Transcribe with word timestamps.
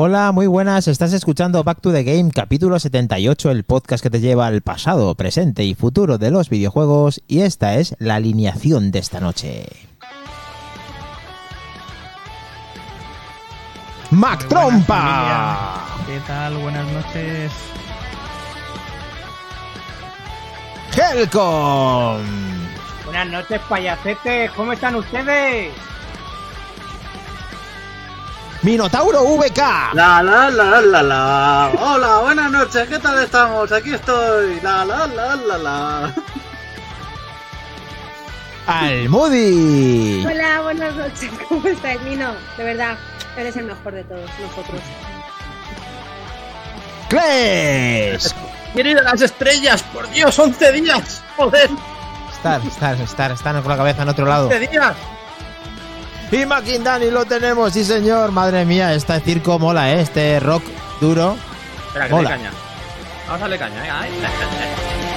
Hola, 0.00 0.30
muy 0.30 0.46
buenas. 0.46 0.86
Estás 0.86 1.12
escuchando 1.12 1.64
Back 1.64 1.80
to 1.80 1.90
the 1.90 2.04
Game, 2.04 2.30
capítulo 2.30 2.78
78, 2.78 3.50
el 3.50 3.64
podcast 3.64 4.00
que 4.00 4.10
te 4.10 4.20
lleva 4.20 4.46
al 4.46 4.62
pasado, 4.62 5.12
presente 5.16 5.64
y 5.64 5.74
futuro 5.74 6.18
de 6.18 6.30
los 6.30 6.50
videojuegos. 6.50 7.20
Y 7.26 7.40
esta 7.40 7.74
es 7.74 7.96
la 7.98 8.14
alineación 8.14 8.92
de 8.92 9.00
esta 9.00 9.18
noche. 9.18 9.66
Mac 14.12 14.46
Trompa. 14.46 15.84
¿Qué 16.06 16.20
tal? 16.28 16.58
Buenas 16.58 16.86
noches. 16.92 17.52
Helcom. 20.96 22.22
Buenas 23.04 23.26
noches, 23.30 23.60
payacetes. 23.68 24.52
¿Cómo 24.52 24.74
están 24.74 24.94
ustedes? 24.94 25.72
Minotauro 28.62 29.22
VK. 29.36 29.58
La 29.94 30.22
la 30.22 30.50
la 30.50 30.80
la 30.80 31.02
la. 31.02 31.70
Hola, 31.80 32.18
buenas 32.22 32.50
noches, 32.50 32.88
¿qué 32.88 32.98
tal 32.98 33.22
estamos? 33.22 33.70
Aquí 33.70 33.94
estoy. 33.94 34.60
La 34.62 34.84
la 34.84 35.06
la 35.06 35.36
la 35.36 35.58
la. 35.58 36.14
Almudi. 38.66 40.24
Hola, 40.26 40.60
buenas 40.62 40.94
noches. 40.94 41.30
¿Cómo 41.48 41.66
estáis, 41.68 42.00
Mino? 42.02 42.32
De 42.56 42.64
verdad, 42.64 42.96
eres 43.36 43.56
el 43.56 43.64
mejor 43.66 43.92
de 43.94 44.04
todos 44.04 44.28
nosotros. 44.40 44.82
Kles. 47.08 48.34
Querida 48.74 49.02
las 49.02 49.22
estrellas, 49.22 49.82
por 49.84 50.10
Dios, 50.10 50.38
11 50.38 50.72
días. 50.72 51.22
Joder, 51.36 51.70
Estar, 52.32 52.60
estar, 52.66 53.00
estar, 53.00 53.30
estar 53.32 53.62
con 53.62 53.70
la 53.70 53.76
cabeza 53.76 54.02
en 54.02 54.08
otro 54.10 54.26
lado. 54.26 54.46
11 54.48 54.68
días. 54.68 54.94
Y 56.30 56.44
Dani 56.78 57.10
lo 57.10 57.24
tenemos, 57.24 57.72
sí 57.72 57.82
señor. 57.84 58.32
Madre 58.32 58.66
mía, 58.66 58.92
este 58.92 59.18
circo 59.20 59.58
mola, 59.58 59.92
¿eh? 59.92 60.02
Este 60.02 60.38
rock 60.40 60.62
duro. 61.00 61.38
Espera, 61.86 62.06
que 62.06 62.14
Hola. 62.14 62.30
le 62.30 62.36
caña. 62.36 62.50
Vamos 63.26 63.38
a 63.38 63.44
darle 63.44 63.58
caña, 63.58 63.80
venga. 63.80 64.00
Ay. 64.00 64.10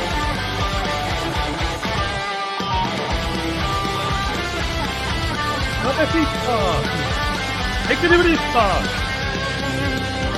¡Trapecista! 5.82 6.58
¡Equilibrista! 7.90 8.66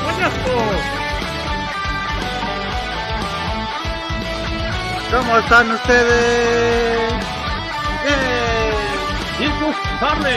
¡Payaso! 0.05 0.57
¿Cómo 5.11 5.37
están 5.37 5.71
ustedes? 5.71 7.13
¡Bien! 8.05 8.52
¡Circus 9.63 9.75
Charlie! 9.99 10.29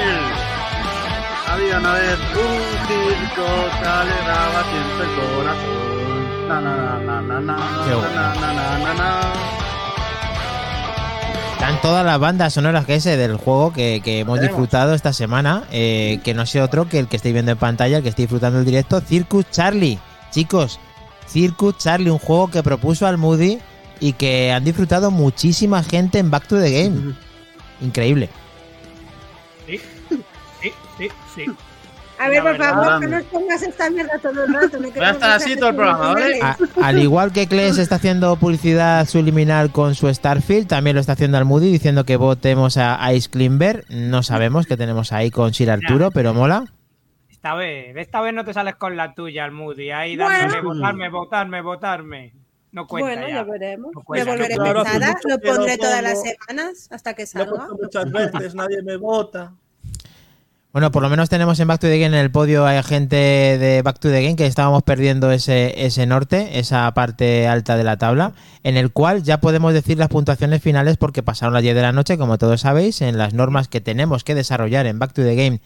Había 1.49 1.79
una 1.79 1.93
vez 1.95 2.19
un 2.33 2.87
circo 2.87 3.47
que 3.81 3.89
alegraba 3.89 4.63
siempre 4.71 5.07
el 5.07 5.35
corazón. 5.35 6.49
Na, 6.49 6.61
na, 6.61 6.99
na, 7.01 7.21
na, 7.23 7.41
na, 7.41 7.57
Qué 7.85 7.91
na, 7.91 7.97
bueno. 7.97 8.15
na, 8.15 8.35
na, 8.35 8.53
na, 8.53 8.79
na, 8.79 8.95
na. 8.95 9.33
Están 11.55 11.81
todas 11.83 12.05
las 12.07 12.19
bandas 12.21 12.53
sonoras 12.55 12.85
que 12.87 12.95
ese 12.95 13.17
del 13.17 13.37
juego 13.37 13.73
que, 13.73 14.01
que 14.05 14.21
hemos 14.21 14.37
Tenemos. 14.39 14.57
disfrutado 14.61 14.95
esta 14.95 15.13
semana, 15.13 15.65
eh, 15.73 16.21
que 16.23 16.33
no 16.35 16.47
sé 16.47 16.61
otro 16.63 16.89
que 16.89 17.01
el 17.01 17.09
que 17.09 17.17
estáis 17.17 17.33
viendo 17.33 17.51
en 17.51 17.59
pantalla, 17.59 17.97
el 17.97 18.03
que 18.05 18.11
estáis 18.11 18.29
disfrutando 18.29 18.61
el 18.61 18.65
directo, 18.65 19.01
Circus 19.01 19.47
Charlie. 19.51 19.99
Chicos, 20.31 20.79
Circus 21.27 21.79
Charlie, 21.79 22.11
un 22.11 22.19
juego 22.19 22.49
que 22.49 22.63
propuso 22.63 23.07
al 23.09 23.19
Moody 23.19 23.59
y 23.99 24.13
que 24.13 24.53
han 24.53 24.63
disfrutado 24.63 25.11
muchísima 25.11 25.83
gente 25.83 26.19
en 26.21 26.31
Back 26.31 26.47
to 26.47 26.61
the 26.61 26.71
Game. 26.71 27.15
Increíble. 27.81 28.29
Sí, 30.99 31.09
sí. 31.35 31.45
A 32.19 32.31
ver, 32.31 32.43
por 32.43 32.57
favor, 32.57 33.03
no 33.03 33.09
nos 33.09 33.25
pongas 33.25 33.63
esta 33.63 33.91
mierda 33.91 34.19
todo 34.23 34.45
el 34.45 34.55
rato. 34.55 34.79
No 34.81 34.89
Voy 34.91 35.05
a 35.05 35.11
estar 35.11 35.33
así 35.33 35.55
todo 35.55 35.69
el 35.69 35.77
programa, 35.77 36.15
¿vale? 36.15 36.41
A- 36.41 36.57
al 36.83 36.99
igual 37.03 37.31
que 37.31 37.47
Kles 37.47 37.77
está 37.77 37.97
haciendo 37.97 38.37
publicidad 38.37 39.07
subliminal 39.07 39.71
con 39.71 39.95
su 39.95 40.09
Starfield, 40.13 40.67
también 40.67 40.95
lo 40.97 41.01
está 41.01 41.13
haciendo 41.13 41.37
al 41.37 41.45
Moody 41.45 41.71
diciendo 41.71 42.05
que 42.05 42.17
votemos 42.17 42.79
a 42.79 43.13
Ice 43.13 43.29
Climber. 43.29 43.85
No 43.91 44.23
sabemos 44.23 44.67
qué 44.67 44.79
tenemos 44.79 45.13
ahí 45.13 45.31
con 45.31 45.53
Sir 45.53 45.71
Arturo, 45.71 46.11
pero 46.11 46.33
mola. 46.33 46.65
Esta 47.29 47.55
vez, 47.55 47.95
esta 47.99 48.23
vez 48.23 48.33
no 48.33 48.47
te 48.47 48.55
sales 48.55 48.77
con 48.77 48.97
la 48.97 49.13
tuya, 49.15 49.45
el 49.45 49.53
Moody. 49.53 49.91
Ahí 49.91 50.17
Bueno. 50.17 50.31
dándole 50.39 50.63
votarme, 50.63 51.11
votarme, 51.11 51.61
votarme. 51.61 52.33
No 52.73 52.87
cuenta 52.87 53.11
Bueno, 53.11 53.29
ya. 53.29 53.35
ya 53.37 53.43
veremos. 53.45 53.93
No 53.95 54.03
Me 54.09 54.25
volveré 54.25 54.57
pesada, 54.57 55.15
lo 55.23 55.39
que 55.39 55.49
pondré 55.49 55.77
todas 55.77 56.03
las 56.03 56.23
semanas 56.23 56.89
hasta 56.91 57.13
que 57.13 57.27
salga. 57.27 57.69
muchas 57.79 58.11
veces, 58.11 58.55
nadie 58.55 58.83
me 58.83 58.97
vota. 58.97 59.53
Bueno, 60.77 60.91
por 60.91 61.03
lo 61.03 61.09
menos 61.09 61.31
tenemos 61.31 61.59
en 61.59 61.69
Back 61.69 61.81
to 61.81 61.87
the 61.87 61.99
Game 61.99 62.15
en 62.15 62.23
el 62.23 62.31
podio 62.31 62.67
hay 62.67 62.83
gente 62.83 63.17
de 63.17 63.81
Back 63.81 63.99
to 63.99 64.11
the 64.11 64.23
Game 64.23 64.37
que 64.37 64.45
estábamos 64.45 64.83
perdiendo 64.83 65.31
ese, 65.31 65.87
ese 65.87 66.05
norte, 66.05 66.59
esa 66.59 66.93
parte 66.93 67.49
alta 67.49 67.79
de 67.79 67.83
la 67.83 67.97
tabla, 67.97 68.35
en 68.63 68.77
el 68.77 68.93
cual 68.93 69.23
ya 69.23 69.41
podemos 69.41 69.73
decir 69.73 69.97
las 69.97 70.11
puntuaciones 70.11 70.61
finales 70.61 70.99
porque 70.99 71.23
pasaron 71.23 71.55
las 71.55 71.63
10 71.63 71.77
de 71.77 71.81
la 71.81 71.93
noche, 71.93 72.19
como 72.19 72.37
todos 72.37 72.61
sabéis, 72.61 73.01
en 73.01 73.17
las 73.17 73.33
normas 73.33 73.69
que 73.69 73.81
tenemos 73.81 74.23
que 74.23 74.35
desarrollar 74.35 74.85
en 74.85 74.99
Back 74.99 75.15
to 75.15 75.23
the 75.23 75.35
Game 75.35 75.63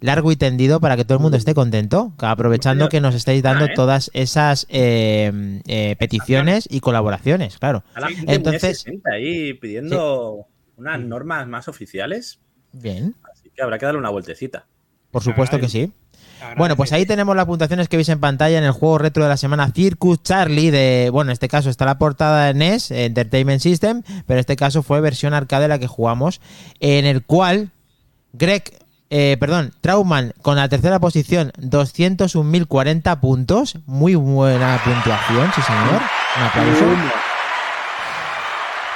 largo 0.00 0.30
y 0.30 0.36
tendido 0.36 0.78
para 0.78 0.94
que 0.98 1.06
todo 1.06 1.16
el 1.16 1.22
mundo 1.22 1.38
esté 1.38 1.54
contento, 1.54 2.12
aprovechando 2.18 2.90
que 2.90 3.00
nos 3.00 3.14
estáis 3.14 3.42
dando 3.42 3.66
todas 3.74 4.10
esas 4.12 4.66
eh, 4.68 5.62
eh, 5.68 5.96
peticiones 5.98 6.68
y 6.70 6.80
colaboraciones, 6.80 7.56
claro. 7.56 7.82
Entonces- 8.26 8.84
ahí 9.10 9.54
pidiendo 9.54 10.48
unas 10.76 11.00
normas 11.00 11.48
más 11.48 11.66
oficiales, 11.66 12.40
Bien, 12.72 13.16
que 13.60 13.64
habrá 13.64 13.78
que 13.78 13.84
darle 13.84 14.00
una 14.00 14.08
vueltecita. 14.08 14.64
por 15.10 15.22
supuesto 15.22 15.58
que 15.58 15.68
sí. 15.68 15.92
Bueno, 16.56 16.74
pues 16.76 16.92
ahí 16.94 17.04
tenemos 17.04 17.36
las 17.36 17.44
puntuaciones 17.44 17.88
que 17.88 17.98
veis 17.98 18.08
en 18.08 18.18
pantalla 18.18 18.56
en 18.56 18.64
el 18.64 18.72
juego 18.72 18.96
retro 18.96 19.22
de 19.22 19.28
la 19.28 19.36
semana 19.36 19.70
Circus 19.74 20.22
Charlie 20.22 20.70
de, 20.70 21.10
bueno, 21.12 21.30
en 21.30 21.34
este 21.34 21.48
caso 21.48 21.68
está 21.68 21.84
la 21.84 21.98
portada 21.98 22.46
de 22.46 22.54
NES, 22.54 22.90
Entertainment 22.90 23.60
System, 23.60 24.02
pero 24.26 24.36
en 24.36 24.38
este 24.38 24.56
caso 24.56 24.82
fue 24.82 25.02
versión 25.02 25.34
arcade 25.34 25.68
la 25.68 25.78
que 25.78 25.86
jugamos, 25.86 26.40
en 26.80 27.04
el 27.04 27.22
cual 27.22 27.70
Greg, 28.32 28.72
eh, 29.10 29.36
perdón, 29.38 29.74
Trauman 29.82 30.32
con 30.40 30.56
la 30.56 30.68
tercera 30.70 30.98
posición, 30.98 31.52
201.040 31.58 33.20
puntos, 33.20 33.76
muy 33.84 34.14
buena 34.14 34.80
puntuación, 34.82 35.52
sí 35.54 35.60
señor, 35.60 36.00
un 36.36 36.42
aplauso. 36.42 36.84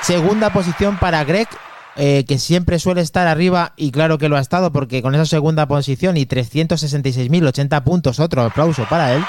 Segunda 0.01 0.51
posición 0.51 0.97
para 0.99 1.23
Greg, 1.25 1.49
eh, 1.97 2.25
que 2.27 2.38
siempre 2.38 2.78
suele 2.78 3.00
estar 3.00 3.27
arriba 3.28 3.72
y 3.77 3.91
claro 3.91 4.19
que 4.19 4.28
lo 4.28 4.37
ha 4.37 4.41
estado 4.41 4.72
porque 4.72 5.03
con 5.03 5.15
esa 5.15 5.25
segunda 5.27 5.66
posición 5.66 6.16
y 6.16 6.27
366.080 6.27 7.84
puntos, 7.84 8.21
otro 8.21 8.43
aplauso 8.43 8.87
para 8.88 9.12
él. 9.15 9.25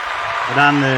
Grande. 0.55 0.95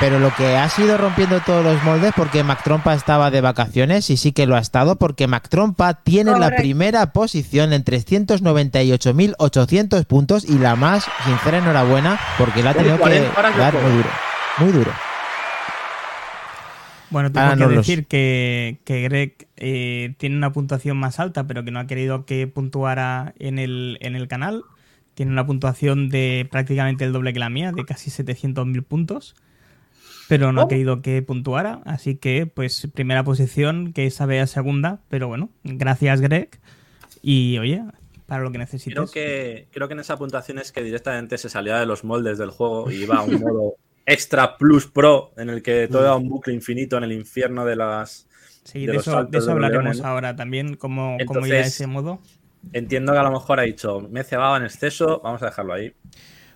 Pero 0.00 0.18
lo 0.18 0.34
que 0.34 0.56
ha 0.56 0.68
sido 0.68 0.98
rompiendo 0.98 1.38
todos 1.40 1.64
los 1.64 1.80
moldes 1.84 2.12
porque 2.16 2.42
Mac 2.42 2.64
Trompa 2.64 2.92
estaba 2.92 3.30
de 3.30 3.40
vacaciones 3.40 4.10
y 4.10 4.16
sí 4.16 4.32
que 4.32 4.46
lo 4.46 4.56
ha 4.56 4.58
estado 4.58 4.96
porque 4.96 5.28
Mac 5.28 5.48
Trompa 5.48 5.94
tiene 5.94 6.36
la 6.38 6.50
primera 6.50 7.12
posición 7.12 7.72
en 7.72 7.84
398.800 7.84 10.04
puntos 10.06 10.44
y 10.44 10.58
la 10.58 10.74
más 10.74 11.04
sincera 11.24 11.58
enhorabuena 11.58 12.18
porque 12.36 12.64
la 12.64 12.70
ha 12.70 12.74
tenido 12.74 12.96
que 12.96 13.02
40 13.02 13.38
horas 13.38 13.54
de 13.54 13.60
dar 13.60 13.74
muy 13.74 13.92
duro. 13.92 14.08
Muy 14.58 14.72
duro. 14.72 14.90
Bueno, 17.12 17.30
tengo 17.30 17.46
Ahora 17.46 17.56
que 17.56 17.74
los- 17.74 17.86
decir 17.86 18.06
que, 18.06 18.78
que 18.84 19.02
Greg 19.02 19.46
eh, 19.56 20.14
tiene 20.18 20.36
una 20.36 20.52
puntuación 20.52 20.96
más 20.96 21.20
alta, 21.20 21.46
pero 21.46 21.64
que 21.64 21.70
no 21.70 21.78
ha 21.78 21.86
querido 21.86 22.24
que 22.26 22.46
puntuara 22.46 23.34
en 23.38 23.58
el, 23.58 23.98
en 24.00 24.16
el 24.16 24.26
canal. 24.28 24.64
Tiene 25.14 25.30
una 25.32 25.44
puntuación 25.46 26.08
de 26.08 26.48
prácticamente 26.50 27.04
el 27.04 27.12
doble 27.12 27.32
que 27.32 27.38
la 27.38 27.50
mía, 27.50 27.70
de 27.72 27.84
casi 27.84 28.10
700.000 28.10 28.82
puntos. 28.82 29.34
Pero 30.28 30.52
no 30.52 30.62
ha 30.62 30.68
querido 30.68 31.02
que 31.02 31.20
puntuara, 31.20 31.82
así 31.84 32.14
que, 32.16 32.46
pues, 32.46 32.88
primera 32.94 33.22
posición, 33.22 33.92
que 33.92 34.06
esa 34.06 34.24
vea 34.24 34.46
segunda. 34.46 35.00
Pero 35.10 35.28
bueno, 35.28 35.50
gracias, 35.64 36.22
Greg. 36.22 36.58
Y 37.20 37.58
oye, 37.58 37.82
para 38.24 38.42
lo 38.42 38.50
que 38.50 38.56
necesites. 38.58 38.94
Creo 38.94 39.06
que, 39.10 39.68
creo 39.70 39.88
que 39.88 39.94
en 39.94 40.00
esa 40.00 40.16
puntuación 40.16 40.58
es 40.58 40.72
que 40.72 40.82
directamente 40.82 41.36
se 41.36 41.50
salía 41.50 41.76
de 41.78 41.84
los 41.84 42.04
moldes 42.04 42.38
del 42.38 42.50
juego 42.50 42.90
y 42.90 43.02
iba 43.02 43.16
a 43.16 43.22
un 43.22 43.34
modo 43.40 43.74
extra 44.06 44.56
plus 44.56 44.86
pro 44.86 45.32
en 45.36 45.48
el 45.50 45.62
que 45.62 45.88
todo 45.88 46.02
era 46.02 46.14
un 46.16 46.28
bucle 46.28 46.52
infinito 46.54 46.96
en 46.96 47.04
el 47.04 47.12
infierno 47.12 47.64
de 47.64 47.76
las... 47.76 48.26
Sí, 48.64 48.80
de 48.80 48.86
de, 48.88 48.92
los 48.94 49.02
eso, 49.02 49.12
saltos 49.12 49.30
de 49.32 49.38
eso 49.38 49.46
de 49.46 49.52
los 49.54 49.56
hablaremos 49.56 49.82
leones, 49.84 50.02
¿no? 50.02 50.08
ahora 50.08 50.36
también, 50.36 50.76
cómo, 50.76 51.16
cómo 51.26 51.46
ir 51.46 51.54
a 51.54 51.56
Entonces- 51.58 51.66
ese 51.74 51.86
modo. 51.86 52.20
Entiendo 52.72 53.12
que 53.12 53.18
a 53.18 53.22
lo 53.24 53.32
mejor 53.32 53.58
ha 53.58 53.64
dicho, 53.64 54.00
me 54.08 54.20
he 54.20 54.24
cebado 54.24 54.56
en 54.56 54.62
exceso, 54.64 55.20
vamos 55.24 55.42
a 55.42 55.46
dejarlo 55.46 55.72
ahí. 55.74 55.92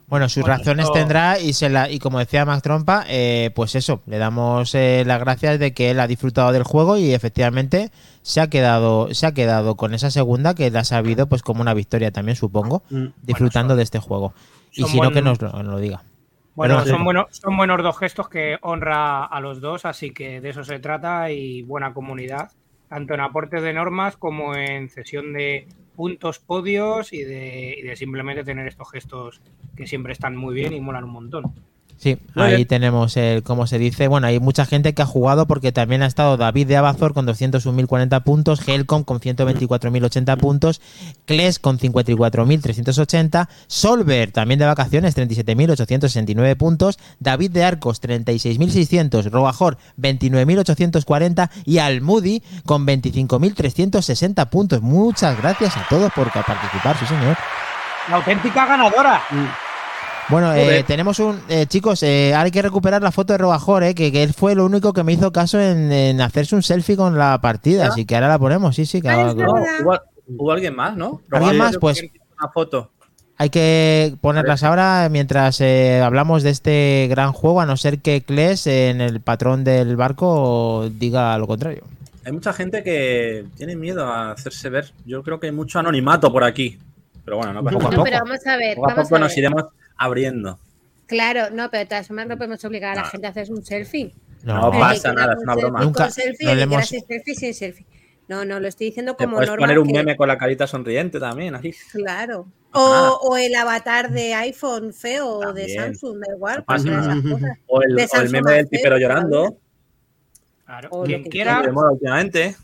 Bueno, 0.06 0.28
sus 0.28 0.42
Bueno, 0.44 0.58
razones 0.58 0.84
esto- 0.84 0.92
tendrá 0.92 1.40
y 1.40 1.52
se 1.52 1.68
la 1.68 1.90
y 1.90 1.98
como 1.98 2.20
decía 2.20 2.44
Max 2.44 2.62
Trompa, 2.62 3.04
eh, 3.08 3.50
pues 3.56 3.74
eso, 3.74 4.02
le 4.06 4.18
damos 4.18 4.72
eh, 4.76 5.02
las 5.04 5.18
gracias 5.18 5.58
de 5.58 5.74
que 5.74 5.90
él 5.90 5.98
ha 5.98 6.06
disfrutado 6.06 6.52
del 6.52 6.62
juego 6.62 6.96
y 6.96 7.12
efectivamente 7.12 7.90
se 8.22 8.40
ha 8.40 8.48
quedado 8.48 9.12
se 9.12 9.26
ha 9.26 9.34
quedado 9.34 9.74
con 9.74 9.94
esa 9.94 10.12
segunda 10.12 10.54
que 10.54 10.70
le 10.70 10.78
ha 10.78 10.84
sabido 10.84 11.28
pues 11.28 11.42
como 11.42 11.60
una 11.60 11.74
victoria 11.74 12.12
también 12.12 12.36
supongo, 12.36 12.84
disfrutando 13.22 13.72
son- 13.72 13.78
de 13.78 13.82
este 13.82 13.98
juego. 13.98 14.32
Y 14.70 14.84
si 14.84 15.00
no 15.00 15.08
que 15.10 15.22
buen- 15.22 15.24
nos 15.24 15.42
lo, 15.42 15.50
nos 15.50 15.64
lo 15.64 15.78
diga. 15.80 16.04
Bueno, 16.56 16.82
son 16.86 17.04
buenos, 17.04 17.26
son 17.30 17.54
buenos 17.54 17.82
dos 17.82 17.98
gestos 17.98 18.30
que 18.30 18.56
honra 18.62 19.26
a 19.26 19.40
los 19.40 19.60
dos, 19.60 19.84
así 19.84 20.10
que 20.10 20.40
de 20.40 20.48
eso 20.48 20.64
se 20.64 20.78
trata 20.78 21.30
y 21.30 21.60
buena 21.60 21.92
comunidad, 21.92 22.50
tanto 22.88 23.12
en 23.12 23.20
aportes 23.20 23.62
de 23.62 23.74
normas 23.74 24.16
como 24.16 24.54
en 24.54 24.88
cesión 24.88 25.34
de 25.34 25.68
puntos, 25.94 26.38
podios 26.38 27.12
y 27.12 27.24
de, 27.24 27.74
y 27.78 27.82
de 27.82 27.94
simplemente 27.94 28.42
tener 28.42 28.66
estos 28.68 28.90
gestos 28.90 29.42
que 29.76 29.86
siempre 29.86 30.14
están 30.14 30.34
muy 30.34 30.54
bien 30.54 30.72
y 30.72 30.80
molan 30.80 31.04
un 31.04 31.10
montón. 31.10 31.54
Sí, 31.98 32.18
Muy 32.34 32.44
ahí 32.44 32.56
bien. 32.56 32.68
tenemos 32.68 33.16
el, 33.16 33.42
como 33.42 33.66
se 33.66 33.78
dice, 33.78 34.06
bueno, 34.08 34.26
hay 34.26 34.38
mucha 34.38 34.66
gente 34.66 34.92
que 34.94 35.02
ha 35.02 35.06
jugado 35.06 35.46
porque 35.46 35.72
también 35.72 36.02
ha 36.02 36.06
estado 36.06 36.36
David 36.36 36.66
de 36.66 36.76
Abazor 36.76 37.14
con 37.14 37.26
201.040 37.26 38.22
puntos, 38.22 38.68
Helcom 38.68 39.02
con 39.02 39.18
124.080 39.18 40.36
puntos, 40.36 40.80
Kles 41.24 41.58
con 41.58 41.78
54.380, 41.78 43.48
Solver 43.66 44.30
también 44.30 44.58
de 44.60 44.66
vacaciones 44.66 45.16
37.869 45.16 46.56
puntos, 46.56 46.98
David 47.18 47.50
de 47.52 47.64
Arcos 47.64 48.02
36.600, 48.02 49.30
Robajor 49.30 49.78
29.840 49.98 51.50
y 51.64 51.78
Almudi 51.78 52.42
con 52.66 52.86
25.360 52.86 54.48
puntos. 54.50 54.82
Muchas 54.82 55.38
gracias 55.40 55.76
a 55.76 55.86
todos 55.88 56.12
por 56.12 56.30
participar, 56.30 56.98
sí 56.98 57.06
señor. 57.06 57.36
La 58.10 58.16
auténtica 58.16 58.66
ganadora. 58.66 59.22
Bueno, 60.28 60.52
eh, 60.54 60.82
tenemos 60.86 61.20
un. 61.20 61.40
eh, 61.48 61.66
chicos, 61.66 62.02
eh, 62.02 62.32
ahora 62.34 62.46
hay 62.46 62.50
que 62.50 62.62
recuperar 62.62 63.00
la 63.02 63.12
foto 63.12 63.32
de 63.32 63.38
Robajor, 63.38 63.84
eh, 63.84 63.94
que, 63.94 64.10
que 64.10 64.22
él 64.24 64.32
fue 64.34 64.54
lo 64.56 64.64
único 64.66 64.92
que 64.92 65.04
me 65.04 65.12
hizo 65.12 65.30
caso 65.30 65.60
en, 65.60 65.92
en 65.92 66.20
hacerse 66.20 66.56
un 66.56 66.62
selfie 66.62 66.96
con 66.96 67.16
la 67.16 67.40
partida. 67.40 67.84
¿Ya? 67.84 67.88
Así 67.90 68.04
que 68.04 68.16
ahora 68.16 68.28
la 68.28 68.38
ponemos, 68.38 68.74
sí, 68.74 68.86
sí. 68.86 69.00
que 69.00 69.08
Ah, 69.08 69.28
ahora- 69.28 69.34
No, 69.34 69.52
hubo, 69.84 69.98
hubo 70.36 70.52
alguien 70.52 70.74
más, 70.74 70.96
¿no? 70.96 71.20
¿Alguien 71.30 71.58
más? 71.58 71.78
Pues- 71.78 72.02
Una 72.40 72.50
foto. 72.52 72.90
hay 73.38 73.50
que 73.50 74.16
ponerlas 74.20 74.62
ahora 74.64 75.08
mientras 75.10 75.60
eh, 75.60 76.00
hablamos 76.02 76.42
de 76.42 76.50
este 76.50 77.06
gran 77.08 77.32
juego, 77.32 77.60
a 77.60 77.66
no 77.66 77.76
ser 77.76 78.00
que 78.00 78.22
Kles 78.22 78.66
en 78.66 79.00
el 79.00 79.20
patrón 79.20 79.62
del 79.62 79.94
barco 79.96 80.88
diga 80.90 81.38
lo 81.38 81.46
contrario. 81.46 81.84
Hay 82.24 82.32
mucha 82.32 82.52
gente 82.52 82.82
que 82.82 83.44
tiene 83.56 83.76
miedo 83.76 84.04
a 84.06 84.32
hacerse 84.32 84.68
ver. 84.70 84.92
Yo 85.04 85.22
creo 85.22 85.38
que 85.38 85.46
hay 85.46 85.52
mucho 85.52 85.78
anonimato 85.78 86.32
por 86.32 86.42
aquí. 86.42 86.78
Pero 87.24 87.36
bueno, 87.36 87.52
no 87.52 87.62
pasa 87.62 87.74
Poco 87.78 87.84
nada. 87.90 87.96
Poco. 87.96 88.04
pero 88.10 88.24
vamos 88.24 88.46
a 88.46 88.56
ver, 88.56 88.74
Poco 88.76 88.86
a 88.90 88.94
vamos 88.94 89.04
poco 89.08 89.16
a 89.16 89.18
nos 89.20 89.28
ver. 89.30 89.38
iremos 89.38 89.64
abriendo. 89.96 90.58
Claro, 91.06 91.50
no, 91.50 91.70
pero 91.70 91.80
de 91.80 91.86
todas 91.86 92.06
formas 92.06 92.26
no 92.26 92.36
podemos 92.36 92.64
obligar 92.64 92.92
a 92.92 92.94
la 92.96 93.02
No. 93.02 93.08
gente 93.08 93.26
a 93.26 93.30
hacerse 93.30 93.52
un 93.52 93.64
selfie. 93.64 94.12
No 94.42 94.70
Pero 94.70 94.80
pasa 94.80 95.12
nada, 95.12 95.32
es 95.34 95.38
una 95.42 95.54
un 95.54 95.60
broma. 95.60 95.80
Nunca- 95.82 96.10
selfie, 96.10 96.46
no 96.46 96.54
le 96.54 96.62
hemos- 96.62 96.86
selfie 96.88 97.34
sin 97.34 97.54
selfie. 97.54 97.86
No, 98.28 98.44
no, 98.44 98.58
lo 98.58 98.66
estoy 98.66 98.88
diciendo 98.88 99.16
como 99.16 99.34
puedes 99.36 99.48
norma. 99.50 99.62
poner 99.66 99.78
un 99.78 99.86
que- 99.86 99.92
meme 99.92 100.16
con 100.16 100.26
la 100.26 100.36
carita 100.36 100.66
sonriente 100.66 101.20
también, 101.20 101.54
así. 101.54 101.72
Claro. 101.92 102.46
O, 102.72 103.18
o 103.22 103.36
el 103.36 103.54
avatar 103.54 104.10
de 104.10 104.34
iPhone 104.34 104.92
feo 104.92 105.28
o 105.38 105.52
de. 105.52 105.68
Samsung, 105.74 106.18
da 106.18 106.34
igual. 106.34 106.56
No 106.58 106.64
pasa 106.64 106.82
pues 106.84 106.96
nada. 106.96 107.12
esas 107.14 107.32
cosas. 107.32 107.58
O 107.68 107.82
el, 107.82 107.88
De 107.94 108.02
o 108.02 108.04
el 108.04 108.08
Samsung 108.08 108.32
meme 108.32 108.52
del 108.52 108.68
Feo, 108.68 108.98
llorando. 108.98 109.56
Claro. 110.66 110.90
Quien 111.04 111.22
quiera, 111.24 111.58
Muy 111.58 111.66
de 111.66 111.72
moda 111.72 111.92
últimamente. 111.92 112.56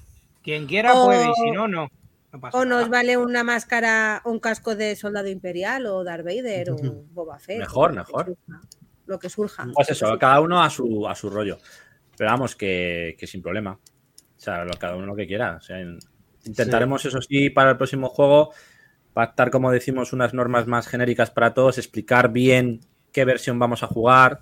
quien 0.43 0.67
quiera 0.67 0.95
O- 0.95 1.07
puede 1.07 1.25
y 1.31 1.33
si 1.45 1.51
no, 1.53 1.69
no. 1.69 1.89
No 2.33 2.41
pasa 2.41 2.59
O 2.59 2.65
nos 2.65 2.79
nada. 2.83 2.89
vale 2.89 3.17
una 3.17 3.45
máscara, 3.45 4.23
un 4.25 4.39
casco 4.41 4.75
de 4.75 4.97
soldado 4.97 5.29
imperial 5.29 5.87
o 5.87 6.03
Darth 6.05 6.25
Vader 6.25 6.71
o 6.71 6.77
Boba 7.13 7.39
Fett. 7.39 7.59
Mejor, 7.59 7.93
mejor. 7.93 8.25
surja, 8.27 8.61
Lo 9.07 9.19
que 9.19 9.29
surja. 9.29 9.67
Pues 9.75 9.91
eso, 9.91 10.07
surja. 10.07 10.19
cada 10.19 10.41
uno 10.41 10.63
a 10.63 10.71
su, 10.71 11.07
a 11.09 11.15
su 11.15 11.29
rollo. 11.31 11.59
Pero 12.17 12.31
vamos, 12.31 12.57
que, 12.57 13.17
que 13.19 13.27
sin 13.27 13.43
problema. 13.43 13.73
O 13.73 14.41
sea, 14.41 14.65
lo- 14.65 14.73
cada 14.79 14.97
uno 14.97 15.07
lo 15.07 15.17
que 15.17 15.27
quiera. 15.27 15.57
O 15.57 15.61
sea, 15.61 15.81
en- 15.81 15.99
intentaremos, 16.45 17.05
eso 17.05 17.21
sí, 17.21 17.51
para 17.51 17.71
el 17.73 17.77
próximo 17.77 18.09
juego, 18.09 18.53
pactar, 19.13 19.51
como 19.51 19.71
decimos, 19.71 20.13
unas 20.13 20.33
normas 20.35 20.67
más 20.67 20.89
genéricas 20.89 21.31
para 21.31 21.53
todos, 21.55 21.79
explicar 21.79 22.33
bien 22.33 22.81
qué 23.13 23.25
versión 23.27 23.59
vamos 23.59 23.83
a 23.83 23.87
jugar, 23.87 24.41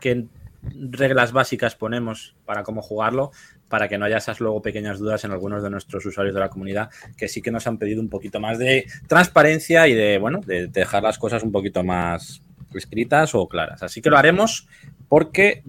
qué 0.00 0.26
reglas 0.62 1.32
básicas 1.32 1.74
ponemos 1.74 2.36
para 2.44 2.62
cómo 2.62 2.82
jugarlo, 2.82 3.32
para 3.68 3.88
que 3.88 3.98
no 3.98 4.04
haya 4.04 4.18
esas 4.18 4.40
luego 4.40 4.62
pequeñas 4.62 4.98
dudas 4.98 5.24
en 5.24 5.32
algunos 5.32 5.62
de 5.62 5.70
nuestros 5.70 6.04
usuarios 6.06 6.34
de 6.34 6.40
la 6.40 6.50
comunidad, 6.50 6.90
que 7.16 7.28
sí 7.28 7.42
que 7.42 7.50
nos 7.50 7.66
han 7.66 7.78
pedido 7.78 8.00
un 8.00 8.08
poquito 8.08 8.40
más 8.40 8.58
de 8.58 8.86
transparencia 9.08 9.88
y 9.88 9.94
de, 9.94 10.18
bueno, 10.18 10.40
de 10.44 10.68
dejar 10.68 11.02
las 11.02 11.18
cosas 11.18 11.42
un 11.42 11.52
poquito 11.52 11.82
más 11.82 12.42
escritas 12.74 13.34
o 13.34 13.48
claras. 13.48 13.82
Así 13.82 14.00
que 14.00 14.10
lo 14.10 14.18
haremos 14.18 14.68
porque 15.08 15.62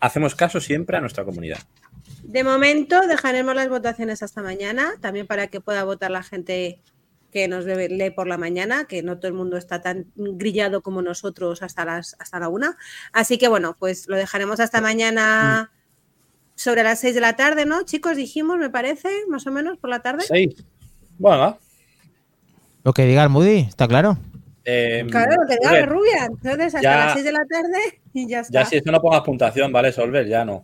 hacemos 0.00 0.34
caso 0.34 0.60
siempre 0.60 0.96
a 0.96 1.00
nuestra 1.00 1.24
comunidad. 1.24 1.58
De 2.22 2.44
momento 2.44 3.00
dejaremos 3.06 3.54
las 3.54 3.68
votaciones 3.68 4.22
hasta 4.22 4.42
mañana, 4.42 4.92
también 5.00 5.26
para 5.26 5.48
que 5.48 5.60
pueda 5.60 5.84
votar 5.84 6.10
la 6.10 6.22
gente 6.22 6.80
que 7.30 7.46
nos 7.48 7.64
lee 7.66 8.10
por 8.10 8.26
la 8.26 8.38
mañana, 8.38 8.86
que 8.86 9.02
no 9.02 9.18
todo 9.18 9.28
el 9.28 9.34
mundo 9.34 9.56
está 9.56 9.82
tan 9.82 10.06
grillado 10.16 10.80
como 10.82 11.02
nosotros 11.02 11.62
hasta 11.62 11.84
las 11.84 12.16
hasta 12.18 12.38
la 12.40 12.48
una. 12.48 12.76
Así 13.12 13.36
que 13.38 13.48
bueno, 13.48 13.76
pues 13.78 14.08
lo 14.08 14.16
dejaremos 14.16 14.60
hasta 14.60 14.80
mañana 14.80 15.70
sobre 16.54 16.82
las 16.82 17.00
seis 17.00 17.14
de 17.14 17.20
la 17.20 17.36
tarde, 17.36 17.66
¿no? 17.66 17.82
Chicos, 17.84 18.16
dijimos, 18.16 18.58
me 18.58 18.70
parece, 18.70 19.08
más 19.28 19.46
o 19.46 19.52
menos 19.52 19.78
por 19.78 19.90
la 19.90 20.00
tarde. 20.00 20.24
Seis. 20.26 20.54
Bueno, 21.18 21.38
va. 21.38 21.58
Lo 22.84 22.92
que 22.94 23.04
diga 23.04 23.22
el 23.24 23.28
Moody, 23.28 23.58
está 23.68 23.86
claro. 23.86 24.16
Eh, 24.64 25.06
Claro, 25.10 25.36
lo 25.42 25.46
que 25.46 25.54
diga 25.56 25.70
Solver, 25.70 25.88
Rubia. 25.88 26.24
Entonces, 26.26 26.66
hasta 26.74 26.80
Ya- 26.82 26.96
las 27.04 27.12
seis 27.12 27.24
de 27.24 27.32
la 27.32 27.44
tarde 27.48 28.00
y 28.12 28.26
ya 28.28 28.40
está. 28.40 28.52
ya 28.62 28.64
si 28.66 28.76
eso 28.76 28.90
no 28.90 29.00
pongas 29.00 29.20
puntuación, 29.22 29.70
¿vale, 29.72 29.92
Solver? 29.92 30.26
Ya 30.26 30.44
no. 30.44 30.62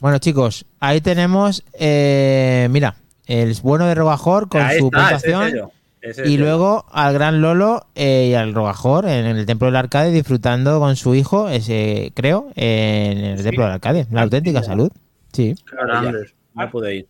Bueno, 0.00 0.18
chicos, 0.18 0.66
ahí 0.80 1.00
tenemos, 1.00 1.64
eh, 1.72 2.68
mira, 2.70 2.96
el 3.26 3.54
bueno 3.62 3.86
de 3.86 3.94
Robajor 3.94 4.48
con 4.48 4.62
Ahí 4.62 4.78
su 4.78 4.86
está, 4.86 5.16
ese 5.16 5.32
es 5.32 5.54
ese 6.00 6.28
Y 6.28 6.36
luego 6.36 6.86
al 6.92 7.12
gran 7.14 7.40
Lolo 7.40 7.86
eh, 7.94 8.28
y 8.30 8.34
al 8.34 8.54
Robajor 8.54 9.06
en 9.06 9.26
el 9.26 9.44
templo 9.44 9.66
del 9.66 9.76
arcade 9.76 10.12
disfrutando 10.12 10.78
con 10.78 10.94
su 10.94 11.14
hijo, 11.14 11.48
ese 11.48 12.12
creo, 12.14 12.48
en 12.54 13.18
el 13.18 13.42
templo 13.42 13.64
del 13.64 13.72
arcade. 13.72 14.06
La 14.10 14.22
auténtica 14.22 14.62
salud. 14.62 14.90
Sí. 15.32 15.54
Maravilla. 15.74 16.18
No 16.54 16.70
pude 16.70 16.94
ir. 16.94 17.06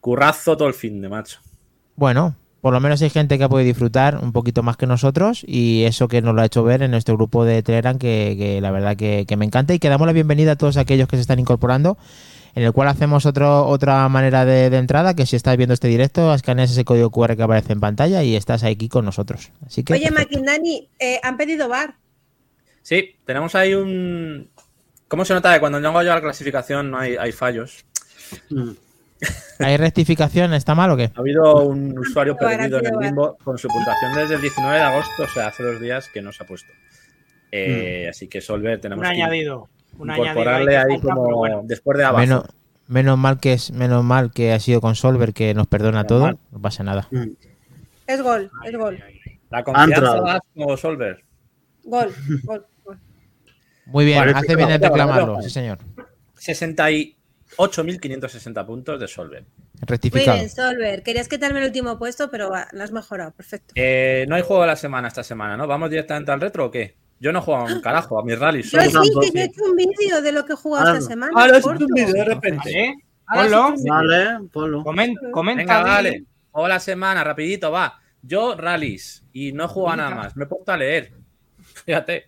Currazo 0.00 0.56
todo 0.56 0.68
el 0.68 0.74
fin 0.74 1.00
de 1.00 1.08
macho. 1.08 1.40
Bueno, 1.96 2.36
por 2.60 2.74
lo 2.74 2.80
menos 2.80 3.00
hay 3.00 3.10
gente 3.10 3.38
que 3.38 3.44
ha 3.44 3.48
podido 3.48 3.66
disfrutar 3.66 4.18
un 4.22 4.32
poquito 4.32 4.62
más 4.62 4.76
que 4.76 4.86
nosotros 4.86 5.42
y 5.46 5.84
eso 5.84 6.06
que 6.08 6.20
nos 6.20 6.34
lo 6.34 6.42
ha 6.42 6.46
hecho 6.46 6.62
ver 6.62 6.82
en 6.82 6.90
nuestro 6.90 7.16
grupo 7.16 7.44
de 7.44 7.62
Telegram 7.62 7.98
que, 7.98 8.34
que 8.38 8.60
la 8.60 8.70
verdad 8.70 8.96
que, 8.96 9.24
que 9.26 9.36
me 9.36 9.46
encanta 9.46 9.72
y 9.72 9.78
que 9.78 9.88
damos 9.88 10.06
la 10.06 10.12
bienvenida 10.12 10.52
a 10.52 10.56
todos 10.56 10.76
aquellos 10.76 11.08
que 11.08 11.16
se 11.16 11.22
están 11.22 11.38
incorporando 11.38 11.96
en 12.56 12.62
el 12.62 12.72
cual 12.72 12.88
hacemos 12.88 13.26
otro, 13.26 13.66
otra 13.66 14.08
manera 14.08 14.46
de, 14.46 14.70
de 14.70 14.78
entrada 14.78 15.14
que 15.14 15.26
si 15.26 15.36
estás 15.36 15.56
viendo 15.58 15.74
este 15.74 15.88
directo 15.88 16.32
escaneas 16.34 16.70
ese 16.70 16.86
código 16.86 17.10
QR 17.10 17.36
que 17.36 17.42
aparece 17.42 17.74
en 17.74 17.80
pantalla 17.80 18.22
y 18.22 18.34
estás 18.34 18.64
aquí 18.64 18.88
con 18.88 19.04
nosotros. 19.04 19.52
Así 19.66 19.84
que 19.84 19.92
Oye. 19.92 20.10
Maquindani, 20.10 20.88
eh, 20.98 21.20
han 21.22 21.36
pedido 21.36 21.68
bar. 21.68 21.96
Sí, 22.80 23.16
tenemos 23.26 23.54
ahí 23.54 23.74
un. 23.74 24.48
¿Cómo 25.06 25.24
se 25.26 25.34
nota 25.34 25.52
que 25.52 25.60
cuando 25.60 25.78
llego 25.80 26.02
yo 26.02 26.12
a 26.12 26.14
la 26.14 26.20
clasificación 26.22 26.90
no 26.90 26.98
hay, 26.98 27.16
hay 27.16 27.30
fallos? 27.32 27.84
¿hay 29.58 29.76
rectificación? 29.76 30.54
¿Está 30.54 30.74
mal 30.74 30.90
o 30.90 30.96
qué? 30.96 31.10
Ha 31.14 31.20
habido 31.20 31.62
un 31.66 31.98
usuario 31.98 32.36
perdido 32.36 32.78
en 32.78 32.86
el 32.86 32.98
limbo 33.00 33.36
con 33.44 33.58
su 33.58 33.68
puntuación 33.68 34.14
desde 34.14 34.36
el 34.36 34.40
19 34.40 34.76
de 34.76 34.82
agosto, 34.82 35.22
o 35.24 35.28
sea, 35.28 35.48
hace 35.48 35.62
dos 35.62 35.80
días 35.80 36.08
que 36.08 36.22
no 36.22 36.32
se 36.32 36.42
ha 36.42 36.46
puesto. 36.46 36.72
Eh, 37.52 38.06
Así 38.08 38.28
que 38.28 38.40
Solver 38.40 38.80
tenemos 38.80 39.04
Un 39.06 39.14
que 39.14 39.22
añadido. 39.22 39.68
Un 39.98 40.10
incorporarle 40.10 40.76
añadido 40.76 40.94
ahí 40.94 41.00
falta, 41.00 41.14
como 41.14 41.36
bueno. 41.36 41.62
después 41.64 41.96
de 41.98 42.04
abajo. 42.04 42.20
Menos, 42.20 42.44
menos 42.88 43.18
mal 43.18 43.38
que 43.40 43.52
es 43.54 43.70
menos 43.72 44.02
mal 44.04 44.30
que 44.32 44.52
ha 44.52 44.60
sido 44.60 44.80
con 44.80 44.94
Solver 44.94 45.32
que 45.32 45.54
nos 45.54 45.66
perdona 45.66 45.98
Menos 45.98 46.06
todo. 46.08 46.20
mal. 46.22 46.38
No 46.50 46.60
pasa 46.60 46.82
nada. 46.84 47.08
Es 48.06 48.22
gol, 48.22 48.50
es 48.64 48.76
gol. 48.76 49.02
La 49.50 49.62
confianza 49.64 50.20
das 50.20 50.40
como 50.54 50.76
Solver. 50.76 51.22
Gol, 51.84 52.12
gol, 52.44 52.66
gol. 52.84 52.98
Muy 53.86 54.04
bien, 54.04 54.28
hace 54.34 54.56
bien 54.56 54.70
en 54.70 54.82
reclamarlo, 54.82 55.34
vale. 55.34 55.44
sí 55.44 55.50
señor. 55.50 55.78
68.560 57.56 58.66
puntos 58.66 59.00
de 59.00 59.08
Solver. 59.08 59.42
Muy 59.42 59.80
Rectificado. 59.86 60.36
bien, 60.36 60.48
Solver. 60.50 61.02
Querías 61.02 61.28
quitarme 61.28 61.60
el 61.60 61.66
último 61.66 61.98
puesto, 61.98 62.30
pero 62.30 62.50
va, 62.50 62.68
lo 62.72 62.82
has 62.82 62.92
mejorado. 62.92 63.32
Perfecto. 63.32 63.72
Eh, 63.76 64.24
no 64.28 64.34
hay 64.36 64.42
juego 64.42 64.62
de 64.62 64.68
la 64.68 64.76
semana 64.76 65.08
esta 65.08 65.22
semana, 65.22 65.56
¿no? 65.56 65.66
¿Vamos 65.66 65.90
directamente 65.90 66.32
al 66.32 66.40
retro 66.40 66.66
o 66.66 66.70
qué? 66.70 66.96
Yo 67.18 67.32
no 67.32 67.40
juego 67.40 67.64
un 67.64 67.80
carajo 67.80 68.18
a 68.18 68.24
mis 68.24 68.38
rallies. 68.38 68.70
Yo 68.70 68.80
sí, 68.82 68.88
que 69.20 69.30
yo 69.30 69.40
he 69.40 69.44
hecho 69.44 69.64
un 69.64 69.76
vídeo 69.76 70.20
de 70.22 70.32
lo 70.32 70.44
que 70.44 70.52
he 70.52 70.56
jugado 70.56 70.88
Ah, 70.90 70.98
esta 70.98 71.08
semana. 71.10 71.32
Ah, 71.34 71.46
lo 71.46 71.54
has 71.54 71.58
hecho 71.60 71.70
un 71.70 71.86
vídeo 71.94 72.12
de 72.12 72.24
repente. 72.24 72.94
Ah, 73.26 73.42
Ponlo. 73.42 73.74
Vale, 73.88 74.48
ponlo. 74.52 74.84
Comen- 74.84 75.30
comenta. 75.32 75.62
Venga, 75.62 75.78
Di. 75.78 75.90
vale. 75.90 76.24
Juego 76.50 76.68
la 76.68 76.80
semana, 76.80 77.24
rapidito, 77.24 77.70
va. 77.70 77.98
Yo 78.22 78.54
rallies 78.56 79.24
y 79.32 79.52
no 79.52 79.64
he 79.64 79.68
jugado 79.68 79.96
nada 79.96 80.14
más. 80.14 80.36
Me 80.36 80.44
he 80.44 80.46
puesto 80.46 80.72
a 80.72 80.76
leer. 80.76 81.12
Fíjate. 81.84 82.26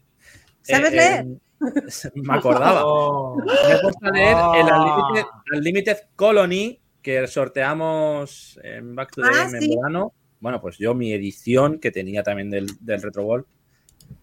¿Sabes 0.62 0.92
leer? 0.92 1.26
me 2.14 2.34
acordaba. 2.36 2.82
Oh. 2.86 3.36
Me 3.36 3.72
he 3.74 3.78
puesto 3.80 4.06
a 4.06 4.10
leer 4.10 4.36
el 4.56 4.68
Ah. 4.70 4.80
Unlimited, 4.80 5.26
Unlimited 5.52 5.96
Colony 6.16 6.80
que 7.02 7.26
sorteamos 7.26 8.58
en 8.62 8.94
Back 8.94 9.12
to 9.14 9.22
the 9.22 9.28
Ah, 9.28 9.44
Game 9.44 9.60
sí. 9.60 9.72
en 9.72 9.80
verano. 9.80 10.12
Bueno, 10.40 10.60
pues 10.60 10.78
yo 10.78 10.94
mi 10.94 11.12
edición 11.12 11.78
que 11.78 11.90
tenía 11.90 12.22
también 12.22 12.48
del, 12.50 12.66
del 12.80 13.02
Retro 13.02 13.24
Ball, 13.24 13.46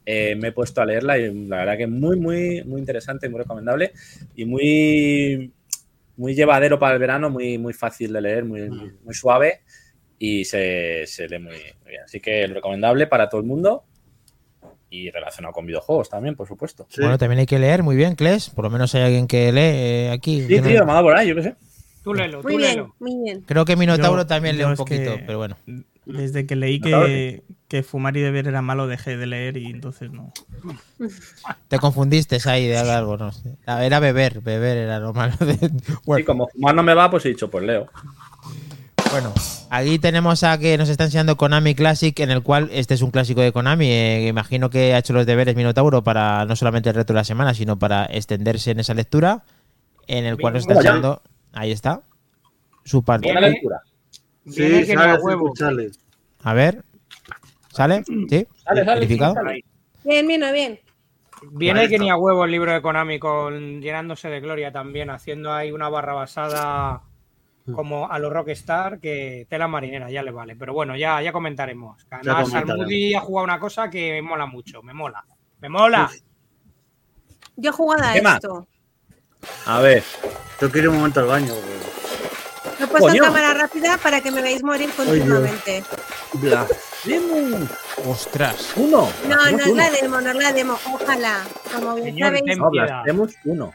eh, 0.05 0.35
me 0.35 0.49
he 0.49 0.51
puesto 0.51 0.81
a 0.81 0.85
leerla 0.85 1.17
y 1.17 1.33
la 1.47 1.57
verdad 1.57 1.77
que 1.77 1.87
muy, 1.87 2.17
muy, 2.19 2.63
muy 2.63 2.79
interesante, 2.79 3.27
muy 3.29 3.39
recomendable 3.39 3.91
y 4.35 4.45
muy, 4.45 5.51
muy 6.17 6.35
llevadero 6.35 6.77
para 6.79 6.93
el 6.93 6.99
verano, 6.99 7.29
muy, 7.29 7.57
muy 7.57 7.73
fácil 7.73 8.13
de 8.13 8.21
leer, 8.21 8.45
muy, 8.45 8.69
muy, 8.69 8.91
muy 9.03 9.13
suave 9.13 9.61
y 10.19 10.45
se, 10.45 11.03
se 11.07 11.27
lee 11.27 11.39
muy, 11.39 11.53
muy 11.83 11.89
bien. 11.91 12.03
Así 12.03 12.19
que 12.19 12.47
recomendable 12.47 13.07
para 13.07 13.27
todo 13.29 13.41
el 13.41 13.47
mundo 13.47 13.83
y 14.89 15.09
relacionado 15.11 15.53
con 15.53 15.65
videojuegos 15.65 16.09
también, 16.09 16.35
por 16.35 16.47
supuesto. 16.47 16.85
Sí. 16.89 17.01
Bueno, 17.01 17.17
también 17.17 17.39
hay 17.39 17.45
que 17.45 17.59
leer 17.59 17.83
muy 17.83 17.95
bien, 17.95 18.15
Kles. 18.15 18.49
Por 18.49 18.63
lo 18.65 18.69
menos 18.69 18.93
hay 18.95 19.01
alguien 19.01 19.27
que 19.27 19.51
lee 19.51 19.59
eh, 19.61 20.09
aquí. 20.13 20.41
Sí, 20.47 20.57
no- 20.61 20.67
tío, 20.67 20.85
me 20.85 20.91
ha 20.91 20.95
dado 20.95 21.07
por 21.07 21.17
ahí, 21.17 21.27
yo 21.29 21.35
qué 21.35 21.43
sé. 21.43 21.55
Tú 22.03 22.13
léelo, 22.13 22.43
Muy 22.43 22.53
tú 22.53 22.57
bien, 22.59 22.69
léelo. 22.69 22.95
muy 22.99 23.23
bien. 23.23 23.41
Creo 23.41 23.65
que 23.65 23.75
Minotauro 23.75 24.21
Yo- 24.21 24.27
también 24.27 24.57
lee 24.57 24.63
un 24.63 24.73
es 24.73 24.77
poquito, 24.77 25.17
que- 25.17 25.23
pero 25.25 25.39
bueno. 25.39 25.57
Desde 26.05 26.45
que 26.45 26.55
leí 26.55 26.79
que, 26.79 27.43
que 27.67 27.81
fumar 27.81 28.15
y 28.15 28.21
beber 28.21 28.47
era 28.47 28.61
malo, 28.61 28.85
dejé 28.87 29.17
de 29.17 29.25
leer 29.25 29.57
y 29.57 29.65
entonces 29.67 30.11
no. 30.11 30.31
Te 31.67 31.79
confundiste 31.79 32.37
ahí 32.45 32.67
de 32.67 32.77
algo, 32.77 33.17
no 33.17 33.31
sé. 33.31 33.55
Era 33.65 33.99
beber, 33.99 34.41
beber 34.41 34.77
era 34.77 34.99
lo 34.99 35.13
malo. 35.13 35.35
de- 35.39 35.65
Y 35.67 35.93
Bueno, 36.05 36.25
como 36.25 36.47
fumar 36.47 36.75
no 36.75 36.83
me 36.83 36.93
va, 36.93 37.09
pues 37.09 37.25
he 37.25 37.29
dicho, 37.29 37.49
pues 37.49 37.63
leo. 37.65 37.87
bueno, 39.11 39.33
aquí 39.71 39.97
tenemos 39.97 40.43
a 40.43 40.57
que 40.59 40.77
nos 40.77 40.89
está 40.89 41.05
enseñando 41.05 41.37
Konami 41.37 41.73
Classic, 41.73 42.17
en 42.19 42.29
el 42.31 42.43
cual 42.43 42.69
este 42.71 42.93
es 42.93 43.01
un 43.01 43.09
clásico 43.11 43.41
de 43.41 43.51
Konami. 43.51 43.87
eh, 43.87 44.27
imagino 44.27 44.69
que 44.69 44.93
ha 44.93 44.99
hecho 44.99 45.13
los 45.13 45.25
deberes 45.25 45.55
Minotauro 45.55 46.03
para 46.03 46.45
no 46.45 46.55
solamente 46.55 46.89
el 46.89 46.95
reto 46.95 47.13
de 47.13 47.17
la 47.19 47.23
semana, 47.23 47.53
sino 47.55 47.79
para 47.79 48.05
extenderse 48.05 48.71
en 48.71 48.79
esa 48.79 48.93
lectura, 48.93 49.43
en 50.07 50.25
el 50.25 50.37
cual 50.37 50.53
nos 50.53 50.63
está 50.63 50.73
enseñando. 50.75 51.21
Ahí 51.53 51.71
está. 51.71 52.01
Su 52.83 53.03
parte. 53.03 53.31
Buena 53.31 53.47
lectura. 53.47 53.81
Viene 54.45 54.81
Sí, 54.81 54.85
que 54.87 54.95
ni 54.95 55.01
a 55.01 55.05
sale 55.05 55.23
huevo. 55.23 55.53
A 56.43 56.53
ver. 56.53 56.83
¿Sale? 57.69 58.03
¿Sí? 58.05 58.47
Sale, 58.63 58.85
sale, 58.85 58.99
¿Verificado? 59.01 59.33
sale. 59.33 59.65
Bien, 60.03 60.25
Mino, 60.27 60.51
bien. 60.51 60.79
Viene 61.51 61.81
Vale, 61.81 61.89
que 61.89 61.99
ni 61.99 62.09
a 62.09 62.15
huevo 62.15 62.45
el 62.45 62.51
libro 62.51 62.71
de 62.71 62.81
Konami 62.81 63.19
con 63.19 63.81
llenándose 63.81 64.29
de 64.29 64.39
gloria 64.39 64.71
también, 64.71 65.09
haciendo 65.09 65.51
ahí 65.53 65.71
una 65.71 65.89
barra 65.89 66.13
basada 66.13 67.01
como 67.73 68.09
a 68.09 68.19
los 68.19 68.31
Rockstar, 68.31 68.99
que 68.99 69.45
tela 69.49 69.67
marinera, 69.67 70.09
ya 70.11 70.21
le 70.23 70.31
vale. 70.31 70.55
Pero 70.55 70.73
bueno, 70.73 70.95
ya, 70.95 71.21
ya 71.21 71.31
comentaremos. 71.33 72.05
Además. 72.09 72.53
Almudi 72.53 73.13
ha 73.15 73.19
jugado 73.19 73.43
una 73.43 73.59
cosa 73.59 73.89
que 73.89 74.11
me 74.13 74.21
mola 74.21 74.45
mucho, 74.45 74.81
me 74.83 74.93
mola. 74.93 75.25
¡Me 75.59 75.69
mola! 75.69 76.09
Yo 77.55 77.69
he 77.71 77.73
jugado 77.73 78.03
a 78.03 78.15
esto. 78.15 78.67
A 79.65 79.79
ver, 79.81 80.03
Yo 80.61 80.71
quiero 80.71 80.87
ir 80.87 80.89
un 80.89 80.97
momento 80.97 81.19
al 81.21 81.25
baño. 81.27 81.53
güey. 81.53 81.65
Lo 82.79 82.85
he 82.85 82.87
puesto 82.87 83.09
en 83.09 83.17
cámara 83.19 83.53
rápida 83.53 83.97
para 83.97 84.21
que 84.21 84.31
me 84.31 84.41
veáis 84.41 84.63
morir 84.63 84.89
continuamente. 84.95 85.83
Blasphemous. 86.33 87.69
Ostras. 88.05 88.73
Uno. 88.75 89.09
No, 89.27 89.51
no 89.51 89.57
es 89.57 89.67
uno. 89.67 89.75
la 89.75 89.89
demo, 89.89 90.21
no 90.21 90.29
es 90.31 90.35
la 90.35 90.53
demo. 90.53 90.79
Ojalá. 90.93 91.43
Como 91.73 91.95
bien 91.95 92.15
Señor, 92.15 92.27
sabéis, 92.35 92.57
No. 92.57 92.69
Blasphemous 92.69 93.33
uno. 93.45 93.73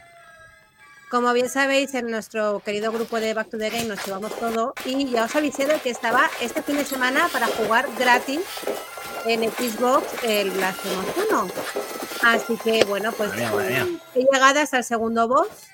Como 1.09 1.33
bien 1.33 1.49
sabéis, 1.49 1.93
en 1.95 2.09
nuestro 2.09 2.61
querido 2.63 2.91
grupo 2.91 3.19
de 3.19 3.33
Back 3.33 3.49
to 3.49 3.57
the 3.57 3.69
Game 3.69 3.85
nos 3.85 4.05
llevamos 4.05 4.33
todo 4.39 4.73
y 4.85 5.09
ya 5.09 5.25
os 5.25 5.35
avisé 5.35 5.65
de 5.65 5.77
que 5.79 5.89
estaba 5.89 6.29
este 6.39 6.61
fin 6.61 6.77
de 6.77 6.85
semana 6.85 7.27
para 7.33 7.47
jugar 7.47 7.85
gratis 7.99 8.39
en 9.25 9.41
Xbox 9.51 10.05
el 10.23 10.51
Blasphemous 10.51 11.05
1. 11.29 11.47
Así 12.23 12.55
que 12.57 12.85
bueno, 12.85 13.11
pues 13.11 13.31
he 13.33 14.19
llegado 14.31 14.59
hasta 14.61 14.77
el 14.77 14.83
segundo 14.85 15.27
boss 15.27 15.70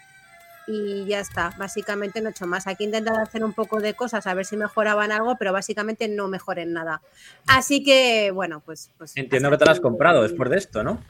y 0.68 1.06
ya 1.06 1.20
está. 1.20 1.52
Básicamente 1.58 2.22
no 2.22 2.28
he 2.28 2.32
hecho 2.32 2.46
más. 2.46 2.68
Aquí 2.68 2.84
he 2.84 2.88
intentado 2.88 3.20
hacer 3.20 3.44
un 3.44 3.54
poco 3.54 3.80
de 3.80 3.94
cosas 3.94 4.28
a 4.28 4.34
ver 4.34 4.46
si 4.46 4.58
mejoraban 4.58 5.12
algo, 5.12 5.38
pero 5.38 5.54
básicamente 5.54 6.08
no 6.08 6.28
mejoren 6.28 6.74
nada. 6.74 7.02
Así 7.48 7.84
que 7.84 8.32
bueno, 8.32 8.62
pues... 8.66 8.92
pues 8.98 9.16
Entiendo 9.16 9.50
que 9.50 9.58
te 9.58 9.66
lo 9.66 9.72
has 9.72 9.80
comprado 9.80 10.24
después 10.24 10.50
de 10.50 10.58
esto, 10.58 10.84
¿no? 10.84 11.02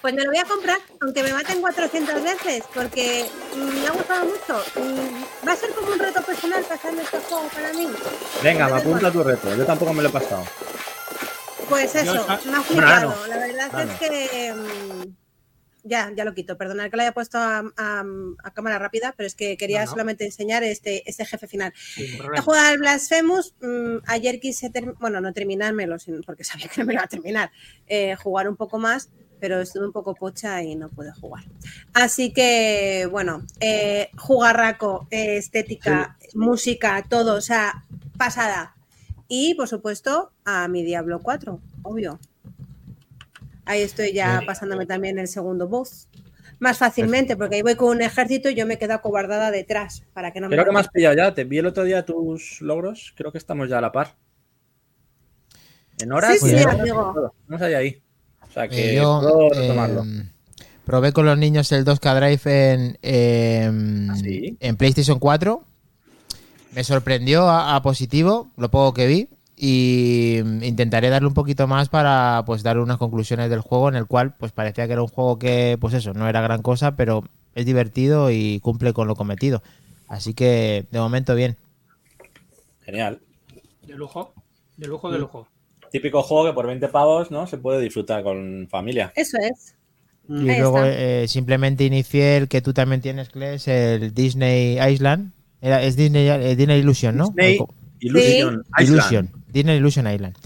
Pues 0.00 0.14
me 0.14 0.24
lo 0.24 0.30
voy 0.30 0.38
a 0.38 0.44
comprar, 0.44 0.78
aunque 1.00 1.22
me 1.22 1.32
maten 1.32 1.60
400 1.60 2.22
veces, 2.22 2.64
porque 2.74 3.26
mm, 3.54 3.80
me 3.80 3.86
ha 3.86 3.90
gustado 3.90 4.24
mucho. 4.24 4.64
Mm, 4.76 5.46
Va 5.46 5.52
a 5.52 5.56
ser 5.56 5.70
como 5.70 5.92
un 5.92 5.98
reto 5.98 6.22
personal 6.22 6.64
pasarme 6.64 7.02
este 7.02 7.18
juego 7.18 7.48
para 7.48 7.72
mí. 7.72 7.88
Venga, 8.42 8.68
me 8.68 8.80
apunta 8.80 9.10
tu 9.12 9.22
reto. 9.22 9.54
Yo 9.54 9.64
tampoco 9.64 9.92
me 9.92 10.02
lo 10.02 10.08
he 10.08 10.12
pasado. 10.12 10.44
Pues 11.68 11.94
eso, 11.94 12.26
me 12.46 12.56
ha 12.56 12.62
flipado. 12.62 13.14
no. 13.14 13.26
La 13.26 13.38
verdad 13.38 13.80
es 13.80 13.86
no. 13.86 13.98
que. 13.98 15.21
Ya, 15.84 16.12
ya 16.16 16.24
lo 16.24 16.34
quito. 16.34 16.56
Perdonad 16.56 16.90
que 16.90 16.96
lo 16.96 17.02
haya 17.02 17.12
puesto 17.12 17.38
a, 17.38 17.62
a- 17.76 18.04
a 18.44 18.50
cámara 18.52 18.78
rápida, 18.78 19.14
pero 19.16 19.26
es 19.26 19.34
que 19.34 19.56
quería 19.56 19.80
No, 19.80 19.84
no. 19.86 19.90
solamente 19.92 20.24
enseñar 20.24 20.62
este, 20.62 21.08
este 21.08 21.24
jefe 21.24 21.46
final. 21.48 21.72
He 21.96 22.40
jugado 22.40 22.68
al 22.68 22.78
Blasphemous. 22.78 23.54
mm, 23.60 23.96
ayer 24.06 24.38
quise, 24.40 24.70
bueno, 25.00 25.20
no 25.20 25.32
terminármelo, 25.32 25.96
porque 26.26 26.44
sabía 26.44 26.68
que 26.68 26.80
no 26.80 26.86
me 26.86 26.92
lo 26.92 26.98
iba 26.98 27.04
a 27.04 27.08
terminar. 27.08 27.50
eh, 27.86 28.14
jugar 28.16 28.48
un 28.48 28.56
poco 28.56 28.78
más, 28.78 29.10
pero 29.40 29.60
estuve 29.60 29.86
un 29.86 29.92
poco 29.92 30.14
pocha 30.14 30.62
y 30.62 30.76
no 30.76 30.88
pude 30.88 31.12
jugar. 31.12 31.44
Así 31.94 32.32
que, 32.32 33.08
bueno, 33.10 33.44
eh, 33.60 34.10
jugarraco, 34.16 35.08
eh, 35.10 35.36
estética, 35.36 36.16
música, 36.34 37.04
todo, 37.08 37.34
o 37.34 37.40
sea, 37.40 37.84
pasada. 38.16 38.76
Y, 39.26 39.54
por 39.54 39.66
supuesto, 39.66 40.30
a 40.44 40.68
mi 40.68 40.84
Diablo 40.84 41.20
4, 41.20 41.60
obvio. 41.82 42.20
Ahí 43.64 43.82
estoy 43.82 44.12
ya 44.12 44.42
pasándome 44.46 44.86
también 44.86 45.18
el 45.18 45.28
segundo 45.28 45.68
boss. 45.68 46.08
Más 46.58 46.78
fácilmente, 46.78 47.36
porque 47.36 47.56
ahí 47.56 47.62
voy 47.62 47.74
con 47.74 47.88
un 47.96 48.02
ejército 48.02 48.48
y 48.48 48.54
yo 48.54 48.66
me 48.66 48.78
quedo 48.78 48.94
acobardada 48.94 49.50
detrás 49.50 50.04
para 50.12 50.32
que 50.32 50.40
no 50.40 50.48
me 50.48 50.54
Creo 50.54 50.64
que 50.66 50.72
me 50.72 50.80
has 50.80 50.88
pillado 50.88 51.16
ya. 51.16 51.34
Te 51.34 51.44
vi 51.44 51.58
el 51.58 51.66
otro 51.66 51.82
día 51.84 52.04
tus 52.04 52.60
logros. 52.60 53.12
Creo 53.16 53.32
que 53.32 53.38
estamos 53.38 53.68
ya 53.68 53.78
a 53.78 53.80
la 53.80 53.90
par. 53.92 54.14
En 56.00 56.12
horas. 56.12 56.38
Sí, 56.40 56.50
sí, 56.50 56.56
en 56.56 56.68
amigo. 56.68 57.32
Vamos 57.48 57.62
ahí, 57.62 57.74
ahí. 57.74 58.02
O 58.48 58.52
sea 58.52 58.68
que 58.68 58.92
Eh, 58.92 58.96
yo 58.96 59.20
puedo 59.20 59.50
retomarlo. 59.50 60.04
eh, 60.04 60.30
probé 60.84 61.12
con 61.12 61.26
los 61.26 61.38
niños 61.38 61.70
el 61.72 61.84
2K 61.84 62.14
Drive 62.16 62.72
en, 62.72 62.98
eh, 63.02 64.08
¿Ah, 64.10 64.16
sí? 64.16 64.56
en 64.60 64.76
PlayStation 64.76 65.18
4. 65.18 65.64
Me 66.72 66.84
sorprendió 66.84 67.48
a, 67.48 67.74
a 67.76 67.82
positivo 67.82 68.50
lo 68.56 68.70
poco 68.70 68.94
que 68.94 69.06
vi. 69.06 69.28
Y 69.56 70.38
intentaré 70.62 71.10
darle 71.10 71.28
un 71.28 71.34
poquito 71.34 71.66
más 71.66 71.88
para 71.88 72.42
pues 72.46 72.62
dar 72.62 72.78
unas 72.78 72.96
conclusiones 72.96 73.50
del 73.50 73.60
juego 73.60 73.88
en 73.88 73.96
el 73.96 74.06
cual 74.06 74.34
pues 74.36 74.50
parecía 74.52 74.86
que 74.86 74.94
era 74.94 75.02
un 75.02 75.08
juego 75.08 75.38
que 75.38 75.76
pues 75.80 75.94
eso, 75.94 76.14
no 76.14 76.28
era 76.28 76.40
gran 76.40 76.62
cosa, 76.62 76.96
pero 76.96 77.24
es 77.54 77.66
divertido 77.66 78.30
y 78.30 78.60
cumple 78.60 78.92
con 78.92 79.08
lo 79.08 79.14
cometido. 79.14 79.62
Así 80.08 80.34
que 80.34 80.86
de 80.90 80.98
momento 80.98 81.34
bien. 81.34 81.56
Genial. 82.80 83.20
De 83.86 83.94
lujo, 83.94 84.34
de 84.76 84.86
lujo, 84.88 85.10
de 85.10 85.18
lujo. 85.18 85.48
Típico 85.90 86.22
juego 86.22 86.46
que 86.46 86.54
por 86.54 86.66
20 86.66 86.88
pavos 86.88 87.30
no 87.30 87.46
se 87.46 87.58
puede 87.58 87.80
disfrutar 87.80 88.22
con 88.22 88.66
familia. 88.70 89.12
Eso 89.14 89.36
es. 89.38 89.76
Y 90.28 90.48
Ahí 90.48 90.60
luego 90.60 90.80
eh, 90.84 91.26
simplemente 91.28 91.84
inicié 91.84 92.36
el 92.38 92.48
que 92.48 92.62
tú 92.62 92.72
también 92.72 93.00
tienes, 93.00 93.28
Kles, 93.28 93.68
el 93.68 94.14
Disney 94.14 94.78
Island. 94.80 95.32
Era, 95.60 95.82
es 95.82 95.96
Disney, 95.96 96.28
eh, 96.28 96.56
Disney 96.56 96.80
Illusion, 96.80 97.16
¿no? 97.16 97.28
Disney. 97.28 97.58
Illusion. 98.00 99.30
Disney 99.52 99.76
Illusion 99.76 100.06
Island. 100.12 100.36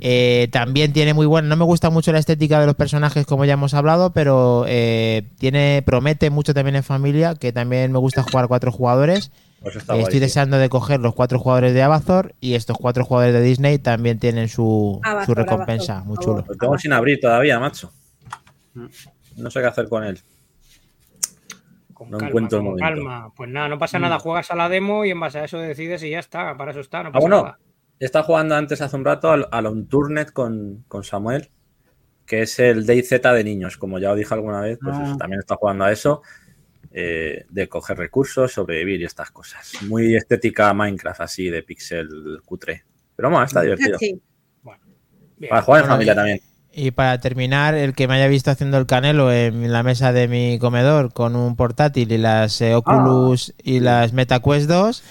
Eh, 0.00 0.48
también 0.52 0.92
tiene 0.92 1.14
muy 1.14 1.24
buena. 1.26 1.48
No 1.48 1.56
me 1.56 1.64
gusta 1.64 1.88
mucho 1.88 2.12
la 2.12 2.18
estética 2.18 2.60
de 2.60 2.66
los 2.66 2.74
personajes, 2.74 3.24
como 3.26 3.44
ya 3.44 3.54
hemos 3.54 3.72
hablado, 3.74 4.12
pero 4.12 4.64
eh, 4.68 5.28
tiene 5.38 5.82
promete 5.86 6.28
mucho 6.30 6.52
también 6.52 6.76
en 6.76 6.82
familia, 6.82 7.36
que 7.36 7.52
también 7.52 7.90
me 7.92 7.98
gusta 7.98 8.22
jugar 8.22 8.48
cuatro 8.48 8.70
jugadores. 8.72 9.30
Pues 9.62 9.76
Eh, 9.76 9.80
guay, 9.86 10.00
estoy 10.00 10.14
sí. 10.14 10.20
deseando 10.20 10.58
de 10.58 10.68
coger 10.68 11.00
los 11.00 11.14
cuatro 11.14 11.38
jugadores 11.38 11.72
de 11.72 11.82
Avatar 11.82 12.34
y 12.40 12.54
estos 12.54 12.76
cuatro 12.76 13.04
jugadores 13.06 13.34
de 13.34 13.40
Disney 13.40 13.78
también 13.78 14.18
tienen 14.18 14.48
su, 14.48 15.00
recompensa. 15.28 16.02
Muy 16.04 16.18
chulo. 16.18 16.44
Lo 16.46 16.54
tengo 16.56 16.76
sin 16.78 16.92
abrir 16.92 17.18
todavía, 17.20 17.58
macho. 17.58 17.90
No 19.36 19.50
sé 19.50 19.60
qué 19.60 19.66
hacer 19.66 19.88
con 19.88 20.04
él. 20.04 20.20
Con 21.94 22.10
No 22.10 22.18
calma, 22.18 22.28
encuentro 22.28 22.58
el 22.58 22.64
con 22.64 22.72
momento. 22.74 22.86
calma. 23.04 23.32
Pues 23.34 23.48
nada, 23.48 23.68
no 23.68 23.78
pasa 23.78 23.98
nada, 23.98 24.18
juegas 24.18 24.50
a 24.50 24.56
la 24.56 24.68
demo 24.68 25.04
y 25.04 25.10
en 25.12 25.20
base 25.20 25.38
a 25.38 25.44
eso 25.44 25.58
decides 25.58 26.02
y 26.02 26.10
ya 26.10 26.18
está, 26.18 26.56
para 26.56 26.72
eso 26.72 26.80
está, 26.80 27.02
no 27.02 27.08
Ah, 27.08 27.12
pasa 27.12 27.20
bueno, 27.20 27.36
nada. 27.44 27.58
He 28.00 28.04
estado 28.04 28.24
jugando 28.24 28.54
antes 28.54 28.80
hace 28.80 28.96
un 28.96 29.04
rato 29.04 29.30
al, 29.30 29.46
al 29.50 29.66
Unturnet 29.66 30.32
con, 30.32 30.84
con 30.88 31.04
Samuel, 31.04 31.50
que 32.26 32.42
es 32.42 32.58
el 32.58 32.86
DayZ 32.86 33.10
de 33.22 33.44
niños. 33.44 33.76
Como 33.76 33.98
ya 33.98 34.12
os 34.12 34.18
dije 34.18 34.32
alguna 34.34 34.60
vez, 34.60 34.78
pues 34.82 34.96
Ah. 34.98 35.04
eso, 35.04 35.16
también 35.16 35.40
estado 35.40 35.58
jugando 35.58 35.84
a 35.84 35.92
eso, 35.92 36.22
eh, 36.92 37.44
de 37.48 37.68
coger 37.68 37.98
recursos, 37.98 38.52
sobrevivir 38.52 39.00
y 39.00 39.04
estas 39.04 39.30
cosas. 39.30 39.72
Muy 39.88 40.14
estética 40.16 40.72
Minecraft, 40.74 41.20
así 41.22 41.50
de 41.50 41.62
pixel 41.62 42.08
cutre. 42.44 42.84
Pero 43.16 43.30
bueno, 43.30 43.44
está 43.44 43.62
divertido. 43.62 43.98
Sí. 43.98 44.20
Bien. 45.36 45.50
Para 45.50 45.62
jugar 45.62 45.80
en 45.80 45.84
Bueno, 45.88 45.94
familia 45.94 46.12
y- 46.12 46.16
también. 46.16 46.40
Y 46.76 46.90
para 46.90 47.20
terminar, 47.20 47.74
el 47.76 47.94
que 47.94 48.08
me 48.08 48.14
haya 48.14 48.26
visto 48.26 48.50
haciendo 48.50 48.78
el 48.78 48.86
canelo 48.86 49.32
en 49.32 49.70
la 49.72 49.84
mesa 49.84 50.12
de 50.12 50.26
mi 50.26 50.58
comedor 50.58 51.12
con 51.12 51.36
un 51.36 51.54
portátil 51.54 52.10
y 52.10 52.18
las 52.18 52.60
eh, 52.60 52.74
Oculus 52.74 53.54
y 53.62 53.78
las 53.78 54.12
MetaQuest 54.12 54.68
2, 54.68 55.04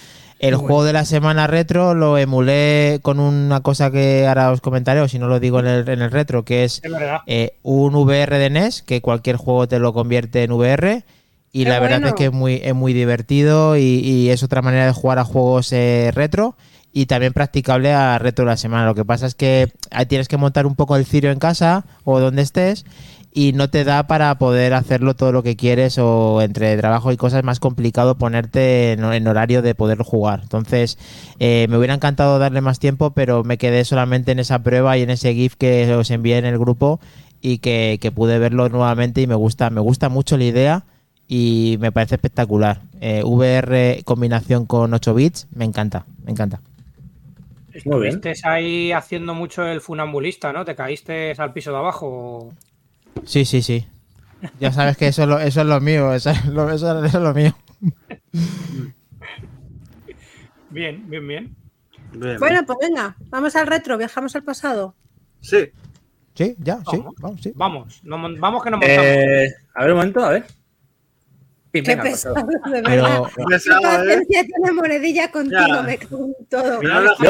el 0.47 0.55
juego 0.57 0.83
de 0.83 0.91
la 0.91 1.05
semana 1.05 1.47
retro 1.47 1.93
lo 1.93 2.17
emulé 2.17 2.99
con 3.01 3.19
una 3.19 3.61
cosa 3.61 3.91
que 3.91 4.27
ahora 4.27 4.51
os 4.51 4.59
comentaré, 4.59 4.99
o 4.99 5.07
si 5.07 5.17
no 5.17 5.27
lo 5.27 5.39
digo 5.39 5.59
en 5.59 5.67
el, 5.67 5.87
en 5.87 6.01
el 6.01 6.11
retro, 6.11 6.43
que 6.43 6.65
es 6.65 6.81
eh, 7.27 7.55
un 7.63 7.95
VR 7.95 8.37
de 8.37 8.49
NES, 8.49 8.81
que 8.81 9.01
cualquier 9.01 9.37
juego 9.37 9.67
te 9.67 9.79
lo 9.79 9.93
convierte 9.93 10.43
en 10.43 10.51
VR. 10.51 11.05
Y 11.53 11.63
Qué 11.63 11.69
la 11.69 11.79
verdad 11.79 11.97
bueno. 11.97 12.07
es 12.09 12.13
que 12.15 12.25
es 12.25 12.33
muy, 12.33 12.59
es 12.63 12.75
muy 12.75 12.93
divertido 12.93 13.77
y, 13.77 13.81
y 13.81 14.29
es 14.31 14.43
otra 14.43 14.61
manera 14.61 14.85
de 14.85 14.91
jugar 14.91 15.19
a 15.19 15.23
juegos 15.23 15.71
eh, 15.71 16.11
retro 16.13 16.55
y 16.91 17.07
también 17.07 17.33
practicable 17.33 17.93
a 17.93 18.19
retro 18.19 18.43
de 18.43 18.51
la 18.51 18.57
semana. 18.57 18.85
Lo 18.85 18.95
que 18.95 19.05
pasa 19.05 19.25
es 19.25 19.35
que 19.35 19.71
ahí 19.91 20.05
tienes 20.05 20.27
que 20.27 20.37
montar 20.37 20.65
un 20.65 20.75
poco 20.75 20.95
el 20.95 21.05
cirio 21.05 21.31
en 21.31 21.39
casa 21.39 21.85
o 22.03 22.19
donde 22.19 22.41
estés 22.41 22.85
y 23.33 23.53
no 23.53 23.69
te 23.69 23.83
da 23.83 24.05
para 24.05 24.37
poder 24.37 24.73
hacerlo 24.73 25.15
todo 25.15 25.31
lo 25.31 25.41
que 25.41 25.55
quieres 25.55 25.97
o 25.97 26.41
entre 26.41 26.77
trabajo 26.77 27.11
y 27.11 27.17
cosas 27.17 27.39
es 27.39 27.43
más 27.43 27.59
complicado 27.59 28.17
ponerte 28.17 28.91
en, 28.91 29.03
en 29.03 29.27
horario 29.27 29.61
de 29.61 29.73
poder 29.73 29.97
jugar. 29.99 30.41
Entonces, 30.43 30.99
eh, 31.39 31.65
me 31.69 31.77
hubiera 31.77 31.95
encantado 31.95 32.37
darle 32.37 32.61
más 32.61 32.79
tiempo, 32.79 33.11
pero 33.11 33.43
me 33.43 33.57
quedé 33.57 33.85
solamente 33.85 34.31
en 34.31 34.39
esa 34.39 34.59
prueba 34.61 34.97
y 34.97 35.01
en 35.01 35.09
ese 35.09 35.33
GIF 35.33 35.55
que 35.55 35.91
os 35.95 36.11
envié 36.11 36.37
en 36.37 36.45
el 36.45 36.59
grupo 36.59 36.99
y 37.41 37.57
que, 37.57 37.97
que 37.99 38.11
pude 38.11 38.37
verlo 38.37 38.69
nuevamente 38.69 39.21
y 39.21 39.27
me 39.27 39.35
gusta, 39.35 39.69
me 39.69 39.81
gusta 39.81 40.09
mucho 40.09 40.37
la 40.37 40.43
idea 40.43 40.85
y 41.27 41.77
me 41.79 41.91
parece 41.91 42.15
espectacular. 42.15 42.81
Eh, 43.01 43.23
VR 43.23 44.01
combinación 44.05 44.65
con 44.67 44.93
8 44.93 45.13
bits, 45.13 45.47
me 45.55 45.65
encanta, 45.65 46.05
me 46.23 46.31
encanta. 46.31 46.61
Estuviste 47.73 48.33
ahí 48.43 48.91
haciendo 48.91 49.33
mucho 49.33 49.65
el 49.65 49.81
funambulista, 49.81 50.53
¿no? 50.53 50.63
¿Te 50.63 50.75
caíste 50.75 51.33
al 51.35 51.53
piso 51.53 51.71
de 51.71 51.77
abajo? 51.77 52.53
Sí, 53.25 53.45
sí, 53.45 53.61
sí. 53.61 53.87
Ya 54.59 54.71
sabes 54.71 54.97
que 54.97 55.07
eso 55.07 55.23
es 55.23 55.27
lo, 55.29 55.39
eso 55.39 55.61
es 55.61 55.67
lo 55.67 55.79
mío, 55.79 56.13
eso 56.13 56.29
es 56.31 56.45
lo, 56.45 56.69
eso 56.69 57.03
es 57.05 57.13
lo 57.13 57.33
mío. 57.33 57.55
Bien, 60.69 61.07
bien, 61.09 61.27
bien. 61.27 61.55
Bien. 62.13 62.37
Bueno, 62.39 62.61
pues 62.65 62.77
venga, 62.81 63.15
vamos 63.29 63.55
al 63.55 63.67
retro, 63.67 63.97
viajamos 63.97 64.35
al 64.35 64.43
pasado. 64.43 64.95
Sí. 65.39 65.69
Sí, 66.35 66.55
ya, 66.59 66.77
sí, 66.89 66.97
Vamos. 66.97 67.15
vamos, 67.19 67.41
sí. 67.41 67.51
Vamos, 67.55 67.99
no 68.03 68.17
mon- 68.17 68.39
vamos 68.39 68.63
que 68.63 68.71
nos 68.71 68.79
montamos. 68.79 69.05
Eh, 69.05 69.53
a 69.75 69.81
ver 69.83 69.91
un 69.91 69.97
momento, 69.97 70.23
a 70.23 70.29
ver. 70.29 70.45
Qué 71.71 71.81
venga, 71.81 72.03
pesado, 72.03 72.35
de 72.35 72.43
Pero 72.83 73.03
verdad. 73.03 73.21
Qué 73.35 73.43
pesado, 73.49 73.79
Qué 73.81 73.87
¿eh? 73.87 73.97
paciencia 73.97 74.43
tiene 74.45 74.71
monedilla 74.73 75.31
contigo, 75.31 75.59
Ya. 75.67 75.81
me 75.83 75.97
cago 75.97 76.25
en 76.39 76.45
todo. 76.47 76.81
Yo, 76.81 76.89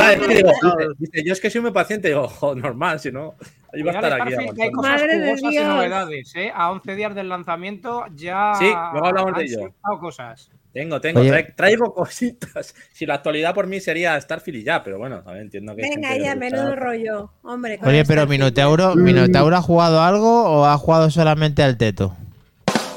es 0.10 0.20
que 0.20 0.36
digo, 0.36 0.50
Pasado. 0.52 0.78
dice, 0.78 0.94
dice, 1.00 1.24
yo 1.28 1.34
es 1.34 1.40
que 1.42 1.50
soy 1.50 1.62
muy 1.62 1.72
paciente, 1.72 2.08
digo, 2.10 2.28
"Jo, 2.28 2.56
normal, 2.56 3.00
si 3.00 3.12
no, 3.12 3.36
iba 3.74 3.92
a 3.92 3.96
estar 3.96 4.22
aquí. 4.22 4.34
Que 4.56 4.64
hay 4.64 4.72
cosas 4.72 4.92
Madre 4.92 5.18
de 5.20 5.26
jugosas 5.26 5.44
y 5.52 5.56
Dios. 5.56 5.68
novedades, 5.68 6.36
¿eh? 6.36 6.52
A 6.54 6.72
11 6.72 6.96
días 6.96 7.16
del 7.16 7.30
lanzamiento 7.30 8.06
ya 8.16 8.54
Sí, 8.60 8.66
luego 8.94 9.06
hablamos 9.08 9.36
de 9.38 9.44
ello. 9.44 9.74
cosas. 10.00 10.50
Tengo, 10.74 11.00
tengo, 11.00 11.20
Oye. 11.20 11.54
traigo 11.56 11.94
cositas. 11.94 12.74
Si 12.92 13.06
la 13.06 13.14
actualidad 13.16 13.54
por 13.54 13.68
mí 13.68 13.80
sería 13.80 14.20
Starfield 14.20 14.58
y 14.60 14.64
ya, 14.64 14.82
pero 14.84 14.98
bueno, 14.98 15.22
a 15.24 15.32
ver, 15.32 15.42
entiendo 15.44 15.76
que. 15.76 15.84
Venga, 15.84 16.18
ya, 16.18 16.36
menudo 16.36 16.76
rollo. 16.76 17.32
Hombre, 17.44 17.78
con 17.78 17.90
Oye, 17.90 18.04
pero. 18.06 18.26
Minotauro, 18.26 18.96
¿Minotauro 18.96 19.56
ha 19.56 19.62
jugado 19.62 20.02
algo 20.02 20.44
o 20.46 20.66
ha 20.66 20.76
jugado 20.80 21.12
solamente 21.12 21.62
al 21.62 21.78
teto? 21.78 22.16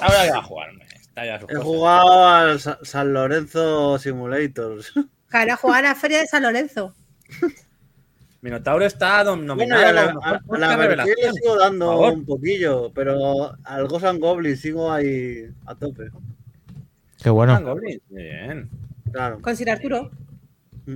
Ahora 0.00 0.24
ya 0.26 0.32
va 0.32 0.38
a 0.38 0.42
jugarme. 0.42 0.84
Está 0.94 1.26
ya 1.26 1.38
sus 1.40 1.50
He 1.50 1.54
cosas. 1.54 1.64
jugado 1.64 2.26
al 2.28 2.60
Sa- 2.60 2.78
San 2.82 3.12
Lorenzo 3.12 3.98
Simulators. 3.98 4.92
Para 5.30 5.56
jugar 5.56 5.84
a 5.84 5.88
la 5.90 5.94
Feria 5.94 6.20
de 6.20 6.26
San 6.26 6.42
Lorenzo. 6.44 6.94
Minotauro 8.42 8.84
está 8.84 9.24
dom- 9.24 9.38
Bueno, 9.38 9.54
nominado 9.56 9.82
a 9.84 9.88
a 9.88 9.92
la, 9.92 10.04
la 10.04 10.10
a- 10.22 10.74
a 10.74 10.86
la 10.96 11.04
le 11.04 11.32
sigo 11.32 11.56
dando 11.58 12.00
un 12.12 12.24
poquillo, 12.24 12.92
pero 12.94 13.54
al 13.64 13.88
Ghost 13.88 14.04
and 14.04 14.20
Goblin 14.20 14.56
sigo 14.56 14.92
ahí 14.92 15.46
a 15.66 15.74
tope. 15.74 16.10
Qué 17.22 17.30
bueno. 17.30 17.60
Goblin, 17.60 18.00
Bien. 18.10 18.68
Claro. 19.10 19.40
Con 19.40 19.56
Sir 19.56 19.70
Arturo. 19.70 20.10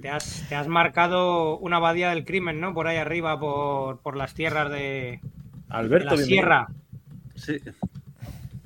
Te 0.03 0.09
has, 0.09 0.45
te 0.49 0.55
has 0.55 0.69
marcado 0.69 1.59
una 1.59 1.77
abadía 1.79 2.11
del 2.11 2.25
crimen, 2.25 2.61
¿no? 2.61 2.73
Por 2.75 2.87
ahí 2.87 2.97
arriba, 2.99 3.41
por, 3.41 3.99
por 4.01 4.17
las 4.17 4.35
tierras 4.35 4.71
de, 4.71 4.77
de 4.79 5.21
Alberto, 5.69 6.11
la 6.11 6.15
bienvenido. 6.17 6.27
sierra. 6.43 6.69
Sí. 7.35 7.59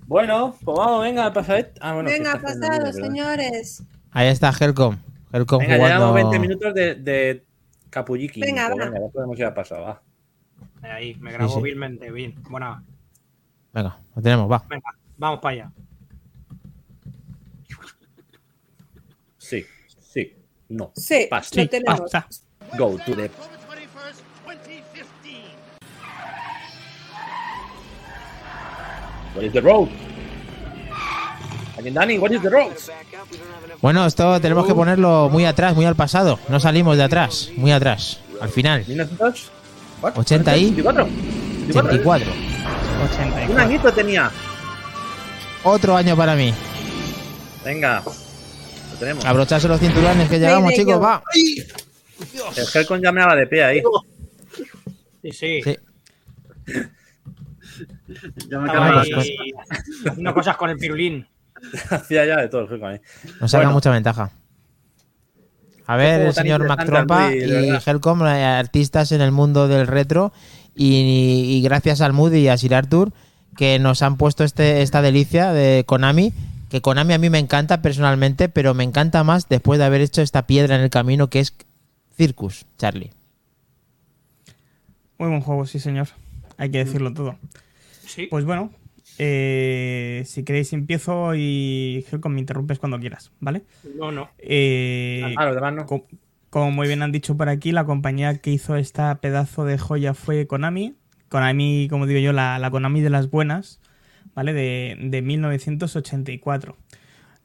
Bueno, 0.06 0.54
pues 0.62 0.76
vamos, 0.76 1.02
venga, 1.02 1.32
pasad. 1.32 1.66
Ah, 1.80 1.94
bueno, 1.94 2.10
Venga, 2.10 2.38
pasado, 2.42 2.92
señores. 2.92 3.82
Ahí 4.10 4.28
está 4.28 4.50
Helcom. 4.58 4.98
Helcom 5.32 5.60
Venga, 5.60 5.76
jugando. 5.76 5.96
llevamos 5.96 6.14
20 6.14 6.38
minutos 6.40 6.74
de, 6.74 6.94
de 6.96 7.44
Capulliqui. 7.94 8.40
Venga, 8.40 8.70
Pues 8.72 8.86
venga, 8.90 9.00
ya 9.06 9.08
podemos 9.12 9.38
ir 9.38 9.44
a 9.44 9.54
pasado, 9.54 9.82
va. 9.84 10.02
Ahí, 10.82 11.14
me 11.20 11.30
grabo 11.30 11.54
sí. 11.54 11.62
vilmente. 11.62 12.10
Bien, 12.10 12.34
buena. 12.50 12.82
Venga, 13.72 14.00
lo 14.16 14.20
tenemos, 14.20 14.50
va. 14.50 14.64
Venga, 14.68 14.90
vamos 15.16 15.38
para 15.38 15.52
allá. 15.52 15.72
Sí, 19.38 19.64
sí, 20.00 20.36
no. 20.70 20.90
Sí, 20.96 21.28
Paso. 21.30 21.54
lo 21.54 21.62
Sí, 21.62 21.68
tenemos. 21.68 22.00
basta. 22.00 22.26
Go 22.76 22.96
to 22.98 23.14
the. 23.14 23.30
What 29.34 29.44
is 29.44 29.52
the 29.52 29.62
road? 29.62 29.88
Danny, 31.82 32.18
what 32.18 32.30
is 32.30 32.40
the 32.40 32.48
road? 32.50 32.72
Bueno, 33.82 34.06
esto 34.06 34.40
tenemos 34.40 34.66
que 34.66 34.74
ponerlo 34.74 35.28
muy 35.30 35.44
atrás, 35.44 35.74
muy 35.74 35.84
al 35.84 35.96
pasado. 35.96 36.38
No 36.48 36.60
salimos 36.60 36.96
de 36.96 37.02
atrás, 37.04 37.50
muy 37.56 37.72
atrás. 37.72 38.20
Al 38.40 38.48
final, 38.48 38.84
1900. 38.86 39.50
what? 40.00 40.16
80 40.18 40.56
y- 40.56 40.66
84. 40.66 41.04
84. 41.68 42.26
84. 43.04 43.52
Un 43.52 43.60
añito 43.60 43.92
tenía. 43.92 44.30
Otro 45.64 45.96
año 45.96 46.16
para 46.16 46.34
mí. 46.34 46.54
Venga, 47.64 48.02
lo 48.04 48.98
tenemos. 48.98 49.24
Abrocharse 49.24 49.66
los 49.68 49.80
cinturones 49.80 50.28
que 50.28 50.38
llegamos, 50.38 50.72
chicos, 50.74 51.02
va. 51.02 51.22
El 52.56 52.64
Helcon 52.72 53.02
ya 53.02 53.12
me 53.12 53.20
daba 53.20 53.34
de 53.34 53.46
pie 53.46 53.64
ahí. 53.64 53.82
Sí, 55.22 55.32
sí. 55.32 55.62
Sí. 55.62 55.76
Ya 58.48 58.58
me 58.58 58.70
haciendo 58.70 60.34
cosas 60.34 60.56
con 60.56 60.70
el 60.70 60.76
pirulín. 60.76 61.26
Hacía 61.90 62.26
ya 62.26 62.36
de 62.36 62.48
todo 62.48 62.72
el 62.74 62.84
ahí. 62.84 63.00
Nos 63.40 63.50
saca 63.50 63.64
Bueno. 63.64 63.74
mucha 63.74 63.90
ventaja. 63.90 64.30
A 65.86 65.96
ver, 65.96 66.22
el 66.22 66.32
señor 66.32 66.66
Mac 66.66 66.84
Trompa 66.86 67.34
y. 67.34 67.70
Helcom, 67.84 68.22
eh, 68.26 68.44
artistas 68.44 69.12
en 69.12 69.20
el 69.20 69.32
mundo 69.32 69.68
del 69.68 69.86
retro. 69.86 70.32
Y, 70.74 71.56
y 71.56 71.62
gracias 71.62 72.00
al 72.00 72.12
Moody 72.12 72.38
y 72.38 72.48
a 72.48 72.56
Sir 72.56 72.74
Arthur, 72.74 73.12
que 73.56 73.78
nos 73.78 74.02
han 74.02 74.16
puesto 74.16 74.44
este, 74.44 74.82
esta 74.82 75.02
delicia 75.02 75.52
de 75.52 75.84
Konami. 75.86 76.32
Que 76.70 76.80
Konami 76.80 77.12
a 77.14 77.18
mí 77.18 77.30
me 77.30 77.38
encanta 77.38 77.82
personalmente, 77.82 78.48
pero 78.48 78.74
me 78.74 78.82
encanta 78.82 79.22
más 79.24 79.48
después 79.48 79.78
de 79.78 79.84
haber 79.84 80.00
hecho 80.00 80.22
esta 80.22 80.46
piedra 80.46 80.74
en 80.74 80.80
el 80.80 80.90
camino 80.90 81.28
que 81.28 81.40
es 81.40 81.54
Circus, 82.16 82.66
Charlie. 82.78 83.12
Muy 85.18 85.28
buen 85.28 85.42
juego, 85.42 85.66
sí, 85.66 85.78
señor. 85.78 86.08
Hay 86.56 86.70
que 86.70 86.78
decirlo 86.78 87.12
todo. 87.12 87.36
Sí. 88.06 88.26
Pues 88.30 88.44
bueno, 88.44 88.70
eh, 89.18 90.22
si 90.26 90.44
queréis 90.44 90.72
empiezo 90.72 91.34
y 91.34 92.04
Helcom 92.10 92.32
me 92.34 92.40
interrumpes 92.40 92.78
cuando 92.78 92.98
quieras, 92.98 93.32
¿vale? 93.40 93.62
No, 93.96 94.10
no. 94.12 94.28
Eh, 94.38 95.34
Ah, 95.36 95.52
demás 95.52 95.74
no. 95.74 95.86
co- 95.86 96.06
como 96.50 96.70
muy 96.70 96.86
bien 96.86 97.02
han 97.02 97.12
dicho 97.12 97.36
por 97.36 97.48
aquí, 97.48 97.72
la 97.72 97.84
compañía 97.84 98.38
que 98.38 98.50
hizo 98.50 98.76
esta 98.76 99.14
pedazo 99.20 99.64
de 99.64 99.78
joya 99.78 100.14
fue 100.14 100.46
Konami. 100.46 100.94
Konami, 101.28 101.88
como 101.90 102.06
digo 102.06 102.20
yo, 102.20 102.32
la, 102.32 102.58
la 102.58 102.70
Konami 102.70 103.00
de 103.00 103.10
las 103.10 103.30
buenas, 103.30 103.80
¿vale? 104.34 104.52
De, 104.52 104.96
de 105.00 105.22
1984. 105.22 106.76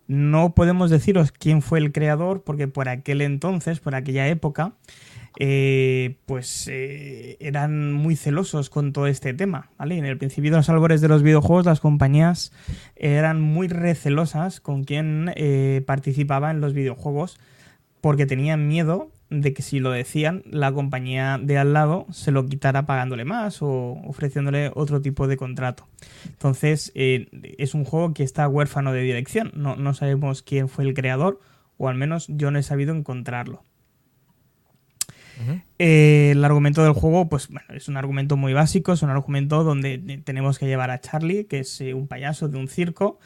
No 0.08 0.56
podemos 0.56 0.90
deciros 0.90 1.32
quién 1.32 1.62
fue 1.62 1.80
el 1.80 1.92
creador, 1.92 2.44
porque 2.44 2.68
por 2.68 2.90
aquel 2.90 3.22
entonces, 3.22 3.80
por 3.80 3.94
aquella 3.96 4.28
época, 4.28 4.74
eh, 5.42 6.18
pues 6.26 6.68
eh, 6.68 7.38
eran 7.40 7.94
muy 7.94 8.18
celosos 8.18 8.70
con 8.70 8.92
todo 8.92 9.08
este 9.08 9.34
tema. 9.34 9.70
En 9.80 10.04
el 10.04 10.18
principio 10.18 10.52
de 10.52 10.58
los 10.58 10.70
albores 10.70 11.00
de 11.00 11.08
los 11.08 11.24
videojuegos, 11.24 11.66
las 11.66 11.80
compañías 11.80 12.52
eran 12.98 13.40
muy 13.40 13.70
recelosas 13.70 14.60
con 14.60 14.84
quien 14.84 15.32
eh, 15.36 15.82
participaba 15.86 16.52
en 16.52 16.60
los 16.60 16.74
videojuegos, 16.74 17.40
porque 18.02 18.26
tenían 18.26 18.68
miedo 18.68 19.12
de 19.30 19.54
que 19.54 19.62
si 19.62 19.80
lo 19.80 19.92
decían, 19.92 20.44
la 20.46 20.74
compañía 20.74 21.40
de 21.42 21.58
al 21.58 21.72
lado 21.72 22.06
se 22.12 22.32
lo 22.32 22.46
quitara 22.46 22.86
pagándole 22.86 23.24
más 23.24 23.62
o 23.62 23.98
ofreciéndole 24.06 24.72
otro 24.76 25.02
tipo 25.02 25.28
de 25.28 25.38
contrato. 25.38 25.88
Entonces, 26.26 26.92
es 26.96 27.74
un 27.74 27.86
juego 27.86 28.14
que 28.14 28.24
está 28.24 28.48
huérfano 28.50 28.92
de 28.92 29.04
dirección. 29.04 29.52
No 29.56 29.94
sabemos 29.94 30.42
quién 30.42 30.68
fue 30.68 30.84
el 30.84 30.94
creador, 30.94 31.40
o 31.78 31.88
al 31.88 31.96
menos 31.96 32.26
yo 32.28 32.52
no 32.52 32.60
he 32.60 32.64
sabido 32.64 32.94
encontrarlo. 32.94 33.64
Eh, 35.78 36.32
el 36.32 36.44
argumento 36.44 36.84
del 36.84 36.94
juego, 36.94 37.30
pues 37.30 37.48
bueno, 37.48 37.68
es 37.74 37.88
un 37.88 37.98
argumento 37.98 38.38
muy 38.38 38.54
básico, 38.54 38.94
es 38.94 39.02
un 39.02 39.10
argumento 39.10 39.64
donde 39.64 39.98
tenemos 40.24 40.60
que 40.60 40.66
llevar 40.66 40.92
a 40.92 41.00
Charlie, 41.00 41.46
que 41.46 41.60
es 41.60 41.82
eh, 41.82 41.94
un 41.94 42.08
payaso 42.08 42.48
de 42.50 42.58
un 42.58 42.68
circo, 42.68 43.20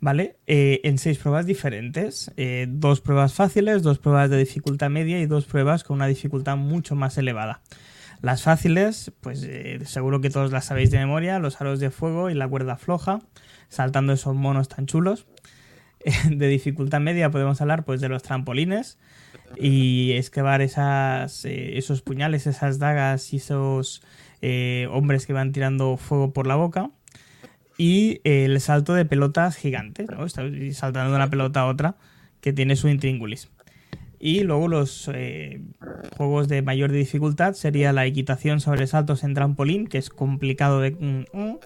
¿vale? 0.00 0.36
Eh, 0.46 0.80
en 0.84 0.98
seis 0.98 1.18
pruebas 1.18 1.46
diferentes, 1.46 2.30
dos 2.68 3.00
pruebas 3.00 3.34
fáciles, 3.34 3.82
dos 3.82 3.98
pruebas 3.98 4.30
de 4.30 4.38
dificultad 4.38 4.90
media 4.90 5.20
y 5.20 5.26
dos 5.26 5.46
pruebas 5.46 5.84
con 5.84 5.96
una 5.96 6.06
dificultad 6.06 6.56
mucho 6.56 6.94
más 6.94 7.18
elevada. 7.18 7.62
Las 8.22 8.42
fáciles, 8.42 9.12
pues 9.20 9.46
seguro 9.84 10.20
que 10.20 10.30
todos 10.30 10.52
las 10.52 10.64
sabéis 10.64 10.90
de 10.90 10.98
memoria, 10.98 11.38
los 11.38 11.60
aros 11.60 11.80
de 11.80 11.90
fuego 11.90 12.30
y 12.30 12.34
la 12.34 12.48
cuerda 12.48 12.76
floja, 12.76 13.20
saltando 13.68 14.12
esos 14.12 14.34
monos 14.34 14.68
tan 14.68 14.86
chulos. 14.86 15.26
De 16.30 16.46
dificultad 16.48 17.00
media 17.00 17.30
podemos 17.30 17.60
hablar 17.60 17.84
pues 17.84 18.00
de 18.00 18.08
los 18.08 18.22
trampolines, 18.22 18.98
y 19.56 20.12
esquivar 20.12 20.62
esas, 20.62 21.44
eh, 21.44 21.78
esos 21.78 22.02
puñales, 22.02 22.46
esas 22.46 22.78
dagas 22.78 23.32
y 23.32 23.36
esos 23.36 24.02
eh, 24.42 24.88
hombres 24.90 25.26
que 25.26 25.32
van 25.32 25.52
tirando 25.52 25.96
fuego 25.96 26.32
por 26.32 26.46
la 26.46 26.56
boca. 26.56 26.90
Y 27.78 28.20
el 28.24 28.58
salto 28.60 28.94
de 28.94 29.04
pelotas 29.04 29.56
gigantes, 29.56 30.08
¿no? 30.08 30.24
Está 30.24 30.42
saltando 30.72 31.10
de 31.10 31.16
una 31.16 31.28
pelota 31.28 31.60
a 31.60 31.66
otra 31.66 31.96
que 32.40 32.52
tiene 32.52 32.74
su 32.76 32.88
intríngulis. 32.88 33.50
Y 34.18 34.40
luego 34.40 34.68
los 34.68 35.10
eh, 35.12 35.60
juegos 36.16 36.48
de 36.48 36.62
mayor 36.62 36.90
dificultad 36.90 37.52
sería 37.52 37.92
la 37.92 38.06
equitación 38.06 38.60
sobre 38.60 38.86
saltos 38.86 39.24
en 39.24 39.34
trampolín, 39.34 39.86
que 39.86 39.98
es 39.98 40.10
complicado 40.10 40.80
de... 40.80 40.92
mm, 40.92 41.38
mm, 41.38 41.58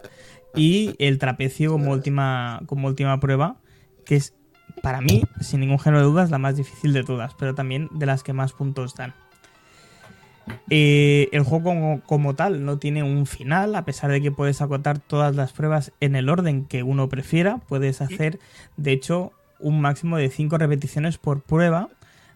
y 0.57 0.97
el 0.99 1.19
trapecio 1.19 1.71
como 1.71 1.93
última, 1.93 2.63
como 2.67 2.89
última 2.89 3.21
prueba, 3.21 3.61
que 4.05 4.17
es 4.17 4.35
para 4.83 5.01
mí, 5.01 5.23
sin 5.41 5.61
ningún 5.61 5.79
género 5.79 6.01
de 6.01 6.11
dudas, 6.11 6.31
la 6.31 6.39
más 6.39 6.57
difícil 6.57 6.93
de 6.93 7.05
todas, 7.05 7.35
pero 7.35 7.55
también 7.55 7.89
de 7.93 8.07
las 8.07 8.23
que 8.23 8.33
más 8.33 8.53
puntos 8.53 8.95
dan. 8.95 9.15
Eh, 10.69 11.29
el 11.33 11.43
juego 11.43 11.65
como, 11.65 12.01
como 12.03 12.35
tal 12.35 12.65
no 12.65 12.79
tiene 12.79 13.03
un 13.03 13.27
final, 13.27 13.75
a 13.75 13.85
pesar 13.85 14.11
de 14.11 14.21
que 14.21 14.33
puedes 14.33 14.61
acotar 14.61 14.99
todas 14.99 15.35
las 15.37 15.53
pruebas 15.53 15.93
en 16.01 16.17
el 16.17 16.29
orden 16.29 16.65
que 16.65 16.83
uno 16.83 17.09
prefiera. 17.09 17.59
Puedes 17.69 18.01
hacer, 18.01 18.39
de 18.77 18.93
hecho, 18.93 19.33
un 19.59 19.81
máximo 19.81 20.17
de 20.17 20.31
5 20.31 20.59
repeticiones 20.59 21.19
por 21.19 21.43
prueba, 21.43 21.89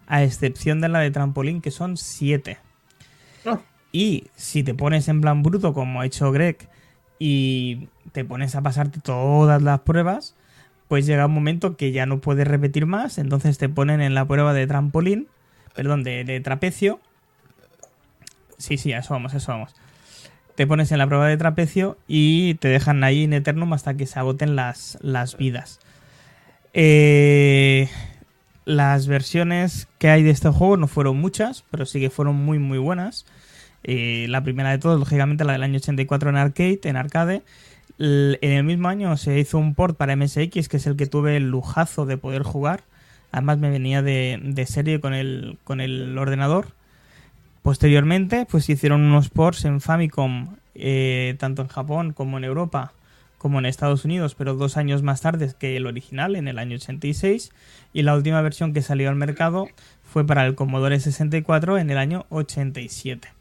a 0.06 0.22
excepción 0.22 0.80
de 0.80 0.88
la 0.88 1.00
de 1.00 1.10
trampolín, 1.10 1.60
que 1.60 1.70
son 1.70 1.96
7. 1.96 2.58
Oh. 3.46 3.58
Y 3.92 4.28
si 4.36 4.62
te 4.62 4.74
pones 4.74 5.08
en 5.08 5.20
plan 5.20 5.42
bruto, 5.42 5.72
como 5.72 6.00
ha 6.00 6.06
hecho 6.06 6.30
Greg, 6.32 6.68
y 7.18 7.88
te 8.12 8.24
pones 8.24 8.54
a 8.54 8.62
pasarte 8.62 9.00
todas 9.00 9.62
las 9.62 9.80
pruebas, 9.80 10.34
pues 10.88 11.06
llega 11.06 11.26
un 11.26 11.32
momento 11.32 11.76
que 11.76 11.92
ya 11.92 12.06
no 12.06 12.20
puedes 12.20 12.46
repetir 12.46 12.86
más, 12.86 13.18
entonces 13.18 13.58
te 13.58 13.68
ponen 13.68 14.00
en 14.00 14.14
la 14.14 14.26
prueba 14.26 14.52
de 14.52 14.66
trampolín, 14.66 15.28
perdón, 15.74 16.02
de, 16.04 16.40
trapecio. 16.40 17.00
Sí, 18.58 18.76
sí, 18.76 18.92
eso 18.92 19.14
vamos, 19.14 19.34
eso 19.34 19.52
vamos. 19.52 19.74
Te 20.54 20.66
pones 20.66 20.92
en 20.92 20.98
la 20.98 21.06
prueba 21.06 21.26
de 21.26 21.36
trapecio 21.36 21.98
y 22.06 22.54
te 22.54 22.68
dejan 22.68 23.02
ahí 23.02 23.24
en 23.24 23.32
Eternum 23.32 23.72
hasta 23.72 23.94
que 23.94 24.06
se 24.06 24.18
agoten 24.18 24.54
las, 24.54 24.98
las 25.00 25.36
vidas. 25.36 25.80
Eh, 26.74 27.88
las 28.64 29.06
versiones 29.06 29.88
que 29.98 30.08
hay 30.08 30.22
de 30.22 30.30
este 30.30 30.48
juego 30.50 30.76
no 30.76 30.86
fueron 30.86 31.16
muchas, 31.18 31.64
pero 31.70 31.86
sí 31.86 32.00
que 32.00 32.10
fueron 32.10 32.36
muy 32.36 32.58
muy 32.58 32.78
buenas. 32.78 33.26
Eh, 33.84 34.26
la 34.28 34.42
primera 34.42 34.70
de 34.70 34.78
todas, 34.78 34.98
lógicamente, 34.98 35.44
la 35.44 35.52
del 35.52 35.62
año 35.62 35.76
84 35.76 36.30
en 36.30 36.36
arcade, 36.36 36.80
en 36.84 36.96
arcade. 36.96 37.42
En 37.98 38.38
el 38.40 38.64
mismo 38.64 38.88
año 38.88 39.16
se 39.16 39.38
hizo 39.38 39.58
un 39.58 39.74
port 39.74 39.96
para 39.96 40.16
MSX, 40.16 40.68
que 40.68 40.76
es 40.76 40.86
el 40.86 40.96
que 40.96 41.06
tuve 41.06 41.36
el 41.36 41.50
lujazo 41.50 42.06
de 42.06 42.16
poder 42.16 42.42
jugar. 42.42 42.82
Además 43.30 43.58
me 43.58 43.70
venía 43.70 44.02
de, 44.02 44.40
de 44.42 44.66
serie 44.66 45.00
con 45.00 45.14
el, 45.14 45.58
con 45.64 45.80
el 45.80 46.16
ordenador. 46.18 46.68
Posteriormente, 47.62 48.46
pues 48.50 48.68
hicieron 48.68 49.02
unos 49.02 49.30
ports 49.30 49.64
en 49.64 49.80
Famicom, 49.80 50.56
eh, 50.74 51.34
tanto 51.38 51.62
en 51.62 51.68
Japón 51.68 52.12
como 52.12 52.38
en 52.38 52.44
Europa, 52.44 52.92
como 53.38 53.58
en 53.58 53.66
Estados 53.66 54.04
Unidos, 54.04 54.34
pero 54.34 54.54
dos 54.54 54.76
años 54.76 55.02
más 55.02 55.20
tarde 55.20 55.52
que 55.58 55.76
el 55.76 55.86
original, 55.86 56.36
en 56.36 56.48
el 56.48 56.58
año 56.58 56.76
86. 56.76 57.52
Y 57.92 58.02
la 58.02 58.14
última 58.14 58.40
versión 58.42 58.72
que 58.72 58.82
salió 58.82 59.08
al 59.08 59.16
mercado 59.16 59.68
fue 60.02 60.26
para 60.26 60.46
el 60.46 60.54
Commodore 60.54 61.00
64 61.00 61.78
en 61.78 61.90
el 61.90 61.98
año 61.98 62.26
87. 62.28 63.33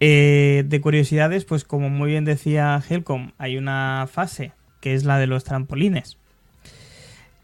Eh, 0.00 0.64
de 0.66 0.80
curiosidades, 0.80 1.44
pues 1.44 1.64
como 1.64 1.88
muy 1.88 2.10
bien 2.10 2.24
decía 2.24 2.82
Helcom, 2.88 3.32
hay 3.38 3.56
una 3.56 4.06
fase 4.10 4.52
que 4.80 4.94
es 4.94 5.04
la 5.04 5.18
de 5.18 5.26
los 5.26 5.44
trampolines. 5.44 6.18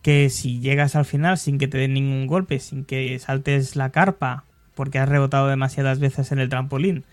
Que 0.02 0.30
si 0.30 0.60
llegas 0.60 0.96
al 0.96 1.04
final 1.04 1.38
sin 1.38 1.58
que 1.58 1.68
te 1.68 1.78
den 1.78 1.94
ningún 1.94 2.26
golpe, 2.26 2.58
sin 2.58 2.84
que 2.84 3.18
saltes 3.18 3.76
la 3.76 3.90
carpa, 3.90 4.44
porque 4.74 4.98
has 4.98 5.08
rebotado 5.08 5.48
demasiadas 5.48 5.98
veces 5.98 6.32
en 6.32 6.38
el 6.38 6.48
trampolín, 6.48 7.04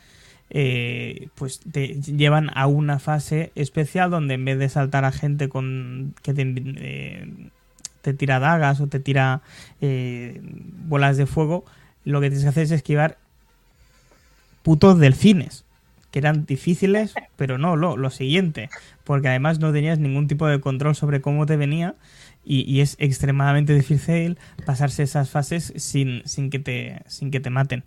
eh, 0.50 1.30
pues 1.36 1.60
te 1.60 2.02
llevan 2.02 2.50
a 2.56 2.66
una 2.66 3.00
fase 3.00 3.52
especial 3.56 4.10
donde 4.10 4.34
en 4.34 4.46
vez 4.46 4.58
de 4.58 4.70
saltar 4.70 5.06
a 5.06 5.12
gente 5.12 5.48
con 5.48 6.16
que 6.24 6.34
te, 6.34 6.44
eh, 6.46 8.14
tira 8.18 8.40
dagas 8.40 8.82
o 8.82 8.88
te 8.88 9.00
tira 9.00 9.42
eh, 9.82 10.42
bolas 10.88 11.18
de 11.18 11.28
fuego, 11.28 11.66
lo 12.04 12.22
que 12.22 12.30
tienes 12.30 12.44
que 12.44 12.50
hacer 12.50 12.64
es 12.64 12.72
esquivar 12.72 13.18
putos 14.64 15.00
delfines, 15.00 15.66
que 16.12 16.20
eran 16.20 16.46
difíciles, 16.46 17.14
pero 17.36 17.58
no, 17.58 17.76
lo, 17.76 17.98
lo 17.98 18.10
siguiente, 18.10 18.70
porque 19.04 19.28
además 19.28 19.60
no 19.60 19.72
tenías 19.72 20.00
ningún 20.00 20.28
tipo 20.28 20.48
de 20.48 20.60
control 20.60 20.96
sobre 20.96 21.22
cómo 21.22 21.46
te 21.46 21.56
venía 21.56 21.96
y, 22.44 22.62
y 22.62 22.82
es 22.82 22.96
extremadamente 23.00 23.74
difícil 23.74 24.38
pasarse 24.66 25.04
esas 25.04 25.30
fases 25.30 25.74
sin, 25.76 26.24
sin, 26.26 26.50
que, 26.50 26.60
te, 26.60 27.02
sin 27.08 27.32
que 27.32 27.40
te 27.40 27.50
maten. 27.50 27.84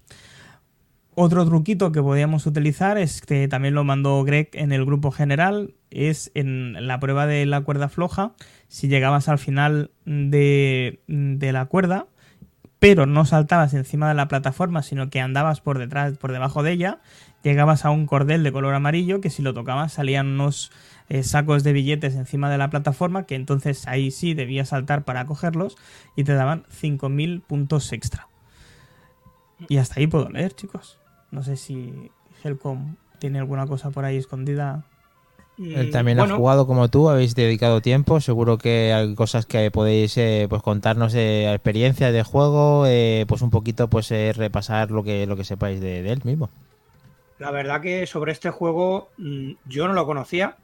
Otro 1.14 1.44
truquito 1.44 1.92
que 1.92 2.00
podíamos 2.00 2.46
utilizar 2.46 2.96
es 2.96 3.20
que 3.20 3.46
también 3.46 3.74
lo 3.74 3.84
mandó 3.84 4.24
Greg 4.24 4.48
en 4.54 4.72
el 4.72 4.86
grupo 4.86 5.10
general, 5.10 5.74
es 5.90 6.30
en 6.34 6.86
la 6.86 7.00
prueba 7.00 7.26
de 7.26 7.44
la 7.44 7.60
cuerda 7.60 7.90
floja, 7.90 8.32
si 8.68 8.88
llegabas 8.88 9.28
al 9.28 9.38
final 9.38 9.90
de, 10.06 11.00
de 11.06 11.52
la 11.52 11.66
cuerda, 11.66 12.06
pero 12.82 13.06
no 13.06 13.24
saltabas 13.24 13.74
encima 13.74 14.08
de 14.08 14.14
la 14.14 14.26
plataforma, 14.26 14.82
sino 14.82 15.08
que 15.08 15.20
andabas 15.20 15.60
por 15.60 15.78
detrás, 15.78 16.18
por 16.18 16.32
debajo 16.32 16.64
de 16.64 16.72
ella, 16.72 16.98
llegabas 17.44 17.84
a 17.84 17.90
un 17.90 18.06
cordel 18.06 18.42
de 18.42 18.50
color 18.50 18.74
amarillo 18.74 19.20
que 19.20 19.30
si 19.30 19.40
lo 19.40 19.54
tocabas 19.54 19.92
salían 19.92 20.26
unos 20.26 20.72
eh, 21.08 21.22
sacos 21.22 21.62
de 21.62 21.72
billetes 21.72 22.16
encima 22.16 22.50
de 22.50 22.58
la 22.58 22.70
plataforma, 22.70 23.22
que 23.24 23.36
entonces 23.36 23.86
ahí 23.86 24.10
sí 24.10 24.34
debías 24.34 24.70
saltar 24.70 25.04
para 25.04 25.26
cogerlos 25.26 25.76
y 26.16 26.24
te 26.24 26.34
daban 26.34 26.64
5.000 26.64 27.42
puntos 27.42 27.92
extra. 27.92 28.26
Y 29.68 29.76
hasta 29.76 30.00
ahí 30.00 30.08
puedo 30.08 30.28
leer, 30.30 30.52
chicos. 30.52 30.98
No 31.30 31.44
sé 31.44 31.56
si 31.56 32.10
Helcom 32.42 32.96
tiene 33.20 33.38
alguna 33.38 33.68
cosa 33.68 33.92
por 33.92 34.04
ahí 34.04 34.16
escondida. 34.16 34.86
Él 35.58 35.90
también 35.90 36.18
bueno, 36.18 36.34
ha 36.34 36.36
jugado 36.36 36.66
como 36.66 36.88
tú, 36.88 37.08
habéis 37.08 37.34
dedicado 37.34 37.80
tiempo. 37.80 38.20
Seguro 38.20 38.58
que 38.58 38.92
hay 38.92 39.14
cosas 39.14 39.46
que 39.46 39.70
podéis 39.70 40.16
eh, 40.16 40.46
pues 40.48 40.62
contarnos 40.62 41.12
de 41.12 41.52
experiencias 41.52 42.12
de 42.12 42.22
juego, 42.22 42.84
eh, 42.86 43.26
pues 43.28 43.42
un 43.42 43.50
poquito 43.50 43.88
pues 43.88 44.10
eh, 44.10 44.32
repasar 44.34 44.90
lo 44.90 45.04
que 45.04 45.26
lo 45.26 45.36
que 45.36 45.44
sepáis 45.44 45.80
de, 45.80 46.02
de 46.02 46.12
él 46.12 46.22
mismo. 46.24 46.50
La 47.38 47.50
verdad 47.50 47.80
que 47.80 48.06
sobre 48.06 48.32
este 48.32 48.50
juego 48.50 49.10
mm, 49.18 49.52
yo 49.66 49.86
no 49.88 49.94
lo 49.94 50.06
conocía, 50.06 50.56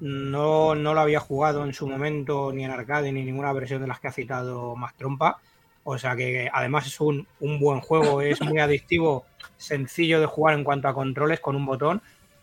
no, 0.00 0.74
no 0.74 0.92
lo 0.92 1.00
había 1.00 1.20
jugado 1.20 1.64
en 1.64 1.72
su 1.72 1.86
momento 1.86 2.52
ni 2.52 2.64
en 2.64 2.70
arcade 2.70 3.12
ni 3.12 3.22
ninguna 3.22 3.52
versión 3.52 3.80
de 3.80 3.86
las 3.86 4.00
que 4.00 4.08
ha 4.08 4.12
citado 4.12 4.76
Más 4.76 4.94
Trompa. 4.94 5.38
O 5.84 5.98
sea 5.98 6.16
que 6.16 6.50
además 6.52 6.86
es 6.86 7.00
un, 7.00 7.26
un 7.40 7.58
buen 7.60 7.80
juego, 7.80 8.20
es 8.22 8.40
muy 8.42 8.58
adictivo, 8.58 9.24
sencillo 9.56 10.20
de 10.20 10.26
jugar 10.26 10.54
en 10.54 10.64
cuanto 10.64 10.88
a 10.88 10.94
controles 10.94 11.40
con 11.40 11.56
un 11.56 11.64
botón. 11.64 12.02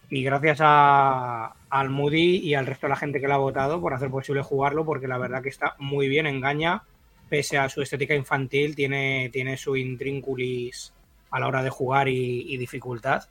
Y 0.09 0.23
gracias 0.23 0.59
a, 0.61 1.53
al 1.73 1.89
Moody 1.89 2.37
y 2.37 2.53
al 2.53 2.67
resto 2.67 2.85
de 2.85 2.91
la 2.91 2.95
gente 2.95 3.19
que 3.19 3.27
lo 3.27 3.33
ha 3.33 3.37
votado 3.37 3.81
por 3.81 3.95
hacer 3.95 4.11
posible 4.11 4.43
jugarlo, 4.43 4.85
porque 4.85 5.07
la 5.07 5.17
verdad 5.17 5.41
que 5.41 5.49
está 5.49 5.75
muy 5.79 6.07
bien, 6.07 6.27
engaña, 6.27 6.83
pese 7.29 7.57
a 7.57 7.67
su 7.67 7.81
estética 7.81 8.13
infantil, 8.13 8.75
tiene, 8.75 9.31
tiene 9.33 9.57
su 9.57 9.75
intrínculis 9.75 10.93
a 11.31 11.39
la 11.39 11.47
hora 11.47 11.63
de 11.63 11.71
jugar 11.71 12.09
y, 12.09 12.55
dificultad. 12.57 13.23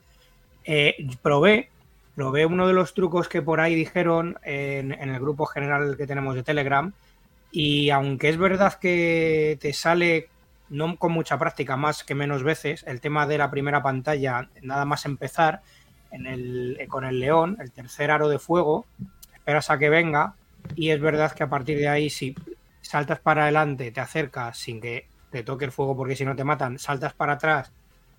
Eh, 0.65 1.07
probé, 1.23 1.69
uno 2.17 2.67
de 2.67 2.73
los 2.73 2.95
trucos 2.95 3.29
que 3.29 3.43
por 3.43 3.61
ahí 3.61 3.77
dijeron 3.77 4.37
en 4.43 4.91
el 4.93 5.21
grupo 5.21 5.47
general 5.47 5.97
que 5.97 6.09
tenemos 6.09 6.35
de 6.35 6.43
Telegram. 6.43 6.93
Y 7.53 7.91
aunque 7.91 8.29
es 8.29 8.39
verdad 8.39 8.75
que 8.75 9.57
te 9.61 9.73
sale, 9.73 10.31
no 10.69 10.97
con 10.97 11.13
mucha 11.13 11.39
práctica, 11.39 11.77
más 11.77 12.03
que 12.03 12.17
menos 12.17 12.43
veces, 12.43 12.83
el 12.89 13.01
tema 13.01 13.25
de 13.29 13.39
la 13.39 13.53
primera 13.53 13.85
pantalla, 13.85 14.49
nada 14.63 14.85
más 14.85 15.05
empezar, 15.05 15.63
el, 16.13 16.77
eh, 16.79 16.87
con 16.87 17.05
el 17.05 17.19
león, 17.19 17.57
el 17.61 17.71
tercer 17.73 18.11
aro 18.11 18.29
de 18.29 18.39
fuego, 18.39 18.87
esperas 19.35 19.71
a 19.71 19.79
que 19.79 19.89
venga. 19.89 20.35
Y 20.77 20.91
es 20.91 21.01
verdad 21.01 21.33
que 21.33 21.43
a 21.43 21.49
partir 21.49 21.79
de 21.79 21.89
ahí, 21.89 22.11
si 22.11 22.35
saltas 22.83 23.19
para 23.19 23.45
adelante, 23.45 23.91
te 23.91 24.01
acercas 24.01 24.59
sin 24.59 24.81
que 24.81 25.07
te 25.31 25.43
toque 25.43 25.65
el 25.65 25.73
fuego, 25.73 25.97
porque 25.97 26.15
si 26.15 26.25
no 26.25 26.37
te 26.37 26.45
matan, 26.45 26.79
saltas 26.79 27.15
para 27.15 27.35
atrás 27.35 27.73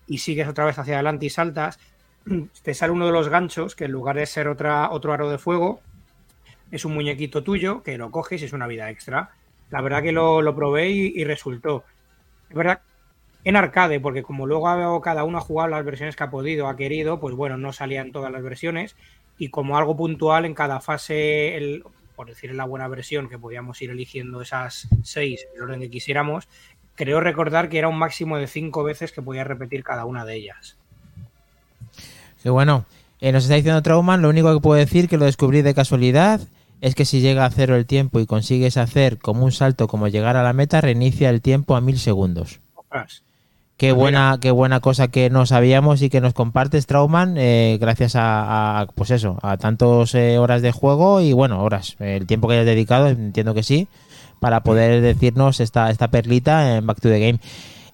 y 0.08 0.18
sigues 0.18 0.48
otra 0.48 0.66
vez 0.66 0.78
hacia 0.78 0.96
adelante 0.96 1.28
y 1.28 1.30
saltas, 1.30 1.80
te 2.64 2.74
sale 2.74 2.92
uno 2.92 3.06
de 3.06 3.12
los 3.12 3.30
ganchos 3.30 3.76
que 3.76 3.86
en 3.86 3.92
lugar 3.92 4.18
de 4.18 4.26
ser 4.26 4.48
otra, 4.48 4.92
otro 4.92 5.14
aro 5.14 5.30
de 5.30 5.38
fuego, 5.38 5.82
es 6.72 6.86
un 6.86 6.94
muñequito 6.94 7.44
tuyo 7.44 7.84
que 7.84 7.98
lo 7.98 8.10
coges 8.10 8.42
y 8.42 8.46
es 8.46 8.54
una 8.54 8.68
vida 8.68 8.90
extra. 8.90 9.30
La 9.70 9.82
verdad 9.82 10.02
que 10.02 10.12
lo, 10.12 10.42
lo 10.42 10.56
probé 10.56 10.90
y, 10.90 11.14
y 11.16 11.24
resultó. 11.24 11.84
Es 12.50 12.56
verdad, 12.56 12.82
en 13.44 13.56
arcade, 13.56 14.00
porque 14.00 14.24
como 14.24 14.48
luego 14.48 15.02
cada 15.02 15.24
uno 15.24 15.38
ha 15.38 15.42
jugado 15.42 15.70
las 15.70 15.86
versiones 15.86 16.16
que 16.16 16.24
ha 16.24 16.30
podido, 16.30 16.68
ha 16.68 16.78
querido, 16.78 17.20
pues 17.20 17.36
bueno, 17.36 17.58
no 17.58 17.74
salían 17.74 18.12
todas 18.12 18.32
las 18.32 18.44
versiones. 18.44 18.96
Y 19.38 19.50
como 19.50 19.78
algo 19.78 19.98
puntual 19.98 20.46
en 20.46 20.54
cada 20.54 20.80
fase, 20.80 21.58
el, 21.58 21.84
por 22.16 22.28
decir 22.28 22.52
en 22.52 22.58
la 22.58 22.66
buena 22.66 22.88
versión, 22.88 23.30
que 23.30 23.40
podíamos 23.40 23.82
ir 23.82 23.90
eligiendo 23.90 24.42
esas 24.42 24.88
seis 25.04 25.46
en 25.50 25.58
el 25.58 25.64
orden 25.64 25.80
que 25.82 25.90
quisiéramos, 25.90 26.48
creo 26.96 27.20
recordar 27.20 27.70
que 27.70 27.80
era 27.80 27.88
un 27.88 27.98
máximo 27.98 28.38
de 28.38 28.48
cinco 28.48 28.84
veces 28.84 29.12
que 29.12 29.22
podía 29.22 29.44
repetir 29.44 29.84
cada 29.84 30.06
una 30.06 30.26
de 30.26 30.36
ellas. 30.36 30.78
Que 32.42 32.50
bueno, 32.50 32.86
eh, 33.20 33.32
nos 33.32 33.44
está 33.44 33.56
diciendo 33.56 33.82
Trauman, 33.82 34.22
lo 34.22 34.30
único 34.30 34.54
que 34.54 34.62
puedo 34.62 34.78
decir 34.78 35.10
que 35.10 35.18
lo 35.18 35.26
descubrí 35.26 35.62
de 35.62 35.74
casualidad 35.74 36.42
es 36.82 36.96
que 36.96 37.06
si 37.06 37.22
llega 37.22 37.46
a 37.46 37.50
cero 37.50 37.76
el 37.76 37.86
tiempo 37.86 38.20
y 38.20 38.26
consigues 38.26 38.76
hacer 38.76 39.18
como 39.18 39.46
un 39.46 39.54
salto 39.54 39.88
como 39.88 40.10
llegar 40.10 40.36
a 40.36 40.44
la 40.44 40.54
meta, 40.54 40.82
reinicia 40.82 41.30
el 41.30 41.42
tiempo 41.42 41.76
a 41.76 41.82
mil 41.82 41.98
segundos. 41.98 42.60
Ostras. 42.76 43.24
Qué 43.84 43.92
buena, 43.92 44.38
qué 44.42 44.52
buena 44.52 44.80
cosa 44.80 45.10
que 45.10 45.30
no 45.30 45.46
sabíamos 45.46 46.02
y 46.02 46.10
que 46.10 46.22
nos 46.22 46.34
compartes, 46.34 46.88
Trauman, 46.88 47.36
eh, 47.38 47.78
gracias 47.82 48.16
a, 48.16 48.80
a, 48.80 48.86
pues 48.88 49.12
eso, 49.12 49.38
a 49.42 49.58
tantas 49.58 50.16
eh, 50.16 50.38
horas 50.38 50.62
de 50.62 50.72
juego 50.72 51.20
y 51.20 51.34
bueno, 51.34 51.62
horas, 51.62 51.98
el 52.00 52.26
tiempo 52.26 52.48
que 52.48 52.54
hayas 52.54 52.66
dedicado, 52.66 53.10
entiendo 53.10 53.54
que 53.54 53.62
sí, 53.62 53.90
para 54.40 54.64
poder 54.64 55.02
decirnos 55.02 55.60
esta, 55.60 55.90
esta 55.90 56.08
perlita 56.08 56.78
en 56.78 56.88
Back 56.88 57.02
to 57.02 57.10
the 57.10 57.20
Game. 57.20 57.40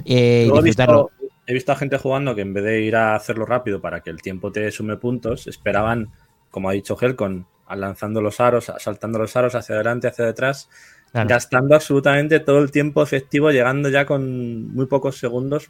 Eh, 0.05 0.47
y 0.53 0.55
he, 0.55 0.61
visto, 0.61 1.09
he 1.47 1.53
visto 1.55 1.71
a 1.71 1.75
gente 1.75 1.97
jugando 1.97 2.35
que 2.35 2.41
en 2.41 2.53
vez 2.53 2.65
de 2.65 2.81
ir 2.81 2.95
a 2.95 3.15
hacerlo 3.15 3.47
rápido 3.47 3.81
para 3.81 4.01
que 4.01 4.11
el 4.11 4.21
tiempo 4.21 4.51
te 4.51 4.69
sume 4.69 4.95
puntos, 4.97 5.47
esperaban, 5.47 6.11
como 6.51 6.69
ha 6.69 6.73
dicho 6.73 6.95
Helcon, 7.01 7.47
lanzando 7.67 8.21
los 8.21 8.39
aros, 8.39 8.71
saltando 8.77 9.17
los 9.17 9.35
aros 9.35 9.55
hacia 9.55 9.73
adelante, 9.73 10.07
hacia 10.07 10.25
detrás, 10.25 10.69
Claro. 11.11 11.27
gastando 11.29 11.73
absolutamente 11.75 12.39
todo 12.39 12.59
el 12.59 12.69
tiempo 12.71 13.01
efectivo, 13.01 13.49
llegando 13.51 13.89
ya 13.89 14.05
con 14.05 14.71
muy 14.73 14.85
pocos 14.85 15.17
segundos 15.17 15.69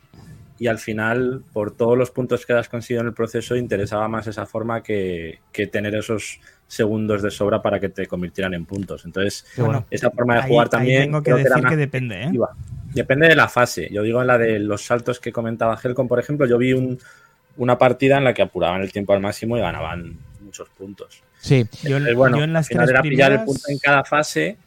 y 0.58 0.68
al 0.68 0.78
final, 0.80 1.44
por 1.54 1.72
todos 1.72 1.98
los 1.98 2.12
puntos 2.12 2.46
que 2.46 2.52
has 2.52 2.68
conseguido 2.68 3.02
en 3.02 3.08
el 3.08 3.14
proceso, 3.14 3.56
interesaba 3.56 4.10
más 4.10 4.28
esa 4.28 4.46
forma 4.46 4.84
que, 4.84 5.40
que 5.54 5.68
tener 5.68 5.96
esos 5.96 6.42
segundos 6.68 7.22
de 7.22 7.32
sobra 7.32 7.62
para 7.62 7.80
que 7.80 7.88
te 7.88 8.06
convirtieran 8.08 8.54
en 8.54 8.66
puntos. 8.66 9.06
Entonces, 9.06 9.46
bueno. 9.56 9.86
esa 9.90 10.12
forma 10.12 10.36
de 10.36 10.42
Ahí- 10.42 10.50
jugar 10.50 10.66
ahí 10.68 10.70
también 10.72 11.02
tengo 11.04 11.20
que 11.20 11.32
creo 11.32 11.36
que 11.38 11.42
era 11.44 11.50
decir 11.52 11.64
más 11.64 11.72
que 11.72 11.78
depende, 11.78 12.22
¿eh? 12.24 12.32
Depende 12.94 13.28
de 13.30 13.36
la 13.36 13.48
fase. 13.48 13.88
Yo 13.92 14.04
digo 14.04 14.20
en 14.20 14.28
la 14.28 14.38
de 14.38 14.60
los 14.60 14.84
saltos 14.86 15.22
que 15.22 15.32
comentaba 15.32 15.80
Helcom, 15.82 16.08
por 16.10 16.20
ejemplo, 16.20 16.46
yo 16.48 16.58
vi 16.58 16.74
un- 16.74 17.00
una 17.56 17.78
partida 17.78 18.18
en 18.18 18.26
la 18.26 18.34
que 18.34 18.42
apuraban 18.42 18.82
el 18.82 18.92
tiempo 18.92 19.14
al 19.14 19.22
máximo 19.22 19.58
y 19.58 19.62
ganaban 19.62 20.18
muchos 20.44 20.68
puntos. 20.70 21.24
Sí, 21.38 21.66
Yo, 21.84 21.96
Entonces, 21.96 22.16
bueno, 22.16 22.38
yo 22.40 22.44
en 22.44 22.52
las 22.52 22.66
al 22.66 22.68
final 22.74 22.86
tres 22.88 22.94
era 22.96 23.02
pillar 23.02 23.32
el 23.32 23.44
punto 23.46 23.62
en 23.70 23.78
cada 23.80 24.04
fase 24.04 24.58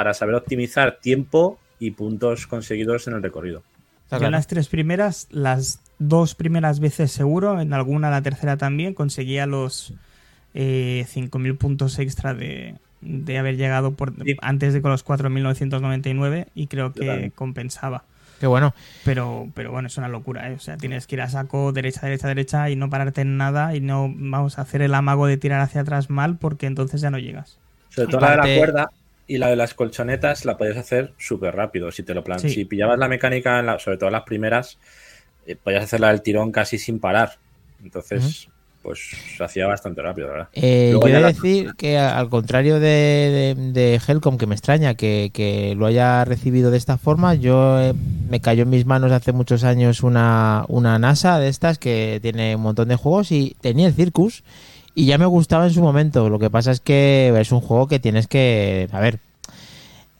para 0.00 0.14
saber 0.14 0.34
optimizar 0.34 0.96
tiempo 1.02 1.58
y 1.78 1.90
puntos 1.90 2.46
conseguidos 2.46 3.06
en 3.06 3.16
el 3.16 3.22
recorrido. 3.22 3.62
Yo 4.10 4.16
claro. 4.16 4.30
las 4.30 4.46
tres 4.46 4.66
primeras, 4.66 5.28
las 5.30 5.82
dos 5.98 6.34
primeras 6.34 6.80
veces 6.80 7.12
seguro, 7.12 7.60
en 7.60 7.74
alguna 7.74 8.08
la 8.08 8.22
tercera 8.22 8.56
también, 8.56 8.94
conseguía 8.94 9.44
los 9.44 9.92
eh, 10.54 11.04
5.000 11.12 11.58
puntos 11.58 11.98
extra 11.98 12.32
de, 12.32 12.76
de 13.02 13.36
haber 13.36 13.58
llegado 13.58 13.90
por, 13.92 14.14
Sí. 14.24 14.36
antes 14.40 14.72
de 14.72 14.80
con 14.80 14.90
los 14.90 15.04
4.999 15.04 16.46
y 16.54 16.68
creo 16.68 16.94
que 16.94 17.30
compensaba. 17.34 18.04
Qué 18.40 18.46
bueno. 18.46 18.72
Pero, 19.04 19.48
pero 19.54 19.70
bueno, 19.70 19.88
es 19.88 19.98
una 19.98 20.08
locura, 20.08 20.50
¿eh? 20.50 20.54
O 20.54 20.60
sea, 20.60 20.78
tienes 20.78 21.06
que 21.06 21.16
ir 21.16 21.20
a 21.20 21.28
saco 21.28 21.72
derecha, 21.72 22.06
derecha, 22.06 22.26
derecha 22.26 22.70
y 22.70 22.76
no 22.76 22.88
pararte 22.88 23.20
en 23.20 23.36
nada 23.36 23.76
y 23.76 23.80
no 23.80 24.10
vamos 24.10 24.58
a 24.58 24.62
hacer 24.62 24.80
el 24.80 24.94
amago 24.94 25.26
de 25.26 25.36
tirar 25.36 25.60
hacia 25.60 25.82
atrás 25.82 26.08
mal 26.08 26.38
porque 26.38 26.64
entonces 26.64 27.02
ya 27.02 27.10
no 27.10 27.18
llegas. 27.18 27.58
Sobre 27.90 28.08
todo 28.08 28.20
la 28.22 28.30
de 28.30 28.36
la 28.36 28.56
cuerda 28.56 28.90
y 29.34 29.38
la 29.38 29.48
de 29.48 29.56
las 29.56 29.74
colchonetas 29.74 30.44
la 30.44 30.56
podías 30.58 30.76
hacer 30.76 31.12
súper 31.18 31.54
rápido. 31.54 31.90
Si 31.92 32.02
te 32.02 32.14
lo 32.14 32.24
plan 32.24 32.40
Sí. 32.40 32.50
si 32.50 32.64
pillabas 32.64 32.98
la 32.98 33.08
mecánica, 33.08 33.60
en 33.60 33.66
la- 33.66 33.78
sobre 33.78 33.96
todo 33.96 34.10
las 34.10 34.22
primeras, 34.24 34.78
eh, 35.46 35.56
podías 35.56 35.84
hacerla 35.84 36.08
del 36.08 36.22
tirón 36.22 36.50
casi 36.52 36.78
sin 36.78 36.98
parar. 36.98 37.38
Entonces, 37.82 38.48
pues 38.82 38.98
se 39.36 39.44
hacía 39.44 39.66
bastante 39.66 40.00
rápido, 40.02 40.28
la 40.28 40.32
verdad. 40.32 40.48
Eh, 40.54 40.90
yo 40.92 41.00
ya 41.02 41.08
he 41.08 41.12
de 41.16 41.20
la- 41.20 41.26
decir 41.28 41.72
que 41.76 41.98
a- 41.98 42.18
al 42.18 42.28
contrario 42.30 42.80
de, 42.80 43.54
de, 43.56 43.72
de 43.72 44.00
Helcom, 44.06 44.38
que 44.38 44.46
me 44.46 44.54
extraña 44.54 44.94
que, 44.94 45.30
que 45.34 45.74
lo 45.76 45.86
haya 45.86 46.24
recibido 46.24 46.70
de 46.70 46.78
esta 46.78 46.96
forma, 46.98 47.34
yo 47.34 47.80
eh, 47.80 47.94
me 48.28 48.40
cayó 48.40 48.62
en 48.64 48.70
mis 48.70 48.86
manos 48.86 49.12
hace 49.12 49.32
muchos 49.32 49.64
años 49.64 50.02
una, 50.02 50.64
una 50.68 50.98
NASA 50.98 51.38
de 51.38 51.48
estas 51.48 51.78
que 51.78 52.18
tiene 52.22 52.56
un 52.56 52.62
montón 52.62 52.88
de 52.88 52.96
juegos 52.96 53.32
y 53.32 53.54
tenía 53.60 53.86
el 53.86 53.94
Circus 53.94 54.42
y 54.94 55.06
ya 55.06 55.18
me 55.18 55.26
gustaba 55.26 55.66
en 55.66 55.72
su 55.72 55.82
momento. 55.82 56.28
Lo 56.28 56.38
que 56.38 56.50
pasa 56.50 56.70
es 56.70 56.80
que 56.80 57.32
es 57.38 57.52
un 57.52 57.60
juego 57.60 57.86
que 57.86 57.98
tienes 57.98 58.26
que, 58.26 58.88
a 58.92 59.00
ver, 59.00 59.18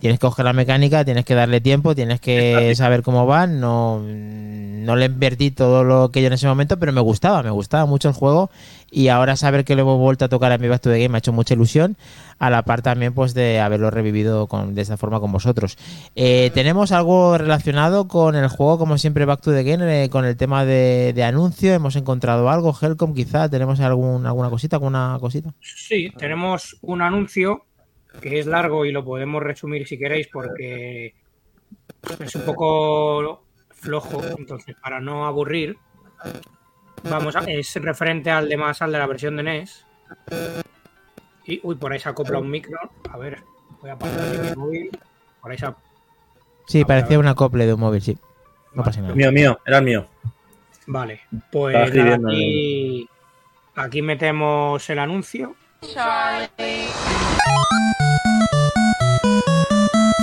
tienes 0.00 0.18
que 0.18 0.26
coger 0.26 0.44
la 0.44 0.52
mecánica, 0.52 1.04
tienes 1.04 1.24
que 1.24 1.34
darle 1.34 1.60
tiempo, 1.60 1.94
tienes 1.94 2.20
que 2.20 2.72
saber 2.74 3.02
cómo 3.02 3.26
van. 3.26 3.60
No, 3.60 4.00
no 4.00 4.96
le 4.96 5.06
invertí 5.06 5.50
todo 5.50 5.84
lo 5.84 6.10
que 6.10 6.22
yo 6.22 6.26
en 6.28 6.32
ese 6.32 6.46
momento, 6.46 6.78
pero 6.78 6.92
me 6.92 7.00
gustaba, 7.00 7.42
me 7.42 7.50
gustaba 7.50 7.86
mucho 7.86 8.08
el 8.08 8.14
juego. 8.14 8.50
Y 8.90 9.06
ahora 9.08 9.36
saber 9.36 9.64
que 9.64 9.76
lo 9.76 9.82
hemos 9.82 9.98
vuelto 9.98 10.24
a 10.24 10.28
tocar 10.28 10.50
en 10.50 10.60
mi 10.60 10.66
Back 10.66 10.82
to 10.82 10.90
the 10.90 10.98
Game 10.98 11.10
me 11.10 11.16
ha 11.16 11.18
hecho 11.18 11.32
mucha 11.32 11.54
ilusión. 11.54 11.96
A 12.40 12.48
la 12.48 12.62
par 12.62 12.80
también 12.80 13.12
pues 13.12 13.34
de 13.34 13.60
haberlo 13.60 13.90
revivido 13.90 14.46
con, 14.46 14.74
de 14.74 14.82
esta 14.82 14.96
forma 14.96 15.20
con 15.20 15.30
vosotros. 15.30 15.76
Eh, 16.16 16.50
Tenemos 16.54 16.90
algo 16.90 17.36
relacionado 17.36 18.08
con 18.08 18.34
el 18.34 18.48
juego, 18.48 18.78
como 18.78 18.96
siempre, 18.98 19.26
Back 19.26 19.42
to 19.42 19.52
the 19.52 19.62
Game, 19.62 20.04
eh, 20.04 20.08
con 20.08 20.24
el 20.24 20.36
tema 20.36 20.64
de, 20.64 21.12
de 21.14 21.22
anuncio. 21.22 21.72
Hemos 21.72 21.96
encontrado 21.96 22.48
algo, 22.48 22.74
Helcom 22.80 23.14
quizá, 23.14 23.48
tenemos 23.48 23.78
algún, 23.80 24.26
alguna 24.26 24.48
cosita, 24.48 24.76
alguna 24.76 25.18
cosita. 25.20 25.52
Sí, 25.60 26.10
tenemos 26.16 26.78
un 26.80 27.02
anuncio 27.02 27.66
que 28.20 28.38
es 28.40 28.46
largo 28.46 28.84
y 28.84 28.92
lo 28.92 29.04
podemos 29.04 29.42
resumir 29.42 29.86
si 29.86 29.98
queréis 29.98 30.28
porque 30.28 31.14
es 32.18 32.34
un 32.34 32.42
poco 32.42 33.44
flojo, 33.70 34.20
entonces 34.38 34.76
para 34.80 35.00
no 35.00 35.26
aburrir, 35.26 35.76
vamos 37.08 37.36
a, 37.36 37.40
es 37.40 37.74
referente 37.76 38.30
al 38.30 38.48
de 38.48 38.56
más 38.56 38.82
al 38.82 38.92
de 38.92 38.98
la 38.98 39.06
versión 39.06 39.36
de 39.36 39.42
NES. 39.42 39.86
Y 41.44 41.60
uy, 41.62 41.74
por 41.76 41.92
ahí 41.92 41.98
se 41.98 42.08
acopla 42.08 42.38
un 42.38 42.50
micro. 42.50 42.78
A 43.10 43.16
ver, 43.16 43.38
voy 43.80 43.90
a 43.90 43.96
pasar 43.98 44.38
mi 44.38 44.56
móvil. 44.56 44.90
Por 45.40 45.50
ahí 45.50 45.58
se 45.58 45.66
Sí, 46.66 46.82
A 46.82 46.86
parecía 46.86 47.16
ver. 47.16 47.18
un 47.20 47.26
acople 47.28 47.66
de 47.66 47.74
un 47.74 47.80
móvil, 47.80 48.02
sí. 48.02 48.16
No 48.74 48.84
pasa 48.84 49.00
nada. 49.00 49.14
Mío, 49.14 49.32
mío, 49.32 49.58
era 49.66 49.78
el 49.78 49.84
mío. 49.84 50.06
Vale, 50.86 51.20
pues 51.50 51.94
nada, 51.94 52.16
aquí, 52.28 53.08
aquí 53.74 54.02
metemos 54.02 54.88
el 54.90 54.98
anuncio. 54.98 55.56
Charlie 55.80 56.86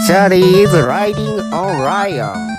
is 0.09 0.71
riding 0.71 1.39
on 1.51 1.81
Ryan. 1.83 2.57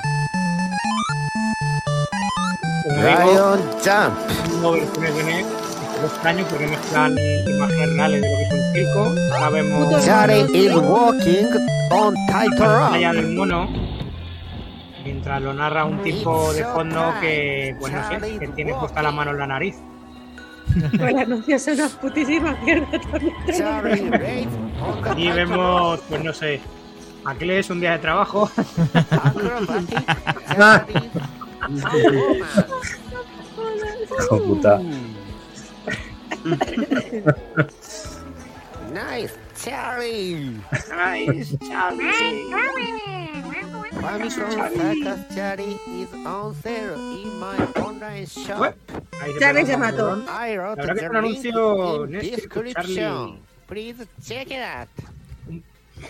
Ryan 3.01 3.61
jump. 3.83 4.19
tengo 4.45 4.73
versiones 4.73 5.17
de 5.17 5.25
NES. 5.25 5.47
Es 5.47 6.05
extraño 6.05 6.45
porque 6.51 6.67
mezclan 6.67 7.17
imágenes 7.47 7.97
reales 7.97 8.21
de 8.21 8.29
lo 8.29 8.37
que 8.37 8.43
es 8.43 8.53
un 8.53 8.75
circo. 8.75 9.15
Ahora 9.33 9.51
vemos 9.51 10.05
Charlie 10.05 10.47
is 10.53 10.75
walking 10.75 11.47
on 11.91 12.15
tightrope. 12.27 12.99
del 12.99 13.35
mono. 13.35 13.69
Mientras 15.05 15.41
lo 15.41 15.55
narra 15.55 15.87
un 15.87 16.03
tipo 16.03 16.53
de 16.53 16.65
fondo 16.65 17.15
que, 17.23 17.75
pues 17.81 17.93
no 17.95 18.09
sé, 18.11 18.39
que 18.39 18.49
tiene 18.49 18.75
puesta 18.75 19.01
la 19.01 19.11
mano 19.11 19.31
en 19.31 19.39
la 19.39 19.47
nariz. 19.47 19.77
Pues 20.99 21.01
el 21.01 21.19
anuncio 21.19 21.57
es 21.57 21.67
una 21.67 21.89
putísima 21.89 22.55
mierda. 22.63 23.01
Aquí 25.11 25.31
vemos, 25.31 25.99
pues 26.11 26.23
no 26.23 26.33
sé, 26.35 26.61
Aquiles 27.29 27.69
un 27.69 27.79
día 27.79 27.93
de 27.93 27.99
trabajo. 27.99 28.51
Hijo 34.19 34.43
puta. 34.45 34.81
Nice, 38.91 39.35
Charlie. 39.63 40.57
Nice, 40.89 41.59
Charlie. 41.69 42.49
Sakas 44.33 45.29
Charlie 45.35 45.79
is 46.01 46.09
on 46.25 46.55
sale 46.63 46.95
in 46.95 47.39
my 47.39 47.59
online 47.85 48.25
shop. 48.25 48.75
Ahí 49.21 49.35
se 49.35 49.39
Charlie 49.39 49.77
mató. 49.77 50.25
I 50.31 50.57
wrote 50.57 50.81
que 50.81 50.93
es 50.93 51.11
un 51.11 51.17
anuncio 51.17 52.05
in 52.07 52.13
description. 52.13 52.97
Charlie. 52.97 53.39
Please 53.67 54.07
check 54.27 54.51
it 54.51 54.63
out. 54.63 54.89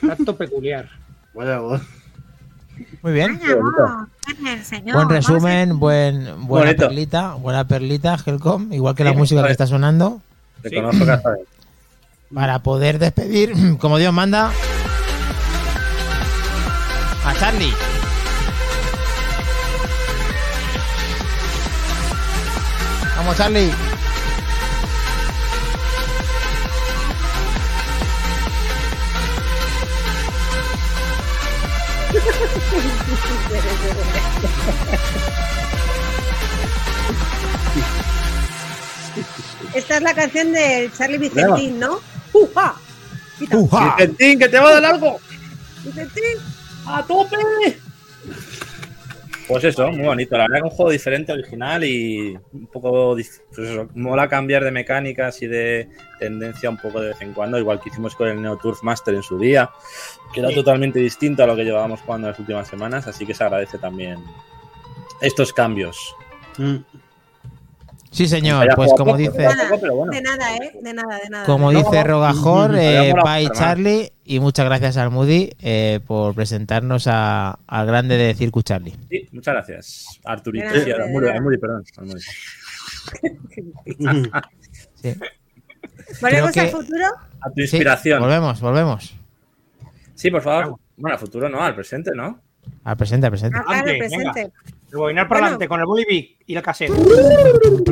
Tanto 0.00 0.37
peculiar. 0.37 0.88
Vaya 1.35 1.59
voz. 1.59 1.83
Muy 3.03 3.12
bien. 3.12 3.41
Señor, 4.64 4.95
Buen 4.97 5.09
resumen, 5.09 5.79
buen, 5.79 6.47
buena 6.47 6.67
Bonito. 6.67 6.87
perlita, 6.88 7.35
buena 7.35 7.67
perlita, 7.67 8.17
Helcom, 8.25 8.73
igual 8.73 8.95
que 8.95 9.05
la 9.05 9.11
Sí, 9.12 9.17
música 9.17 9.45
que 9.45 9.53
está 9.53 9.67
sonando, 9.67 10.21
Te 10.62 10.71
Sí. 10.71 10.75
conozco 10.77 11.05
para 12.35 12.59
poder 12.61 12.99
despedir, 12.99 13.53
como 13.79 13.97
Dios 13.99 14.12
manda, 14.12 14.51
a 17.25 17.35
Charlie. 17.38 17.73
Vamos, 23.17 23.37
Charlie. 23.37 23.71
Esta 39.74 39.96
es 39.96 40.02
la 40.02 40.14
canción 40.14 40.52
de 40.52 40.90
Charlie 40.96 41.18
Vicentín, 41.18 41.78
¿no? 41.78 42.00
¡Uja! 42.33 42.74
¡Uja! 43.52 43.96
¡Vicentín, 43.96 44.38
que 44.38 44.48
te 44.48 44.59
va 44.59 44.70
a 44.70 44.81
dar 44.81 44.85
algo! 44.87 45.20
Vicentín. 45.85 46.38
¡A 46.87 47.02
tope! 47.02 47.37
Pues 49.48 49.64
eso, 49.64 49.90
muy 49.90 50.04
bonito. 50.06 50.37
La 50.37 50.44
verdad 50.44 50.58
que 50.58 50.64
un 50.64 50.70
juego 50.70 50.90
diferente, 50.90 51.32
original 51.32 51.82
y 51.82 52.38
un 52.52 52.66
poco. 52.66 53.14
Pues 53.14 53.40
eso, 53.56 53.88
mola 53.94 54.28
cambiar 54.28 54.62
de 54.62 54.70
mecánicas 54.70 55.40
y 55.42 55.46
de 55.46 55.88
tendencia 56.18 56.68
un 56.68 56.76
poco 56.76 57.00
de 57.00 57.08
vez 57.08 57.20
en 57.22 57.32
cuando, 57.32 57.58
igual 57.58 57.80
que 57.80 57.88
hicimos 57.88 58.14
con 58.14 58.28
el 58.28 58.40
Neo 58.42 58.58
Turf 58.58 58.82
Master 58.82 59.14
en 59.14 59.22
su 59.22 59.38
día, 59.38 59.70
que 60.34 60.40
era 60.40 60.50
Sí. 60.50 60.54
totalmente 60.54 60.98
distinto 61.00 61.42
a 61.42 61.46
lo 61.46 61.56
que 61.56 61.64
llevábamos 61.64 62.00
jugando 62.02 62.26
en 62.28 62.32
las 62.32 62.38
últimas 62.40 62.68
semanas, 62.68 63.06
así 63.06 63.24
que 63.24 63.32
se 63.34 63.42
agradece 63.42 63.78
también 63.78 64.18
estos 65.22 65.52
cambios. 65.52 66.14
Mm. 66.58 66.76
Sí, 68.11 68.27
señor, 68.27 68.61
Vaya 68.64 68.75
pues 68.75 68.90
como 68.92 69.05
poco, 69.12 69.16
dice, 69.18 69.49
poco, 69.71 69.94
bueno. 69.97 70.12
De 70.12 70.23
nada, 70.23 70.57
¿eh? 70.57 70.73
De 70.83 70.94
nada, 70.94 71.18
de 71.23 71.29
nada. 71.29 71.44
como 71.44 71.71
dice 71.71 72.03
Rogajor, 72.05 72.75
eh, 72.77 72.99
Había 72.99 73.14
molado 73.14 73.38
bye 73.38 73.51
Charlie 73.53 74.12
y 74.25 74.40
muchas 74.40 74.64
gracias 74.64 74.97
al 74.97 75.11
Moody 75.11 75.51
eh, 75.61 76.01
por 76.07 76.35
presentarnos 76.35 77.07
a- 77.07 77.59
al 77.66 77.87
grande 77.87 78.16
de 78.16 78.35
Circus 78.35 78.64
Charlie. 78.64 78.97
Sí, 79.11 79.29
muchas 79.33 79.55
gracias, 79.55 80.21
Arturito. 80.25 80.71
Sí, 80.71 80.90
al 80.90 81.03
al 81.03 81.11
Muri, 81.42 81.59
perdón. 81.59 81.85
al 81.99 82.07
Muri. 82.07 82.21
Sí. 84.94 85.14
¿Volvemos 86.21 86.57
al 86.57 86.68
futuro? 86.71 87.05
A 87.40 87.49
tu 87.51 87.55
Sí, 87.57 87.62
inspiración. 87.62 88.21
volvemos, 88.21 88.61
volvemos. 88.61 89.14
Sí, 90.14 90.31
por 90.31 90.42
favor. 90.42 90.79
Bueno, 90.97 91.14
al 91.14 91.21
futuro 91.21 91.49
no, 91.49 91.62
al 91.62 91.75
presente, 91.75 92.11
¿no? 92.14 92.40
Al 92.85 92.97
presente, 92.97 93.27
al 93.27 93.33
presente. 93.33 93.59
Ah, 93.59 93.64
claro, 93.64 93.90
Antes, 93.90 93.99
presente. 93.99 94.53
Rebobinar 94.90 95.29
para 95.29 95.40
Bueno. 95.40 95.57
adelante 95.57 95.68
con 95.68 95.81
el 95.81 96.07
Big 96.09 96.38
y 96.46 96.57
el 96.57 96.62
cassette. 96.62 96.90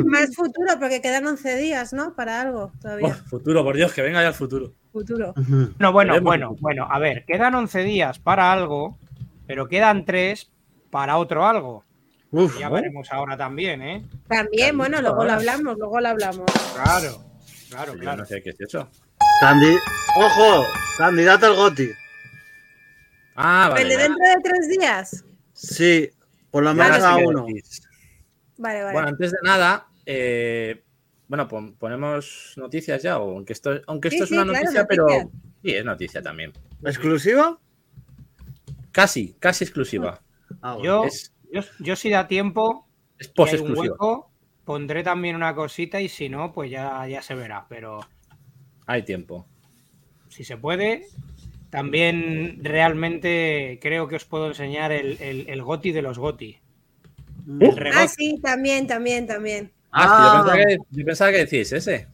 Más 0.05 0.35
futuro, 0.35 0.79
porque 0.79 1.01
quedan 1.01 1.27
11 1.27 1.55
días, 1.57 1.93
¿no? 1.93 2.15
Para 2.15 2.41
algo 2.41 2.71
Oh, 2.75 2.79
todavía. 2.81 3.13
futuro, 3.13 3.63
por 3.63 3.75
Dios, 3.75 3.93
que 3.93 4.01
venga 4.01 4.21
ya 4.21 4.29
el 4.29 4.33
futuro. 4.33 4.73
Futuro. 4.91 5.33
No, 5.79 5.91
bueno, 5.91 6.13
Veremos. 6.13 6.23
bueno, 6.23 6.55
bueno. 6.59 6.87
A 6.89 6.97
ver, 6.97 7.23
quedan 7.25 7.53
11 7.55 7.83
días 7.83 8.17
para 8.19 8.51
algo, 8.51 8.97
pero 9.45 9.67
quedan 9.67 10.05
3 10.05 10.49
para 10.89 11.17
otro 11.17 11.45
algo. 11.45 11.83
Uf, 12.31 12.57
Ya 12.59 12.67
veremos 12.69 13.11
ahora 13.11 13.37
también, 13.37 13.81
¿eh? 13.81 14.05
También, 14.27 14.77
bueno, 14.77 14.99
luego 15.01 15.23
lo 15.23 15.33
hablamos, 15.33 15.77
luego 15.77 15.99
lo 16.01 16.07
hablamos. 16.09 16.45
Claro, 16.73 17.23
claro, 17.69 17.93
claro. 17.93 18.17
no 18.17 18.25
sé 18.25 18.41
qué 18.41 18.49
es 18.49 18.59
eso. 18.61 18.89
candi- 19.41 19.79
¡Ojo! 20.17 20.65
Candidato 20.97 21.45
al 21.45 21.55
GOTI. 21.55 21.89
Ah, 23.35 23.67
vale. 23.69 23.81
¿El 23.83 23.89
de 23.89 23.97
dentro 23.97 24.25
de 24.27 24.35
tres 24.43 24.67
días? 24.69 25.23
Sí, 25.53 26.09
por 26.51 26.63
lo 26.63 26.73
menos 26.73 27.03
a 27.03 27.17
uno. 27.17 27.45
Vale, 28.57 28.81
vale. 28.83 28.93
Bueno, 28.93 29.07
antes 29.09 29.31
de 29.31 29.37
nada, 29.43 29.87
eh, 30.05 30.83
bueno, 31.27 31.47
pon- 31.47 31.75
ponemos 31.75 32.53
noticias 32.57 33.01
ya, 33.03 33.19
o 33.19 33.31
aunque 33.35 33.53
esto, 33.53 33.79
aunque 33.87 34.07
esto 34.07 34.19
Sí, 34.19 34.23
es 34.23 34.29
sí, 34.29 34.35
una 34.35 34.45
claro, 34.45 34.63
noticia, 34.65 34.87
pero 34.87 35.07
sí, 35.61 35.71
es 35.75 35.85
noticia 35.85 36.21
también. 36.21 36.53
¿Exclusiva? 36.83 37.59
Casi, 38.91 39.35
casi 39.39 39.63
exclusiva. 39.63 40.21
Ah, 40.61 40.73
bueno. 40.75 40.83
Yo, 40.85 41.03
Es, 41.03 41.31
yo, 41.51 41.61
yo 41.79 41.95
si 41.95 42.09
da 42.09 42.27
tiempo, 42.27 42.87
es 43.19 43.27
post 43.27 43.53
exclusiva. 43.53 43.93
hueco, 43.93 44.31
pondré 44.65 45.03
también 45.03 45.35
una 45.35 45.53
cosita 45.53 46.01
y 46.01 46.09
si 46.09 46.29
no, 46.29 46.51
pues 46.51 46.71
ya, 46.71 47.05
ya 47.07 47.21
se 47.21 47.35
verá. 47.35 47.65
Pero 47.69 47.99
Hay 48.87 49.03
tiempo. 49.03 49.45
si 50.29 50.43
se 50.43 50.57
puede, 50.57 51.07
también 51.69 52.59
realmente 52.63 53.79
creo 53.81 54.07
que 54.07 54.15
os 54.15 54.25
puedo 54.25 54.47
enseñar 54.47 54.91
el, 54.91 55.17
el, 55.21 55.49
el 55.49 55.61
goti 55.61 55.91
de 55.91 56.01
los 56.01 56.17
goti. 56.17 56.57
El 57.59 57.87
Ah, 57.93 58.07
sí, 58.07 58.39
también, 58.41 58.87
también, 58.87 59.25
también. 59.27 59.71
Ah, 59.91 60.17
que 60.17 60.23
yo, 60.23 60.29
Ah. 60.29 60.43
pensaba 60.43 60.65
que, 60.65 60.77
yo 60.91 61.05
pensaba 61.05 61.31
que 61.31 61.37
decís 61.39 61.71
ese. 61.71 62.07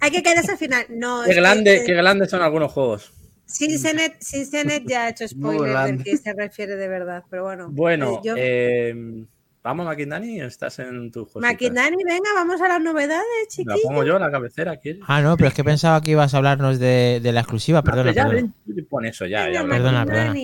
Hay 0.00 0.10
que 0.10 0.22
quedarse 0.22 0.52
al 0.52 0.58
final. 0.58 0.84
No, 0.88 1.22
Qué 1.24 1.30
que, 1.30 1.36
grande, 1.36 1.76
eh, 1.76 1.82
qué 1.86 1.94
grandes 1.94 2.30
son 2.30 2.42
algunos 2.42 2.72
juegos. 2.72 3.12
Cincenet, 3.46 4.16
Cincenet 4.22 4.84
ya 4.86 5.04
ha 5.04 5.08
hecho 5.10 5.28
spoiler 5.28 5.76
del 5.86 6.02
que 6.02 6.16
se 6.16 6.32
refiere 6.32 6.76
de 6.76 6.88
verdad, 6.88 7.22
pero 7.28 7.44
bueno. 7.44 7.68
Bueno, 7.70 8.14
Eh, 8.14 8.20
yo- 8.24 8.34
eh, 8.38 9.24
vamos, 9.62 9.86
Maquindani, 9.86 10.40
estás 10.40 10.78
en 10.80 11.10
tu 11.10 11.24
juego. 11.24 11.40
Maquinani, 11.46 11.96
venga, 12.04 12.30
vamos 12.34 12.60
a 12.60 12.68
las 12.68 12.80
novedades, 12.80 13.24
La 13.42 13.48
chiquillos. 13.48 13.80
pongo 13.84 14.04
yo, 14.04 14.18
la 14.18 14.30
cabecera, 14.30 14.76
¿quieres? 14.78 15.02
Ah, 15.06 15.20
no, 15.22 15.36
pero 15.36 15.48
es 15.48 15.54
que 15.54 15.64
pensaba 15.64 16.00
que 16.00 16.10
ibas 16.12 16.34
a 16.34 16.36
hablarnos 16.38 16.78
de, 16.78 17.20
de 17.22 17.32
la 17.32 17.40
exclusiva. 17.40 17.82
Perdona, 17.82 18.10
Ah, 18.10 18.14
ya, 18.14 18.24
perdona. 18.28 18.52
ven, 18.66 18.86
pon 18.88 19.06
eso, 19.06 19.26
ya, 19.26 19.46
Venga, 19.46 19.62
ya. 19.62 19.68
Perdona, 19.68 20.04
perdona. 20.06 20.34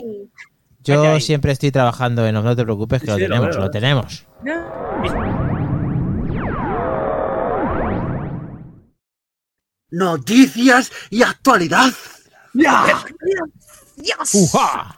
Yo 0.85 1.03
ahí. 1.13 1.21
siempre 1.21 1.53
estoy 1.53 1.71
trabajando 1.71 2.27
en 2.27 2.35
no 2.35 2.57
te 2.57 2.65
preocupes, 2.65 3.01
que 3.03 3.07
Sí, 3.07 3.11
lo 3.13 3.17
sí, 3.19 3.23
lo 3.25 3.29
tenemos, 3.29 3.57
lo 3.57 3.71
tenemos. 3.71 4.27
No, 4.45 4.69
Noticias 9.91 10.93
y 11.11 11.23
actualidad. 11.23 11.93
Dios. 12.53 14.35
¡Uja! 14.35 14.95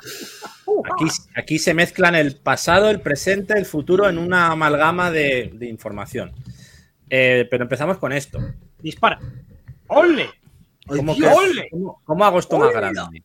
Aquí, 0.93 1.05
aquí 1.37 1.59
se 1.59 1.75
mezclan 1.75 2.15
el 2.15 2.37
pasado, 2.37 2.91
el 2.91 3.01
presente, 3.01 3.55
el 3.59 3.67
futuro 3.67 4.09
en 4.09 4.19
una 4.19 4.49
amalgama 4.53 5.11
de, 5.11 5.51
de 5.55 5.67
información. 5.69 6.33
Eh, 7.09 7.47
pero 7.51 7.65
empezamos 7.65 7.99
con 7.99 8.13
esto. 8.13 8.39
Dispara. 8.81 9.19
¡Ole! 9.89 10.29
¿Cómo, 10.87 11.17
que-. 11.17 11.27
¡Ole! 11.27 11.69
cómo- 11.71 12.01
cómo 12.05 12.25
hago 12.25 12.39
esto 12.39 12.59
más 12.59 12.69
¡Ole! 12.69 12.77
grande? 12.77 13.23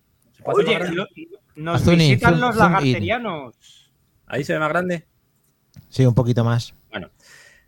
Nos 1.56 1.82
Haz 1.82 1.88
un 1.88 1.94
in, 1.94 2.00
visitan 2.00 2.40
los 2.40 2.56
lagarterianos. 2.56 3.92
¿Ahí 4.28 4.44
se 4.44 4.54
ve 4.54 4.60
más 4.60 4.70
grande? 4.70 5.06
Sí, 5.90 6.06
un 6.06 6.14
poquito 6.14 6.44
más. 6.44 6.74
Bueno. 6.92 7.10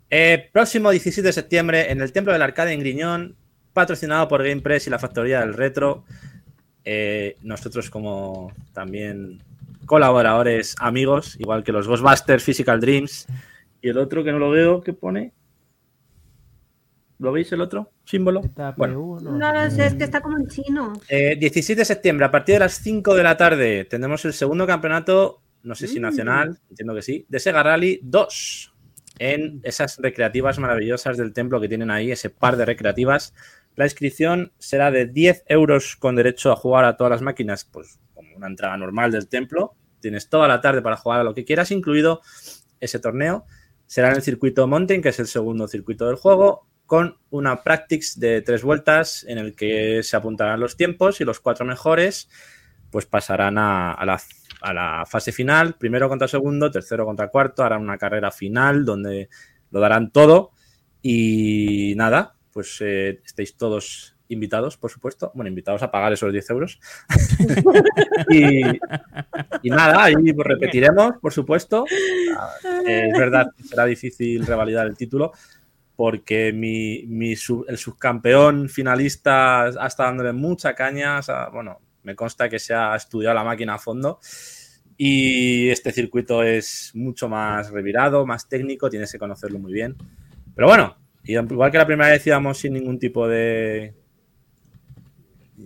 Eh, 0.10 0.50
próximo 0.52 0.90
17 0.92 1.26
de 1.28 1.34
septiembre 1.34 1.92
en 1.92 2.02
el 2.02 2.12
Templo 2.12 2.34
del 2.34 2.42
Arcade 2.42 2.74
en 2.74 2.80
Griñón, 2.80 3.36
patrocinado 3.74 4.28
por 4.28 4.44
Game 4.44 4.62
Press 4.62 4.88
y 4.88 4.90
la 4.90 5.00
Factoría 5.00 5.40
del 5.42 5.54
Retro. 5.54 6.04
Eh, 6.84 7.38
nosotros 7.42 7.90
como 7.90 8.52
también 8.74 9.42
colaboradores, 9.88 10.76
amigos, 10.80 11.36
igual 11.40 11.64
que 11.64 11.72
los 11.72 11.88
Ghostbusters, 11.88 12.44
Physical 12.44 12.80
Dreams. 12.80 13.26
Y 13.82 13.90
el 13.90 13.98
otro 13.98 14.24
que 14.24 14.32
no 14.32 14.38
lo 14.38 14.52
veo, 14.52 14.82
¿qué 14.82 14.94
pone? 14.94 15.34
¿Lo 17.20 17.32
veis 17.32 17.52
el 17.52 17.62
otro 17.62 17.92
símbolo? 18.06 18.42
Bueno, 18.78 19.18
No 19.22 19.52
lo 19.54 19.72
sé, 19.72 19.88
es 19.88 19.94
que 19.96 20.04
está 20.04 20.22
como 20.22 20.38
en 20.38 20.48
chino. 20.48 20.94
eh, 21.10 21.36
17 21.40 21.82
de 21.82 21.86
septiembre, 21.86 22.26
a 22.28 22.32
partir 22.32 22.54
de 22.56 22.60
las 22.60 22.74
5 22.76 23.16
de 23.16 23.24
la 23.24 23.36
tarde, 23.36 23.86
tenemos 23.86 24.24
el 24.26 24.34
segundo 24.34 24.68
campeonato, 24.68 25.42
no 25.64 25.74
sé 25.74 25.88
si 25.88 26.00
Mm. 26.00 26.04
nacional, 26.04 26.60
entiendo 26.70 26.94
que 26.94 27.02
sí, 27.02 27.26
de 27.28 27.40
Sega 27.40 27.64
Rally 27.64 28.00
2. 28.04 28.74
En 29.20 29.62
esas 29.64 29.98
recreativas 29.98 30.60
maravillosas 30.60 31.18
del 31.18 31.34
templo 31.34 31.60
que 31.60 31.68
tienen 31.68 31.90
ahí, 31.90 32.12
ese 32.12 32.30
par 32.30 32.56
de 32.56 32.66
recreativas. 32.66 33.34
La 33.76 33.86
inscripción 33.86 34.52
será 34.60 34.92
de 34.92 35.08
10 35.08 35.44
euros 35.48 35.96
con 35.96 36.16
derecho 36.16 36.52
a 36.52 36.56
jugar 36.56 36.86
a 36.86 36.98
todas 36.98 37.10
las 37.10 37.22
máquinas, 37.24 37.66
pues 37.66 38.00
una 38.38 38.48
entrada 38.48 38.78
normal 38.78 39.12
del 39.12 39.28
templo. 39.28 39.76
Tienes 40.00 40.30
toda 40.30 40.48
la 40.48 40.62
tarde 40.62 40.82
para 40.82 40.98
jugar 40.98 41.20
a 41.20 41.24
lo 41.24 41.34
que 41.34 41.44
quieras, 41.44 41.72
incluido 41.72 42.22
ese 42.80 43.00
torneo. 43.00 43.46
Será 43.86 44.10
en 44.10 44.16
el 44.16 44.22
circuito 44.22 44.68
Mountain, 44.68 45.02
que 45.02 45.10
es 45.10 45.20
el 45.20 45.28
segundo 45.28 45.68
circuito 45.68 46.08
del 46.08 46.16
juego, 46.16 46.68
con 46.86 47.18
una 47.30 47.64
practice 47.64 48.20
de 48.20 48.42
tres 48.42 48.64
vueltas 48.64 49.26
en 49.28 49.38
el 49.38 49.56
que 49.56 50.02
se 50.04 50.16
apuntarán 50.16 50.60
los 50.60 50.78
tiempos 50.78 51.20
y 51.20 51.26
los 51.26 51.40
cuatro 51.40 51.66
mejores 51.66 52.30
pues 52.90 53.06
pasarán 53.06 53.58
a, 53.58 53.98
la, 54.06 55.06
fase 55.06 55.32
final, 55.32 55.76
primero 55.76 56.08
contra 56.10 56.28
segundo, 56.28 56.72
tercero 56.72 57.06
contra 57.06 57.30
cuarto, 57.30 57.64
harán 57.64 57.82
una 57.82 57.98
carrera 57.98 58.32
final 58.32 58.86
donde 58.86 59.30
lo 59.72 59.80
darán 59.80 60.12
todo 60.12 60.52
y 61.02 61.94
nada, 61.96 62.36
pues 62.52 62.78
eh, 62.82 63.22
estáis 63.26 63.56
todos 63.58 64.17
invitados, 64.30 64.78
por 64.78 64.92
supuesto, 64.92 65.32
bueno, 65.34 65.50
invitados 65.50 65.84
a 65.84 65.92
pagar 65.92 66.14
esos 66.14 66.32
10 66.32 66.50
euros. 66.50 66.80
y, 68.30 68.62
y 69.64 69.70
nada, 69.70 70.04
ahí 70.06 70.14
pues 70.34 70.48
repetiremos, 70.48 71.14
por 71.22 71.34
supuesto. 71.34 71.86
Eh, 72.86 73.10
es 73.12 73.18
verdad 73.18 73.48
que 73.56 73.64
será 73.64 73.86
difícil 73.86 74.46
revalidar 74.46 74.88
el 74.88 74.96
título 74.98 75.32
porque 75.96 76.54
mi, 76.54 77.04
mi 77.08 77.36
sub- 77.36 77.66
el 77.68 77.78
subcampeón 77.78 78.70
finalista 78.70 79.64
ha 79.64 79.88
estado 79.88 80.10
dándole 80.10 80.34
mucha 80.34 80.74
caña. 80.76 81.20
o 81.20 81.22
sea, 81.24 81.50
bueno, 81.50 81.80
me 82.04 82.16
consta 82.16 82.48
que 82.50 82.60
se 82.60 82.74
ha 82.74 82.96
estudiado 82.96 83.34
la 83.36 83.44
máquina 83.44 83.76
a 83.76 83.80
fondo. 83.80 84.20
Y 85.00 85.70
este 85.70 85.92
circuito 85.92 86.42
es 86.44 86.92
mucho 86.96 87.30
más 87.30 87.70
revirado, 87.72 88.26
más 88.26 88.48
técnico, 88.50 88.90
tienes 88.90 89.12
que 89.12 89.20
conocerlo 89.20 89.60
muy 89.60 89.72
bien. 89.74 89.96
Pero 90.56 90.68
bueno, 90.68 90.98
igual 91.24 91.72
que 91.72 91.78
la 91.78 91.86
primera 91.86 92.10
vez 92.12 92.26
íbamos 92.26 92.58
sin 92.58 92.74
ningún 92.74 92.98
tipo 92.98 93.28
de 93.28 93.94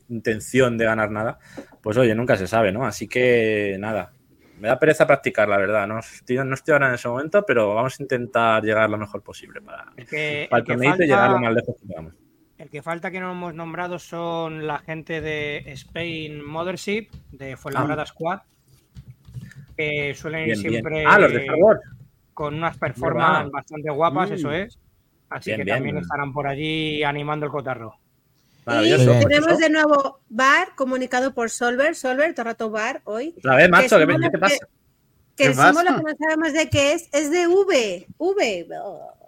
intención 0.09 0.77
de 0.77 0.85
ganar 0.85 1.11
nada, 1.11 1.39
pues 1.81 1.97
oye, 1.97 2.15
nunca 2.15 2.37
se 2.37 2.47
sabe, 2.47 2.71
¿no? 2.71 2.85
Así 2.85 3.07
que 3.07 3.75
nada, 3.79 4.13
me 4.59 4.67
da 4.67 4.79
pereza 4.79 5.07
practicar, 5.07 5.47
la 5.49 5.57
verdad. 5.57 5.87
No 5.87 5.99
estoy, 5.99 6.37
no 6.37 6.53
estoy 6.53 6.73
ahora 6.73 6.89
en 6.89 6.93
ese 6.95 7.07
momento, 7.07 7.43
pero 7.45 7.73
vamos 7.75 7.99
a 7.99 8.03
intentar 8.03 8.63
llegar 8.63 8.89
lo 8.89 8.97
mejor 8.97 9.21
posible 9.21 9.61
para, 9.61 9.91
El 9.97 10.05
que, 10.07 10.47
para 10.49 10.59
el 10.59 10.65
que 10.65 10.73
y 10.73 11.07
llegar 11.07 11.29
lo 11.29 11.35
falta, 11.35 11.39
más 11.39 11.53
lejos 11.53 11.75
que 11.81 11.87
podamos. 11.87 12.13
el 12.57 12.69
que 12.69 12.81
falta 12.81 13.11
que 13.11 13.19
no 13.19 13.31
hemos 13.31 13.53
nombrado 13.53 13.97
son 13.99 14.67
la 14.67 14.77
gente 14.79 15.19
de 15.21 15.63
Spain 15.73 16.45
Mothership, 16.45 17.07
de 17.31 17.57
Fuenlabrada 17.57 18.05
Squad, 18.05 18.41
que 19.77 20.13
suelen 20.13 20.41
ir 20.41 20.57
bien. 20.57 20.57
siempre 20.71 21.05
Ah, 21.05 21.17
los 21.19 21.33
de 21.33 21.47
con 22.33 22.55
unas 22.55 22.77
performances 22.77 23.51
bastante 23.51 23.89
guapas, 23.89 24.29
Mm. 24.29 24.33
eso 24.33 24.51
es. 24.51 24.79
Así 25.29 25.51
Bien, 25.51 25.61
que 25.65 25.71
también 25.71 25.97
estarán 25.97 26.33
por 26.33 26.47
allí 26.47 27.03
animando 27.03 27.45
el 27.45 27.51
cotarro. 27.51 27.95
Y 28.61 28.69
Maravilloso. 28.69 29.19
Tenemos 29.27 29.57
de 29.57 29.69
nuevo 29.69 30.19
bar 30.29 30.69
comunicado 30.75 31.33
por 31.33 31.49
Solver. 31.49 31.95
Solver, 31.95 32.33
todo 32.33 32.41
el 32.43 32.45
rato 32.45 32.69
bar 32.69 33.01
hoy. 33.05 33.33
Otra 33.37 33.55
vez, 33.55 33.69
macho, 33.69 33.97
¿qué, 33.97 34.05
símbolo 34.05 34.31
¿qué 34.31 34.37
pasa? 34.37 34.55
Que 34.55 34.67
¿Qué 35.35 35.45
el 35.45 35.55
símbolo 35.55 35.95
que 35.97 36.03
no 36.03 36.17
sabemos 36.19 36.53
de 36.53 36.69
qué 36.69 36.93
es 36.93 37.09
es 37.11 37.31
de 37.31 37.47
V. 37.47 38.07
V. 38.17 38.67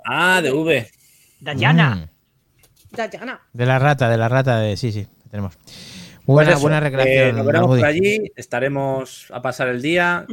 Ah, 0.06 0.42
de 0.42 0.52
V. 0.52 0.92
Dayana. 1.40 1.96
Mm, 1.96 2.96
Ya, 2.96 3.10
ya, 3.10 3.26
no. 3.26 3.40
de 3.54 3.66
la 3.66 3.80
rata, 3.80 4.10
de 4.10 4.18
la 4.18 4.30
rata 4.30 4.60
de. 4.60 4.78
Sí, 4.78 4.92
sí, 4.92 5.08
tenemos. 5.32 5.56
Pues 5.56 6.24
Buena, 6.26 6.52
eso, 6.52 6.62
buena 6.62 6.78
eh, 6.78 6.82
recreación. 6.82 7.36
nos 7.36 7.46
veremos 7.46 7.78
por 7.78 7.86
allí, 7.86 8.32
estaremos 8.36 9.28
a 9.32 9.42
pasar 9.42 9.68
el 9.70 9.82
día. 9.82 10.26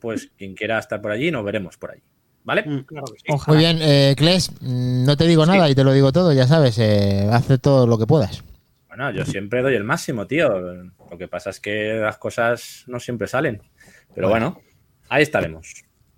Pues 0.00 0.30
quien 0.38 0.54
quiera 0.54 0.78
estar 0.78 1.02
por 1.02 1.10
allí, 1.10 1.30
nos 1.30 1.44
veremos 1.44 1.76
por 1.76 1.90
allí. 1.90 2.02
¿Vale? 2.44 2.62
Mm. 2.66 2.84
Claro 2.84 3.06
que 3.06 3.18
sí. 3.18 3.24
Ojalá. 3.28 3.54
Muy 3.56 3.64
bien, 3.64 3.78
eh, 3.80 4.14
Kles, 4.16 4.50
mm, 4.60 5.04
no 5.04 5.16
te 5.16 5.26
digo 5.26 5.46
nada 5.46 5.68
y 5.70 5.74
te 5.74 5.84
lo 5.84 5.92
digo 5.92 6.12
todo, 6.12 6.32
ya 6.32 6.46
sabes, 6.46 6.76
eh, 6.78 7.28
haz 7.32 7.46
todo 7.60 7.86
lo 7.86 7.98
que 7.98 8.06
puedas. 8.06 8.42
Bueno, 8.88 9.10
yo 9.12 9.24
siempre 9.24 9.62
doy 9.62 9.74
el 9.74 9.84
máximo, 9.84 10.26
tío. 10.26 10.48
Lo 11.10 11.18
que 11.18 11.28
pasa 11.28 11.50
es 11.50 11.60
que 11.60 11.94
las 11.94 12.18
cosas 12.18 12.84
no 12.88 13.00
siempre 13.00 13.26
salen. 13.26 13.62
Pero 14.14 14.28
bueno, 14.28 14.60
ahí 15.08 15.22
estaremos. 15.22 15.66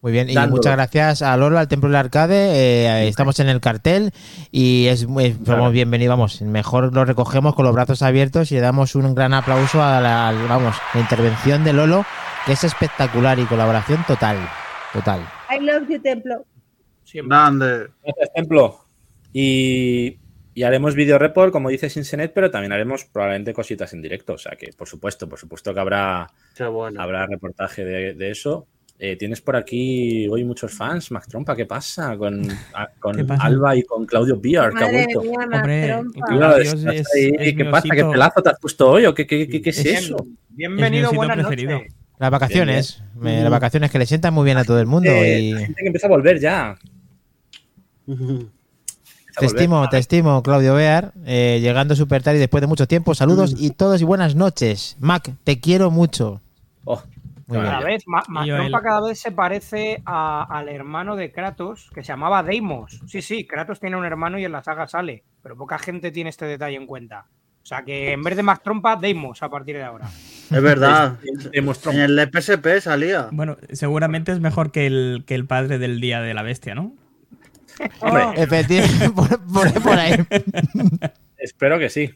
Muy 0.03 0.13
bien, 0.13 0.29
y 0.29 0.35
Dándolo. 0.35 0.57
muchas 0.57 0.73
gracias 0.75 1.23
a 1.23 1.37
Lolo, 1.37 1.59
al 1.59 1.69
Templo 1.69 1.89
del 1.89 1.97
Arcade. 1.97 2.35
eh, 2.53 3.09
estamos 3.09 3.39
en 3.41 3.49
el 3.49 3.61
cartel 3.61 4.13
y 4.51 4.87
es 4.89 5.07
muy, 5.07 5.31
somos 5.33 5.45
Claro. 5.47 5.71
bienvenidos. 5.71 6.13
Vamos, 6.13 6.43
mejor 6.43 6.93
lo 6.93 7.05
recogemos 7.05 7.55
con 7.55 7.65
los 7.65 7.75
brazos 7.75 8.03
abiertos 8.03 8.51
y 8.51 8.57
le 8.57 8.61
damos 8.61 8.95
un 8.97 9.15
gran 9.15 9.33
aplauso 9.35 9.83
a 9.83 10.01
la, 10.01 10.35
vamos, 10.49 10.75
la 10.93 11.01
intervención 11.01 11.65
de 11.65 11.73
Lolo, 11.73 12.05
que 12.45 12.53
es 12.53 12.65
espectacular 12.65 13.39
y 13.39 13.45
colaboración 13.45 14.05
total. 14.07 14.37
Total. 14.95 15.21
I 15.51 15.61
love 15.61 15.89
you, 15.91 16.01
Templo. 16.01 16.47
Siempre. 17.05 17.29
Grande. 17.37 17.89
Gracias, 18.03 18.33
Templo. 18.35 18.81
Y, 19.33 20.19
y 20.55 20.63
haremos 20.63 20.95
video 20.95 21.19
report, 21.19 21.53
como 21.53 21.69
dice 21.69 21.91
Sinsenet, 21.91 22.33
pero 22.33 22.51
también 22.51 22.73
haremos 22.73 23.05
probablemente 23.05 23.53
cositas 23.53 23.93
en 23.93 24.01
directo. 24.01 24.35
O 24.35 24.39
sea 24.39 24.53
que, 24.57 24.71
por 24.77 24.89
supuesto, 24.89 25.29
por 25.29 25.39
supuesto 25.39 25.75
que 25.75 25.81
habrá, 25.81 26.29
bueno. 26.73 27.03
habrá 27.03 27.27
reportaje 27.27 27.85
de, 27.85 28.15
de 28.15 28.31
eso. 28.31 28.67
Eh, 28.97 29.17
tienes 29.17 29.41
por 29.41 29.57
aquí 29.57 30.29
hoy 30.29 30.45
muchos 30.45 30.73
fans, 30.73 31.11
Mac 31.11 31.27
Trompa, 31.27 31.57
¿qué 31.57 31.67
pasa? 31.67 32.17
Con, 32.17 32.47
a- 32.73 32.89
con 33.01 33.17
¿Qué 33.17 33.25
pasa? 33.25 33.43
Alba 33.45 33.75
y 33.75 33.83
con 33.83 34.07
Claudio 34.07 34.37
Biar, 34.37 34.73
que 34.73 34.85
ha 34.85 34.89
vuelto. 34.91 35.21
Hombre. 35.21 36.01
Claro, 36.29 36.57
es- 36.59 36.73
es 36.75 37.09
¿Qué 37.57 37.65
pasa? 37.69 37.89
¿Qué 37.93 38.05
pelazo 38.05 38.41
te 38.41 38.51
has 38.51 38.61
puesto 38.61 38.89
hoy? 38.89 39.07
¿O 39.07 39.13
qué, 39.13 39.27
qué- 39.27 39.49
qué- 39.49 39.61
qué 39.61 39.71
es 39.71 39.85
eso? 39.85 40.17
Bienvenido, 40.49 41.11
buenas 41.13 41.39
noches. 41.39 41.93
Las 42.25 42.31
vacaciones. 42.33 43.03
me- 43.15 43.41
Mm. 43.41 43.43
las 43.43 43.51
vacaciones 43.51 43.91
que 43.91 43.99
le 43.99 44.07
sientan 44.07 44.35
muy 44.35 44.45
bien 44.45 44.59
a 44.59 44.65
todo 44.65 44.81
el 44.81 44.87
mundo. 44.87 45.09
Eh, 45.11 45.41
y 45.41 45.53
la 45.53 45.61
gente 45.61 45.81
que 45.83 45.87
empieza 45.87 46.07
a 46.07 46.11
volver 46.11 46.41
ya. 46.41 46.77
Te 48.07 48.13
volver. 48.15 48.47
estimo, 49.57 49.89
te 49.89 49.99
estimo, 49.99 50.43
Claudio 50.43 50.75
Bear. 50.75 51.13
eh, 51.27 51.59
llegando 51.61 51.97
súper 51.97 52.23
tarde 52.23 52.37
y 52.37 52.41
después 52.41 52.61
de 52.61 52.67
mucho 52.67 52.87
tiempo. 52.87 53.15
Saludos 53.15 53.55
y 53.59 53.71
todos 53.71 54.01
y 54.01 54.05
buenas 54.05 54.35
noches. 54.37 54.97
Mac, 55.01 55.31
te 55.45 55.61
quiero 55.61 55.91
mucho. 55.91 56.41
Oh, 56.85 57.03
Muy 57.47 57.59
bien. 57.61 57.79
Vez, 57.85 58.05
Ma- 58.07 58.23
cada 58.83 59.07
vez 59.07 59.19
se 59.21 59.31
parece 59.31 60.03
a- 60.07 60.45
al 60.49 60.69
hermano 60.71 61.15
de 61.15 61.31
Kratos, 61.31 61.91
que 61.95 62.03
se 62.03 62.09
llamaba 62.09 62.43
Deimos. 62.43 63.01
Sí, 63.07 63.21
sí, 63.21 63.47
Kratos 63.47 63.81
tiene 63.81 63.97
un 63.97 64.05
hermano 64.07 64.39
y 64.39 64.45
en 64.45 64.53
la 64.53 64.63
saga 64.63 64.87
sale, 64.89 65.25
pero 65.43 65.55
poca 65.57 65.79
gente 65.79 66.11
tiene 66.11 66.31
este 66.31 66.47
detalle 66.47 66.77
en 66.77 66.87
cuenta. 66.87 67.27
O 67.65 67.67
sea 67.67 67.83
que 67.83 68.13
en 68.13 68.23
vez 68.23 68.37
de 68.37 68.43
Mac 68.43 68.61
Trompa, 68.63 68.95
Deimos 68.97 69.43
a 69.43 69.49
partir 69.49 69.77
de 69.77 69.83
ahora. 69.85 70.07
Es 70.51 70.63
verdad. 70.63 71.15
En 71.55 71.99
el 71.99 72.31
PSP 72.31 72.81
salía. 72.83 73.29
Bueno, 73.33 73.57
seguramente 73.73 74.33
es 74.33 74.41
mejor 74.41 74.71
que 74.71 74.87
el, 74.87 75.25
que 75.27 75.35
el 75.35 75.47
padre 75.47 75.79
del 75.79 75.99
Día 75.99 76.21
de 76.21 76.35
la 76.35 76.43
Bestia, 76.43 76.75
¿no? 76.75 76.93
Hombre, 78.01 78.25
Efectivamente, 78.37 79.11
por, 79.17 79.41
por- 79.47 79.83
por 79.83 79.99
ahí. 79.99 80.15
espero 81.39 81.79
que 81.79 81.89
sí. 81.89 82.15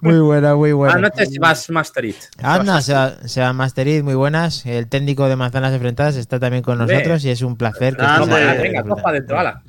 Muy 0.00 0.18
buena, 0.20 0.54
muy 0.56 0.72
buena. 0.72 0.94
Buenas 0.94 1.12
noches, 1.18 1.38
Vas 1.38 1.70
Master 1.70 2.04
It. 2.06 2.16
Anda, 2.42 2.80
Seba, 2.80 3.16
Seba 3.28 3.52
Masterid, 3.52 4.02
muy 4.02 4.14
buenas. 4.14 4.64
El 4.66 4.88
técnico 4.88 5.28
de 5.28 5.36
Manzanas 5.36 5.72
Enfrentadas 5.74 6.16
está 6.16 6.40
también 6.40 6.62
con 6.62 6.80
Hombre. 6.80 6.96
nosotros 6.96 7.24
y 7.24 7.30
es 7.30 7.42
un 7.42 7.56
placer 7.56 7.94
que 7.96 8.02
Toma, 8.02 8.52
aquí. 8.52 8.62
venga, 8.62 8.82
copa 8.82 9.12
dentro, 9.12 9.38
ala. 9.38 9.62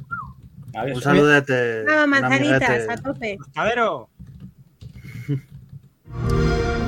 Ver, 0.84 0.95
Un 0.95 1.01
saludete. 1.01 1.86
Manzanitas, 2.07 2.89
a 2.89 2.97
tope. 2.97 3.38
Tostadero, 3.38 4.09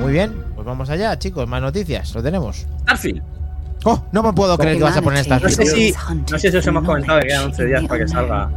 Muy 0.00 0.12
bien, 0.12 0.32
pues 0.54 0.66
vamos 0.66 0.88
allá, 0.90 1.18
chicos. 1.18 1.46
Más 1.48 1.60
noticias, 1.60 2.14
lo 2.14 2.22
tenemos. 2.22 2.66
Starfield. 2.82 3.22
¡Oh! 3.84 4.04
No 4.12 4.22
me 4.22 4.32
puedo 4.32 4.56
creer 4.58 4.76
que 4.76 4.82
vas 4.82 4.96
a 4.96 5.02
poner 5.02 5.20
esta 5.20 5.38
No 5.38 5.48
sé 5.48 5.64
si, 5.64 5.94
no 6.30 6.38
sé 6.38 6.50
si 6.50 6.56
os 6.56 6.66
hemos 6.66 6.84
comentado 6.84 7.20
que 7.20 7.28
quedan 7.28 7.46
11 7.46 7.66
días 7.66 7.84
para 7.86 8.00
que 8.00 8.08
salga 8.08 8.50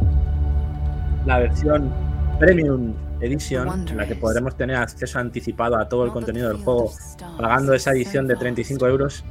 la 1.24 1.38
versión 1.38 1.90
Premium 2.38 2.94
Edition, 3.20 3.88
en 3.88 3.96
la 3.96 4.06
que 4.06 4.16
podremos 4.16 4.54
tener 4.56 4.76
acceso 4.76 5.18
anticipado 5.18 5.78
a 5.78 5.88
todo 5.88 6.04
el 6.04 6.10
contenido 6.10 6.48
del 6.48 6.58
juego, 6.58 6.92
pagando 7.38 7.72
esa 7.72 7.92
edición 7.92 8.26
de 8.26 8.36
35 8.36 8.86
euros 8.86 9.24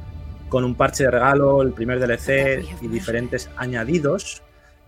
con 0.49 0.63
un 0.63 0.73
parche 0.73 1.03
de 1.03 1.11
regalo, 1.11 1.61
el 1.61 1.73
primer 1.73 1.99
DLC 1.99 2.65
y 2.81 2.87
diferentes 2.87 3.49
añadidos 3.57 4.41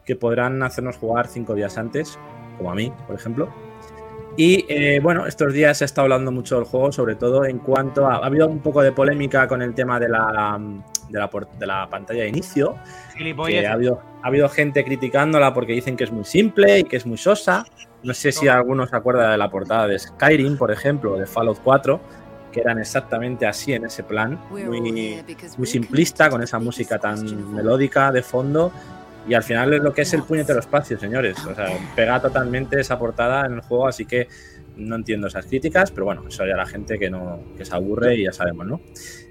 que 0.05 0.15
podrán 0.15 0.61
hacernos 0.63 0.97
jugar 0.97 1.27
5 1.27 1.55
días 1.55 1.77
antes, 1.77 2.17
como 2.57 2.71
a 2.71 2.75
mí, 2.75 2.93
por 3.07 3.15
ejemplo. 3.15 3.49
Y 4.37 4.65
eh, 4.67 4.99
bueno, 5.01 5.25
estos 5.27 5.53
días 5.53 5.77
se 5.77 5.85
está 5.85 6.01
hablando 6.01 6.31
mucho 6.31 6.55
del 6.55 6.65
juego, 6.65 6.91
sobre 6.91 7.15
todo 7.15 7.45
en 7.45 7.59
cuanto 7.59 8.05
a. 8.05 8.15
Ha 8.15 8.25
habido 8.25 8.47
un 8.47 8.59
poco 8.59 8.81
de 8.81 8.91
polémica 8.91 9.47
con 9.47 9.61
el 9.61 9.73
tema 9.73 9.97
de 9.99 10.09
la, 10.09 10.59
de 11.09 11.19
la, 11.19 11.29
de 11.57 11.65
la 11.65 11.89
pantalla 11.89 12.23
de 12.23 12.29
inicio. 12.29 12.75
que 13.17 13.65
ha, 13.65 13.73
habido, 13.73 14.01
ha 14.21 14.27
habido 14.27 14.49
gente 14.49 14.83
criticándola 14.83 15.53
porque 15.53 15.71
dicen 15.71 15.95
que 15.95 16.03
es 16.03 16.11
muy 16.11 16.25
simple 16.25 16.79
y 16.79 16.83
que 16.83 16.97
es 16.97 17.05
muy 17.05 17.17
sosa. 17.17 17.65
No 18.03 18.13
sé 18.13 18.31
si 18.31 18.47
alguno 18.47 18.85
se 18.85 18.95
acuerda 18.95 19.31
de 19.31 19.37
la 19.37 19.49
portada 19.49 19.87
de 19.87 19.97
Skyrim, 19.97 20.57
por 20.57 20.69
ejemplo, 20.69 21.13
o 21.13 21.17
de 21.17 21.25
Fallout 21.25 21.59
4, 21.63 21.99
que 22.51 22.59
eran 22.59 22.77
exactamente 22.77 23.47
así 23.47 23.73
en 23.73 23.85
ese 23.85 24.03
plan, 24.03 24.39
muy, 24.51 24.63
muy 25.57 25.65
simplista, 25.67 26.29
con 26.29 26.43
esa 26.43 26.59
música 26.59 26.99
tan 26.99 27.55
melódica 27.55 28.11
de 28.11 28.21
fondo. 28.21 28.71
Y 29.27 29.33
al 29.33 29.43
final 29.43 29.73
es 29.73 29.81
lo 29.81 29.91
que 29.93 30.03
es 30.03 30.13
el 30.13 30.23
puñetero 30.23 30.59
espacio, 30.59 30.99
señores. 30.99 31.37
O 31.45 31.55
sea, 31.55 31.67
pega 31.95 32.21
totalmente 32.21 32.79
esa 32.79 32.97
portada 32.99 33.45
en 33.45 33.53
el 33.53 33.61
juego, 33.61 33.87
así 33.87 34.05
que 34.05 34.27
no 34.77 34.95
entiendo 34.97 35.27
esas 35.27 35.45
críticas, 35.45 35.89
pero 35.89 36.05
bueno, 36.05 36.23
eso 36.27 36.45
ya 36.45 36.55
la 36.57 36.65
gente 36.65 36.99
que 36.99 37.09
no 37.09 37.39
que 37.57 37.63
se 37.65 37.73
aburre 37.73 38.15
y 38.15 38.25
ya 38.25 38.33
sabemos, 38.33 38.67
¿no? 38.67 38.81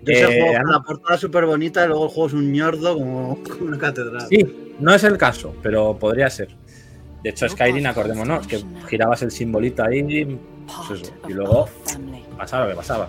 Yo 0.03 0.13
ese 0.13 0.25
Eh, 0.25 0.41
juego 0.41 0.63
con 0.63 0.73
la 0.73 0.81
portada 0.81 1.19
súper 1.19 1.45
bonita 1.47 1.85
y 1.85 1.89
luego 1.89 2.05
el 2.07 2.11
juego 2.11 2.27
es 2.29 2.33
un 2.33 2.51
ñordo 2.53 2.95
como 2.95 3.39
una 3.61 3.79
catedral. 3.79 4.27
Sí, 4.29 4.75
no 4.81 4.95
es 4.95 5.05
el 5.05 5.17
caso, 5.19 5.55
pero 5.63 5.97
podría 5.99 6.29
ser. 6.31 6.49
De 7.23 7.31
hecho, 7.31 7.49
Skyrim, 7.49 7.87
acordémonos, 7.87 8.47
que 8.47 8.63
girabas 8.89 9.23
el 9.23 9.31
simbolito 9.31 9.83
ahí 9.85 10.39
pues 10.89 11.01
eso, 11.03 11.13
y 11.29 11.33
luego 11.35 11.69
pasaba 12.37 12.65
lo 12.65 12.71
que 12.71 12.77
pasaba. 12.77 13.09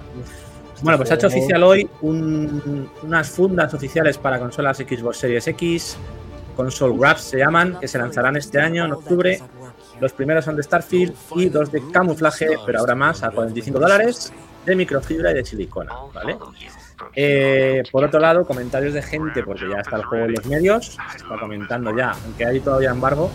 Bueno, 0.81 0.97
pues 0.97 1.09
ha 1.11 1.15
hecho 1.15 1.27
oficial 1.27 1.63
hoy 1.63 1.89
un- 2.01 2.89
unas 3.03 3.29
fundas 3.29 3.73
oficiales 3.73 4.17
para 4.17 4.39
consolas 4.39 4.77
Xbox 4.77 5.17
Series 5.17 5.47
X, 5.47 5.97
Console 6.55 6.97
Wraps 6.97 7.21
se 7.21 7.37
llaman, 7.37 7.79
que 7.79 7.87
se 7.87 7.97
lanzarán 7.97 8.37
este 8.37 8.59
año 8.59 8.85
en 8.85 8.93
octubre. 8.93 9.41
Los 9.99 10.13
primeros 10.13 10.45
son 10.45 10.55
de 10.55 10.63
Starfield 10.63 11.15
y 11.35 11.49
dos 11.49 11.71
de 11.71 11.81
camuflaje, 11.91 12.57
pero 12.65 12.79
ahora 12.79 12.95
más 12.95 13.23
a 13.23 13.31
45 13.31 13.79
dólares, 13.79 14.33
de 14.65 14.75
microfibra 14.75 15.31
y 15.31 15.35
de 15.35 15.45
silicona, 15.45 15.93
¿vale? 16.13 16.37
Eh, 17.15 17.83
por 17.91 18.03
otro 18.03 18.19
lado, 18.19 18.45
comentarios 18.45 18.93
de 18.93 19.01
gente, 19.01 19.43
porque 19.43 19.69
ya 19.69 19.79
está 19.79 19.97
el 19.97 20.03
juego 20.03 20.25
en 20.25 20.33
los 20.33 20.45
medios, 20.45 20.97
se 21.11 21.17
está 21.17 21.37
comentando 21.39 21.95
ya, 21.95 22.11
aunque 22.25 22.45
hay 22.45 22.59
todavía 22.59 22.91
embargo, 22.91 23.29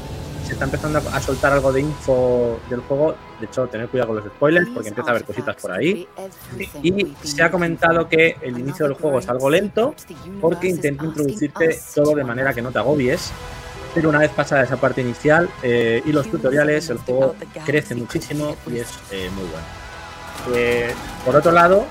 se 0.50 0.54
está 0.54 0.64
empezando 0.64 0.98
a 0.98 1.20
soltar 1.20 1.52
algo 1.52 1.72
de 1.72 1.80
info 1.82 2.58
del 2.68 2.80
juego. 2.80 3.14
De 3.38 3.46
hecho, 3.46 3.68
tener 3.68 3.88
cuidado 3.88 4.08
con 4.08 4.16
los 4.16 4.26
spoilers, 4.26 4.68
porque 4.74 4.88
empieza 4.88 5.08
a 5.10 5.12
haber 5.12 5.24
cositas 5.24 5.54
por 5.56 5.70
ahí. 5.70 6.08
Y 6.82 7.14
se 7.22 7.42
ha 7.42 7.50
comentado 7.52 8.08
que 8.08 8.36
el 8.42 8.58
inicio 8.58 8.86
del 8.86 8.94
juego 8.96 9.20
es 9.20 9.28
algo 9.28 9.48
lento, 9.48 9.94
porque 10.40 10.66
intenta 10.68 11.04
introducirte 11.04 11.78
todo 11.94 12.14
de 12.16 12.24
manera 12.24 12.52
que 12.52 12.62
no 12.62 12.70
te 12.72 12.78
agobies. 12.78 13.30
Pero 13.94 14.08
una 14.08 14.18
vez 14.18 14.30
pasada 14.30 14.62
esa 14.64 14.76
parte 14.76 15.00
inicial 15.00 15.48
eh, 15.62 16.02
y 16.04 16.12
los 16.12 16.28
tutoriales, 16.30 16.90
el 16.90 16.98
juego 16.98 17.34
crece 17.64 17.94
muchísimo 17.94 18.56
y 18.66 18.78
es 18.78 18.88
eh, 19.12 19.30
muy 19.34 19.44
bueno. 19.44 20.58
Eh, 20.58 20.92
por 21.24 21.36
otro 21.36 21.52
lado, 21.52 21.86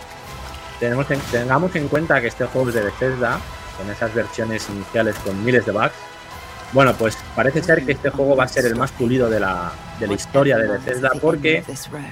tenemos 0.81 1.09
en- 1.11 1.19
tengamos 1.31 1.73
en 1.75 1.87
cuenta 1.87 2.19
que 2.21 2.27
este 2.27 2.45
juego 2.45 2.69
es 2.69 2.75
de 2.75 2.81
Bethesda, 2.83 3.39
con 3.77 3.89
esas 3.89 4.13
versiones 4.13 4.69
iniciales 4.69 5.15
con 5.19 5.43
miles 5.45 5.65
de 5.65 5.71
bugs. 5.71 5.91
Bueno, 6.71 6.93
pues 6.93 7.17
parece 7.35 7.63
ser 7.63 7.83
que 7.83 7.93
este 7.93 8.09
juego 8.09 8.35
va 8.35 8.43
a 8.43 8.47
ser 8.47 8.65
el 8.65 8.75
más 8.75 8.91
pulido 8.91 9.29
de 9.29 9.39
la, 9.39 9.71
de 9.99 10.07
la 10.07 10.13
historia 10.13 10.57
de 10.57 10.67
Bethesda 10.67 11.11
porque 11.19 11.63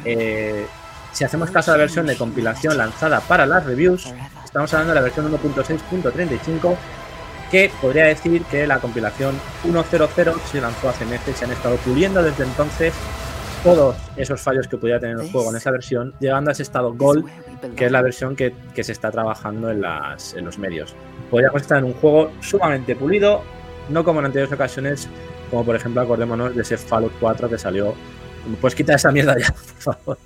eh, 0.03 0.65
si 1.11 1.23
hacemos 1.23 1.51
caso 1.51 1.71
a 1.71 1.77
la 1.77 1.83
versión 1.83 2.07
de 2.07 2.15
compilación 2.15 2.77
lanzada 2.77 3.19
para 3.21 3.45
las 3.45 3.65
reviews, 3.65 4.11
estamos 4.43 4.73
hablando 4.73 4.93
de 4.93 4.99
la 4.99 5.03
versión 5.03 5.31
1.6.35 5.31 6.75
que 7.51 7.71
podría 7.81 8.05
decir 8.05 8.43
que 8.45 8.67
la 8.67 8.79
compilación 8.79 9.35
1.0.0 9.63 10.41
se 10.51 10.61
lanzó 10.61 10.89
hace 10.89 11.05
meses 11.05 11.39
y 11.39 11.45
han 11.45 11.51
estado 11.51 11.75
puliendo 11.77 12.21
desde 12.21 12.43
entonces 12.43 12.93
todos 13.63 13.95
esos 14.15 14.41
fallos 14.41 14.67
que 14.67 14.77
podía 14.77 14.99
tener 14.99 15.19
el 15.19 15.31
juego 15.31 15.49
en 15.49 15.57
esa 15.57 15.71
versión, 15.71 16.13
llegando 16.19 16.49
a 16.49 16.53
ese 16.53 16.63
estado 16.63 16.93
Gold, 16.93 17.25
que 17.75 17.85
es 17.85 17.91
la 17.91 18.01
versión 18.01 18.35
que, 18.35 18.53
que 18.73 18.83
se 18.83 18.91
está 18.91 19.11
trabajando 19.11 19.69
en, 19.69 19.81
las, 19.81 20.33
en 20.35 20.45
los 20.45 20.57
medios. 20.57 20.95
Podríamos 21.29 21.61
estar 21.61 21.79
en 21.79 21.85
un 21.85 21.93
juego 21.93 22.31
sumamente 22.39 22.95
pulido, 22.95 23.43
no 23.89 24.03
como 24.03 24.19
en 24.19 24.27
anteriores 24.27 24.53
ocasiones, 24.53 25.07
como 25.49 25.65
por 25.65 25.75
ejemplo 25.75 26.01
acordémonos 26.01 26.55
de 26.55 26.61
ese 26.61 26.77
Fallout 26.77 27.13
4 27.19 27.49
que 27.49 27.57
salió. 27.57 27.93
Pues 28.61 28.75
quita 28.75 28.95
esa 28.95 29.11
mierda 29.11 29.35
ya, 29.37 29.51
por 29.83 29.95
favor. 29.95 30.17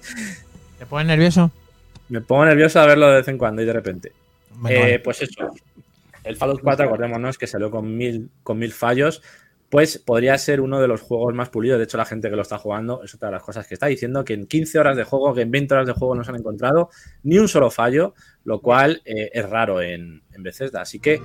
¿Te 0.77 0.85
pones 0.85 1.07
nervioso? 1.07 1.51
Me 2.09 2.21
pongo 2.21 2.45
nervioso 2.45 2.79
a 2.79 2.85
verlo 2.85 3.07
de 3.07 3.17
vez 3.17 3.27
en 3.27 3.37
cuando 3.37 3.61
y 3.61 3.65
de 3.65 3.73
repente. 3.73 4.11
Eh, 4.69 4.99
pues 5.03 5.21
eso. 5.21 5.51
El 6.23 6.35
Fallout 6.35 6.61
4, 6.61 6.85
acordémonos 6.85 7.37
que 7.37 7.47
salió 7.47 7.71
con 7.71 7.97
mil, 7.97 8.29
con 8.43 8.59
mil 8.59 8.71
fallos. 8.71 9.21
Pues 9.69 9.97
podría 9.97 10.37
ser 10.37 10.59
uno 10.59 10.81
de 10.81 10.87
los 10.89 11.01
juegos 11.01 11.33
más 11.33 11.49
pulidos. 11.49 11.77
De 11.77 11.85
hecho, 11.85 11.97
la 11.97 12.05
gente 12.05 12.29
que 12.29 12.35
lo 12.35 12.41
está 12.41 12.57
jugando 12.57 13.01
es 13.03 13.15
otra 13.15 13.29
de 13.29 13.35
las 13.35 13.43
cosas 13.43 13.65
que 13.65 13.73
está 13.73 13.85
diciendo: 13.85 14.25
que 14.25 14.33
en 14.33 14.45
15 14.45 14.77
horas 14.79 14.97
de 14.97 15.05
juego, 15.05 15.33
que 15.33 15.41
en 15.41 15.51
20 15.51 15.73
horas 15.73 15.87
de 15.87 15.93
juego 15.93 16.13
no 16.13 16.23
se 16.25 16.31
han 16.31 16.37
encontrado 16.37 16.89
ni 17.23 17.37
un 17.37 17.47
solo 17.47 17.71
fallo, 17.71 18.13
lo 18.43 18.59
cual 18.59 19.01
eh, 19.05 19.31
es 19.33 19.49
raro 19.49 19.81
en, 19.81 20.21
en 20.41 20.43
Bethesda. 20.43 20.81
Así 20.81 20.99
que, 20.99 21.21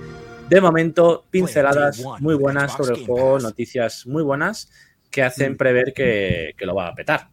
de 0.49 0.61
momento, 0.61 1.25
pinceladas 1.29 2.03
muy 2.19 2.35
buenas 2.35 2.73
sobre 2.73 2.99
el 2.99 3.05
juego, 3.05 3.39
noticias 3.39 4.05
muy 4.05 4.23
buenas 4.23 4.69
que 5.11 5.23
hacen 5.23 5.57
prever 5.57 5.93
que, 5.93 6.53
que 6.57 6.65
lo 6.65 6.75
va 6.75 6.87
a 6.87 6.95
petar. 6.95 7.29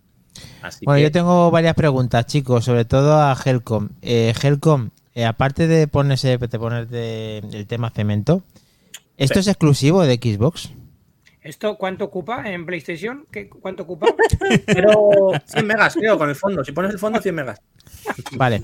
Así 0.62 0.84
Bueno, 0.84 0.98
que, 0.98 1.02
yo 1.04 1.12
tengo 1.12 1.50
varias 1.50 1.74
preguntas, 1.74 2.26
chicos, 2.26 2.64
sobre 2.64 2.84
todo 2.84 3.14
a 3.20 3.36
Helcom. 3.44 3.90
Eh, 4.02 4.32
Helcom, 4.42 4.90
eh, 5.14 5.24
aparte 5.24 5.66
de 5.68 5.86
ponerse, 5.86 6.38
de 6.38 6.58
ponerte 6.58 7.38
el 7.38 7.66
tema 7.66 7.90
cemento, 7.90 8.42
¿esto 9.16 9.34
Sí. 9.34 9.40
es 9.40 9.48
exclusivo 9.48 10.02
de 10.04 10.14
Xbox? 10.16 10.72
¿Esto 11.42 11.76
cuánto 11.76 12.06
ocupa 12.06 12.50
en 12.50 12.64
PlayStation? 12.64 13.26
¿Qué, 13.30 13.50
¿Cuánto 13.50 13.82
ocupa? 13.82 14.06
Pero 14.66 15.10
100 15.44 15.66
megas, 15.66 15.94
creo, 15.94 16.16
con 16.16 16.30
el 16.30 16.36
fondo. 16.36 16.64
Si 16.64 16.72
pones 16.72 16.90
el 16.92 16.98
fondo, 16.98 17.20
100 17.20 17.34
megas. 17.34 17.60
Vale. 18.32 18.62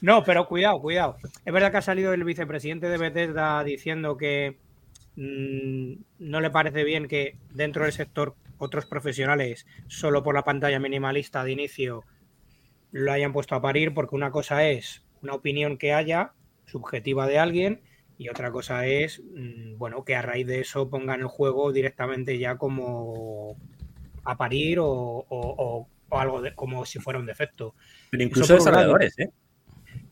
No, 0.00 0.22
pero 0.24 0.46
cuidado, 0.46 0.80
cuidado. 0.80 1.16
Es 1.44 1.52
verdad 1.52 1.70
que 1.70 1.78
ha 1.78 1.82
salido 1.82 2.12
el 2.12 2.24
vicepresidente 2.24 2.88
de 2.88 2.98
Bethesda 2.98 3.62
diciendo 3.64 4.16
que 4.16 4.58
mm, 5.16 5.92
no 6.18 6.40
le 6.40 6.50
parece 6.50 6.84
bien 6.84 7.08
que 7.08 7.36
dentro 7.50 7.84
del 7.84 7.92
sector 7.92 8.34
otros 8.58 8.86
profesionales, 8.86 9.66
solo 9.88 10.22
por 10.22 10.34
la 10.34 10.42
pantalla 10.44 10.78
minimalista 10.78 11.42
de 11.44 11.52
inicio, 11.52 12.04
lo 12.92 13.12
hayan 13.12 13.32
puesto 13.32 13.54
a 13.54 13.62
parir, 13.62 13.92
porque 13.94 14.14
una 14.14 14.30
cosa 14.30 14.68
es 14.68 15.02
una 15.22 15.34
opinión 15.34 15.78
que 15.78 15.92
haya, 15.92 16.32
subjetiva 16.66 17.26
de 17.26 17.38
alguien, 17.38 17.80
y 18.18 18.28
otra 18.28 18.50
cosa 18.52 18.86
es, 18.86 19.20
mm, 19.34 19.76
bueno, 19.76 20.04
que 20.04 20.14
a 20.14 20.22
raíz 20.22 20.46
de 20.46 20.60
eso 20.60 20.88
pongan 20.88 21.20
el 21.20 21.26
juego 21.26 21.72
directamente 21.72 22.38
ya 22.38 22.56
como 22.56 23.56
a 24.24 24.36
parir 24.36 24.78
o, 24.78 24.86
o- 24.86 25.24
o- 25.28 25.88
o 26.08 26.18
algo 26.20 26.40
de- 26.40 26.54
como 26.54 26.84
si 26.86 27.00
fuera 27.00 27.18
un 27.18 27.26
defecto. 27.26 27.74
Pero 28.10 28.22
incluso 28.22 28.54
desarrolladores, 28.54 29.18
¿eh? 29.18 29.30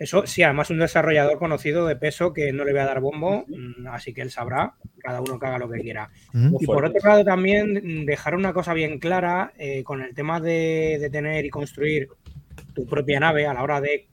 Eso 0.02 0.26
sí, 0.26 0.42
además 0.42 0.68
un 0.70 0.78
desarrollador 0.78 1.38
conocido 1.38 1.86
de 1.86 1.96
peso 1.96 2.32
que 2.32 2.52
no 2.52 2.64
le 2.64 2.72
voy 2.72 2.80
a 2.80 2.86
dar 2.86 3.00
bombo, 3.00 3.44
mm, 3.46 3.86
así 3.88 4.12
que 4.12 4.22
él 4.22 4.30
sabrá, 4.30 4.74
cada 4.98 5.20
uno 5.20 5.38
que 5.38 5.46
haga 5.46 5.58
lo 5.58 5.70
que 5.70 5.80
quiera. 5.80 6.10
¿Mm? 6.32 6.56
Y 6.60 6.66
por 6.66 6.84
otro 6.84 7.00
lado 7.08 7.24
también 7.24 7.74
mm, 7.74 8.04
dejar 8.06 8.34
una 8.34 8.52
cosa 8.52 8.74
bien 8.74 8.98
clara 8.98 9.52
eh, 9.58 9.84
con 9.84 10.02
el 10.02 10.14
tema 10.14 10.40
de, 10.40 10.98
de 11.00 11.10
tener 11.10 11.44
y 11.44 11.50
construir 11.50 12.08
tu 12.74 12.86
propia 12.86 13.20
nave 13.20 13.46
a 13.46 13.54
la 13.54 13.62
hora 13.62 13.80
de 13.80 14.08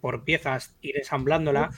por 0.00 0.24
piezas 0.24 0.76
ir 0.82 0.96
ensamblándola. 0.98 1.70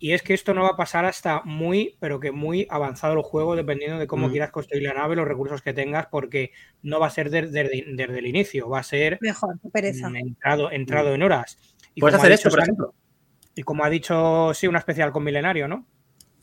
Y 0.00 0.12
es 0.12 0.22
que 0.22 0.32
esto 0.34 0.54
no 0.54 0.62
va 0.62 0.70
a 0.70 0.76
pasar 0.76 1.04
hasta 1.04 1.42
muy, 1.44 1.96
pero 2.00 2.20
que 2.20 2.30
muy 2.30 2.66
avanzado 2.70 3.14
el 3.14 3.22
juego, 3.22 3.56
dependiendo 3.56 3.98
de 3.98 4.06
cómo 4.06 4.28
Mm. 4.28 4.30
quieras 4.30 4.50
construir 4.50 4.84
la 4.84 4.94
nave, 4.94 5.16
los 5.16 5.26
recursos 5.26 5.60
que 5.62 5.72
tengas, 5.72 6.06
porque 6.06 6.52
no 6.82 7.00
va 7.00 7.08
a 7.08 7.10
ser 7.10 7.30
de- 7.30 7.48
desde, 7.48 7.84
desde 7.88 8.18
el 8.18 8.26
inicio, 8.26 8.68
va 8.68 8.78
a 8.78 8.82
ser 8.84 9.18
Mejor, 9.20 9.56
pereza. 9.72 10.08
entrado, 10.14 10.70
entrado 10.70 11.14
en 11.14 11.22
horas. 11.22 11.58
Y 11.98 12.00
Puedes 12.00 12.14
como 12.14 12.22
hacer 12.22 12.30
ha 12.30 12.34
esto, 12.36 12.48
dicho 12.48 12.56
por 12.56 12.62
ejemplo. 12.62 12.94
Y 13.56 13.62
como 13.64 13.82
ha 13.82 13.90
dicho, 13.90 14.54
sí, 14.54 14.68
una 14.68 14.78
especial 14.78 15.10
con 15.10 15.24
Milenario, 15.24 15.66
¿no? 15.66 15.84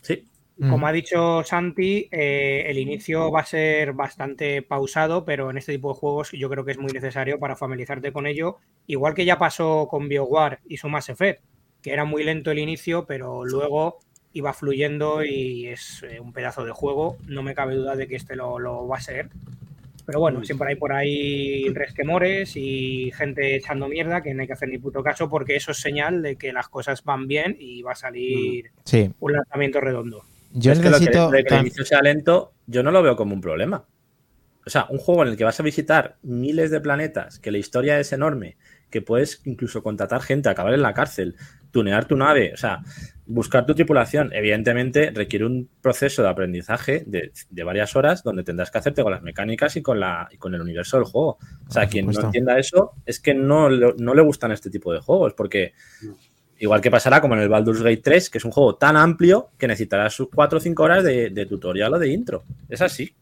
Sí. 0.02 0.28
Mm. 0.58 0.70
Como 0.70 0.86
ha 0.86 0.92
dicho 0.92 1.44
Santi, 1.46 2.10
eh, 2.12 2.66
el 2.68 2.78
inicio 2.78 3.32
va 3.32 3.40
a 3.40 3.46
ser 3.46 3.94
bastante 3.94 4.64
pausado, 4.64 5.24
pero 5.24 5.50
en 5.50 5.58
este 5.58 5.72
tipo 5.72 5.94
de 5.94 5.98
juegos 5.98 6.32
yo 6.34 6.50
creo 6.50 6.66
que 6.66 6.72
es 6.72 6.78
muy 6.78 6.92
necesario 6.92 7.40
para 7.40 7.56
familiarizarte 7.56 8.12
con 8.12 8.28
ello. 8.28 8.58
Igual 8.86 9.14
que 9.14 9.24
ya 9.24 9.38
pasó 9.38 9.88
con 9.90 10.10
BioWare 10.10 10.60
y 10.68 10.76
su 10.76 10.90
Mass 10.90 11.08
Effect, 11.08 11.42
que 11.82 11.94
era 11.94 12.04
muy 12.04 12.26
lento 12.26 12.52
el 12.52 12.60
inicio, 12.60 13.06
pero 13.06 13.46
luego 13.46 14.00
iba 14.34 14.52
fluyendo 14.52 15.24
y 15.24 15.68
es 15.68 16.04
eh, 16.04 16.20
un 16.20 16.34
pedazo 16.34 16.66
de 16.66 16.74
juego. 16.74 17.16
No 17.28 17.44
me 17.44 17.56
cabe 17.56 17.76
duda 17.76 17.96
de 17.96 18.10
que 18.10 18.18
este 18.18 18.36
lo, 18.36 18.60
lo 18.60 18.90
va 18.90 18.98
a 18.98 19.02
ser. 19.02 19.30
Pero 20.06 20.20
bueno, 20.20 20.44
siempre 20.44 20.70
hay 20.70 20.76
por 20.76 20.94
ahí 20.94 21.68
resquemores 21.70 22.56
y 22.56 23.12
gente 23.16 23.56
echando 23.56 23.88
mierda 23.88 24.22
que 24.22 24.34
no 24.34 24.42
hay 24.42 24.48
que 24.48 24.54
hacer 24.54 24.70
ni 24.70 24.78
puto 24.78 25.02
caso 25.04 25.30
porque 25.30 25.56
eso 25.56 25.72
es 25.72 25.78
señal 25.80 26.22
de 26.22 26.36
que 26.36 26.54
las 26.54 26.68
cosas 26.70 27.04
van 27.04 27.28
bien 27.28 27.56
y 27.60 27.82
va 27.82 27.94
a 27.94 27.96
salir 27.96 28.72
Sí. 28.84 29.12
un 29.20 29.34
lanzamiento 29.34 29.82
redondo. 29.82 30.24
Yo 30.54 30.72
es 30.72 30.80
que 30.80 30.86
lo 30.90 31.00
que- 31.00 31.06
necesito. 31.06 31.32
de 31.32 31.44
que 31.44 31.56
el 31.56 31.62
inicio 31.62 31.84
sea 31.86 32.02
lento, 32.02 32.54
yo 32.68 32.84
no 32.84 32.92
lo 32.92 33.02
veo 33.02 33.16
como 33.16 33.34
un 33.34 33.42
problema. 33.42 33.86
O 34.66 34.70
sea, 34.70 34.86
un 34.90 34.98
juego 35.00 35.24
en 35.24 35.30
el 35.30 35.38
que 35.38 35.44
vas 35.44 35.60
a 35.60 35.64
visitar 35.64 36.18
miles 36.24 36.72
de 36.72 36.82
planetas, 36.82 37.40
que 37.40 37.52
la 37.52 37.58
historia 37.58 38.00
es 38.00 38.12
enorme, 38.14 38.58
que 38.90 39.02
puedes 39.02 39.42
incluso 39.46 39.84
contratar 39.84 40.22
gente, 40.22 40.50
acabar 40.50 40.74
en 40.74 40.82
la 40.82 40.94
cárcel, 40.94 41.36
tunear 41.72 42.06
tu 42.06 42.16
nave, 42.16 42.52
o 42.54 42.58
sea, 42.58 42.82
buscar 43.26 43.66
tu 43.66 43.74
tripulación, 43.76 44.32
evidentemente 44.34 45.12
requiere 45.12 45.46
un 45.46 45.68
proceso 45.82 46.22
de 46.24 46.30
aprendizaje 46.30 47.04
de, 47.06 47.32
de 47.50 47.64
varias 47.64 47.96
horas 47.96 48.24
donde 48.24 48.44
tendrás 48.44 48.72
que 48.72 48.78
hacerte 48.78 49.04
con 49.04 49.12
las 49.12 49.22
mecánicas 49.24 49.76
y 49.76 49.82
con, 49.82 50.00
la, 50.00 50.30
y 50.32 50.38
con 50.38 50.54
el 50.56 50.62
universo 50.62 50.98
del 50.98 51.06
juego. 51.06 51.38
O 51.68 51.72
sea, 51.72 51.84
quien 51.90 52.06
no 52.06 52.12
entienda 52.28 52.58
eso 52.60 52.94
es 53.06 53.20
que 53.20 53.34
no, 53.34 53.68
le- 53.70 53.96
no 53.98 54.14
le 54.14 54.22
gustan 54.22 54.52
este 54.52 54.70
tipo 54.70 54.94
de 54.94 55.00
juegos, 55.00 55.34
porque 55.34 55.74
igual 56.60 56.80
que 56.80 56.90
pasará 56.92 57.20
como 57.20 57.34
en 57.36 57.42
el 57.42 57.50
Baldur's 57.50 57.82
Gate 57.82 58.02
3, 58.02 58.30
que 58.30 58.38
es 58.38 58.46
un 58.46 58.52
juego 58.52 58.76
tan 58.76 58.96
amplio 58.96 59.50
que 59.58 59.68
necesitarás 59.68 60.14
sus 60.14 60.30
4 60.34 60.58
o 60.58 60.62
5 60.62 60.84
horas 60.84 61.04
de, 61.04 61.30
de 61.32 61.46
tutorial 61.46 61.94
o 61.96 62.00
de 62.00 62.08
intro. 62.10 62.44
Es 62.70 62.82
así. 62.82 63.14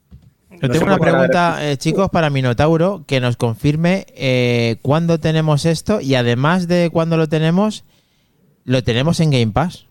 Yo 0.62 0.68
No 0.68 0.74
tengo 0.74 0.86
una 0.86 0.98
pregunta, 0.98 1.70
eh, 1.72 1.78
chicos, 1.78 2.10
para 2.10 2.30
Minotauro, 2.30 3.04
que 3.06 3.20
nos 3.20 3.36
confirme 3.38 4.06
eh, 4.16 4.78
cuándo 4.82 5.20
tenemos 5.20 5.66
esto 5.66 6.00
y 6.00 6.16
además 6.16 6.68
de 6.68 6.90
cuándo 6.92 7.18
lo 7.18 7.28
tenemos, 7.28 7.84
lo 8.66 8.82
tenemos 8.84 9.20
en 9.20 9.32
Game 9.32 9.52
Pass. 9.52 9.88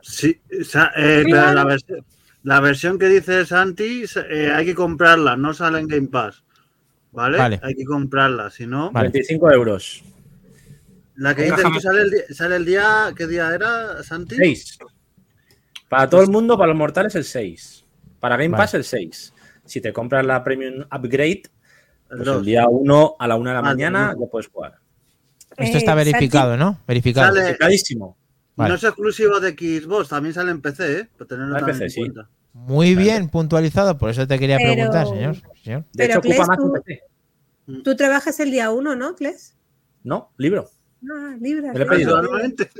Sí, 0.00 0.40
o 0.60 0.64
sea, 0.64 0.92
eh, 0.96 1.22
pero 1.24 1.52
la, 1.52 1.64
vers- 1.64 2.04
la 2.44 2.60
versión 2.60 2.98
que 2.98 3.08
dice 3.08 3.44
Santi 3.44 4.04
eh, 4.30 4.52
hay 4.54 4.64
que 4.64 4.74
comprarla, 4.74 5.36
no 5.36 5.52
sale 5.52 5.80
en 5.80 5.88
Game 5.88 6.08
Pass. 6.08 6.42
¿Vale? 7.12 7.38
Vale. 7.38 7.60
Hay 7.62 7.74
que 7.74 7.84
comprarla, 7.84 8.50
si 8.50 8.66
no. 8.66 8.90
Vale. 8.92 9.08
25 9.08 9.50
euros. 9.52 10.02
La 11.16 11.34
que 11.34 11.44
dices 11.44 11.62
tú 11.64 11.80
sale 11.80 12.02
el, 12.02 12.10
día, 12.10 12.22
sale 12.30 12.56
el 12.56 12.64
día. 12.66 13.12
¿Qué 13.16 13.26
día 13.26 13.54
era, 13.54 14.02
Santi? 14.02 14.36
6. 14.36 14.78
Para 15.88 16.10
todo 16.10 16.20
el 16.22 16.28
mundo, 16.28 16.58
para 16.58 16.68
los 16.68 16.76
mortales, 16.76 17.14
el 17.14 17.24
6. 17.24 17.75
Para 18.26 18.36
Game 18.38 18.48
Vale. 18.48 18.64
Pass, 18.64 18.74
el 18.74 18.82
6. 18.82 19.32
Si 19.64 19.80
te 19.80 19.92
compras 19.92 20.26
la 20.26 20.42
Premium 20.42 20.84
Upgrade, 20.92 21.42
El 22.10 22.16
pues 22.18 22.26
el 22.28 22.44
día 22.44 22.66
1 22.68 23.14
a 23.20 23.28
la 23.28 23.36
1 23.36 23.50
de 23.50 23.54
la 23.54 23.60
Ah, 23.60 23.62
mañana 23.62 24.16
ya 24.18 24.26
puedes 24.26 24.48
jugar. 24.48 24.80
Esto 25.56 25.76
Eh, 25.76 25.78
está 25.78 25.94
verificado, 25.94 26.56
¿no? 26.56 26.80
Verificado. 26.88 27.28
Sale- 27.28 27.40
Verificadísimo. 27.42 28.16
Vale. 28.56 28.70
No 28.70 28.74
es 28.74 28.82
exclusivo 28.82 29.38
de 29.38 29.50
Xbox, 29.52 30.08
también 30.08 30.34
sale 30.34 30.50
en 30.50 30.60
PC, 30.60 30.98
¿eh? 30.98 31.08
Para 31.16 31.28
tenerlo 31.28 31.54
Ah, 31.54 31.58
en 31.60 31.66
también 31.66 31.78
PC, 31.78 31.84
en 31.84 31.90
sí. 31.90 32.00
cuenta. 32.00 32.28
Muy 32.52 32.96
bien 32.96 33.28
puntualizado, 33.28 33.96
por 33.96 34.10
eso 34.10 34.26
te 34.26 34.40
quería 34.40 34.56
Pero- 34.56 34.72
preguntar, 34.72 35.06
señor. 35.06 35.36
señor. 35.62 35.82
De 35.82 35.86
Pero, 35.96 36.10
hecho, 36.10 36.18
ocupa 36.18 36.46
más 36.48 36.56
tú- 36.58 36.72
PC. 36.84 37.02
Tú 37.84 37.94
trabajas 37.94 38.40
el 38.40 38.50
día 38.50 38.72
uno, 38.72 38.96
¿no, 38.96 39.14
Cles? 39.14 39.56
No, 40.02 40.32
libro. 40.36 40.68
Ah, 41.12 41.36
libras. 41.40 41.76
pedido. 41.76 42.20
Normalmente. 42.20 42.70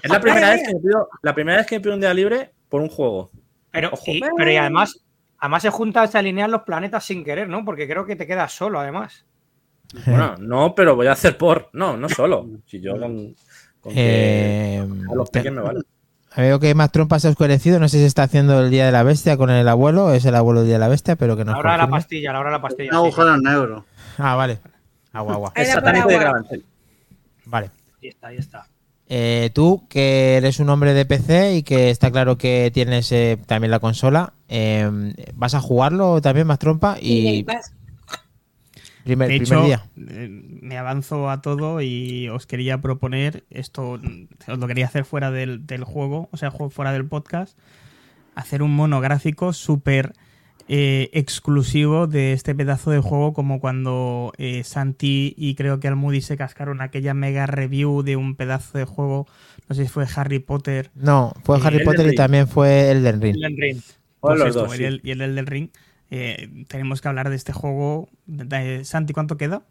Es 0.00 0.10
la 0.10 0.20
primera, 0.20 0.46
Vaya, 0.48 0.52
vez 0.58 0.68
que 0.68 0.74
me 0.74 0.80
pido, 0.80 1.08
la 1.22 1.34
primera 1.34 1.58
vez 1.58 1.66
que 1.66 1.74
me 1.76 1.80
pido 1.80 1.94
un 1.94 2.00
día 2.00 2.14
libre 2.14 2.52
por 2.68 2.80
un 2.80 2.88
juego. 2.88 3.30
Pero, 3.72 3.90
Ojo. 3.92 4.02
y, 4.06 4.20
pero 4.36 4.50
y 4.52 4.56
además, 4.56 5.00
además 5.38 5.62
se 5.62 5.70
juntan, 5.70 6.06
se 6.08 6.18
alinean 6.18 6.50
los 6.52 6.62
planetas 6.62 7.02
sin 7.04 7.24
querer, 7.24 7.48
¿no? 7.48 7.64
Porque 7.64 7.88
creo 7.88 8.06
que 8.06 8.14
te 8.16 8.26
quedas 8.26 8.52
solo, 8.52 8.78
además. 8.78 9.24
Bueno, 10.06 10.36
no, 10.38 10.74
pero 10.74 10.94
voy 10.96 11.06
a 11.08 11.12
hacer 11.12 11.36
por. 11.36 11.68
No, 11.74 11.96
no 11.98 12.08
solo. 12.08 12.46
Si 12.66 12.80
yo 12.80 12.92
con, 12.98 13.34
con 13.80 13.92
que 13.92 14.76
Eh, 14.76 14.78
a 15.10 15.14
los 15.14 15.30
te- 15.30 15.40
pequeños 15.40 15.56
me 15.56 15.62
vale. 15.68 15.80
veo 16.36 16.58
que 16.60 16.74
más 16.74 16.90
trompa 16.90 17.18
se 17.18 17.26
ha 17.28 17.30
oscurecido. 17.30 17.78
No 17.78 17.88
sé 17.90 17.98
si 17.98 18.04
está 18.04 18.22
haciendo 18.22 18.58
el 18.60 18.70
Día 18.70 18.86
de 18.86 18.92
la 18.92 19.02
Bestia 19.02 19.36
con 19.36 19.50
el 19.50 19.68
abuelo. 19.68 20.14
Es 20.14 20.24
el 20.24 20.34
abuelo 20.34 20.60
el 20.60 20.66
Día 20.66 20.76
de 20.76 20.80
la 20.80 20.88
Bestia, 20.88 21.16
pero 21.16 21.36
que 21.36 21.44
nos 21.44 21.52
La 21.54 21.58
hora 21.58 21.72
de 21.72 21.78
la 21.78 21.88
pastilla, 21.88 22.32
la 22.32 22.40
hora 22.40 22.48
de 22.48 22.56
la 22.56 22.62
pastilla. 22.62 22.90
Un 23.00 23.10
sí. 23.10 23.20
agujero 23.20 23.36
negro. 23.38 23.84
Ah, 24.16 24.34
vale. 24.34 24.60
Agua, 25.12 25.34
agua. 25.34 25.52
Satánico 25.62 26.08
de. 26.08 26.62
Vale. 27.44 27.70
Ahí 28.02 28.08
está, 28.08 28.26
ahí 28.28 28.36
está. 28.38 28.66
Eh, 29.14 29.50
tú, 29.52 29.86
que 29.90 30.38
eres 30.38 30.58
un 30.58 30.70
hombre 30.70 30.94
de 30.94 31.04
PC 31.04 31.56
y 31.56 31.62
que 31.64 31.90
está 31.90 32.10
claro 32.10 32.38
que 32.38 32.70
tienes 32.72 33.12
eh, 33.12 33.38
también 33.44 33.70
la 33.70 33.78
consola, 33.78 34.32
eh, 34.48 34.90
¿vas 35.34 35.52
a 35.52 35.60
jugarlo 35.60 36.22
también 36.22 36.46
más 36.46 36.58
trompa? 36.58 36.96
Y 36.98 37.44
primer, 37.44 37.60
de 39.04 39.12
primer 39.14 39.30
hecho, 39.32 39.64
día. 39.66 39.84
eh, 39.98 40.28
me 40.30 40.78
avanzo 40.78 41.28
a 41.28 41.42
todo 41.42 41.82
y 41.82 42.30
os 42.30 42.46
quería 42.46 42.80
proponer 42.80 43.44
esto, 43.50 44.00
os 44.48 44.58
lo 44.58 44.66
quería 44.66 44.86
hacer 44.86 45.04
fuera 45.04 45.30
del, 45.30 45.66
del 45.66 45.84
juego, 45.84 46.30
o 46.32 46.38
sea, 46.38 46.50
fuera 46.50 46.94
del 46.94 47.04
podcast, 47.04 47.58
hacer 48.34 48.62
un 48.62 48.74
monográfico 48.74 49.52
súper 49.52 50.14
eh, 50.68 51.10
exclusivo 51.12 52.06
de 52.06 52.32
este 52.32 52.54
pedazo 52.54 52.90
de 52.90 53.00
juego, 53.00 53.32
como 53.32 53.60
cuando 53.60 54.32
eh, 54.38 54.64
Santi 54.64 55.34
y 55.36 55.54
creo 55.54 55.80
que 55.80 55.88
Almudi 55.88 56.20
se 56.20 56.36
cascaron 56.36 56.80
aquella 56.80 57.14
mega 57.14 57.46
review 57.46 58.02
de 58.02 58.16
un 58.16 58.36
pedazo 58.36 58.78
de 58.78 58.84
juego, 58.84 59.26
no 59.68 59.74
sé 59.74 59.84
si 59.84 59.88
fue 59.88 60.06
Harry 60.16 60.38
Potter. 60.38 60.90
No, 60.94 61.32
fue 61.44 61.58
y 61.58 61.62
Harry 61.62 61.76
Elden 61.76 61.86
Potter 61.86 62.12
y 62.12 62.14
también 62.16 62.48
fue 62.48 62.90
Elden 62.90 63.20
Ring. 63.20 63.36
Elden 63.36 63.56
Ring. 63.56 63.80
Pues 64.20 64.38
los 64.38 64.48
esto, 64.48 64.60
dos, 64.62 64.74
y 64.74 64.78
sí. 64.78 64.84
el, 64.84 65.00
y 65.02 65.10
el 65.10 65.20
Elden 65.20 65.46
Ring. 65.46 65.68
Eh, 66.10 66.64
tenemos 66.68 67.00
que 67.00 67.08
hablar 67.08 67.30
de 67.30 67.36
este 67.36 67.52
juego. 67.52 68.08
De- 68.26 68.44
de- 68.44 68.84
Santi, 68.84 69.12
¿cuánto 69.12 69.36
queda? 69.36 69.62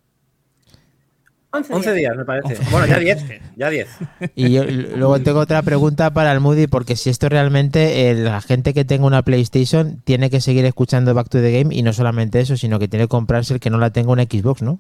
11 1.54 1.74
11 1.74 1.94
días. 1.94 1.96
días, 2.14 2.18
me 2.18 2.26
parece. 2.26 2.58
Bueno, 2.72 2.88
ya 2.88 2.98
10. 3.00 3.26
Ya 3.58 3.70
10. 3.70 3.88
Y 4.36 4.52
yo 4.54 4.64
luego 4.64 5.20
tengo 5.22 5.40
otra 5.40 5.62
pregunta 5.64 6.12
para 6.14 6.32
el 6.32 6.40
Moody, 6.40 6.68
porque 6.68 6.96
si 6.96 7.10
esto 7.10 7.28
realmente, 7.30 8.10
eh, 8.10 8.14
la 8.16 8.42
gente 8.42 8.74
que 8.74 8.86
tenga 8.86 9.06
una 9.06 9.22
PlayStation 9.24 10.02
tiene 10.04 10.30
que 10.30 10.40
seguir 10.42 10.64
escuchando 10.66 11.14
Back 11.14 11.30
to 11.30 11.42
the 11.42 11.52
Game 11.52 11.76
y 11.76 11.84
no 11.84 11.92
solamente 11.94 12.40
eso, 12.40 12.56
sino 12.58 12.80
que 12.80 12.88
tiene 12.88 13.06
que 13.06 13.10
comprarse 13.10 13.54
el 13.56 13.60
que 13.60 13.70
no 13.70 13.78
la 13.78 13.90
tenga 13.92 14.12
una 14.12 14.24
Xbox, 14.24 14.62
¿no? 14.62 14.80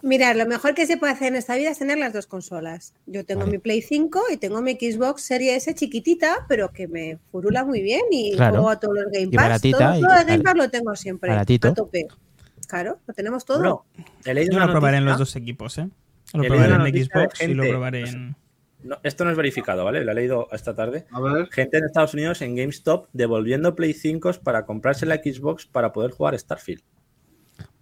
Mirad, 0.00 0.36
lo 0.36 0.46
mejor 0.46 0.74
que 0.74 0.86
se 0.86 0.96
puede 0.96 1.12
hacer 1.12 1.26
en 1.28 1.34
esta 1.34 1.56
vida 1.56 1.70
es 1.70 1.78
tener 1.80 1.98
las 1.98 2.12
dos 2.12 2.28
consolas. 2.28 2.94
Yo 3.06 3.24
tengo 3.24 3.40
Vale. 3.40 3.52
mi 3.52 3.58
Play 3.58 3.82
5 3.82 4.22
y 4.32 4.36
tengo 4.36 4.62
mi 4.62 4.74
Xbox 4.74 5.22
Series 5.22 5.56
S 5.66 5.74
chiquitita, 5.74 6.46
pero 6.48 6.70
que 6.72 6.86
me 6.86 7.18
furula 7.32 7.64
muy 7.64 7.82
bien 7.82 8.02
y 8.12 8.36
Claro. 8.36 8.52
juego 8.54 8.70
a 8.70 8.78
todos 8.78 8.94
los 8.94 9.06
Game 9.12 9.24
Y 9.32 9.36
Pass. 9.36 9.44
baratita, 9.46 9.78
todo, 9.78 9.98
y 9.98 10.02
todo 10.02 10.14
de 10.18 10.24
Game 10.24 10.44
Pass 10.44 10.54
lo 10.56 10.70
tengo 10.70 10.94
siempre 10.94 11.30
baratito. 11.30 11.68
a 11.68 11.74
tope. 11.74 12.06
Claro, 12.68 12.98
lo 13.06 13.14
tenemos 13.14 13.44
todo. 13.44 13.58
Bueno, 13.58 13.84
he 14.24 14.34
leído 14.34 14.52
Yo 14.52 14.60
lo 14.60 14.70
probaré 14.70 14.98
en 14.98 15.04
los 15.06 15.18
dos 15.18 15.34
equipos, 15.36 15.78
¿eh? 15.78 15.88
Lo 16.34 16.44
He 16.44 16.48
probaré 16.48 16.74
en 16.74 17.04
Xbox 17.04 17.42
y 17.42 17.54
lo 17.54 17.66
probaré 17.66 18.08
en. 18.08 18.36
no, 18.84 18.98
esto 19.02 19.24
no 19.24 19.30
es 19.30 19.36
verificado, 19.36 19.84
¿vale? 19.84 20.04
Lo 20.04 20.12
he 20.12 20.14
leído 20.14 20.48
esta 20.52 20.74
tarde. 20.74 21.06
A 21.10 21.20
ver. 21.20 21.48
Gente 21.50 21.78
en 21.78 21.84
Estados 21.86 22.12
Unidos 22.14 22.42
en 22.42 22.54
GameStop 22.54 23.08
devolviendo 23.14 23.74
Play 23.74 23.94
5 23.94 24.32
para 24.44 24.66
comprarse 24.66 25.06
la 25.06 25.16
Xbox 25.16 25.66
para 25.66 25.92
poder 25.92 26.10
jugar 26.10 26.38
Starfield. 26.38 26.82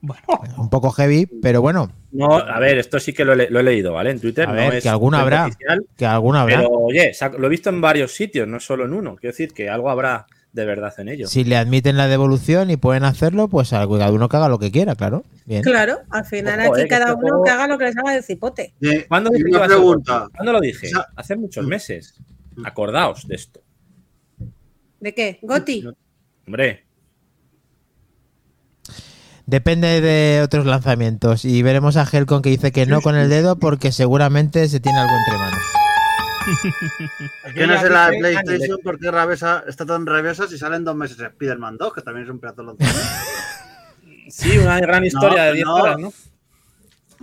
Bueno, 0.00 0.22
Un 0.58 0.70
poco 0.70 0.90
heavy, 0.92 1.26
pero 1.26 1.60
bueno, 1.62 1.90
No, 2.12 2.36
a 2.36 2.60
ver, 2.60 2.78
esto 2.78 3.00
sí 3.00 3.12
que 3.12 3.24
lo 3.24 3.32
he, 3.32 3.36
le- 3.36 3.50
lo 3.50 3.58
he 3.60 3.62
leído, 3.62 3.92
¿vale? 3.94 4.10
En 4.10 4.20
Twitter. 4.20 4.48
a 4.48 4.52
no 4.52 4.60
es 4.72 4.82
que 4.84 4.88
alguna 4.88 5.20
habrá, 5.20 5.46
oficial, 5.46 5.84
que 5.96 6.06
alguna 6.06 6.42
habrá. 6.42 6.58
Pero 6.58 6.70
oye, 6.70 7.12
lo 7.38 7.46
he 7.46 7.50
visto 7.50 7.70
en 7.70 7.80
varios 7.80 8.12
sitios, 8.12 8.46
no 8.46 8.60
solo 8.60 8.84
en 8.84 8.92
uno. 8.92 9.16
Quiero 9.16 9.32
decir 9.32 9.52
que 9.52 9.68
algo 9.68 9.90
habrá 9.90 10.26
de 10.56 10.64
verdad 10.64 10.92
en 10.98 11.08
ello. 11.10 11.28
Si 11.28 11.44
le 11.44 11.56
admiten 11.56 11.96
la 11.96 12.08
devolución 12.08 12.70
y 12.70 12.76
pueden 12.76 13.04
hacerlo, 13.04 13.46
pues 13.46 13.72
algo- 13.72 13.98
cada 13.98 14.10
uno 14.10 14.28
que 14.28 14.36
haga 14.38 14.48
lo 14.48 14.58
que 14.58 14.72
quiera, 14.72 14.96
claro. 14.96 15.22
Bien. 15.44 15.62
Claro, 15.62 15.98
al 16.10 16.24
final 16.24 16.58
Ojo, 16.62 16.72
aquí 16.74 16.82
eh, 16.82 16.88
cada 16.88 17.12
uno 17.14 17.20
juego- 17.20 17.44
que 17.44 17.50
haga 17.50 17.68
lo 17.68 17.78
que 17.78 17.84
les 17.84 17.96
haga 17.96 18.12
de 18.12 18.22
cipote. 18.22 18.74
Y- 18.80 19.02
¿Cuándo 19.02 19.30
dije 19.30 19.44
una 19.50 19.66
pregunta. 19.66 20.28
¿Cuándo 20.34 20.52
lo 20.54 20.60
dije? 20.60 20.90
Hace 21.14 21.36
muchos 21.36 21.64
Mm. 21.64 21.68
meses. 21.68 22.14
Acordaos 22.64 23.28
de 23.28 23.34
esto. 23.36 23.60
¿De 24.98 25.14
qué? 25.14 25.38
¿Goti? 25.42 25.84
Hombre, 26.46 26.82
Depende 29.44 30.00
de 30.00 30.42
otros 30.42 30.66
lanzamientos. 30.66 31.44
Y 31.44 31.62
veremos 31.62 31.96
a 31.96 32.04
Helcon 32.10 32.42
que 32.42 32.48
dice 32.50 32.72
que 32.72 32.84
no 32.86 33.00
con 33.00 33.14
el 33.14 33.28
dedo 33.28 33.56
porque 33.60 33.92
seguramente 33.92 34.66
se 34.68 34.80
tiene 34.80 34.98
algo 34.98 35.12
entre 35.24 35.38
manos. 35.38 35.60
Que 37.54 37.60
Yo 37.60 37.66
no 37.66 37.74
ya 37.74 37.80
sé 37.80 37.90
la 37.90 38.10
de 38.10 38.18
PlayStation 38.18 38.78
porque 38.82 39.10
rabiosa, 39.10 39.64
está 39.66 39.84
tan 39.84 40.06
rabiosa 40.06 40.46
si 40.46 40.58
salen 40.58 40.84
dos 40.84 40.96
meses 40.96 41.18
Spider-Man 41.18 41.76
2, 41.76 41.92
que 41.92 42.02
también 42.02 42.24
es 42.24 42.30
un 42.30 42.38
pedazo 42.38 42.74
de 42.74 42.86
sí, 44.28 44.58
una 44.58 44.80
gran 44.80 45.04
historia 45.04 45.44
de 45.44 45.52
10 45.54 45.66
no. 45.66 45.74
horas, 45.74 45.98
¿no? 45.98 46.12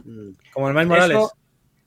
Mm. 0.04 0.36
Como 0.54 0.68
el 0.68 0.74
Miles 0.74 0.88
Morales. 0.88 1.18
eso, 1.18 1.32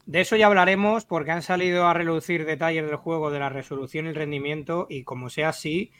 de 0.06 0.20
eso 0.20 0.36
ya 0.36 0.46
hablaremos 0.46 1.04
porque 1.04 1.32
han 1.32 1.42
salido 1.42 1.86
a 1.86 1.94
relucir 1.94 2.46
detalles 2.46 2.86
del 2.86 2.96
juego 2.96 3.30
de 3.30 3.40
la 3.40 3.48
resolución 3.48 4.06
y 4.06 4.10
el 4.10 4.14
rendimiento 4.14 4.86
y 4.88 5.04
como 5.04 5.30
sea 5.30 5.50
así, 5.50 5.92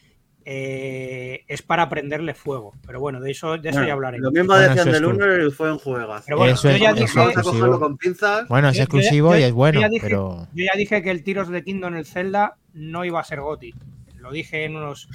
eh, 0.49 1.43
es 1.49 1.61
para 1.63 1.89
prenderle 1.89 2.33
fuego. 2.33 2.73
Pero 2.87 3.01
bueno, 3.01 3.19
de 3.21 3.33
eso, 3.33 3.59
de 3.59 3.69
eso 3.69 3.79
Bueno, 3.79 3.87
ya 3.89 3.93
hablaremos. 3.95 4.25
Lo 4.27 4.31
mismo 4.31 4.55
Bueno, 4.55 4.69
decían 4.69 4.93
del 4.93 5.05
cool. 5.05 5.15
1 5.17 5.47
y 5.49 5.51
fue 5.51 5.69
en 5.71 5.79
juegas. 5.79 6.23
Pero 6.25 6.37
bueno, 6.39 6.53
Eso 6.55 6.69
yo 6.71 6.75
es- 6.77 6.81
ya 6.81 6.93
dije, 6.93 7.07
Vamos 7.17 7.19
a 7.19 7.33
exclusivo. 7.33 7.53
cogerlo 7.53 7.81
con 7.81 7.97
pinzas. 7.99 8.49
Bueno, 8.49 8.69
es 8.69 8.77
yo- 8.77 8.83
exclusivo 8.85 9.33
yo- 9.35 9.41
y 9.41 9.43
es 9.43 9.53
bueno, 9.53 9.81
yo 9.81 9.81
ya 9.81 9.89
dije- 9.89 10.07
pero 10.07 10.47
Yo 10.55 10.65
ya 10.65 10.79
dije 10.79 11.03
que 11.03 11.11
el 11.11 11.25
Tiros 11.25 11.49
de 11.49 11.65
Kingdom 11.65 11.95
en 11.95 11.99
el 11.99 12.07
Zelda 12.07 12.57
no 12.75 13.05
iba 13.05 13.19
a 13.19 13.25
ser 13.25 13.41
GOTI. 13.41 13.75
Lo 14.21 14.31
dije 14.31 14.65
en 14.65 14.77
unos 14.77 15.09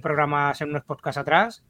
programas, 0.00 0.58
en 0.62 0.70
unos 0.70 0.84
podcasts 0.84 1.18
atrás. 1.18 1.62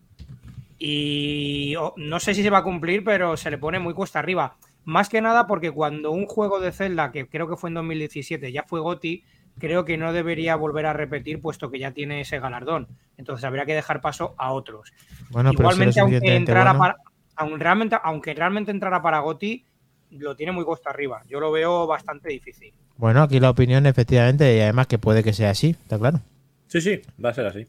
Y 0.78 1.74
oh, 1.76 1.94
no 1.96 2.20
sé 2.20 2.34
si 2.34 2.42
se 2.42 2.50
va 2.50 2.58
a 2.58 2.62
cumplir, 2.64 3.02
pero 3.04 3.36
se 3.36 3.50
le 3.50 3.58
pone 3.58 3.78
muy 3.78 3.94
cuesta 3.94 4.18
arriba. 4.20 4.56
Más 4.84 5.08
que 5.08 5.20
nada 5.20 5.46
porque 5.46 5.70
cuando 5.70 6.10
un 6.10 6.26
juego 6.26 6.60
de 6.60 6.72
Zelda, 6.72 7.12
que 7.12 7.26
creo 7.28 7.48
que 7.48 7.56
fue 7.56 7.70
en 7.70 7.74
2017, 7.74 8.50
ya 8.52 8.64
fue 8.64 8.80
GOTI, 8.80 9.24
creo 9.58 9.84
que 9.84 9.96
no 9.96 10.12
debería 10.12 10.56
volver 10.56 10.86
a 10.86 10.92
repetir, 10.92 11.40
puesto 11.40 11.70
que 11.70 11.78
ya 11.78 11.92
tiene 11.92 12.20
ese 12.20 12.40
galardón. 12.40 12.88
Entonces 13.16 13.44
habría 13.44 13.66
que 13.66 13.74
dejar 13.74 14.00
paso 14.00 14.34
a 14.38 14.52
otros. 14.52 14.92
bueno, 15.30 15.50
pero 15.56 15.70
si 15.70 15.74
Igualmente, 15.74 16.00
lo 16.00 16.06
aunque 16.06 16.36
entrara 16.36 16.72
bueno. 16.72 16.78
para, 16.78 16.96
aun 17.36 17.60
realmente, 17.60 17.96
aunque 18.02 18.34
realmente 18.34 18.70
entrara 18.70 19.02
para 19.02 19.20
GOTI, 19.20 19.64
lo 20.10 20.36
tiene 20.36 20.52
muy 20.52 20.64
cuesta 20.64 20.90
arriba. 20.90 21.22
Yo 21.28 21.40
lo 21.40 21.50
veo 21.50 21.86
bastante 21.86 22.28
difícil. 22.30 22.72
Bueno, 22.96 23.22
aquí 23.22 23.40
la 23.40 23.50
opinión 23.50 23.86
efectivamente 23.86 24.56
y 24.56 24.60
además 24.60 24.86
que 24.86 24.98
puede 24.98 25.22
que 25.22 25.32
sea 25.32 25.50
así, 25.50 25.70
está 25.70 25.98
claro. 25.98 26.20
Sí, 26.66 26.80
sí, 26.80 27.00
va 27.22 27.30
a 27.30 27.34
ser 27.34 27.46
así. 27.46 27.66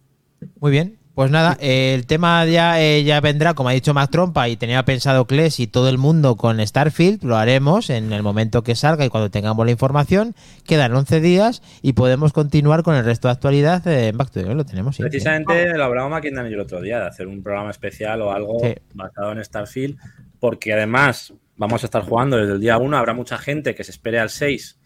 Muy 0.59 0.71
bien. 0.71 0.97
Pues 1.15 1.29
nada, 1.29 1.55
el 1.59 2.07
tema 2.07 2.43
ya, 2.45 2.81
eh, 2.81 3.03
ya 3.03 3.21
vendrá, 3.21 3.53
como 3.53 3.69
ha 3.69 3.73
dicho 3.73 3.93
Mac 3.93 4.09
Trompa, 4.09 4.49
y 4.49 4.55
tenía 4.57 4.83
pensado 4.83 5.27
Kles 5.27 5.59
y 5.59 5.67
todo 5.67 5.87
el 5.89 5.99
mundo 5.99 6.37
con 6.37 6.65
Starfield, 6.65 7.23
lo 7.23 7.37
haremos 7.37 7.91
en 7.91 8.11
el 8.13 8.23
momento 8.23 8.63
que 8.63 8.73
salga 8.73 9.05
y 9.05 9.09
cuando 9.09 9.29
tengamos 9.29 9.63
la 9.63 9.71
información. 9.71 10.33
Quedan 10.65 10.91
11 10.95 11.21
días 11.21 11.61
y 11.83 11.93
podemos 11.93 12.33
continuar 12.33 12.81
con 12.81 12.95
el 12.95 13.05
resto 13.05 13.27
de 13.27 13.33
actualidad 13.33 13.87
en 13.87 14.17
Back 14.17 14.31
to 14.31 14.41
the 14.43 14.55
Lo 14.55 14.65
tenemos, 14.65 14.95
sí. 14.95 15.03
Precisamente 15.03 15.77
lo 15.77 15.83
hablábamos 15.83 16.17
aquí 16.17 16.29
en 16.29 16.39
el 16.39 16.59
otro 16.59 16.81
día, 16.81 16.99
de 16.99 17.05
hacer 17.05 17.27
un 17.27 17.43
programa 17.43 17.69
especial 17.69 18.19
o 18.23 18.31
algo 18.31 18.57
Sí. 18.59 18.73
basado 18.95 19.33
en 19.33 19.45
Starfield, 19.45 19.97
porque 20.39 20.73
además 20.73 21.31
vamos 21.57 21.83
a 21.83 21.85
estar 21.85 22.01
jugando 22.01 22.37
desde 22.37 22.53
el 22.53 22.59
día 22.59 22.79
1, 22.79 22.97
habrá 22.97 23.13
mucha 23.13 23.37
gente 23.37 23.75
que 23.75 23.83
se 23.83 23.91
espere 23.91 24.17
al 24.19 24.31
6 24.31 24.79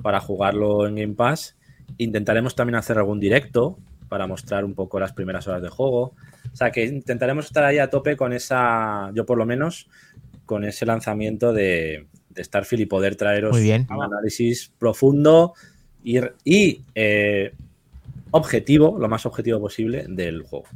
para 0.00 0.18
jugarlo 0.20 0.86
en 0.86 0.94
Game 0.94 1.12
Pass. 1.14 1.56
Intentaremos 1.98 2.54
también 2.54 2.76
hacer 2.76 2.96
algún 2.96 3.20
directo 3.20 3.78
para 4.14 4.28
mostrar 4.28 4.64
un 4.64 4.74
poco 4.74 5.00
las 5.00 5.12
primeras 5.12 5.48
horas 5.48 5.60
de 5.60 5.68
juego. 5.68 6.14
O 6.52 6.56
sea 6.56 6.70
que 6.70 6.84
intentaremos 6.84 7.46
estar 7.46 7.64
ahí 7.64 7.78
a 7.78 7.90
tope 7.90 8.16
con 8.16 8.32
esa, 8.32 9.10
yo 9.12 9.26
por 9.26 9.36
lo 9.36 9.44
menos, 9.44 9.88
con 10.46 10.62
ese 10.62 10.86
lanzamiento 10.86 11.52
de, 11.52 12.06
de 12.30 12.44
Starfield 12.44 12.82
y 12.82 12.86
poder 12.86 13.16
traeros 13.16 13.50
Muy 13.50 13.64
bien. 13.64 13.88
un 13.90 14.04
análisis 14.04 14.72
profundo 14.78 15.54
y, 16.04 16.20
y, 16.44 16.82
eh, 16.94 17.54
objetivo, 18.30 18.96
lo 19.00 19.08
más 19.08 19.26
objetivo 19.26 19.58
posible 19.58 20.04
del 20.08 20.42
juego. 20.42 20.66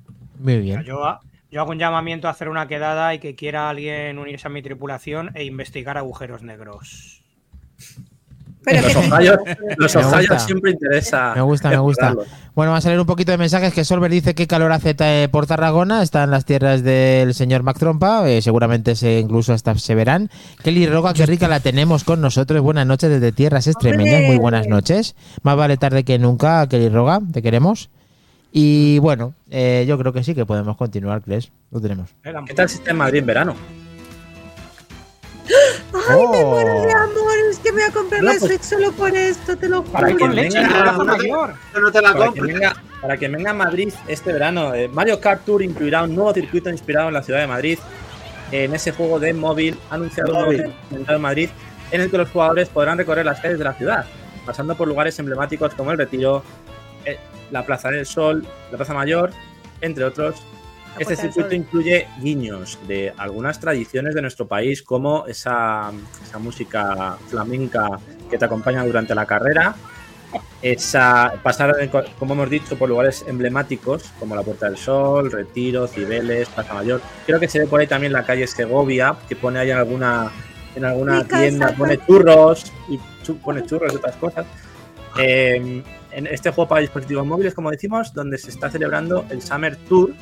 Muy 0.41 0.59
bien. 0.59 0.83
Yo, 0.83 0.99
yo 1.49 1.61
hago 1.61 1.71
un 1.71 1.79
llamamiento 1.79 2.27
a 2.27 2.33
hacer 2.33 2.49
una 2.49 2.67
quedada 2.67 3.15
y 3.15 3.21
que 3.21 3.37
quiera 3.37 3.71
alguien 3.71 4.19
unirse 4.19 4.49
a 4.49 4.51
mi 4.51 4.63
tripulación 4.63 5.31
e 5.37 5.45
investigar 5.45 5.97
agujeros 5.97 6.43
negros. 6.43 7.23
Pero 8.65 8.83
Los 8.83 8.93
que 8.93 8.99
ojayos, 8.99 9.39
los 9.77 9.95
gusta. 9.95 10.39
siempre 10.41 10.73
interesa. 10.73 11.33
Me 11.35 11.43
gusta, 11.43 11.71
me 11.71 11.79
gusta. 11.79 12.15
Bueno, 12.55 12.73
va 12.73 12.79
a 12.79 12.81
salir 12.81 12.99
un 12.99 13.07
poquito 13.07 13.31
de 13.31 13.39
mensajes 13.39 13.73
que 13.73 13.85
Solver 13.85 14.11
dice 14.11 14.35
que 14.35 14.47
calor 14.47 14.73
hace 14.73 14.97
eh, 14.99 15.29
por 15.31 15.47
Tarragona, 15.47 16.03
está 16.03 16.25
en 16.25 16.31
las 16.31 16.45
tierras 16.45 16.83
del 16.83 17.35
señor 17.35 17.63
Mac 17.63 17.79
Trompa, 17.79 18.29
eh, 18.29 18.43
seguramente 18.43 18.97
se, 18.97 19.21
incluso 19.21 19.53
hasta 19.53 19.77
se 19.77 19.95
verán. 19.95 20.31
Kelly 20.63 20.87
Roga, 20.87 21.15
qué 21.15 21.25
rica 21.25 21.47
la 21.49 21.61
tenemos 21.61 22.05
con 22.05 22.21
nosotros. 22.21 22.61
Buenas 22.61 22.87
noches 22.87 23.11
desde 23.11 23.33
tierras 23.33 23.67
extremeñas, 23.69 24.23
muy 24.23 24.39
buenas 24.39 24.67
noches. 24.67 25.15
Más 25.43 25.57
vale 25.57 25.77
tarde 25.77 26.05
que 26.05 26.19
nunca, 26.19 26.67
Kelly 26.69 26.89
Roga, 26.89 27.21
te 27.33 27.43
queremos. 27.43 27.91
Y 28.51 28.99
bueno, 28.99 29.35
eh, 29.51 29.85
yo 29.87 29.99
creo 29.99 30.13
que 30.13 30.25
sí 30.25 30.35
que 30.35 30.47
podemos 30.47 30.77
continuar, 30.77 31.23
Cles. 31.23 31.53
Lo 31.71 31.81
tenemos. 31.81 32.11
¿Qué 32.23 32.55
tal 32.55 32.69
si 32.69 32.79
está 32.79 32.91
en 32.91 32.97
Madrid 32.97 33.21
en 33.21 33.27
verano? 33.27 33.55
¡Ay, 35.49 36.17
me 36.17 36.17
Oh. 36.17 36.51
muero 36.51 36.83
de 36.83 36.93
amor! 36.93 37.35
Es 37.51 37.59
que 37.59 37.73
me 37.73 37.81
voy 37.83 37.91
a 37.91 37.93
comprar 37.93 38.23
No, 38.23 38.33
la 38.33 38.39
pues- 38.39 38.51
Switch 38.51 38.63
solo 38.63 38.93
por 38.93 39.15
esto, 39.17 39.57
te 39.57 39.69
lo 39.69 39.79
juro. 39.83 39.93
Para 39.93 40.09
que 40.09 40.29
venga- 40.29 40.43
en 40.61 40.69
Plaza 40.69 41.05
Mayor. 41.05 41.55
Que 41.75 41.81
no 41.81 41.91
te 41.93 42.03
la 42.03 42.13
Para 42.13 42.19
que, 42.25 42.27
compres. 42.39 42.55
venga, 42.55 42.83
para 43.01 43.17
que 43.17 43.29
venga 43.29 43.51
a 43.51 43.55
Madrid 43.55 43.93
este 44.07 44.33
verano, 44.33 44.75
eh, 44.75 44.89
Mario 44.89 45.21
Kart 45.21 45.45
Tour 45.45 45.63
incluirá 45.63 46.03
un 46.05 46.15
nuevo 46.15 46.33
circuito 46.35 46.71
inspirado 46.71 47.09
en 47.09 47.15
la 47.15 47.23
ciudad 47.23 47.41
de 47.41 47.47
Madrid. 47.47 47.79
En 48.51 48.75
ese 48.75 48.93
juego 48.93 49.19
de 49.21 49.33
móvil, 49.35 49.79
anunciado 49.91 50.31
un 50.31 50.35
nuevo 50.35 50.47
Móvil. 50.47 50.59
circuito 50.63 50.87
inventado 50.91 51.17
en 51.17 51.23
Madrid, 51.23 51.51
en 51.91 52.01
el 52.01 52.11
que 52.11 52.19
los 52.19 52.31
jugadores 52.31 52.69
podrán 52.69 52.97
recorrer 52.99 53.25
las 53.27 53.41
calles 53.41 53.59
de 53.59 53.65
la 53.65 53.75
ciudad, 53.75 54.05
pasando 54.47 54.75
por 54.77 54.89
lugares 54.89 55.19
emblemáticos 55.19 55.75
como 55.75 55.91
el 55.93 55.99
Retiro, 55.99 56.43
eh, 57.05 57.19
la 57.51 57.65
Plaza 57.65 57.91
del 57.91 58.07
Sol, 58.07 58.47
la 58.71 58.77
Plaza 58.77 58.95
Mayor, 58.95 59.31
entre 59.81 60.05
otros. 60.05 60.37
Este 60.99 61.15
circuito 61.17 61.55
incluye 61.55 62.07
guiños 62.21 62.79
de 62.87 63.13
algunas 63.17 63.61
tradiciones 63.61 64.15
de 64.15 64.23
nuestro 64.23 64.47
país, 64.47 64.83
como 64.83 65.27
esa, 65.27 65.91
esa 66.27 66.39
música 66.39 67.17
flamenca 67.29 67.89
que 68.31 68.39
te 68.39 68.45
acompaña 68.45 68.85
durante 68.85 69.15
la 69.15 69.27
carrera, 69.27 69.75
esa 70.61 71.35
pasar, 71.43 71.75
co- 71.91 72.03
como 72.19 72.35
hemos 72.35 72.51
dicho, 72.51 72.77
por 72.77 72.89
lugares 72.89 73.25
emblemáticos 73.29 74.13
como 74.19 74.35
la 74.35 74.43
Puerta 74.43 74.67
del 74.67 74.77
Sol, 74.77 75.31
Retiro, 75.31 75.87
Cibeles, 75.87 76.49
Plaza 76.49 76.75
Mayor. 76.75 77.01
Creo 77.27 77.39
que 77.41 77.49
se 77.49 77.61
ve 77.61 77.67
por 77.67 77.81
ahí 77.81 77.87
también 77.87 78.13
la 78.13 78.25
calle 78.25 78.47
Segovia, 78.47 79.17
que 79.29 79.37
pone 79.37 79.59
ahí 79.59 79.71
en 79.71 79.79
alguna, 79.79 80.31
en 80.75 80.85
alguna 80.85 81.25
tienda, 81.25 81.75
pone 81.77 81.99
churros 82.07 82.73
y 82.89 82.99
pone 83.35 83.65
churros 83.65 83.93
y 83.93 83.97
otras 83.97 84.17
cosas. 84.17 84.47
Eh, 85.19 85.83
en 86.11 86.27
este 86.27 86.51
juego 86.51 86.69
para 86.69 86.81
dispositivos 86.81 87.25
móviles, 87.27 87.55
como 87.55 87.71
decimos, 87.71 88.13
donde 88.13 88.39
se 88.39 88.51
está 88.51 88.71
celebrando 88.71 89.25
el 89.31 89.41
Summer 89.43 89.77
Tour, 89.77 90.13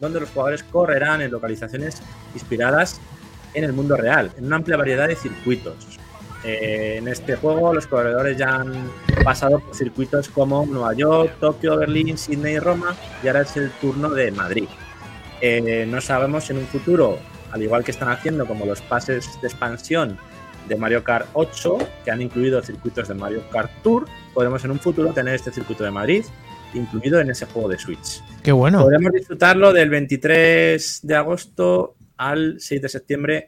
donde 0.00 0.20
los 0.20 0.30
jugadores 0.30 0.62
correrán 0.64 1.20
en 1.22 1.30
localizaciones 1.30 2.02
inspiradas 2.34 3.00
en 3.54 3.64
el 3.64 3.72
mundo 3.72 3.96
real, 3.96 4.32
en 4.36 4.46
una 4.46 4.56
amplia 4.56 4.76
variedad 4.76 5.08
de 5.08 5.16
circuitos. 5.16 5.74
Eh, 6.44 6.96
en 6.98 7.08
este 7.08 7.36
juego 7.36 7.72
los 7.72 7.86
corredores 7.86 8.36
ya 8.36 8.56
han 8.56 8.90
pasado 9.24 9.60
por 9.60 9.74
circuitos 9.74 10.28
como 10.28 10.66
Nueva 10.66 10.92
York, 10.92 11.36
Tokio, 11.40 11.78
Berlín, 11.78 12.18
Sydney 12.18 12.54
y 12.54 12.58
Roma, 12.58 12.94
y 13.22 13.28
ahora 13.28 13.42
es 13.42 13.56
el 13.56 13.70
turno 13.72 14.10
de 14.10 14.30
Madrid. 14.30 14.68
Eh, 15.40 15.86
no 15.88 16.00
sabemos 16.00 16.44
si 16.44 16.52
en 16.52 16.58
un 16.58 16.66
futuro, 16.66 17.18
al 17.50 17.62
igual 17.62 17.82
que 17.82 17.92
están 17.92 18.10
haciendo 18.10 18.46
como 18.46 18.66
los 18.66 18.82
pases 18.82 19.40
de 19.40 19.48
expansión 19.48 20.18
de 20.68 20.76
Mario 20.76 21.02
Kart 21.02 21.26
8, 21.32 21.78
que 22.04 22.10
han 22.10 22.20
incluido 22.20 22.62
circuitos 22.62 23.08
de 23.08 23.14
Mario 23.14 23.42
Kart 23.50 23.70
Tour, 23.82 24.06
podremos 24.32 24.64
en 24.64 24.70
un 24.70 24.80
futuro 24.80 25.12
tener 25.12 25.34
este 25.34 25.52
circuito 25.52 25.84
de 25.84 25.90
Madrid 25.90 26.24
incluido 26.74 27.20
en 27.20 27.30
ese 27.30 27.46
juego 27.46 27.68
de 27.68 27.78
Switch. 27.78 28.22
Qué 28.42 28.52
bueno. 28.52 28.82
Podremos 28.82 29.12
disfrutarlo 29.12 29.72
del 29.72 29.88
23 29.90 31.00
de 31.02 31.14
agosto 31.16 31.96
al 32.16 32.56
6 32.60 32.82
de 32.82 32.88
septiembre 32.88 33.46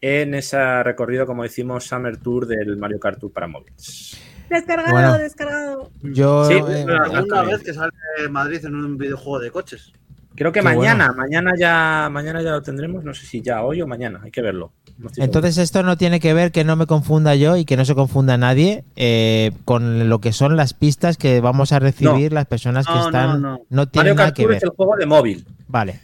en 0.00 0.34
ese 0.34 0.82
recorrido, 0.82 1.26
como 1.26 1.42
decimos, 1.42 1.84
Summer 1.84 2.16
Tour 2.18 2.46
del 2.46 2.76
Mario 2.76 3.00
Kart 3.00 3.18
Tour 3.18 3.32
para 3.32 3.46
móviles. 3.48 4.16
Descargado, 4.48 4.92
Bueno. 4.92 5.18
descargado. 5.18 5.90
Yo, 6.02 6.44
Sí, 6.46 6.54
eh, 6.54 6.84
La 6.86 7.04
segunda 7.04 7.42
vez 7.42 7.62
que 7.62 7.74
sale 7.74 7.92
Madrid 8.30 8.64
en 8.64 8.74
un 8.74 8.96
videojuego 8.96 9.40
de 9.40 9.50
coches. 9.50 9.92
Creo 10.38 10.52
que 10.52 10.60
Qué 10.60 10.64
mañana, 10.64 11.12
mañana 11.16 11.50
ya, 11.58 12.08
mañana 12.12 12.40
ya 12.40 12.52
lo 12.52 12.62
tendremos, 12.62 13.02
no 13.02 13.12
sé 13.12 13.26
si 13.26 13.42
ya 13.42 13.64
hoy 13.64 13.82
o 13.82 13.88
mañana, 13.88 14.20
hay 14.22 14.30
que 14.30 14.40
verlo. 14.40 14.70
No 14.96 15.10
Entonces 15.16 15.58
esto 15.58 15.82
no 15.82 15.96
tiene 15.96 16.20
que 16.20 16.32
ver 16.32 16.52
que 16.52 16.62
no 16.62 16.76
me 16.76 16.86
confunda 16.86 17.34
yo 17.34 17.56
y 17.56 17.64
que 17.64 17.76
no 17.76 17.84
se 17.84 17.96
confunda 17.96 18.38
nadie 18.38 18.84
eh, 18.94 19.50
con 19.64 20.08
lo 20.08 20.20
que 20.20 20.32
son 20.32 20.56
las 20.56 20.74
pistas 20.74 21.16
que 21.16 21.40
vamos 21.40 21.72
a 21.72 21.80
recibir 21.80 22.32
las 22.32 22.46
personas 22.46 22.86
que 22.86 22.92
No, 22.92 23.06
están. 23.06 23.26
no, 23.30 23.38
no. 23.38 23.50
No, 23.68 23.82
seguro. 23.82 23.86
tiene 23.88 24.02
Mario 24.10 24.14
nada 24.14 24.26
Kart 24.28 24.36
que 24.36 24.46
ver. 24.46 24.56
es 24.58 24.62
el 24.62 24.70
juego 24.70 24.96
de 24.96 25.06
móvil. 25.06 25.44
Vale. 25.66 26.00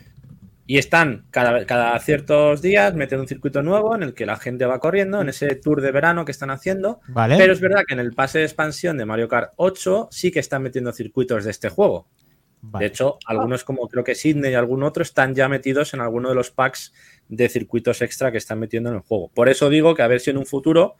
Y 0.66 0.78
están 0.78 1.26
cada, 1.30 1.64
cada 1.64 1.97
ciertos 2.01 2.61
días, 2.61 2.93
meten 2.95 3.20
un 3.20 3.28
circuito 3.28 3.62
nuevo 3.62 3.95
en 3.95 4.03
el 4.03 4.14
que 4.14 4.26
la 4.26 4.35
gente 4.37 4.66
va 4.66 4.80
corriendo, 4.80 5.20
en 5.20 5.28
ese 5.28 5.55
tour 5.55 5.80
de 5.80 5.93
verano 5.93 6.24
que 6.24 6.32
están 6.32 6.51
haciendo. 6.51 6.99
Vale. 7.07 7.37
Pero 7.37 7.53
es 7.53 7.61
verdad 7.61 7.82
que 7.87 7.95
en 7.95 8.01
el 8.01 8.14
pase 8.14 8.39
de 8.41 8.47
expansión 8.47 8.99
de 8.99 9.05
Mario 9.05 9.28
Kart 9.28 9.53
8 9.57 10.09
sí 10.11 10.32
que 10.32 10.41
están 10.41 10.62
metiendo 10.64 10.93
circuitos 10.93 11.45
de 11.45 11.53
este 11.53 11.68
juego. 11.68 12.09
De 12.72 12.86
hecho, 12.86 13.18
algunos 13.26 13.64
como 13.64 13.88
creo 13.88 14.04
que 14.04 14.14
Sydney 14.14 14.52
y 14.52 14.54
algún 14.54 14.82
otro 14.82 15.02
están 15.02 15.34
ya 15.34 15.48
metidos 15.48 15.94
en 15.94 16.00
alguno 16.00 16.28
de 16.28 16.34
los 16.34 16.50
packs 16.50 16.92
de 17.28 17.48
circuitos 17.48 18.02
extra 18.02 18.32
que 18.32 18.38
están 18.38 18.58
metiendo 18.58 18.90
en 18.90 18.96
el 18.96 19.02
juego. 19.02 19.30
Por 19.34 19.48
eso 19.48 19.68
digo 19.68 19.94
que 19.94 20.02
a 20.02 20.08
ver 20.08 20.20
si 20.20 20.30
en 20.30 20.38
un 20.38 20.46
futuro 20.46 20.96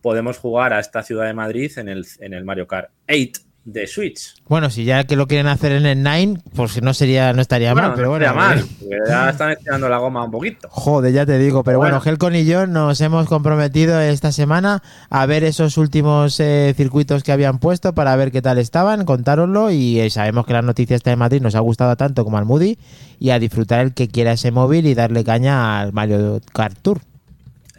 podemos 0.00 0.38
jugar 0.38 0.72
a 0.72 0.80
esta 0.80 1.02
ciudad 1.02 1.26
de 1.26 1.34
Madrid 1.34 1.70
en 1.76 1.88
el, 1.88 2.06
en 2.20 2.34
el 2.34 2.44
Mario 2.44 2.66
Kart 2.66 2.90
8 3.08 3.49
de 3.64 3.86
Switch. 3.86 4.34
Bueno, 4.48 4.70
si 4.70 4.84
ya 4.84 5.04
que 5.04 5.16
lo 5.16 5.26
quieren 5.28 5.46
hacer 5.46 5.72
en 5.72 5.86
el 5.86 6.02
9, 6.02 6.38
pues 6.54 6.72
si 6.72 6.80
no 6.80 6.94
sería, 6.94 7.32
no 7.32 7.42
estaría 7.42 7.72
Bueno, 7.72 7.88
mal, 7.88 7.96
pero 7.96 8.06
no 8.06 8.10
bueno. 8.12 8.26
estaría 8.26 8.48
mal, 8.48 8.58
eh, 8.58 8.96
ya 9.06 9.30
están 9.30 9.50
estirando 9.52 9.88
la 9.88 9.98
goma 9.98 10.24
un 10.24 10.30
poquito. 10.30 10.68
Joder, 10.70 11.12
ya 11.12 11.26
te 11.26 11.38
digo, 11.38 11.62
pero 11.62 11.78
bueno, 11.78 11.96
Bueno. 11.98 12.10
Helcon 12.10 12.34
y 12.36 12.44
yo 12.46 12.66
nos 12.66 13.00
hemos 13.00 13.28
comprometido 13.28 14.00
esta 14.00 14.32
semana 14.32 14.82
a 15.10 15.26
ver 15.26 15.44
esos 15.44 15.76
últimos 15.76 16.40
eh, 16.40 16.72
circuitos 16.76 17.22
que 17.22 17.32
habían 17.32 17.58
puesto 17.58 17.94
para 17.94 18.16
ver 18.16 18.32
qué 18.32 18.42
tal 18.42 18.58
estaban, 18.58 19.04
contároslo 19.04 19.70
y 19.70 20.00
eh, 20.00 20.10
sabemos 20.10 20.46
que 20.46 20.54
la 20.54 20.62
noticia 20.62 20.96
esta 20.96 21.10
de 21.10 21.16
Madrid 21.16 21.42
nos 21.42 21.54
ha 21.54 21.60
gustado 21.60 21.94
tanto 21.96 22.24
como 22.24 22.38
al 22.38 22.46
Moody 22.46 22.78
y 23.18 23.30
a 23.30 23.38
disfrutar 23.38 23.80
el 23.80 23.92
que 23.94 24.08
quiera 24.08 24.32
ese 24.32 24.50
móvil 24.50 24.86
y 24.86 24.94
darle 24.94 25.22
caña 25.22 25.80
al 25.80 25.92
Mario 25.92 26.40
Kart 26.52 26.78
Tour. 26.80 27.00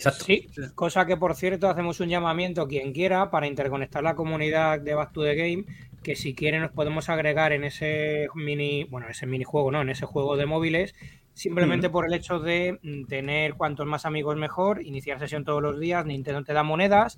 Exacto. 0.02 0.26
Sí, 0.26 0.48
cosa 0.76 1.06
que 1.06 1.16
por 1.18 1.36
cierto 1.36 1.70
hacemos 1.70 2.00
un 2.00 2.10
llamamiento 2.10 2.68
quien 2.68 2.92
quiera 2.92 3.30
para 3.30 3.48
interconectar 3.48 4.04
la 4.04 4.16
comunidad 4.16 4.80
de 4.80 4.96
Back 4.96 5.12
to 5.14 5.24
the 5.24 5.36
Game, 5.36 5.66
que 6.04 6.16
si 6.16 6.34
quiere 6.34 6.60
nos 6.60 6.72
podemos 6.72 7.08
agregar 7.10 7.52
en 7.54 7.64
ese 7.64 8.28
mini, 8.34 8.84
bueno, 8.86 9.08
ese 9.10 9.28
minijuego, 9.28 9.72
no, 9.72 9.82
en 9.82 9.90
ese 9.90 10.06
juego 10.08 10.38
de 10.38 10.48
móviles, 10.48 10.96
simplemente 11.34 11.90
por 11.90 12.06
el 12.08 12.14
hecho 12.14 12.40
de 12.40 12.80
mm, 12.82 13.06
tener 13.06 13.54
cuantos 13.54 13.86
más 13.86 14.06
amigos 14.06 14.36
mejor, 14.38 14.82
iniciar 14.84 15.20
sesión 15.20 15.44
todos 15.46 15.62
los 15.62 15.80
días, 15.80 16.06
Nintendo 16.06 16.44
te 16.44 16.54
da 16.54 16.64
monedas 16.64 17.18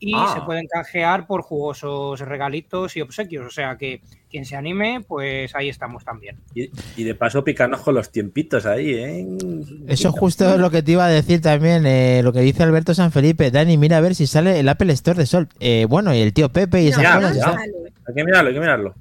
y 0.00 0.12
Ah. 0.16 0.32
se 0.34 0.40
pueden 0.42 0.66
canjear 0.66 1.26
por 1.26 1.42
jugosos 1.42 2.18
regalitos 2.20 2.96
y 2.96 3.00
obsequios, 3.00 3.46
o 3.46 3.50
sea 3.50 3.76
que 3.78 4.02
quien 4.34 4.44
se 4.44 4.56
anime, 4.56 5.00
pues 5.06 5.54
ahí 5.54 5.68
estamos 5.68 6.04
también. 6.04 6.36
Y, 6.56 6.68
y 6.96 7.04
de 7.04 7.14
paso 7.14 7.44
picarnos 7.44 7.82
con 7.82 7.94
los 7.94 8.10
tiempitos 8.10 8.66
ahí, 8.66 8.92
¿eh? 8.94 9.26
Eso 9.86 10.10
justo 10.10 10.52
es 10.52 10.58
lo 10.58 10.72
que 10.72 10.82
te 10.82 10.90
iba 10.90 11.04
a 11.06 11.08
decir 11.08 11.40
también, 11.40 11.86
eh, 11.86 12.20
lo 12.24 12.32
que 12.32 12.40
dice 12.40 12.64
Alberto 12.64 12.94
San 12.94 13.12
Felipe. 13.12 13.52
Dani, 13.52 13.78
mira 13.78 13.98
a 13.98 14.00
ver 14.00 14.16
si 14.16 14.26
sale 14.26 14.58
el 14.58 14.68
Apple 14.68 14.92
Store 14.94 15.16
de 15.16 15.26
Sol. 15.26 15.48
Eh, 15.60 15.86
bueno, 15.88 16.12
y 16.12 16.18
el 16.18 16.32
tío 16.32 16.48
Pepe 16.48 16.82
y 16.82 16.88
esas 16.88 17.02
Ya, 17.04 17.14
cosas. 17.14 17.36
ya. 17.36 17.56
Hay 18.08 18.14
que 18.16 18.24
mirarlo, 18.24 18.48
hay 18.48 18.54
que 18.54 18.60
mirarlo. 18.60 18.94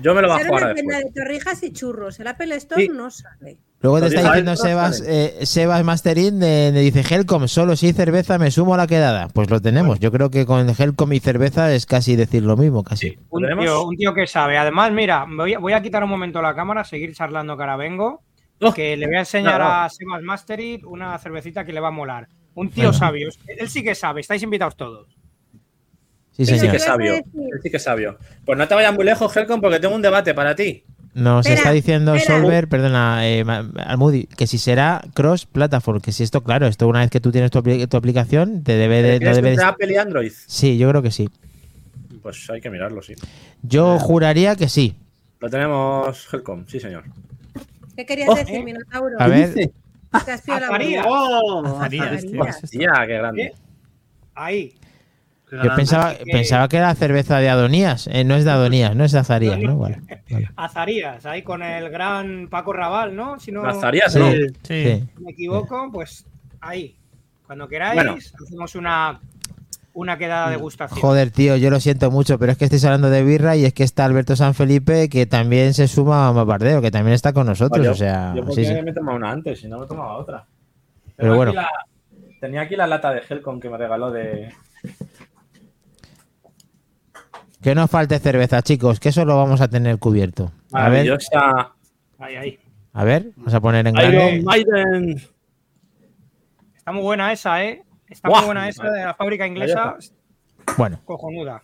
Yo 0.00 0.14
me 0.14 0.22
lo 0.22 0.28
bajo 0.28 0.44
ahora 0.54 0.72
tienda 0.74 0.98
después. 0.98 1.14
de 1.14 1.20
torrijas 1.20 1.62
y 1.64 1.72
churros. 1.72 2.20
El 2.20 2.28
Apple 2.28 2.54
Store 2.54 2.82
Sí. 2.82 2.88
no 2.88 3.10
sale. 3.10 3.56
Luego 3.80 3.98
te 3.98 4.02
Lo 4.02 4.06
está 4.08 4.22
diciendo 4.22 4.56
Sebas, 4.56 5.02
eh, 5.06 5.44
Sebas 5.44 5.84
Masterin, 5.84 6.40
de, 6.40 6.72
de 6.72 6.80
dice 6.80 7.02
Helcom, 7.08 7.46
solo 7.46 7.76
si 7.76 7.92
cerveza 7.92 8.38
me 8.38 8.50
sumo 8.50 8.74
a 8.74 8.78
la 8.78 8.86
quedada. 8.86 9.28
Pues 9.28 9.50
lo 9.50 9.60
tenemos. 9.60 10.00
Yo 10.00 10.10
creo 10.10 10.30
que 10.30 10.46
con 10.46 10.68
Helcom 10.68 11.12
y 11.12 11.20
cerveza 11.20 11.72
es 11.72 11.84
casi 11.84 12.16
decir 12.16 12.42
lo 12.42 12.56
mismo, 12.56 12.82
casi. 12.82 13.10
Sí. 13.10 13.18
¿Lo 13.30 13.54
Un 13.54 13.58
tío, 13.60 13.84
un 13.84 13.96
tío 13.96 14.14
que 14.14 14.26
sabe. 14.26 14.56
Además, 14.56 14.92
mira, 14.92 15.26
voy 15.28 15.54
a, 15.54 15.58
voy 15.58 15.74
a 15.74 15.82
quitar 15.82 16.02
un 16.02 16.10
momento 16.10 16.40
la 16.40 16.54
cámara, 16.54 16.84
seguir 16.84 17.14
charlando 17.14 17.56
que 17.56 17.62
ahora 17.62 17.76
vengo. 17.76 18.22
Oh, 18.62 18.72
que 18.72 18.96
le 18.96 19.06
voy 19.06 19.16
a 19.16 19.20
enseñar 19.20 19.60
no, 19.60 19.66
no. 19.66 19.74
a 19.74 19.88
Sebas 19.90 20.22
Mastery 20.22 20.80
una 20.86 21.18
cervecita 21.18 21.64
que 21.66 21.74
le 21.74 21.80
va 21.80 21.88
a 21.88 21.92
molar. 21.92 22.28
Un 22.54 22.70
tío 22.70 22.90
sabio. 22.94 23.28
Él 23.46 23.68
sí 23.68 23.84
que 23.84 23.94
sabe. 23.94 24.22
Estáis 24.22 24.42
invitados 24.42 24.74
todos. 24.76 25.06
Sí, 26.32 26.42
Él 26.42 26.46
sí 26.48 26.58
señor. 26.58 26.70
que 26.70 26.76
es 26.78 26.84
sabio. 26.84 27.14
Él 27.14 27.60
sí 27.62 27.70
que 27.70 27.76
es 27.76 27.82
sabio. 27.82 28.18
Pues 28.46 28.56
no 28.58 28.66
te 28.66 28.74
vayas 28.74 28.94
muy 28.94 29.04
lejos, 29.04 29.36
Helcom, 29.36 29.60
porque 29.60 29.78
tengo 29.78 29.94
un 29.94 30.00
debate 30.00 30.32
para 30.32 30.54
ti. 30.56 30.82
Nos 31.16 31.46
Espera, 31.46 31.60
está 31.60 31.70
diciendo 31.72 32.14
espera. 32.14 32.40
Solver, 32.40 32.68
perdona, 32.68 33.26
eh, 33.26 33.42
Almudi, 33.86 34.26
que 34.26 34.46
si 34.46 34.58
será 34.58 35.02
cross 35.14 35.46
platform, 35.46 36.00
que 36.02 36.12
si 36.12 36.22
esto, 36.22 36.42
claro, 36.44 36.66
esto 36.66 36.86
una 36.86 37.00
vez 37.00 37.10
que 37.10 37.20
tú 37.20 37.32
tienes 37.32 37.50
tu, 37.50 37.58
apli- 37.58 37.88
tu 37.88 37.96
aplicación, 37.96 38.62
te 38.62 38.72
debe 38.76 39.02
de, 39.02 39.12
no 39.14 39.18
¿Quieres 39.20 39.36
debe 39.36 39.56
de- 39.56 39.62
Apple 39.64 39.92
y 39.92 39.96
Android? 39.96 40.32
Sí, 40.46 40.76
yo 40.76 40.90
creo 40.90 41.00
que 41.00 41.10
sí. 41.10 41.30
Pues 42.22 42.50
hay 42.50 42.60
que 42.60 42.68
mirarlo, 42.68 43.00
sí. 43.00 43.14
Yo 43.62 43.98
juraría 43.98 44.56
que 44.56 44.68
sí. 44.68 44.94
Lo 45.40 45.48
tenemos, 45.48 46.28
Helcom, 46.34 46.66
sí, 46.66 46.80
señor. 46.80 47.04
¿Qué 47.96 48.04
querías 48.04 48.28
Oh, 48.28 48.34
decir, 48.34 48.56
¿eh? 48.56 48.62
Minotauro? 48.62 49.16
A 49.18 49.26
ver, 49.28 49.54
Te 49.54 50.32
has 50.32 50.42
pillado 50.42 50.76
la. 50.76 51.04
¡Oh! 51.08 51.62
Azarías, 51.64 52.06
Azarías. 52.06 52.26
tío, 52.30 52.42
¿qué 52.44 52.50
es 52.50 52.64
esto? 52.64 52.78
Ya, 52.78 53.06
qué 53.06 53.14
grande. 53.14 53.54
Ahí. 54.34 54.74
Yo 55.50 55.74
pensaba, 55.76 56.14
que- 56.16 56.24
pensaba 56.24 56.68
que 56.68 56.76
era 56.76 56.92
cerveza 56.96 57.38
de 57.38 57.48
Adonías. 57.48 58.08
Eh, 58.08 58.24
no 58.24 58.34
es 58.34 58.44
de 58.44 58.50
Adonías, 58.50 58.96
no 58.96 59.04
es 59.04 59.12
de 59.12 59.20
Azarías, 59.20 59.58
¿no? 59.60 59.78
Vale. 59.78 60.00
vale. 60.30 60.50
Azarías, 60.56 61.24
ahí 61.24 61.42
con 61.42 61.62
el 61.62 61.88
gran 61.90 62.48
Paco 62.48 62.72
Raval, 62.72 63.14
¿no? 63.14 63.38
Si 63.38 63.52
no 63.52 63.62
Lazarías, 63.64 64.12
Sí. 64.12 64.18
¿no? 64.18 64.30
Sí. 64.32 64.48
Sí. 64.64 65.04
me 65.20 65.30
equivoco, 65.30 65.88
pues 65.92 66.26
ahí. 66.60 66.96
Cuando 67.46 67.68
queráis, 67.68 67.94
Bueno. 67.94 68.16
hacemos 68.44 68.74
una, 68.74 69.20
una 69.94 70.18
quedada 70.18 70.50
de 70.50 70.56
gustación. 70.56 71.00
Joder, 71.00 71.30
tío, 71.30 71.56
yo 71.56 71.70
lo 71.70 71.78
siento 71.78 72.10
mucho, 72.10 72.40
pero 72.40 72.50
es 72.50 72.58
que 72.58 72.64
estáis 72.64 72.84
hablando 72.84 73.08
de 73.08 73.22
birra 73.22 73.54
y 73.54 73.64
es 73.64 73.72
que 73.72 73.84
está 73.84 74.04
Alberto 74.04 74.34
San 74.34 74.52
Felipe 74.52 75.08
que 75.08 75.26
también 75.26 75.74
se 75.74 75.86
suma 75.86 76.26
a 76.26 76.32
Mapardeo, 76.32 76.82
que 76.82 76.90
también 76.90 77.14
está 77.14 77.32
con 77.32 77.46
nosotros. 77.46 77.84
Yo- 77.84 77.92
o 77.92 77.94
sea, 77.94 78.32
yo 78.34 78.42
sí, 78.42 78.46
porque 78.48 78.64
sí. 78.64 78.82
me 78.82 78.90
he 78.90 78.94
tomado 78.94 79.16
una 79.16 79.30
antes, 79.30 79.60
si 79.60 79.68
no 79.68 79.78
me 79.78 79.86
tomaba 79.86 80.16
otra. 80.16 80.44
Pero 81.14 81.36
bueno. 81.36 81.52
aquí 81.52 81.56
la- 81.56 82.36
tenía 82.40 82.62
aquí 82.62 82.74
la 82.74 82.88
lata 82.88 83.12
de 83.12 83.22
Helcom 83.30 83.60
que 83.60 83.70
me 83.70 83.78
regaló 83.78 84.10
de. 84.10 84.52
Que 87.66 87.74
no 87.74 87.88
falte 87.88 88.20
cerveza, 88.20 88.62
chicos, 88.62 89.00
que 89.00 89.08
eso 89.08 89.24
lo 89.24 89.36
vamos 89.36 89.60
a 89.60 89.66
tener 89.66 89.98
cubierto. 89.98 90.52
A 90.72 90.88
ver, 90.88 91.18
Ahí, 92.20 92.36
ahí. 92.36 92.58
a 92.92 93.02
ver, 93.02 93.30
vamos 93.34 93.54
a 93.54 93.60
poner 93.60 93.84
en 93.88 93.96
Iron 93.96 94.12
grande. 94.12 94.42
Maiden. 94.44 95.20
Está 96.76 96.92
muy 96.92 97.02
buena 97.02 97.32
esa, 97.32 97.64
¿eh? 97.64 97.82
Está 98.08 98.28
muy 98.28 98.44
buena 98.44 98.68
esa 98.68 98.88
de 98.88 99.04
la 99.06 99.14
fábrica 99.14 99.48
inglesa. 99.48 99.96
Bueno, 100.78 101.00
Cojonuda. 101.04 101.60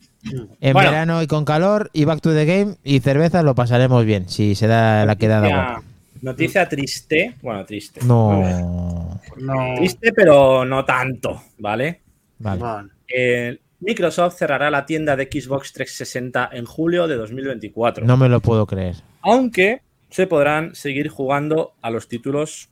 en 0.61 0.72
Bueno. 0.72 0.90
verano 0.90 1.22
y 1.22 1.28
con 1.28 1.44
calor 1.44 1.88
y 1.92 2.05
back 2.05 2.20
to 2.20 2.34
the 2.34 2.46
game 2.46 2.74
y 2.82 2.98
cerveza 2.98 3.44
lo 3.44 3.55
pasaremos 3.55 4.05
bien, 4.05 4.28
si 4.28 4.57
se 4.57 4.66
da 4.66 5.07
la 5.07 5.14
quedada 5.14 5.42
Noticia- 5.48 5.62
guapa. 5.72 5.82
Noticia 6.20 6.68
triste. 6.68 7.36
Bueno, 7.42 7.64
triste. 7.64 8.00
No. 8.05 9.20
No. 9.36 9.74
Triste, 9.76 10.12
pero 10.12 10.64
no 10.64 10.84
tanto, 10.84 11.40
¿vale? 11.59 12.00
Vale. 12.40 12.61
Vale. 12.61 12.88
Eh, 13.07 13.61
Microsoft 13.83 14.37
cerrará 14.39 14.70
la 14.70 14.87
tienda 14.87 15.16
de 15.16 15.24
Xbox 15.24 15.72
360 15.72 16.51
en 16.53 16.64
julio 16.64 17.09
de 17.09 17.16
2024. 17.16 18.07
No 18.07 18.16
me 18.16 18.28
lo 18.28 18.41
puedo 18.41 18.64
creer. 18.66 18.97
Aunque 19.22 19.83
se 20.09 20.26
podrán 20.26 20.74
seguir 20.74 21.09
jugando 21.09 21.74
a 21.83 21.91
los 21.91 22.07
títulos 22.07 22.70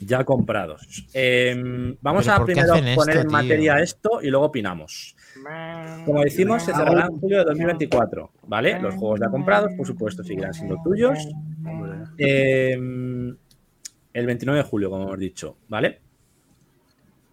ya 0.00 0.24
comprados. 0.24 1.06
Eh, 1.14 1.54
vamos 2.00 2.26
¿Pero 2.26 2.36
a 2.36 2.44
primero 2.44 2.74
poner 2.74 2.98
esto, 2.98 3.20
en 3.20 3.26
materia 3.28 3.74
tío? 3.76 3.84
esto 3.84 4.10
y 4.22 4.28
luego 4.28 4.46
opinamos. 4.46 5.16
Como 6.04 6.22
decimos, 6.22 6.62
se 6.62 6.72
cerrará 6.72 7.06
en 7.06 7.18
julio 7.18 7.38
de 7.38 7.44
2024, 7.44 8.30
¿vale? 8.46 8.80
Los 8.80 8.94
juegos 8.96 9.20
ya 9.20 9.28
comprados, 9.28 9.70
por 9.76 9.86
supuesto, 9.86 10.22
seguirán 10.24 10.52
siendo 10.52 10.76
tuyos. 10.84 11.18
Eh, 12.18 12.72
el 12.72 14.26
29 14.26 14.62
de 14.62 14.68
julio, 14.68 14.90
como 14.90 15.04
hemos 15.04 15.18
dicho, 15.18 15.56
¿vale? 15.68 16.00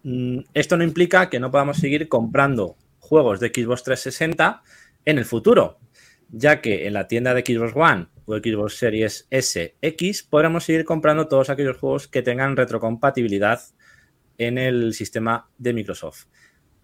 Mm, 0.04 0.38
Esto 0.54 0.76
no 0.76 0.84
implica 0.84 1.28
que 1.28 1.40
no 1.40 1.50
podamos 1.50 1.76
seguir 1.76 2.08
comprando 2.08 2.76
juegos 3.10 3.40
de 3.40 3.48
Xbox 3.48 3.82
360 3.82 4.62
en 5.04 5.18
el 5.18 5.24
futuro, 5.24 5.80
ya 6.28 6.60
que 6.60 6.86
en 6.86 6.92
la 6.92 7.08
tienda 7.08 7.34
de 7.34 7.42
Xbox 7.44 7.72
One 7.74 8.06
o 8.24 8.36
Xbox 8.36 8.76
Series 8.76 9.26
S, 9.30 9.74
X, 9.82 10.22
podremos 10.22 10.62
seguir 10.62 10.84
comprando 10.84 11.26
todos 11.26 11.50
aquellos 11.50 11.76
juegos 11.76 12.06
que 12.06 12.22
tengan 12.22 12.56
retrocompatibilidad 12.56 13.60
en 14.38 14.58
el 14.58 14.94
sistema 14.94 15.50
de 15.58 15.72
Microsoft. 15.72 16.26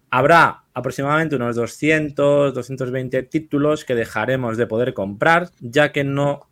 Habrá 0.09 0.65
aproximadamente 0.73 1.37
unos 1.37 1.55
200, 1.55 2.53
220 2.53 3.23
títulos 3.23 3.85
que 3.85 3.95
dejaremos 3.95 4.57
de 4.57 4.67
poder 4.67 4.93
comprar, 4.93 5.51
ya 5.61 5.93
que 5.93 6.03
no, 6.03 6.49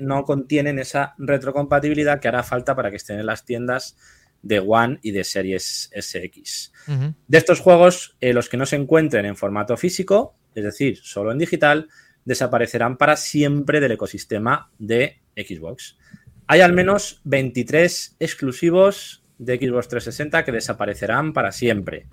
no 0.00 0.24
contienen 0.24 0.78
esa 0.78 1.14
retrocompatibilidad 1.16 2.20
que 2.20 2.28
hará 2.28 2.42
falta 2.42 2.76
para 2.76 2.90
que 2.90 2.96
estén 2.96 3.18
en 3.18 3.26
las 3.26 3.46
tiendas 3.46 3.96
de 4.42 4.60
One 4.60 4.98
y 5.02 5.10
de 5.10 5.24
Series 5.24 5.90
SX. 5.94 6.72
De 7.26 7.38
estos 7.38 7.60
juegos, 7.60 8.16
eh, 8.20 8.32
los 8.32 8.48
que 8.48 8.56
no 8.56 8.66
se 8.66 8.76
encuentren 8.76 9.26
en 9.26 9.36
formato 9.36 9.76
físico, 9.76 10.34
es 10.54 10.64
decir, 10.64 10.98
solo 11.02 11.32
en 11.32 11.38
digital, 11.38 11.88
desaparecerán 12.24 12.96
para 12.96 13.16
siempre 13.16 13.80
del 13.80 13.92
ecosistema 13.92 14.70
de 14.78 15.20
Xbox. 15.36 15.98
Hay 16.46 16.60
al 16.60 16.72
menos 16.72 17.20
23 17.24 18.16
exclusivos 18.18 19.22
de 19.38 19.56
Xbox 19.56 19.88
360 19.88 20.44
que 20.44 20.52
desaparecerán 20.52 21.32
para 21.32 21.52
siempre. 21.52 22.06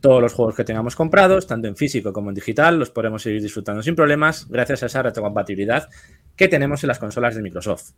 Todos 0.00 0.22
los 0.22 0.32
juegos 0.32 0.54
que 0.54 0.64
tengamos 0.64 0.96
comprados, 0.96 1.46
tanto 1.46 1.68
en 1.68 1.76
físico 1.76 2.12
como 2.12 2.30
en 2.30 2.34
digital, 2.34 2.78
los 2.78 2.90
podremos 2.90 3.22
seguir 3.22 3.42
disfrutando 3.42 3.82
sin 3.82 3.96
problemas 3.96 4.48
gracias 4.48 4.82
a 4.82 4.86
esa 4.86 5.02
retrocompatibilidad 5.02 5.88
que 6.36 6.48
tenemos 6.48 6.84
en 6.84 6.88
las 6.88 6.98
consolas 6.98 7.34
de 7.34 7.42
Microsoft. 7.42 7.92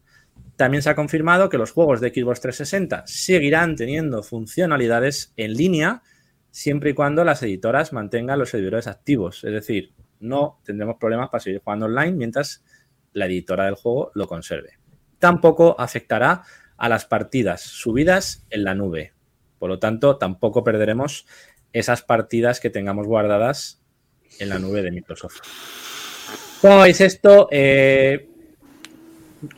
También 0.57 0.83
se 0.83 0.91
ha 0.91 0.95
confirmado 0.95 1.49
que 1.49 1.59
los 1.59 1.73
juegos 1.73 2.01
de 2.01 2.11
Xbox 2.11 2.41
360 2.41 3.05
seguirán 3.07 3.77
teniendo 3.77 4.23
funcionalidades 4.23 5.33
en 5.37 5.55
línea 5.55 6.03
siempre 6.51 6.91
y 6.91 6.95
cuando 6.95 7.25
las 7.25 7.43
editoras 7.43 7.93
mantengan 7.93 8.39
los 8.39 8.51
servidores 8.51 8.87
activos. 8.87 9.45
Es 9.45 9.53
decir, 9.53 9.93
no 10.19 10.61
tendremos 10.65 10.97
problemas 10.97 11.31
para 11.31 11.41
seguir 11.41 11.63
jugando 11.65 11.87
online 11.87 12.13
mientras 12.13 12.65
la 13.13 13.27
editora 13.27 13.65
del 13.65 13.75
juego 13.75 14.11
lo 14.15 14.27
conserve. 14.27 14.79
tampoco 15.19 15.79
afectará 15.79 16.45
a 16.79 16.89
las 16.89 17.05
partidas 17.05 17.61
subidas 17.61 18.47
en 18.49 18.65
la 18.65 18.75
nube. 18.75 19.13
Por 19.59 19.69
lo 19.69 19.79
tanto, 19.79 20.17
tampoco 20.17 20.65
perderemos 20.65 21.27
esas 21.75 22.01
partidas 22.01 22.59
que 22.59 22.71
tengamos 22.71 23.07
guardadas 23.07 23.83
en 24.39 24.49
la 24.49 24.59
nube 24.59 24.81
de 24.81 24.91
Microsoft. 24.91 25.41
¿Cómo 26.63 26.81
veis 26.81 27.03
esto? 27.03 27.49
Eh, 27.51 28.30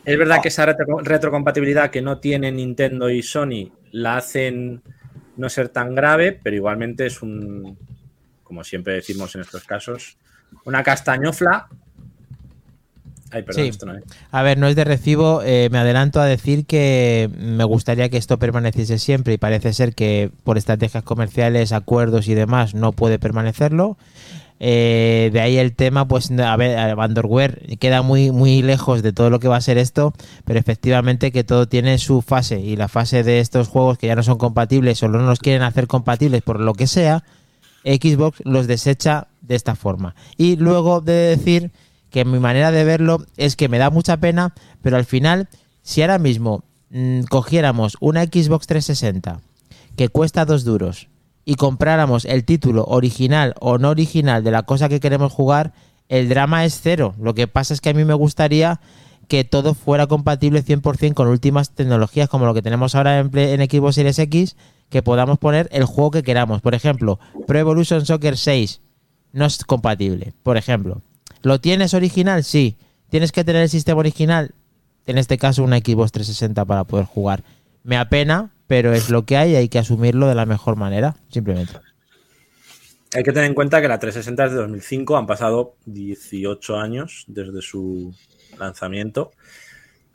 es 0.05 0.18
verdad 0.18 0.41
que 0.43 0.49
esa 0.49 0.66
retro- 0.66 1.01
retrocompatibilidad 1.03 1.91
que 1.91 2.03
no 2.03 2.18
tiene 2.18 2.53
Nintendo 2.53 3.11
y 3.11 3.22
Sony 3.22 3.72
la 3.93 4.16
hacen 4.16 4.83
no 5.37 5.49
ser 5.49 5.68
tan 5.70 5.95
grave, 5.95 6.39
pero 6.43 6.57
igualmente 6.57 7.07
es 7.07 7.22
un, 7.22 7.76
como 8.43 8.64
siempre 8.64 8.95
decimos 8.95 9.35
en 9.35 9.41
estos 9.43 9.64
casos, 9.64 10.16
una 10.64 10.83
castañofla. 10.83 11.68
Ay, 13.30 13.43
perdón, 13.45 13.62
Sí. 13.64 13.68
esto 13.70 13.87
no 13.87 13.97
es. 13.97 14.05
A 14.30 14.43
ver, 14.43 14.59
no 14.59 14.66
es 14.68 14.76
de 14.76 14.85
recibo. 14.85 15.41
eh, 15.43 15.68
me 15.72 15.78
adelanto 15.78 16.20
a 16.20 16.26
decir 16.26 16.66
que 16.66 17.30
me 17.39 17.64
gustaría 17.64 18.11
que 18.11 18.18
esto 18.18 18.39
permaneciese 18.39 18.99
siempre 18.99 19.33
y 19.33 19.39
parece 19.39 19.72
ser 19.72 19.95
que 19.95 20.30
por 20.45 20.59
estrategias 20.59 21.03
comerciales, 21.03 21.72
acuerdos 21.72 22.28
y 22.28 22.35
demás 22.35 22.74
no 22.74 22.93
puede 22.93 23.18
permanecerlo. 23.18 23.97
Eh, 24.65 25.31
de 25.33 25.41
ahí 25.41 25.59
el 25.59 25.75
tema, 25.75 26.07
pues, 26.07 26.31
a 26.31 26.57
ver, 26.57 26.95
Vanderweer 26.95 27.77
queda 27.81 28.03
muy, 28.03 28.31
muy 28.31 28.63
lejos 28.63 29.03
de 29.03 29.13
todo 29.13 29.29
lo 29.29 29.41
que 29.41 29.49
va 29.49 29.57
a 29.57 29.61
ser 29.61 29.77
esto, 29.77 30.15
pero 30.45 30.61
efectivamente 30.61 31.33
que 31.33 31.43
todo 31.43 31.67
tiene 31.67 31.99
su 31.99 32.23
fase 32.23 32.61
y 32.61 32.77
la 32.77 32.87
fase 32.87 33.25
de 33.25 33.41
estos 33.41 33.67
juegos 33.67 33.99
que 33.99 34.07
ya 34.07 34.15
no 34.15 34.23
son 34.23 34.39
compatibles 34.39 35.03
o 35.03 35.09
no 35.09 35.19
los 35.19 35.41
quieren 35.41 35.63
hacer 35.63 35.89
compatibles 35.89 36.43
por 36.43 36.61
lo 36.61 36.75
que 36.75 36.87
sea, 36.87 37.25
Xbox 37.85 38.39
los 38.45 38.69
desecha 38.69 39.27
de 39.41 39.57
esta 39.57 39.75
forma. 39.75 40.15
Y 40.37 40.55
luego 40.55 41.01
de 41.01 41.13
decir 41.13 41.73
que 42.11 42.25
mi 42.25 42.39
manera 42.39 42.71
de 42.71 42.85
verlo 42.85 43.27
es 43.37 43.57
que 43.57 43.69
me 43.69 43.79
da 43.79 43.91
mucha 43.91 44.19
pena, 44.19 44.55
pero 44.81 44.97
al 44.97 45.07
final, 45.07 45.49
si 45.83 46.03
ahora 46.03 46.21
mismo 46.21 46.63
mm, 46.91 47.23
cogiéramos 47.23 47.97
una 47.99 48.23
Xbox 48.27 48.69
360 48.69 49.41
que 49.97 50.09
cuesta 50.09 50.45
dos 50.45 50.63
duros 50.63 51.09
y 51.45 51.57
compráramos 51.57 52.24
el 52.24 52.45
título 52.45 52.84
original 52.84 53.55
o 53.61 53.78
no 53.78 53.90
original 53.90 54.45
de 54.45 54.51
la 54.51 54.62
cosa 54.62 54.88
que 54.88 55.01
queremos 55.01 55.32
jugar, 55.32 55.72
el 56.09 56.28
drama 56.28 56.64
es 56.64 56.80
cero. 56.82 57.14
Lo 57.18 57.34
que 57.34 57.49
pasa 57.49 57.74
es 57.74 57.80
que 57.80 57.90
a 57.90 57.95
mí 57.95 58.05
me 58.05 58.14
gustaría 58.14 58.80
que 59.28 59.45
todo 59.45 59.74
fuera 59.74 60.07
compatible 60.07 60.64
100% 60.64 61.14
con 61.14 61.28
últimas 61.28 61.70
tecnologías 61.70 62.28
como 62.28 62.47
lo 62.47 62.55
que 62.55 62.62
tenemos 62.62 62.95
ahora 62.95 63.18
en, 63.18 63.30
en 63.36 63.70
Xbox 63.70 63.95
Series 63.95 64.18
X, 64.18 64.57
que 64.90 65.03
podamos 65.03 65.38
poner 65.38 65.68
el 65.72 65.84
juego 65.84 66.11
que 66.11 66.22
queramos. 66.22 66.61
Por 66.61 66.74
ejemplo, 66.74 67.18
Pro 67.47 67.59
Evolution 67.59 68.05
Soccer 68.05 68.36
6 68.36 68.80
no 69.32 69.47
es 69.47 69.64
compatible, 69.64 70.34
por 70.43 70.57
ejemplo. 70.57 71.01
¿Lo 71.43 71.61
tienes 71.61 71.95
original? 71.95 72.45
Sí. 72.45 72.76
¿Tienes 73.09 73.32
que 73.32 73.45
tener 73.45 73.62
el 73.62 73.68
sistema 73.68 74.01
original? 74.01 74.55
En 75.07 75.18
este 75.18 75.38
caso, 75.38 75.64
una 75.64 75.78
Xbox 75.78 76.12
360 76.12 76.64
para 76.64 76.84
poder 76.84 77.07
jugar. 77.07 77.43
Me 77.82 77.97
apena, 77.97 78.53
pero 78.73 78.95
es 78.95 79.11
lo 79.11 79.27
que 79.27 79.37
hay 79.37 79.51
y 79.51 79.57
hay 79.57 79.68
que 79.68 79.79
asumirlo 79.79 80.29
de 80.29 80.35
la 80.35 80.47
mejor 80.47 80.77
manera, 80.77 81.14
simplemente. 81.29 81.75
Hay 83.14 83.23
que 83.23 83.31
tener 83.31 83.45
en 83.45 83.55
cuenta 83.55 83.83
que 83.83 83.89
la 83.89 83.99
360 83.99 84.47
es 84.47 84.53
de 84.53 84.57
2005, 84.57 85.18
han 85.18 85.27
pasado 85.27 85.77
18 85.85 86.79
años 86.79 87.27
desde 87.29 87.61
su 87.61 88.14
lanzamiento. 88.59 89.33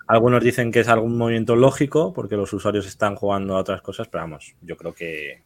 Algunos 0.08 0.44
dicen 0.44 0.72
que 0.72 0.80
es 0.80 0.88
algún 0.88 1.20
movimiento 1.20 1.56
lógico 1.56 2.14
porque 2.14 2.36
los 2.36 2.52
usuarios 2.52 2.88
están 2.88 3.16
jugando 3.16 3.56
a 3.56 3.60
otras 3.60 3.84
cosas, 3.84 4.08
pero 4.08 4.24
vamos, 4.24 4.56
yo 4.64 4.76
creo 4.76 4.96
que 4.96 5.44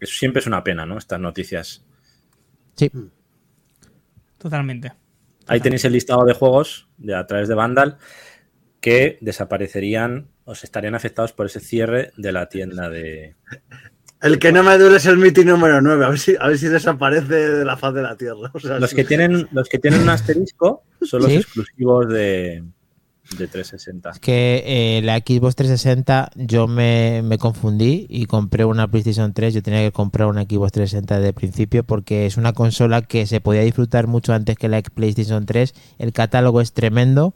eso 0.00 0.14
siempre 0.14 0.40
es 0.40 0.46
una 0.46 0.64
pena, 0.64 0.86
¿no? 0.86 0.96
Estas 0.96 1.20
noticias. 1.20 1.84
Sí. 2.74 2.90
Totalmente. 4.38 4.94
Ahí 5.46 5.60
tenéis 5.60 5.84
el 5.84 5.92
listado 5.92 6.24
de 6.24 6.32
juegos 6.32 6.88
de 6.96 7.14
a 7.14 7.26
través 7.26 7.48
de 7.48 7.54
Vandal 7.54 7.98
que 8.80 9.18
desaparecerían 9.20 10.30
o 10.50 10.54
se 10.56 10.66
estarían 10.66 10.96
afectados 10.96 11.32
por 11.32 11.46
ese 11.46 11.60
cierre 11.60 12.10
de 12.16 12.32
la 12.32 12.48
tienda 12.48 12.88
de. 12.90 13.36
El 14.20 14.38
que 14.40 14.50
no 14.52 14.62
me 14.64 14.76
duele 14.76 14.96
es 14.96 15.06
el 15.06 15.16
meeting 15.16 15.46
número 15.46 15.80
9, 15.80 16.04
a 16.04 16.08
ver 16.08 16.18
si, 16.18 16.34
a 16.38 16.48
ver 16.48 16.58
si 16.58 16.66
desaparece 16.66 17.32
de 17.34 17.64
la 17.64 17.76
faz 17.76 17.94
de 17.94 18.02
la 18.02 18.16
Tierra. 18.16 18.50
O 18.52 18.58
sea, 18.58 18.78
Los 18.80 18.92
que 18.92 19.04
tienen, 19.04 19.48
los 19.52 19.68
que 19.68 19.78
tienen 19.78 20.00
un 20.02 20.08
asterisco 20.10 20.82
son 21.02 21.22
los 21.22 21.30
Sí. 21.30 21.36
exclusivos 21.38 22.08
de, 22.08 22.64
de 23.38 23.46
360. 23.46 24.10
Es 24.10 24.18
que 24.18 24.62
eh, 24.66 25.02
la 25.04 25.18
Xbox 25.18 25.54
360 25.54 26.32
yo 26.34 26.66
me, 26.66 27.22
me 27.24 27.38
confundí 27.38 28.06
y 28.10 28.26
compré 28.26 28.64
una 28.66 28.90
PlayStation 28.90 29.32
3. 29.32 29.54
Yo 29.54 29.62
tenía 29.62 29.82
que 29.82 29.92
comprar 29.92 30.26
una 30.28 30.42
Xbox 30.42 30.72
360 30.72 31.20
de 31.20 31.32
principio 31.32 31.84
porque 31.84 32.26
es 32.26 32.36
una 32.36 32.52
consola 32.52 33.02
que 33.02 33.24
se 33.26 33.40
podía 33.40 33.62
disfrutar 33.62 34.06
mucho 34.08 34.34
antes 34.34 34.56
que 34.58 34.68
la 34.68 34.82
PlayStation 34.82 35.46
3. 35.46 35.72
El 35.98 36.12
catálogo 36.12 36.60
es 36.60 36.72
tremendo. 36.74 37.34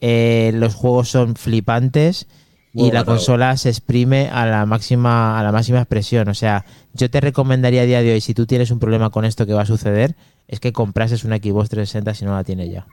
Eh, 0.00 0.52
los 0.54 0.74
juegos 0.74 1.08
son 1.08 1.36
flipantes 1.36 2.26
Muy 2.72 2.88
y 2.88 2.92
la 2.92 3.04
consola 3.04 3.56
se 3.56 3.68
exprime 3.68 4.28
a 4.32 4.46
la 4.46 4.66
máxima 4.66 5.38
a 5.38 5.42
la 5.42 5.52
máxima 5.52 5.78
expresión. 5.78 6.28
O 6.28 6.34
sea, 6.34 6.64
yo 6.92 7.10
te 7.10 7.20
recomendaría 7.20 7.82
a 7.82 7.86
día 7.86 8.02
de 8.02 8.12
hoy, 8.12 8.20
si 8.20 8.34
tú 8.34 8.46
tienes 8.46 8.70
un 8.70 8.78
problema 8.78 9.10
con 9.10 9.24
esto 9.24 9.46
que 9.46 9.54
va 9.54 9.62
a 9.62 9.66
suceder, 9.66 10.16
es 10.48 10.60
que 10.60 10.72
comprases 10.72 11.24
una 11.24 11.36
Xbox 11.36 11.70
360 11.70 12.14
si 12.14 12.24
no 12.24 12.32
la 12.32 12.44
tienes 12.44 12.70
ya. 12.70 12.86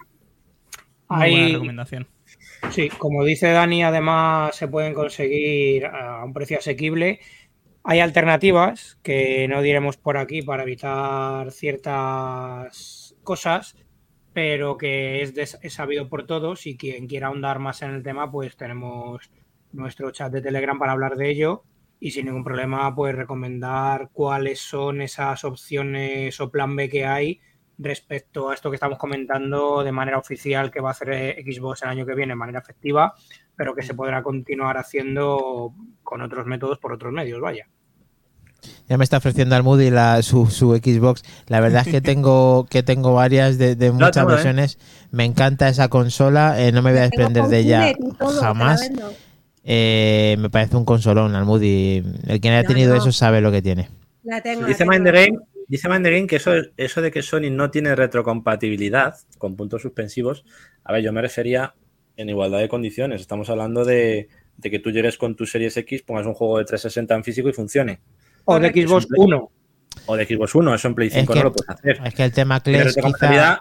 Muy 1.09 1.17
buena 1.17 1.45
Hay, 1.45 1.53
recomendación. 1.53 2.07
Sí, 2.69 2.89
como 2.89 3.23
dice 3.23 3.51
Dani, 3.51 3.83
además 3.83 4.55
se 4.55 4.67
pueden 4.67 4.93
conseguir 4.93 5.85
a 5.87 6.23
un 6.23 6.33
precio 6.33 6.59
asequible. 6.59 7.19
Hay 7.83 7.99
alternativas 7.99 8.99
que 9.01 9.47
no 9.47 9.61
diremos 9.61 9.97
por 9.97 10.17
aquí 10.17 10.41
para 10.41 10.63
evitar 10.63 11.51
ciertas 11.51 13.15
cosas, 13.23 13.75
pero 14.33 14.77
que 14.77 15.21
es, 15.21 15.33
des- 15.35 15.59
es 15.61 15.73
sabido 15.73 16.09
por 16.09 16.25
todos 16.25 16.65
y 16.67 16.77
quien 16.77 17.07
quiera 17.07 17.27
ahondar 17.27 17.59
más 17.59 17.81
en 17.81 17.91
el 17.91 18.03
tema, 18.03 18.31
pues 18.31 18.55
tenemos 18.57 19.31
nuestro 19.71 20.11
chat 20.11 20.31
de 20.31 20.41
Telegram 20.41 20.77
para 20.79 20.93
hablar 20.93 21.15
de 21.15 21.29
ello 21.29 21.63
y 21.99 22.11
sin 22.11 22.25
ningún 22.25 22.43
problema, 22.43 22.93
pues 22.95 23.15
recomendar 23.15 24.09
cuáles 24.13 24.59
son 24.59 25.01
esas 25.01 25.43
opciones 25.43 26.39
o 26.39 26.49
plan 26.51 26.75
B 26.75 26.89
que 26.89 27.05
hay 27.05 27.39
respecto 27.77 28.49
a 28.49 28.53
esto 28.53 28.69
que 28.69 28.75
estamos 28.75 28.97
comentando 28.97 29.83
de 29.83 29.91
manera 29.91 30.17
oficial 30.17 30.71
que 30.71 30.81
va 30.81 30.89
a 30.89 30.91
hacer 30.91 31.09
eh, 31.11 31.43
Xbox 31.43 31.83
el 31.83 31.89
año 31.89 32.05
que 32.05 32.15
viene 32.15 32.31
de 32.33 32.35
manera 32.37 32.59
efectiva, 32.59 33.13
pero 33.55 33.75
que 33.75 33.81
se 33.83 33.93
podrá 33.95 34.23
continuar 34.23 34.77
haciendo 34.77 35.73
con 36.03 36.21
otros 36.21 36.45
métodos 36.45 36.79
por 36.79 36.93
otros 36.93 37.11
medios, 37.13 37.39
vaya. 37.41 37.67
Ya 38.87 38.97
me 38.97 39.03
está 39.03 39.17
ofreciendo 39.17 39.55
al 39.55 39.63
Moody 39.63 39.89
la, 39.89 40.21
su, 40.21 40.47
su 40.47 40.75
Xbox. 40.75 41.23
La 41.47 41.59
verdad 41.59 41.83
es 41.85 41.91
que 41.91 42.01
tengo 42.01 42.65
que 42.69 42.83
tengo 42.83 43.13
varias 43.13 43.57
de, 43.57 43.75
de 43.75 43.91
muchas 43.91 44.25
tengo, 44.25 44.31
¿eh? 44.31 44.33
versiones. 44.35 44.77
Me 45.11 45.25
encanta 45.25 45.69
esa 45.69 45.87
consola. 45.87 46.61
eh, 46.61 46.71
no 46.71 46.81
me 46.81 46.91
voy 46.91 46.99
a 46.99 47.03
desprender 47.03 47.45
de 47.45 47.59
ella 47.59 47.93
todo, 48.19 48.41
jamás. 48.41 48.89
Eh, 49.63 50.35
me 50.39 50.49
parece 50.49 50.75
un 50.77 50.85
consolón 50.85 51.35
al 51.35 51.45
Moody. 51.45 52.03
El 52.27 52.41
que 52.41 52.49
haya 52.49 52.67
tenido 52.67 52.95
no. 52.95 53.01
eso 53.01 53.11
sabe 53.11 53.41
lo 53.41 53.51
que 53.51 53.61
tiene. 53.61 53.89
La 54.23 54.41
tengo, 54.41 54.65
Dice 54.65 54.85
la 54.85 54.91
Mind 54.91 55.05
tengo. 55.05 55.17
the 55.17 55.25
Game, 55.25 55.39
dice 55.67 55.89
Mind 55.89 56.03
the 56.03 56.11
Game 56.11 56.27
que 56.27 56.35
eso, 56.37 56.51
eso 56.77 57.01
de 57.01 57.11
que 57.11 57.21
Sony 57.21 57.49
no 57.51 57.71
tiene 57.71 57.95
retrocompatibilidad 57.95 59.15
con 59.37 59.55
puntos 59.55 59.81
suspensivos, 59.81 60.45
a 60.83 60.93
ver, 60.93 61.03
yo 61.03 61.13
me 61.13 61.21
refería 61.21 61.73
en 62.17 62.29
igualdad 62.29 62.59
de 62.59 62.69
condiciones. 62.69 63.21
Estamos 63.21 63.49
hablando 63.49 63.85
de, 63.85 64.29
de 64.57 64.69
que 64.71 64.79
tú 64.79 64.91
llegues 64.91 65.17
con 65.17 65.35
tu 65.35 65.45
Series 65.45 65.75
X, 65.77 66.03
pongas 66.03 66.25
un 66.27 66.33
juego 66.33 66.57
de 66.59 66.65
360 66.65 67.15
en 67.15 67.23
físico 67.23 67.49
y 67.49 67.53
funcione. 67.53 68.01
O 68.51 68.59
de. 68.59 68.69
Xbox. 68.69 69.07
1. 69.15 69.51
O 70.07 70.15
de 70.15 70.25
Xbox 70.25 70.55
One, 70.55 70.75
eso 70.75 70.87
en 70.87 70.95
Play 70.95 71.07
Es 71.09 71.13
5 71.15 71.33
que- 71.33 71.39
no 71.39 71.45
lo 71.45 71.53
puedes 71.53 71.69
hacer. 71.69 71.99
Es 72.05 72.13
que 72.13 72.23
el 72.23 72.31
tema 72.31 72.59
Tiene 72.61 72.83
Clash 72.83 72.95
quizá 72.95 73.59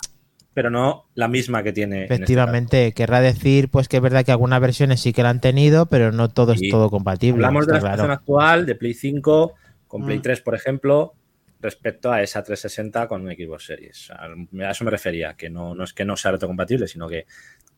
pero 0.52 0.68
no 0.68 1.06
la 1.14 1.28
misma 1.28 1.62
que 1.62 1.72
tiene. 1.72 1.96
en 1.98 2.02
este 2.02 2.14
efectivamente 2.14 2.92
querrá 2.92 3.20
decir 3.20 3.68
pues 3.68 3.88
que 3.88 3.96
es 3.98 4.02
verdad 4.02 4.24
que 4.24 4.32
algunas 4.32 4.60
versiones 4.60 5.00
sí 5.00 5.12
que 5.12 5.22
la 5.22 5.30
han 5.30 5.40
tenido, 5.40 5.86
pero 5.86 6.10
no 6.12 6.28
todo 6.28 6.54
Sí. 6.54 6.66
es 6.66 6.70
todo 6.72 6.90
compatible. 6.90 7.44
Hablamos 7.46 7.66
de 7.66 7.74
la 7.74 7.78
situación 7.80 8.06
claro. 8.06 8.12
actual, 8.20 8.66
de 8.66 8.74
Play 8.74 8.94
5, 8.94 9.54
con 9.86 10.04
Play 10.04 10.18
Mm. 10.18 10.22
3, 10.22 10.40
por 10.40 10.54
ejemplo, 10.56 11.14
respecto 11.60 12.10
a 12.10 12.22
esa 12.22 12.42
360 12.42 13.06
con 13.06 13.22
un 13.22 13.28
Xbox 13.32 13.66
Series. 13.66 14.10
A 14.10 14.24
a 14.66 14.70
eso 14.70 14.84
me 14.84 14.90
refería, 14.90 15.34
que 15.34 15.50
no, 15.50 15.74
no 15.74 15.84
es 15.84 15.92
que 15.92 16.04
no 16.04 16.16
sea 16.16 16.32
retrocompatible, 16.32 16.88
sino 16.88 17.06
que, 17.08 17.26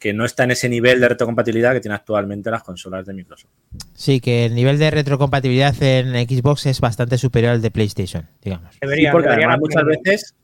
que 0.03 0.12
no 0.12 0.24
está 0.24 0.42
en 0.42 0.50
ese 0.50 0.68
nivel 0.68 0.98
de 1.00 1.09
retrocompatibilidad 1.09 1.72
que 1.72 1.80
tiene 1.80 1.94
actualmente 1.94 2.50
las 2.50 2.64
consolas 2.64 3.07
de 3.07 3.14
Microsoft. 3.14 3.50
Sí, 3.94 4.18
que 4.20 4.46
el 4.46 4.55
nivel 4.57 4.76
de 4.80 4.90
retrocompatibilidad 4.90 5.80
en 5.80 6.12
Xbox 6.28 6.66
es 6.66 6.80
bastante 6.80 7.18
superior 7.18 7.53
al 7.53 7.62
de 7.62 7.70
PlayStation, 7.70 8.28
digamos. 8.42 8.72
Sí, 8.74 8.78
Deberían, 8.82 9.12
porque 9.12 9.28
deberían 9.28 9.50
además 9.50 9.61
muchas 9.61 9.84
veces, 9.84 10.34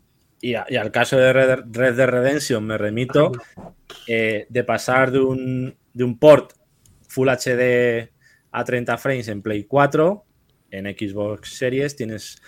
y, 0.41 0.55
a- 0.55 0.65
y 0.69 0.77
al 0.77 0.93
caso 0.93 1.17
de 1.17 1.33
Red, 1.33 1.59
Red 1.73 1.97
Dead 1.97 2.07
Redemption 2.09 2.65
me 2.65 2.79
remito, 2.79 3.33
eh, 4.07 4.47
de 4.49 4.63
pasar 4.65 5.11
de 5.11 5.19
un, 5.19 5.77
de 5.93 6.05
un 6.05 6.19
port 6.21 6.53
Full 7.09 7.29
HD 7.29 8.13
a 8.53 8.63
30 8.65 8.97
frames 8.99 9.27
en 9.27 9.43
Play 9.43 9.65
4, 9.65 10.25
en 10.71 10.85
Xbox 10.87 11.57
Series 11.57 11.97
tienes 11.97 12.41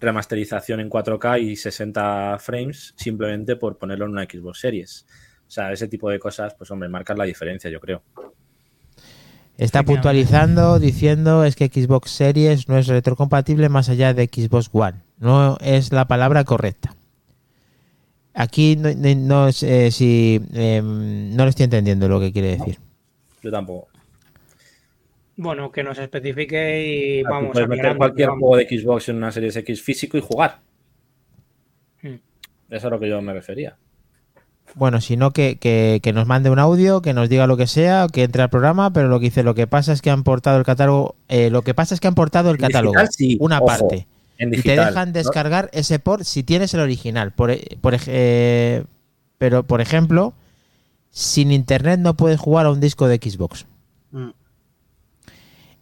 remasterización 0.00 0.80
en 0.80 0.88
4K 0.90 1.40
y 1.40 1.56
60 1.56 2.38
frames 2.40 2.94
simplemente 2.96 3.56
por 3.56 3.78
ponerlo 3.78 4.06
en 4.06 4.12
una 4.12 4.24
Xbox 4.24 4.60
Series. 4.60 5.06
O 5.48 5.50
sea, 5.50 5.72
ese 5.72 5.88
tipo 5.88 6.10
de 6.10 6.18
cosas, 6.18 6.54
pues 6.54 6.70
hombre, 6.70 6.88
marcan 6.90 7.16
la 7.18 7.24
diferencia, 7.24 7.70
yo 7.70 7.80
creo. 7.80 8.02
Está 9.56 9.82
puntualizando 9.82 10.78
diciendo 10.78 11.42
es 11.44 11.56
que 11.56 11.66
Xbox 11.66 12.10
Series 12.12 12.68
no 12.68 12.78
es 12.78 12.86
retrocompatible 12.86 13.68
más 13.68 13.88
allá 13.88 14.14
de 14.14 14.26
Xbox 14.32 14.68
One. 14.72 15.02
No 15.18 15.56
es 15.60 15.90
la 15.92 16.06
palabra 16.06 16.44
correcta. 16.44 16.94
Aquí 18.34 18.76
no, 18.76 18.90
no- 18.94 19.14
no 19.46 19.52
sé 19.52 19.90
si 19.90 20.40
eh, 20.54 20.80
no 20.84 21.42
lo 21.42 21.48
estoy 21.50 21.64
entendiendo 21.64 22.08
lo 22.08 22.20
que 22.20 22.32
quiere 22.32 22.56
decir. 22.56 22.78
Yo 23.42 23.50
tampoco. 23.50 23.88
Bueno, 25.36 25.72
que 25.72 25.82
nos 25.82 25.98
especifique 25.98 26.86
y 26.86 27.22
vamos 27.24 27.52
puedes 27.52 27.66
a 27.66 27.68
meter 27.68 27.96
cualquier 27.96 28.28
vamos. 28.28 28.40
juego 28.40 28.56
de 28.58 28.78
Xbox 28.78 29.08
en 29.08 29.16
una 29.16 29.32
Series 29.32 29.56
X 29.56 29.82
físico 29.82 30.16
y 30.18 30.20
jugar. 30.20 30.60
Hmm. 32.02 32.06
Eso 32.14 32.20
es 32.70 32.84
a 32.84 32.90
lo 32.90 33.00
que 33.00 33.08
yo 33.08 33.20
me 33.22 33.32
refería. 33.32 33.76
Bueno, 34.74 35.00
si 35.00 35.16
no, 35.16 35.32
que, 35.32 35.56
que- 35.58 36.00
que 36.02 36.12
nos 36.12 36.26
mande 36.26 36.50
un 36.50 36.58
audio, 36.58 37.02
que 37.02 37.12
nos 37.14 37.28
diga 37.28 37.46
lo 37.46 37.56
que 37.56 37.66
sea, 37.66 38.06
que 38.12 38.22
entre 38.22 38.42
al 38.42 38.50
programa, 38.50 38.92
pero 38.92 39.08
lo 39.08 39.18
que 39.18 39.24
dice, 39.26 39.42
lo 39.42 39.54
que 39.54 39.66
pasa 39.66 39.92
es 39.92 40.02
que 40.02 40.10
han 40.10 40.22
portado 40.22 40.58
el 40.58 40.64
catálogo, 40.64 41.16
eh, 41.28 41.50
lo 41.50 41.62
que 41.62 41.74
pasa 41.74 41.94
es 41.94 42.00
que 42.00 42.08
han 42.08 42.14
portado 42.14 42.50
el 42.50 42.56
En 42.56 42.60
catálogo, 42.62 42.92
digital, 42.94 43.08
sí, 43.12 43.36
una 43.40 43.58
ojo, 43.58 43.66
parte, 43.66 44.06
En 44.38 44.54
y 44.54 44.62
te 44.62 44.76
dejan 44.76 45.08
¿no? 45.08 45.12
descargar 45.14 45.68
ese 45.72 45.98
port 45.98 46.22
si 46.22 46.42
tienes 46.44 46.72
el 46.74 46.80
original. 46.80 47.32
Por, 47.32 47.50
e- 47.50 47.76
por 47.80 47.96
eh, 48.06 48.84
pero, 49.38 49.64
por 49.64 49.80
ejemplo, 49.80 50.32
sin 51.10 51.50
internet 51.50 51.98
no 51.98 52.14
puedes 52.14 52.38
jugar 52.38 52.66
a 52.66 52.70
un 52.70 52.78
disco 52.80 53.08
de 53.08 53.16
Xbox. 53.16 53.66
Mm. 54.12 54.28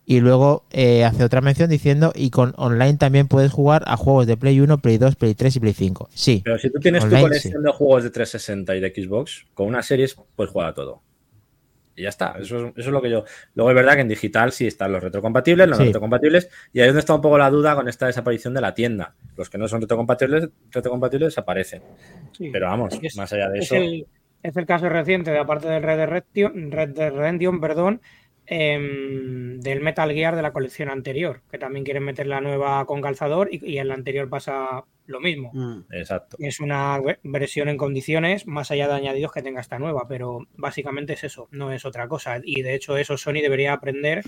Y 0.09 0.21
luego 0.21 0.63
eh, 0.71 1.05
hace 1.05 1.25
otra 1.25 1.41
mención 1.41 1.69
diciendo, 1.69 2.13
y 2.15 2.31
con 2.31 2.55
online 2.57 2.95
también 2.97 3.27
puedes 3.27 3.51
jugar 3.51 3.83
a 3.87 3.97
juegos 3.97 4.29
de 4.29 4.37
Play 4.37 4.61
1, 4.61 4.79
Play 4.79 4.99
2, 4.99 5.17
Play 5.17 5.35
3 5.35 5.57
y 5.57 5.61
Play 5.61 5.73
5. 5.73 6.09
Sí, 6.15 6.43
Pero 6.45 6.59
si 6.59 6.71
tú 6.71 6.79
tienes 6.79 7.03
Online, 7.03 7.23
tu 7.23 7.27
colección 7.27 7.63
de 7.65 7.73
juegos 7.73 8.05
de 8.05 8.11
360 8.11 8.77
y 8.77 8.81
de 8.81 8.91
Xbox, 8.95 9.47
con 9.53 9.67
una 9.67 9.83
series 9.83 10.17
puedes 10.37 10.53
jugar 10.53 10.69
a 10.69 10.75
todo. 10.75 11.03
Y 11.97 12.03
ya 12.03 12.11
está. 12.11 12.37
Eso 12.39 12.57
es, 12.59 12.73
eso 12.73 12.73
es 12.77 12.87
lo 12.87 13.03
que 13.03 13.11
yo. 13.11 13.25
Luego 13.55 13.71
es 13.71 13.75
verdad 13.75 13.95
que 13.95 14.03
en 14.03 14.09
digital 14.09 14.53
sí 14.53 14.67
están 14.69 14.93
los 14.93 15.03
retrocompatibles, 15.03 15.67
los 15.67 15.79
Sí. 15.79 15.85
retrocompatibles, 15.87 16.51
y 16.73 16.79
ahí 16.81 16.85
es 16.87 16.91
donde 16.91 17.01
está 17.01 17.15
un 17.15 17.21
poco 17.23 17.37
la 17.39 17.51
duda 17.51 17.75
con 17.75 17.89
esta 17.89 18.07
desaparición 18.07 18.55
de 18.55 18.61
la 18.61 18.75
tienda. 18.75 19.15
Los 19.37 19.51
que 19.51 19.59
no 19.59 19.67
son 19.67 19.81
retrocompatibles, 19.81 20.51
retrocompatibles 20.71 21.29
desaparecen. 21.29 21.83
Sí. 22.37 22.51
Pero 22.53 22.67
vamos, 22.67 22.97
Es- 23.03 23.17
más 23.17 23.33
allá 23.33 23.49
de 23.49 23.59
es 23.59 23.65
eso. 23.65 23.75
el, 23.75 24.07
es 24.43 24.57
el 24.57 24.67
caso 24.67 24.89
reciente, 24.89 25.33
de 25.33 25.39
aparte 25.39 25.67
del 25.69 25.83
Red 25.83 25.97
Dead 25.97 26.07
Redemption, 26.09 26.71
Red 26.71 26.89
Dead 26.91 27.13
Redemption, 27.13 27.61
perdón, 27.61 28.01
em, 28.47 29.61
del 29.61 29.81
Metal 29.81 30.11
Gear 30.13 30.37
de 30.37 30.43
la 30.43 30.53
colección 30.53 30.89
anterior, 30.91 31.43
que 31.51 31.59
también 31.59 31.85
quieren 31.85 32.05
meter 32.05 32.27
la 32.27 32.41
nueva 32.41 32.85
con 32.87 33.01
calzador 33.01 33.49
y, 33.53 33.65
y 33.65 33.79
en 33.79 33.89
la 33.89 33.95
anterior 33.95 34.29
pasa 34.29 34.85
lo 35.07 35.21
mismo. 35.21 35.51
Mm. 35.55 35.85
Exacto. 35.93 36.37
Es 36.41 36.61
una 36.61 36.99
ve- 37.01 37.19
versión 37.23 37.69
en 37.69 37.77
condiciones, 37.77 38.47
más 38.47 38.71
allá 38.71 38.89
de 38.89 38.95
añadidos 38.95 39.33
que 39.33 39.43
tenga 39.43 39.61
esta 39.61 39.79
nueva, 39.79 40.07
pero 40.09 40.47
básicamente 40.57 41.13
es 41.15 41.25
eso, 41.25 41.49
no 41.51 41.73
es 41.73 41.85
otra 41.85 42.09
cosa. 42.09 42.41
Y 42.43 42.63
de 42.63 42.75
hecho 42.75 42.97
eso 42.97 43.17
Sony 43.17 43.35
debería 43.43 43.73
aprender, 43.73 44.23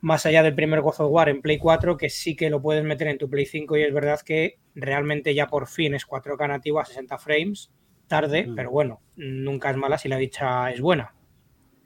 más 0.00 0.26
allá 0.26 0.42
del 0.42 0.54
primer 0.54 0.82
God 0.82 0.94
of 1.00 1.10
War 1.10 1.28
en 1.30 1.40
Play 1.40 1.58
4, 1.58 1.96
que 1.96 2.10
sí 2.10 2.36
que 2.36 2.50
lo 2.50 2.60
puedes 2.60 2.84
meter 2.84 3.08
en 3.08 3.18
tu 3.18 3.28
Play 3.30 3.46
5 3.46 3.76
y 3.78 3.82
es 3.82 3.92
verdad 3.94 4.20
que 4.20 4.58
realmente 4.74 5.34
ya 5.34 5.46
por 5.46 5.66
fin 5.66 5.94
es 5.94 6.06
4K 6.06 6.46
nativo 6.48 6.78
a 6.80 6.84
60 6.84 7.16
frames, 7.18 7.70
tarde, 8.06 8.46
Mm. 8.46 8.54
pero 8.54 8.70
bueno, 8.70 9.00
nunca 9.16 9.70
es 9.70 9.76
mala 9.76 9.98
si 9.98 10.08
la 10.08 10.16
dicha 10.18 10.70
es 10.70 10.80
buena. 10.80 11.14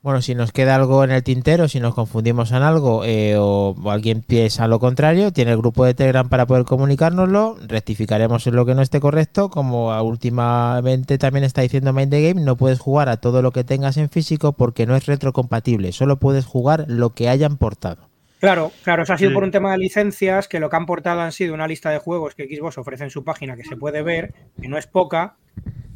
Bueno, 0.03 0.23
si 0.23 0.35
nos 0.35 0.51
queda 0.51 0.77
algo 0.77 1.05
en 1.05 1.11
el 1.11 1.23
tintero, 1.23 1.69
si 1.69 1.79
nos 1.79 1.95
confundimos 1.95 2.53
en 2.53 2.63
algo 2.63 3.05
eh, 3.05 3.37
o, 3.37 3.77
o 3.83 3.91
alguien 3.91 4.23
piensa 4.23 4.67
lo 4.67 4.81
contrario, 4.81 5.31
tiene 5.31 5.51
el 5.51 5.59
grupo 5.59 5.85
de 5.85 5.93
Telegram 5.93 6.27
para 6.27 6.47
poder 6.47 6.65
comunicárnoslo, 6.65 7.59
rectificaremos 7.69 8.47
en 8.47 8.57
lo 8.57 8.65
que 8.65 8.75
no 8.75 8.81
esté 8.81 8.99
correcto, 8.99 9.51
como 9.51 9.93
a- 9.93 10.01
últimamente 10.01 11.19
también 11.19 11.45
está 11.45 11.61
diciendo 11.61 11.93
Mind 11.93 12.11
the 12.11 12.23
Game, 12.27 12.41
no 12.41 12.57
puedes 12.57 12.79
jugar 12.79 13.11
a 13.11 13.19
todo 13.19 13.43
lo 13.43 13.53
que 13.53 13.63
tengas 13.63 13.99
en 13.99 14.09
físico 14.09 14.53
porque 14.53 14.87
no 14.87 14.97
es 14.97 15.05
retrocompatible, 15.05 15.93
solo 15.93 16.17
puedes 16.19 16.47
jugar 16.47 16.87
lo 16.89 17.11
que 17.11 17.29
hayan 17.29 17.59
portado. 17.59 18.09
Claro, 18.41 18.73
claro, 18.85 19.03
eso 19.03 19.13
ha 19.13 19.19
sido 19.19 19.35
por 19.35 19.45
un 19.45 19.51
tema 19.51 19.73
de 19.73 19.77
licencias, 19.79 20.49
que 20.49 20.61
lo 20.61 20.71
que 20.71 20.77
han 20.77 20.87
portado 20.87 21.21
han 21.21 21.33
sido 21.33 21.53
una 21.53 21.69
lista 21.69 21.91
de 21.91 21.99
juegos 21.99 22.35
que 22.35 22.45
Xbox 22.47 22.79
ofrece 22.79 23.05
en 23.05 23.11
su 23.11 23.23
página 23.23 23.55
que 23.55 23.65
se 23.65 23.77
puede 23.77 24.01
ver, 24.01 24.33
que 24.63 24.69
no 24.69 24.79
es 24.79 24.87
poca, 24.87 25.37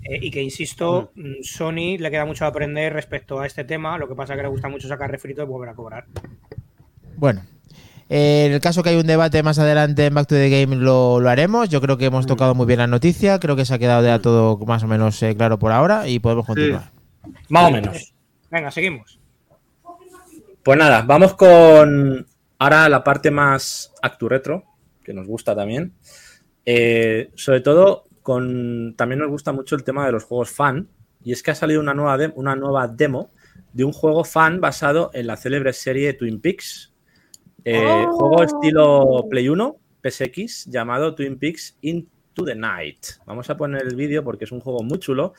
eh, 0.04 0.18
y 0.20 0.30
que, 0.30 0.42
insisto, 0.42 1.12
mm, 1.14 1.42
Sony 1.42 1.98
le 1.98 2.10
queda 2.10 2.24
mucho 2.24 2.44
a 2.44 2.48
aprender 2.48 2.92
respecto 2.92 3.40
a 3.40 3.46
este 3.46 3.64
tema, 3.64 3.98
lo 3.98 4.08
que 4.08 4.14
pasa 4.14 4.36
que 4.36 4.42
le 4.42 4.48
gusta 4.48 4.68
mucho 4.68 4.86
sacar 4.86 5.10
refrito 5.10 5.42
y 5.42 5.46
volver 5.46 5.70
a 5.70 5.74
cobrar. 5.74 6.04
Bueno, 7.16 7.42
eh, 8.10 8.44
en 8.46 8.52
el 8.52 8.60
caso 8.60 8.82
que 8.82 8.90
hay 8.90 8.96
un 8.96 9.06
debate 9.06 9.42
más 9.42 9.58
adelante 9.58 10.04
en 10.06 10.14
Back 10.14 10.28
to 10.28 10.34
the 10.34 10.50
Game 10.50 10.76
lo, 10.76 11.20
lo 11.20 11.30
haremos, 11.30 11.70
yo 11.70 11.80
creo 11.80 11.96
que 11.96 12.04
hemos 12.04 12.26
tocado 12.26 12.54
muy 12.54 12.66
bien 12.66 12.80
la 12.80 12.86
noticia, 12.86 13.40
creo 13.40 13.56
que 13.56 13.64
se 13.64 13.74
ha 13.74 13.78
quedado 13.78 14.04
ya 14.04 14.18
todo 14.18 14.58
más 14.58 14.82
o 14.82 14.86
menos 14.86 15.22
eh, 15.22 15.34
claro 15.34 15.58
por 15.58 15.72
ahora 15.72 16.06
y 16.06 16.18
podemos 16.18 16.46
continuar. 16.46 16.90
Más 17.48 17.68
o 17.68 17.70
menos. 17.70 18.14
Venga, 18.50 18.70
seguimos. 18.70 19.18
Pues 20.62 20.78
nada, 20.78 21.02
vamos 21.02 21.34
con 21.34 22.26
ahora 22.58 22.88
la 22.88 23.02
parte 23.02 23.30
más 23.30 23.92
actu 24.02 24.28
retro, 24.28 24.64
que 25.02 25.14
nos 25.14 25.26
gusta 25.26 25.54
también. 25.54 25.92
Eh, 26.66 27.30
sobre 27.34 27.60
todo, 27.60 28.04
con 28.24 28.94
también 28.96 29.18
nos 29.20 29.28
gusta 29.28 29.52
mucho 29.52 29.76
el 29.76 29.84
tema 29.84 30.04
de 30.06 30.12
los 30.12 30.24
juegos 30.24 30.50
fan. 30.50 30.88
Y 31.22 31.30
es 31.32 31.42
que 31.42 31.50
ha 31.52 31.54
salido 31.54 31.80
una 31.80 31.94
nueva, 31.94 32.18
de- 32.18 32.32
una 32.34 32.56
nueva 32.56 32.88
demo 32.88 33.30
de 33.72 33.84
un 33.84 33.92
juego 33.92 34.24
fan 34.24 34.60
basado 34.60 35.10
en 35.14 35.26
la 35.28 35.36
célebre 35.36 35.72
serie 35.72 36.14
Twin 36.14 36.40
Peaks. 36.40 36.92
Eh, 37.64 37.84
Oh. 37.86 38.12
Juego 38.12 38.42
estilo 38.42 39.26
Play 39.30 39.48
1, 39.48 39.76
PSX, 40.02 40.66
llamado 40.66 41.14
Twin 41.14 41.38
Peaks 41.38 41.76
Into 41.82 42.44
the 42.44 42.54
Night. 42.54 42.98
Vamos 43.26 43.48
a 43.50 43.56
poner 43.56 43.82
el 43.82 43.94
vídeo 43.94 44.24
porque 44.24 44.44
es 44.44 44.52
un 44.52 44.60
juego 44.60 44.82
muy 44.82 44.98
chulo 44.98 45.34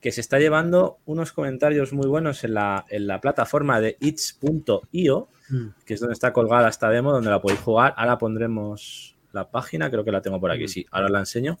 que 0.00 0.10
se 0.10 0.20
está 0.20 0.38
llevando 0.40 0.98
unos 1.04 1.32
comentarios 1.32 1.92
muy 1.92 2.06
buenos 2.08 2.42
en 2.44 2.54
la, 2.54 2.84
en 2.88 3.06
la 3.06 3.20
plataforma 3.20 3.78
de 3.80 3.96
itch.io, 4.00 5.28
Mm. 5.50 5.66
que 5.84 5.94
es 5.94 6.00
donde 6.00 6.14
está 6.14 6.32
colgada 6.32 6.68
esta 6.68 6.88
demo, 6.88 7.12
donde 7.12 7.30
la 7.30 7.40
podéis 7.40 7.60
jugar. 7.60 7.94
Ahora 7.96 8.16
pondremos 8.18 9.16
la 9.32 9.50
página, 9.50 9.90
creo 9.90 10.04
que 10.04 10.10
la 10.12 10.20
tengo 10.22 10.40
por 10.40 10.50
aquí, 10.50 10.66
sí, 10.68 10.86
ahora 10.90 11.06
os 11.06 11.12
la 11.12 11.18
enseño. 11.20 11.58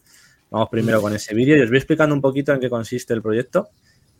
Vamos 0.52 0.68
primero 0.70 1.00
con 1.00 1.14
ese 1.14 1.34
vídeo 1.34 1.56
y 1.56 1.60
os 1.62 1.68
voy 1.70 1.78
explicando 1.78 2.14
un 2.14 2.20
poquito 2.20 2.52
en 2.52 2.60
qué 2.60 2.68
consiste 2.68 3.14
el 3.14 3.22
proyecto, 3.22 3.70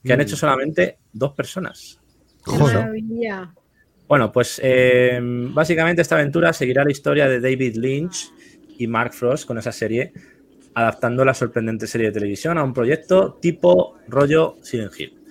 que 0.02 0.12
han 0.14 0.18
Mm. 0.18 0.22
hecho 0.22 0.36
solamente 0.36 0.98
dos 1.12 1.32
personas. 1.34 2.00
¡Qué 2.44 2.50
Joder. 2.52 2.76
maravilla! 2.76 3.54
Bueno, 4.08 4.32
pues 4.32 4.58
eh, 4.62 5.20
básicamente 5.22 6.02
esta 6.02 6.16
aventura 6.16 6.52
seguirá 6.52 6.84
la 6.84 6.90
historia 6.90 7.28
de 7.28 7.38
David 7.40 7.76
Lynch 7.76 8.30
y 8.78 8.86
Mark 8.86 9.12
Frost 9.12 9.46
con 9.46 9.58
esa 9.58 9.72
serie, 9.72 10.12
adaptando 10.74 11.24
la 11.24 11.34
sorprendente 11.34 11.86
serie 11.86 12.08
de 12.08 12.12
televisión 12.14 12.56
a 12.58 12.64
un 12.64 12.72
proyecto 12.72 13.34
tipo 13.40 13.98
rollo 14.08 14.56
Silent 14.62 14.92
Hill. 14.98 15.21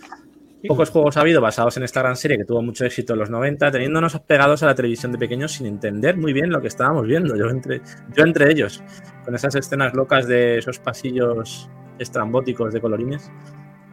Pocos 0.67 0.89
juegos 0.91 1.17
ha 1.17 1.21
habido 1.21 1.41
basados 1.41 1.75
en 1.77 1.83
esta 1.83 2.01
gran 2.01 2.15
serie 2.15 2.37
que 2.37 2.45
tuvo 2.45 2.61
mucho 2.61 2.85
éxito 2.85 3.13
en 3.13 3.19
los 3.19 3.29
90, 3.29 3.71
teniéndonos 3.71 4.19
pegados 4.21 4.61
a 4.63 4.67
la 4.67 4.75
televisión 4.75 5.11
de 5.11 5.17
pequeños 5.17 5.53
sin 5.53 5.65
entender 5.67 6.17
muy 6.17 6.33
bien 6.33 6.49
lo 6.51 6.61
que 6.61 6.67
estábamos 6.67 7.07
viendo. 7.07 7.35
Yo 7.35 7.49
entre, 7.49 7.81
yo 8.15 8.23
entre 8.23 8.51
ellos, 8.51 8.83
con 9.25 9.33
esas 9.33 9.55
escenas 9.55 9.93
locas 9.93 10.27
de 10.27 10.59
esos 10.59 10.79
pasillos 10.79 11.69
estrambóticos 11.99 12.73
de 12.73 12.81
colorines. 12.81 13.31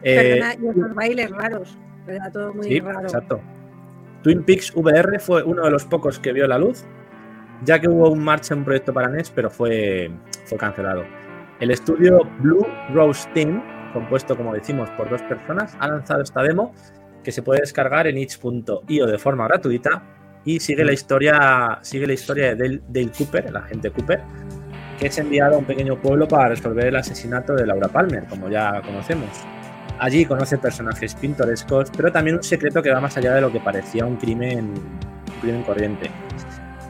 Eh, 0.03 0.39
Perdona, 0.41 0.53
y 0.53 0.67
esos 0.79 0.95
bailes 0.95 1.31
raros. 1.31 1.77
Era 2.07 2.31
todo 2.31 2.53
muy 2.53 2.63
Sí, 2.67 2.79
raro. 2.79 3.01
exacto. 3.01 3.41
Twin 4.23 4.43
Peaks 4.43 4.73
VR 4.75 5.19
fue 5.19 5.43
uno 5.43 5.63
de 5.63 5.71
los 5.71 5.85
pocos 5.85 6.19
que 6.19 6.33
vio 6.33 6.47
la 6.47 6.57
luz, 6.59 6.83
ya 7.63 7.79
que 7.79 7.87
hubo 7.87 8.09
un 8.11 8.23
marcha 8.23 8.53
en 8.53 8.63
proyecto 8.63 8.93
para 8.93 9.07
NES, 9.09 9.31
pero 9.31 9.49
fue, 9.49 10.11
fue 10.45 10.57
cancelado. 10.57 11.03
El 11.59 11.71
estudio 11.71 12.21
Blue 12.39 12.65
Rose 12.93 13.27
Team, 13.33 13.61
compuesto, 13.91 14.35
como 14.35 14.53
decimos, 14.53 14.89
por 14.91 15.09
dos 15.09 15.21
personas, 15.23 15.75
ha 15.79 15.87
lanzado 15.87 16.21
esta 16.21 16.41
demo 16.41 16.73
que 17.23 17.31
se 17.31 17.41
puede 17.41 17.61
descargar 17.61 18.07
en 18.07 18.17
itch.io 18.17 19.05
de 19.05 19.17
forma 19.17 19.47
gratuita 19.47 20.01
y 20.45 20.59
sigue 20.59 20.85
la 20.85 20.93
historia, 20.93 21.79
sigue 21.81 22.07
la 22.07 22.13
historia 22.13 22.55
de 22.55 22.81
Dale, 22.87 23.11
Cooper, 23.17 23.47
el 23.47 23.57
agente 23.57 23.91
Cooper, 23.91 24.21
que 24.97 25.07
es 25.07 25.17
enviado 25.17 25.55
a 25.55 25.57
un 25.59 25.65
pequeño 25.65 25.99
pueblo 26.01 26.27
para 26.27 26.49
resolver 26.49 26.87
el 26.87 26.95
asesinato 26.95 27.53
de 27.53 27.65
Laura 27.65 27.87
Palmer, 27.87 28.25
como 28.27 28.49
ya 28.49 28.81
conocemos. 28.81 29.29
Allí 29.99 30.25
conoce 30.25 30.57
personajes 30.57 31.13
pintorescos, 31.15 31.91
pero 31.95 32.11
también 32.11 32.37
un 32.37 32.43
secreto 32.43 32.81
que 32.81 32.89
va 32.89 33.01
más 33.01 33.17
allá 33.17 33.35
de 33.35 33.41
lo 33.41 33.51
que 33.51 33.59
parecía 33.59 34.05
un 34.05 34.15
crimen, 34.15 34.69
un 34.69 35.41
crimen 35.41 35.63
corriente. 35.63 36.09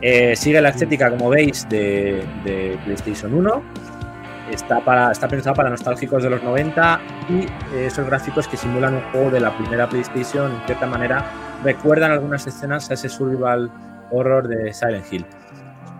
Eh, 0.02 0.36
sigue 0.36 0.62
la 0.62 0.70
estética, 0.70 1.10
como 1.10 1.30
veis, 1.30 1.68
de, 1.70 2.24
de 2.46 2.78
PlayStation 2.86 3.34
1. 3.34 3.64
Está, 4.52 4.84
para, 4.84 5.12
está 5.12 5.28
pensado 5.28 5.56
para 5.56 5.70
nostálgicos 5.70 6.24
de 6.24 6.30
los 6.30 6.42
90 6.44 7.02
y 7.30 7.34
eh, 7.76 7.86
esos 7.86 8.06
gráficos 8.06 8.48
que 8.48 8.58
simulan 8.58 8.96
un 8.96 9.02
juego 9.12 9.32
de 9.32 9.40
la 9.40 9.56
primera 9.56 9.88
PlayStation, 9.88 10.52
en 10.52 10.66
cierta 10.66 10.88
manera, 10.88 11.24
recuerdan 11.64 12.12
algunas 12.12 12.46
escenas 12.48 12.90
a 12.90 12.96
ese 12.96 13.10
survival 13.10 13.72
horror 14.12 14.48
de 14.48 14.74
Silent 14.74 15.06
Hill. 15.12 15.26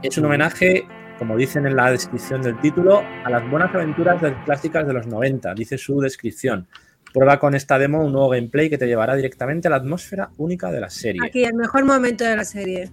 Es 0.02 0.18
un 0.18 0.26
homenaje, 0.26 0.88
como 1.18 1.38
dicen 1.38 1.66
en 1.68 1.76
la 1.76 1.92
descripción 1.92 2.42
del 2.42 2.60
título, 2.60 3.04
a 3.24 3.30
las 3.30 3.50
buenas 3.50 3.74
aventuras 3.74 4.22
clásicas 4.46 4.88
de 4.88 4.94
los 4.94 5.08
90, 5.08 5.54
dice 5.54 5.78
su 5.78 6.00
descripción. 6.00 6.68
Prueba 7.14 7.40
con 7.40 7.56
esta 7.56 7.78
demo 7.78 8.04
un 8.04 8.12
nuevo 8.12 8.30
gameplay 8.30 8.70
que 8.70 8.78
te 8.78 8.88
llevará 8.88 9.16
directamente 9.16 9.68
a 9.68 9.72
la 9.72 9.78
atmósfera 9.78 10.30
única 10.38 10.72
de 10.72 10.80
la 10.80 10.90
serie. 10.90 11.22
Aquí, 11.26 11.44
el 11.44 11.56
mejor 11.56 11.86
momento 11.86 12.24
de 12.24 12.36
la 12.36 12.46
serie. 12.46 12.90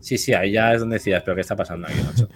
Sí, 0.00 0.18
sí, 0.18 0.32
ahí 0.32 0.52
ya 0.52 0.72
es 0.72 0.80
donde 0.80 0.94
decías, 0.94 1.22
pero 1.24 1.34
¿qué 1.34 1.40
está 1.40 1.56
pasando 1.56 1.86
aquí, 1.86 2.00
macho? 2.00 2.28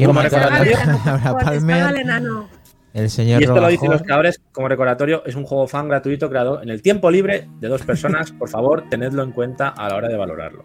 ¿Quién 0.00 0.08
Como 0.08 0.22
recordatorio- 0.22 0.78
el 0.78 1.44
Palmer, 1.44 1.96
enano. 1.96 2.48
el 2.94 3.10
señor 3.10 3.40
Y 3.40 3.44
esto 3.44 3.60
lo 3.60 3.68
dicen 3.68 3.86
Robajor. 3.86 3.94
los 3.94 4.02
creadores 4.02 4.40
como 4.52 4.68
recordatorio, 4.68 5.22
es 5.26 5.34
un 5.34 5.44
juego 5.44 5.68
fan 5.68 5.88
gratuito 5.88 6.28
creado 6.30 6.62
en 6.62 6.70
el 6.70 6.80
tiempo 6.82 7.10
libre 7.10 7.48
de 7.60 7.68
dos 7.68 7.82
personas. 7.82 8.32
Por 8.38 8.48
favor, 8.48 8.84
tenedlo 8.88 9.22
en 9.22 9.32
cuenta 9.32 9.68
a 9.68 9.88
la 9.88 9.96
hora 9.96 10.08
de 10.08 10.16
valorarlo. 10.16 10.64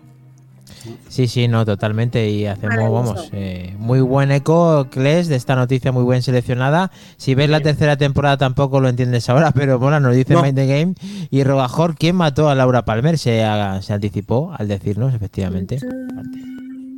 Sí, 1.09 1.27
sí, 1.27 1.47
no, 1.47 1.65
totalmente. 1.65 2.29
Y 2.29 2.45
hacemos, 2.45 2.91
vamos, 2.91 3.29
eh, 3.33 3.73
muy 3.77 4.01
buen 4.01 4.31
eco, 4.31 4.88
Kles, 4.91 5.27
de 5.27 5.36
esta 5.36 5.55
noticia 5.55 5.91
muy 5.91 6.07
bien 6.09 6.21
seleccionada. 6.21 6.91
Si 7.17 7.33
ves 7.33 7.49
la 7.49 7.59
tercera 7.59 7.97
temporada 7.97 8.38
tampoco 8.38 8.79
lo 8.79 8.88
entiendes 8.89 9.27
ahora, 9.29 9.51
pero 9.55 9.79
bueno, 9.79 9.99
nos 9.99 10.15
dice 10.15 10.33
No. 10.33 10.43
Mind 10.43 10.55
the 10.55 10.67
Game. 10.67 10.93
Y 11.31 11.43
Rogajor, 11.43 11.95
¿quién 11.95 12.15
mató 12.15 12.49
a 12.49 12.55
Laura 12.55 12.86
Palmer? 12.86 13.17
Se 13.17 13.43
anticipó 13.43 14.53
al 14.57 14.67
decirnos, 14.67 15.13
efectivamente. 15.13 15.79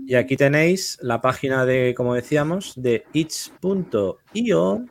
Y 0.07 0.15
aquí 0.15 0.37
tenéis 0.37 0.97
la 1.01 1.19
página 1.19 1.65
de, 1.65 1.93
como 1.93 2.13
decíamos, 2.13 2.71
de 2.77 3.03
itch.io, 3.11 4.85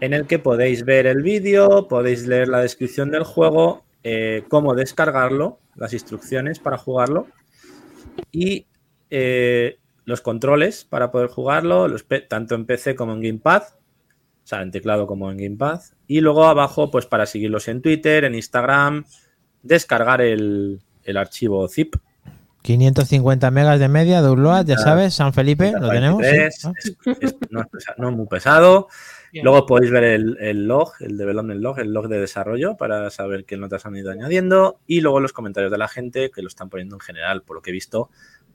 en 0.00 0.14
el 0.14 0.26
que 0.26 0.38
podéis 0.38 0.86
ver 0.86 1.06
el 1.06 1.22
vídeo, 1.22 1.88
podéis 1.88 2.26
leer 2.26 2.48
la 2.48 2.62
descripción 2.62 3.10
del 3.10 3.24
juego, 3.24 3.84
eh, 4.02 4.44
cómo 4.48 4.74
descargarlo, 4.74 5.58
las 5.74 5.92
instrucciones 5.92 6.58
para 6.58 6.78
jugarlo 6.78 7.26
y 8.32 8.64
eh, 9.10 9.76
los 10.06 10.22
controles 10.22 10.86
para 10.86 11.10
poder 11.10 11.28
jugarlo, 11.28 11.86
tanto 12.26 12.54
en 12.54 12.64
PC 12.64 12.94
como 12.94 13.12
en 13.12 13.20
Gamepad, 13.20 13.64
o 13.64 14.46
sea, 14.46 14.62
en 14.62 14.70
teclado 14.70 15.06
como 15.06 15.30
en 15.30 15.36
Gamepad. 15.36 15.82
Y 16.06 16.22
luego 16.22 16.46
abajo, 16.46 16.90
pues 16.90 17.04
para 17.04 17.26
seguirlos 17.26 17.68
en 17.68 17.82
Twitter, 17.82 18.24
en 18.24 18.34
Instagram, 18.34 19.04
descargar 19.62 20.22
el, 20.22 20.80
el 21.04 21.16
archivo 21.18 21.68
zip 21.68 21.96
550 22.62 23.50
megas 23.50 23.80
de 23.80 23.88
media, 23.88 24.20
download, 24.20 24.66
ya 24.66 24.74
Ah, 24.74 24.78
sabes, 24.78 25.14
San 25.14 25.32
Felipe, 25.32 25.72
lo 25.72 25.88
tenemos. 25.88 26.22
¿sí? 26.24 26.30
43, 26.30 26.64
Ah, 26.66 26.72
es- 26.78 26.96
es- 27.20 27.36
no, 27.50 27.60
es 27.62 27.66
pesa- 27.68 27.94
no 27.98 28.10
es 28.10 28.16
muy 28.16 28.26
pesado. 28.26 28.88
Bien. 29.32 29.44
Luego 29.44 29.64
podéis 29.66 29.90
ver 29.92 30.04
el, 30.04 30.36
el 30.40 30.66
log, 30.66 30.92
el 31.00 31.16
development 31.16 31.60
log, 31.60 31.78
el 31.78 31.92
log 31.92 32.08
de 32.08 32.20
desarrollo 32.20 32.76
para 32.76 33.08
saber 33.10 33.44
qué 33.44 33.56
notas 33.56 33.86
han 33.86 33.96
ido 33.96 34.10
añadiendo. 34.10 34.80
Y 34.86 35.00
luego 35.00 35.20
los 35.20 35.32
comentarios 35.32 35.70
de 35.72 35.78
la 35.78 35.88
gente 35.88 36.30
que 36.30 36.42
lo 36.42 36.48
están 36.48 36.68
poniendo 36.68 36.96
en 36.96 37.00
general, 37.00 37.42
por 37.42 37.56
lo 37.56 37.62
que 37.62 37.70
he 37.70 37.72
visto, 37.72 38.10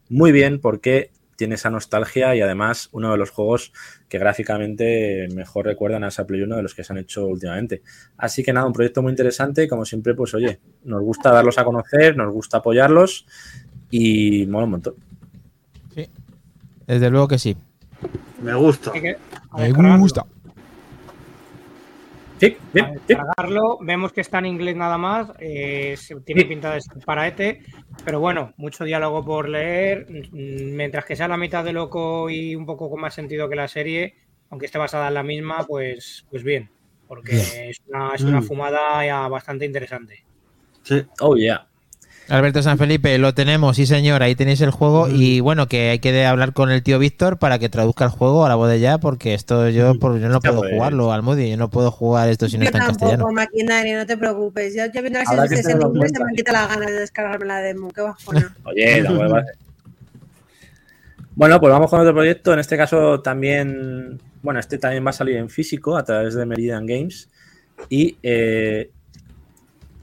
muy 0.10 0.32
bien 0.32 0.60
porque 0.60 1.12
tiene 1.38 1.56
esa 1.56 1.70
nostalgia 1.70 2.34
y 2.34 2.40
además 2.42 2.88
uno 2.94 3.12
de 3.12 3.18
los 3.18 3.30
juegos 3.30 3.74
que 4.08 4.18
gráficamente 4.20 5.28
mejor 5.34 5.66
recuerdan 5.66 6.06
a 6.06 6.08
esa 6.08 6.26
Play 6.26 6.42
1 6.44 6.56
de 6.56 6.64
los 6.64 6.74
que 6.74 6.86
se 6.86 6.94
han 6.94 7.00
hecho 7.00 7.26
últimamente. 7.28 7.82
Así 8.18 8.42
que 8.42 8.54
nada, 8.54 8.66
un 8.68 8.72
proyecto 8.72 9.02
muy 9.02 9.10
interesante 9.12 9.68
como 9.68 9.84
siempre, 9.84 10.14
pues 10.14 10.34
oye, 10.34 10.60
nos 10.86 11.02
gusta 11.02 11.32
darlos 11.34 11.58
a 11.58 11.66
conocer, 11.66 12.16
nos 12.16 12.32
gusta 12.34 12.58
apoyarlos 12.58 13.26
y 13.98 14.46
mola 14.48 14.66
un 14.66 14.72
montón. 14.72 14.96
Desde 16.88 17.10
luego 17.10 17.28
que 17.28 17.40
sí. 17.40 17.58
Me 18.44 18.54
gusta. 18.54 18.92
Me 19.58 19.98
gusta. 19.98 20.24
Sí, 22.40 22.58
bien, 22.74 23.00
sí. 23.08 23.16
vemos 23.82 24.12
que 24.12 24.20
está 24.22 24.40
en 24.40 24.46
inglés 24.48 24.76
nada 24.76 24.98
más, 24.98 25.32
eh, 25.40 25.96
tiene 26.26 26.42
Sí. 26.42 26.48
pinta 26.48 26.74
de 26.74 26.82
ser 26.82 26.98
para 27.06 27.28
ETE, 27.28 27.62
pero 28.04 28.20
bueno, 28.20 28.54
mucho 28.58 28.84
diálogo 28.84 29.24
por 29.24 29.48
leer, 29.48 30.06
mientras 30.34 31.06
que 31.06 31.16
sea 31.16 31.30
la 31.30 31.38
mitad 31.38 31.64
de 31.64 31.72
loco 31.72 32.30
y 32.30 32.54
un 32.56 32.66
poco 32.66 32.90
con 32.90 33.00
más 33.00 33.14
sentido 33.14 33.48
que 33.48 33.56
la 33.56 33.70
serie, 33.70 34.16
aunque 34.50 34.66
esté 34.66 34.78
basada 34.78 35.08
en 35.08 35.14
la 35.14 35.24
misma, 35.24 35.66
pues, 35.66 36.26
pues 36.30 36.44
bien, 36.44 36.70
porque 37.08 37.38
es 37.70 37.82
una, 37.88 38.14
es 38.14 38.22
una 38.22 38.42
Mm. 38.42 38.44
fumada 38.44 39.06
ya 39.06 39.28
bastante 39.30 39.66
interesante. 39.66 40.24
Sí. 40.84 41.04
Oh, 41.22 41.36
yeah. 41.38 41.66
Alberto 42.28 42.64
San 42.64 42.80
Felipe, 42.80 43.18
lo 43.20 43.34
tenemos, 43.36 43.76
sí 43.76 43.86
señor, 43.86 44.24
ahí 44.24 44.34
tenéis 44.34 44.60
el 44.62 44.72
juego 44.72 45.08
y 45.08 45.42
bueno, 45.42 45.68
que 45.68 45.92
hay 45.92 46.00
que 46.00 46.26
hablar 46.26 46.54
con 46.54 46.72
el 46.72 46.82
tío 46.82 46.98
Víctor 46.98 47.38
para 47.38 47.60
que 47.60 47.70
traduzca 47.70 48.06
el 48.06 48.10
juego 48.10 48.46
a 48.46 48.50
la 48.50 48.56
voz 48.56 48.68
de 48.70 48.80
ya, 48.80 48.98
porque 48.98 49.36
esto 49.36 49.70
yo, 49.70 50.00
por- 50.00 50.20
yo 50.20 50.28
no 50.30 50.40
puedo 50.40 50.62
pues. 50.62 50.74
jugarlo 50.74 51.12
al 51.14 51.22
Moody, 51.22 51.52
yo 51.52 51.58
no 51.58 51.70
puedo 51.70 51.92
jugar 51.92 52.28
esto 52.30 52.50
si 52.50 52.58
no 52.58 52.64
está 52.66 52.80
en 52.80 52.86
tampoco, 52.86 53.12
castellano. 53.12 54.00
no 54.00 54.06
te 54.08 54.18
preocupes. 54.18 54.74
Yo, 54.76 54.86
yo 54.88 55.02
viendo 55.02 55.20
las 55.20 55.30
que 55.30 55.58
series 55.58 55.68
en 55.68 55.82
inglés 55.82 56.12
se 56.14 56.20
me 56.24 56.30
han 56.30 56.36
quitado 56.36 56.58
la 56.58 56.68
gana 56.68 56.86
de 56.88 57.00
descargarme 57.00 57.46
la 57.46 57.60
demo. 57.60 57.90
Qué 57.92 58.02
bajona. 58.02 58.56
Oye, 58.66 59.02
la 59.02 59.12
hueva. 59.12 59.44
Bueno, 61.36 61.60
pues 61.60 61.72
vamos 61.72 61.90
con 61.90 62.00
otro 62.00 62.14
proyecto. 62.14 62.54
En 62.54 62.60
este 62.60 62.78
caso 62.78 63.22
también, 63.22 64.20
bueno, 64.42 64.60
este 64.60 64.78
también 64.78 65.06
va 65.06 65.10
a 65.10 65.14
salir 65.14 65.36
en 65.36 65.50
físico 65.50 65.96
a 65.98 66.04
través 66.04 66.34
de 66.34 66.46
Meridian 66.46 66.86
Games. 66.86 67.30
Y, 67.90 68.18
eh, 68.24 68.90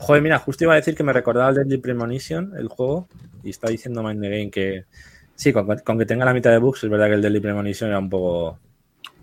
joder, 0.03 0.21
mira, 0.21 0.39
justo 0.39 0.65
iba 0.65 0.73
a 0.73 0.77
decir 0.77 0.97
que 0.97 1.05
me 1.05 1.13
recordaba 1.13 1.51
el 1.51 1.55
Deadly 1.55 1.79
Premonition, 1.79 2.55
el 2.59 2.69
juego, 2.69 3.09
y 3.45 3.51
está 3.51 3.69
diciendo 3.69 4.03
Mind 4.03 4.21
the 4.21 4.29
Game 4.29 4.51
que 4.51 4.85
sí, 5.37 5.53
con, 5.53 5.67
con 5.79 5.99
que 5.99 6.07
tenga 6.07 6.25
la 6.25 6.35
mitad 6.35 6.51
de 6.51 6.59
bugs, 6.59 6.83
es 6.83 6.91
verdad 6.91 7.07
que 7.07 7.15
el 7.15 7.23
Deadly 7.23 7.41
Premonition 7.41 7.89
era 7.89 8.01
un 8.01 8.11
poco... 8.11 8.59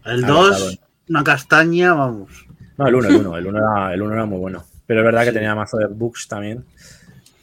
El 0.05 0.23
Agotado. 0.23 0.65
2, 0.65 0.80
una 1.09 1.23
castaña, 1.23 1.93
vamos. 1.93 2.47
No, 2.77 2.88
el 2.88 2.95
1, 2.95 3.09
el 3.09 3.15
1, 3.17 3.38
el 3.38 3.47
1 3.47 3.57
era, 3.57 3.93
el 3.93 4.01
uno 4.01 4.13
era 4.13 4.25
muy 4.25 4.39
bueno. 4.39 4.63
Pero 4.88 5.01
es 5.01 5.05
verdad 5.05 5.25
que 5.25 5.34
tenía 5.34 5.53
mazo 5.53 5.77
de 5.77 5.88
bugs 5.88 6.27
también. 6.27 6.63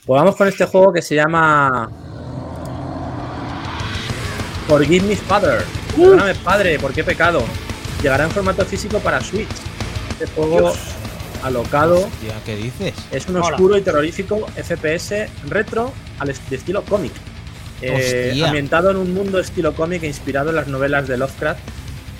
Pues 0.06 0.18
vamos 0.18 0.34
con 0.34 0.48
este 0.48 0.64
juego 0.64 0.92
que 0.92 1.02
se 1.02 1.14
llama. 1.14 1.90
Forgive 4.66 5.06
me, 5.06 5.14
Father. 5.14 5.62
Perdóname, 5.94 6.34
padre, 6.36 6.78
¿por 6.78 6.92
qué 6.92 7.04
pecado? 7.04 7.42
Llegará 8.02 8.24
en 8.24 8.30
formato 8.30 8.64
físico 8.64 8.98
para 9.00 9.20
Switch. 9.20 9.48
Este 10.10 10.26
juego 10.28 10.72
alocado 11.46 11.96
Hostia, 12.06 12.34
¿Qué 12.44 12.56
dices? 12.56 12.94
es 13.10 13.26
un 13.28 13.36
Hola. 13.36 13.46
oscuro 13.54 13.76
y 13.76 13.82
terrorífico 13.82 14.46
FPS 14.56 15.28
retro 15.48 15.92
al 16.18 16.30
est- 16.30 16.48
de 16.48 16.56
estilo 16.56 16.82
cómic. 16.84 17.12
Eh, 17.82 18.40
ambientado 18.44 18.90
en 18.90 18.96
un 18.96 19.12
mundo 19.12 19.38
estilo 19.38 19.74
cómic 19.74 20.02
e 20.02 20.06
inspirado 20.06 20.50
en 20.50 20.56
las 20.56 20.66
novelas 20.66 21.06
de 21.08 21.16
Lovecraft, 21.18 21.60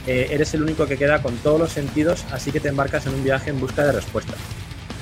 eh, 0.07 0.29
eres 0.31 0.53
el 0.55 0.63
único 0.63 0.87
que 0.87 0.97
queda 0.99 1.23
con 1.23 1.35
todos 1.39 1.59
los 1.59 1.73
sentidos, 1.73 2.25
así 2.31 2.53
que 2.53 2.61
te 2.61 2.69
embarcas 2.69 3.07
en 3.07 3.15
un 3.15 3.25
viaje 3.25 3.51
en 3.51 3.59
busca 3.59 3.85
de 3.85 3.93
respuestas. 3.93 4.37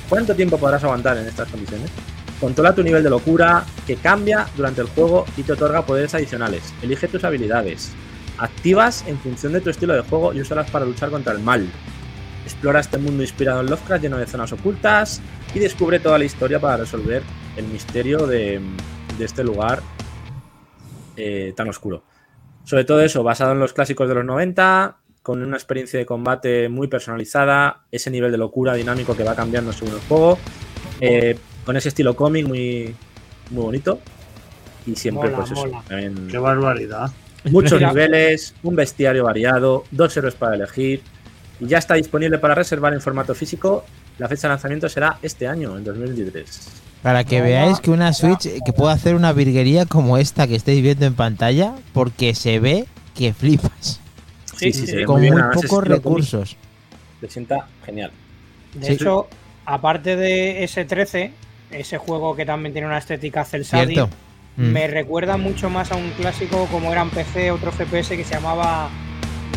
¿Cuánto 0.09 0.35
tiempo 0.35 0.57
podrás 0.59 0.85
aguantar 0.85 1.17
en 1.19 1.27
estas 1.27 1.49
condiciones? 1.49 1.91
Controla 2.41 2.75
tu 2.75 2.83
nivel 2.83 3.03
de 3.03 3.11
locura, 3.11 3.65
que 3.87 3.97
cambia 3.97 4.47
durante 4.57 4.81
el 4.81 4.87
juego 4.89 5.25
y 5.37 5.43
te 5.43 5.53
otorga 5.53 5.85
poderes 5.85 6.15
adicionales. 6.15 6.63
Elige 6.83 7.09
tus 7.09 7.25
habilidades. 7.25 7.91
Activas 8.39 9.05
en 9.07 9.19
función 9.19 9.53
de 9.53 9.61
tu 9.61 9.71
estilo 9.71 9.95
de 9.95 10.01
juego 10.03 10.33
y 10.35 10.41
úsalas 10.41 10.71
para 10.71 10.85
luchar 10.85 11.11
contra 11.11 11.33
el 11.33 11.39
mal. 11.41 11.67
Explora 12.45 12.81
este 12.81 12.99
mundo 12.99 13.23
inspirado 13.23 13.61
en 13.61 13.67
Lovecraft 13.67 14.03
lleno 14.03 14.19
de 14.19 14.27
zonas 14.27 14.53
ocultas 14.53 15.21
y 15.55 15.59
descubre 15.59 15.99
toda 16.01 16.19
la 16.19 16.25
historia 16.25 16.61
para 16.61 16.79
resolver 16.79 17.23
el 17.57 17.67
misterio 17.67 18.27
de, 18.27 18.61
de 19.19 19.25
este 19.25 19.43
lugar 19.45 19.81
eh, 21.17 21.53
tan 21.57 21.69
oscuro. 21.69 22.03
Sobre 22.65 22.85
todo 22.85 23.01
eso, 23.03 23.23
basado 23.23 23.53
en 23.53 23.61
los 23.61 23.73
clásicos 23.73 24.09
de 24.09 24.15
los 24.15 24.25
90, 24.25 24.97
con 25.23 25.43
una 25.43 25.57
experiencia 25.57 25.99
de 25.99 26.07
combate 26.07 26.69
muy 26.69 26.89
personalizada, 26.89 27.85
ese 27.93 28.11
nivel 28.11 28.33
de 28.33 28.39
locura 28.39 28.75
dinámico 28.75 29.17
que 29.17 29.23
va 29.23 29.35
cambiando 29.35 29.73
según 29.73 29.95
el 29.95 30.01
juego, 30.01 30.39
eh, 31.01 31.39
con 31.65 31.77
ese 31.77 31.91
estilo 31.91 32.17
cómic 32.17 32.47
muy, 32.47 32.95
muy 33.51 33.63
bonito. 33.63 34.01
Y 34.87 34.97
siempre, 34.97 35.31
Mola, 35.31 35.37
pues 35.39 35.53
eso, 35.53 35.67
mola. 35.67 35.83
también 35.89 36.29
Qué 36.29 36.39
barbaridad. 36.39 37.11
Muchos 37.45 37.81
niveles, 37.81 38.55
un 38.63 38.75
bestiario 38.75 39.25
variado, 39.25 39.85
dos 39.91 40.17
héroes 40.17 40.35
para 40.35 40.57
elegir. 40.57 41.03
Y 41.61 41.67
ya 41.67 41.79
está 41.79 41.95
disponible 41.95 42.39
para 42.39 42.55
reservar 42.55 42.93
en 42.95 43.01
formato 43.01 43.35
físico. 43.35 43.85
La 44.19 44.29
fecha 44.29 44.49
de 44.49 44.55
lanzamiento 44.55 44.89
será 44.89 45.19
este 45.23 45.47
año, 45.47 45.77
en 45.77 45.85
2023. 45.85 46.69
Para 47.03 47.25
que 47.25 47.41
veáis 47.41 47.81
que 47.81 47.91
una 47.91 48.13
Switch 48.13 48.49
que 48.65 48.73
puede 48.73 48.93
hacer 48.93 49.15
una 49.15 49.33
virguería 49.33 49.85
como 49.87 50.17
esta 50.17 50.47
que 50.47 50.55
estáis 50.57 50.83
viendo 50.83 51.05
en 51.07 51.15
pantalla, 51.15 51.75
porque 51.93 52.35
se 52.35 52.59
ve 52.61 52.87
que 53.15 53.33
flipas. 53.35 54.01
Sí, 54.57 54.73
sí, 54.73 54.87
se 54.87 54.97
ve 54.97 55.05
con 55.05 55.21
muy 55.21 55.31
bien, 55.31 55.45
pocos 55.53 55.85
recursos. 55.87 56.57
Se 57.21 57.29
sienta 57.29 57.67
genial. 57.85 58.11
De 58.75 58.87
Sí. 58.87 58.93
hecho, 58.95 59.29
aparte 59.67 60.17
de 60.17 60.63
S13, 60.65 61.33
ese 61.71 61.99
juego 61.99 62.35
que 62.37 62.47
también 62.47 62.73
tiene 62.73 62.87
una 62.89 62.99
estética 62.99 63.45
cel 63.45 63.65
shading, 63.65 63.95
¿Cierto? 63.95 64.11
Mm. 64.57 64.63
me 64.73 64.87
recuerda 64.87 65.37
mucho 65.37 65.69
más 65.69 65.91
a 65.91 65.97
un 65.97 66.11
clásico 66.13 66.67
como 66.71 66.93
era 66.93 67.03
en 67.03 67.11
PC, 67.11 67.51
otro 67.51 67.73
FPS 67.73 68.17
que 68.17 68.25
se 68.25 68.35
llamaba 68.35 68.89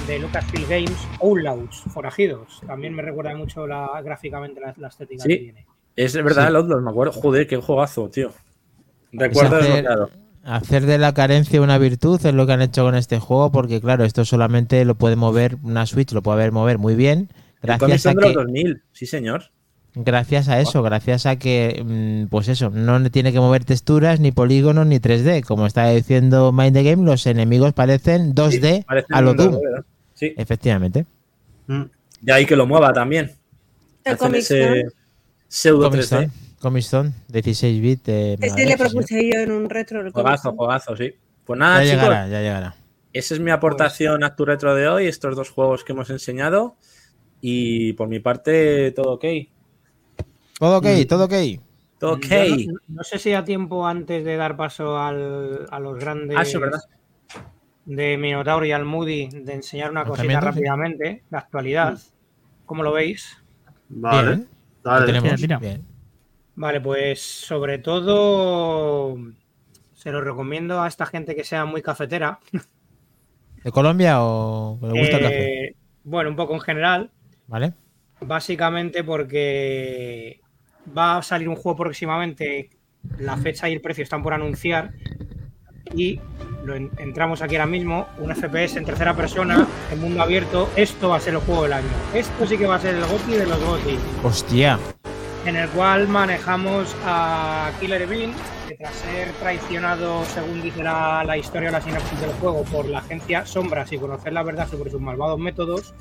de 0.07 0.19
Lucasfilm 0.19 0.67
Games, 0.69 1.07
Outlaws, 1.21 1.83
Forajidos. 1.93 2.61
También 2.65 2.93
me 2.95 3.01
recuerda 3.01 3.35
mucho 3.35 3.67
la, 3.67 3.89
gráficamente 4.03 4.59
la, 4.61 4.73
la 4.77 4.87
estética 4.87 5.23
Sí. 5.23 5.29
que 5.29 5.37
tiene. 5.37 5.65
Es 5.95 6.13
verdad, 6.15 6.43
Sí. 6.43 6.49
el 6.49 6.55
Outlaws, 6.55 6.83
me 6.83 6.89
acuerdo. 6.91 7.13
Joder, 7.13 7.47
qué 7.47 7.57
juegazo, 7.57 8.09
tío. 8.09 8.31
Recuerdo 9.11 9.57
hacer- 9.57 9.73
desbloqueado. 9.73 10.09
Hacer 10.43 10.85
de 10.85 10.97
la 10.97 11.13
carencia 11.13 11.61
una 11.61 11.77
virtud 11.77 12.25
es 12.25 12.33
lo 12.33 12.45
que 12.47 12.53
han 12.53 12.61
hecho 12.61 12.83
con 12.85 12.95
este 12.95 13.19
juego, 13.19 13.51
porque 13.51 13.81
claro, 13.81 14.05
esto 14.05 14.23
solamente 14.23 14.85
lo 14.85 14.95
puede 14.95 15.17
mover 15.17 15.57
una 15.61 15.85
Switch, 15.85 16.13
lo 16.13 16.21
puede 16.21 16.49
mover 16.51 16.77
muy 16.77 16.95
bien, 16.95 17.29
gracias 17.61 18.05
a 18.05 18.13
que 18.15 18.31
2000, 18.31 18.81
sí, 18.93 19.05
señor. 19.07 19.51
gracias 19.93 20.47
a 20.47 20.61
eso, 20.61 20.81
gracias 20.83 21.25
a 21.25 21.35
que 21.37 21.83
mm, 21.85 22.29
pues 22.29 22.47
eso, 22.47 22.69
no 22.69 23.11
tiene 23.11 23.33
que 23.33 23.41
mover 23.41 23.65
texturas 23.65 24.21
ni 24.21 24.31
polígonos 24.31 24.87
ni 24.87 24.99
3D, 25.01 25.43
como 25.43 25.65
está 25.65 25.89
diciendo 25.89 26.53
Mind 26.53 26.73
the 26.75 26.83
Game, 26.83 27.03
los 27.03 27.25
enemigos 27.27 27.73
parecen 27.73 28.33
2D 28.33 28.75
Sí, 28.77 28.83
parecen 28.87 29.15
a 29.17 29.21
lo 29.21 29.33
Doom. 29.33 29.59
¿verdad? 29.61 29.85
Sí, 30.17 30.33
Efectivamente. 30.35 31.05
Mm. 31.67 31.83
y 32.25 32.31
ahí 32.31 32.45
que 32.47 32.55
lo 32.55 32.65
mueva 32.65 32.91
también. 32.91 33.31
El 34.03 34.17
Comic 34.17 34.39
ese 34.39 34.85
pseudo 35.47 35.89
Comic 35.91 36.01
3D. 36.01 36.07
Zone, 36.07 36.29
Comic 36.59 36.83
Zone, 36.83 37.11
16 37.27 37.81
bits. 37.81 38.01
eh, 38.07 38.37
Ese 38.41 38.55
le 38.65 38.65
sí, 38.65 38.71
sí. 38.71 38.77
propuse 38.77 39.29
yo 39.31 39.39
en 39.41 39.51
un 39.51 39.69
retro. 39.69 40.01
el 40.01 40.11
Juegazo, 40.11 40.53
juegazo, 40.53 40.97
sí. 40.97 41.13
Pues 41.45 41.59
nada, 41.59 41.83
Ya 41.83 41.91
chicos, 41.91 42.03
llegará, 42.03 42.27
ya 42.27 42.41
llegará. 42.41 42.75
esa 43.13 43.33
es 43.35 43.39
mi 43.39 43.51
aportación 43.51 44.23
a 44.23 44.35
tu 44.35 44.43
retro 44.45 44.73
de 44.73 44.87
hoy, 44.87 45.05
estos 45.07 45.35
dos 45.35 45.51
juegos 45.51 45.83
que 45.83 45.91
hemos 45.93 46.09
enseñado. 46.09 46.75
Y 47.41 47.93
por 47.93 48.07
mi 48.07 48.19
parte, 48.19 48.91
todo 48.93 49.13
ok. 49.13 49.25
Todo 50.57 50.77
ok, 50.79 50.85
Mm. 50.85 51.05
todo 51.07 51.25
ok. 51.25 51.33
Ok. 52.01 52.25
Yo 52.25 52.71
No, 52.71 52.79
no 52.87 53.03
sé 53.03 53.19
si 53.19 53.33
a 53.33 53.43
tiempo 53.45 53.85
antes 53.85 54.23
de 54.25 54.35
dar 54.37 54.57
paso 54.57 54.97
al- 54.97 55.67
a 55.69 55.79
los 55.79 55.99
grandes 55.99 56.35
Ah, 56.37 56.41
eso 56.41 56.57
es 56.57 56.61
verdad. 56.61 56.79
De 57.87 58.17
Minotauro 58.17 58.65
y 58.65 58.73
al 58.73 58.83
Moody 58.83 59.29
de 59.29 59.53
enseñar 59.53 59.89
una 59.89 60.03
cosita 60.03 60.41
rápidamente, 60.41 61.23
la 61.29 61.39
actualidad. 61.39 61.97
¿Cómo 62.65 62.83
lo 62.83 62.91
veis? 62.91 63.41
Vale. 63.87 64.27
Bien. 64.27 64.47
Dale. 64.83 65.05
tenemos. 65.05 65.79
Vale, 66.55 66.81
pues 66.81 67.21
sobre 67.21 67.77
todo 67.77 69.17
se 69.93 70.11
lo 70.11 70.19
recomiendo 70.19 70.81
a 70.81 70.87
esta 70.87 71.05
gente 71.05 71.33
que 71.33 71.45
sea 71.45 71.63
muy 71.63 71.81
cafetera. 71.81 72.39
¿De 73.63 73.71
Colombia 73.71 74.21
o 74.21 74.77
que 74.81 74.87
le 74.87 74.99
gusta 74.99 75.17
el 75.17 75.23
café? 75.23 75.67
Eh, 75.67 75.75
Bueno, 76.03 76.29
un 76.29 76.35
poco 76.35 76.55
en 76.55 76.61
general. 76.61 77.11
¿Vale? 77.47 77.73
Básicamente 78.19 79.05
porque 79.05 80.41
va 80.95 81.17
a 81.17 81.21
salir 81.21 81.47
un 81.47 81.55
juego 81.55 81.77
próximamente. 81.77 82.69
La 83.17 83.37
fecha 83.37 83.69
y 83.69 83.73
el 83.73 83.81
precio 83.81 84.03
están 84.03 84.23
por 84.23 84.33
anunciar. 84.33 84.91
Y 85.95 86.19
lo 86.63 86.75
en- 86.75 86.91
entramos 86.97 87.41
aquí 87.41 87.55
ahora 87.55 87.65
mismo. 87.67 88.07
Un 88.19 88.31
FPS 88.35 88.77
en 88.77 88.85
tercera 88.85 89.13
persona, 89.15 89.67
en 89.91 90.01
mundo 90.01 90.21
abierto. 90.21 90.69
Esto 90.75 91.09
va 91.09 91.17
a 91.17 91.19
ser 91.19 91.33
el 91.35 91.39
juego 91.41 91.63
del 91.63 91.73
año. 91.73 91.87
Esto 92.13 92.45
sí 92.45 92.57
que 92.57 92.67
va 92.67 92.75
a 92.75 92.79
ser 92.79 92.95
el 92.95 93.05
GOTI 93.05 93.31
de 93.33 93.45
los 93.47 93.59
GOTI. 93.63 93.97
Hostia. 94.23 94.79
En 95.45 95.55
el 95.55 95.69
cual 95.69 96.07
manejamos 96.09 96.93
a 97.05 97.71
Killer 97.79 98.05
Bean, 98.07 98.33
que 98.67 98.75
tras 98.75 98.93
ser 98.93 99.31
traicionado, 99.39 100.25
según 100.25 100.61
dice 100.61 100.83
la, 100.83 101.23
la 101.23 101.37
historia 101.37 101.69
o 101.69 101.71
la 101.71 101.79
sinopsis 101.79 102.19
del 102.19 102.31
juego, 102.31 102.63
por 102.63 102.85
la 102.89 102.99
agencia 102.99 103.45
Sombras 103.45 103.93
y 103.93 103.97
conocer 103.97 104.33
la 104.33 104.43
verdad 104.43 104.67
sobre 104.69 104.91
sus 104.91 104.99
malvados 104.99 105.39
métodos, 105.39 105.93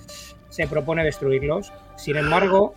se 0.49 0.67
propone 0.67 1.05
destruirlos. 1.05 1.73
Sin 1.97 2.17
embargo, 2.17 2.75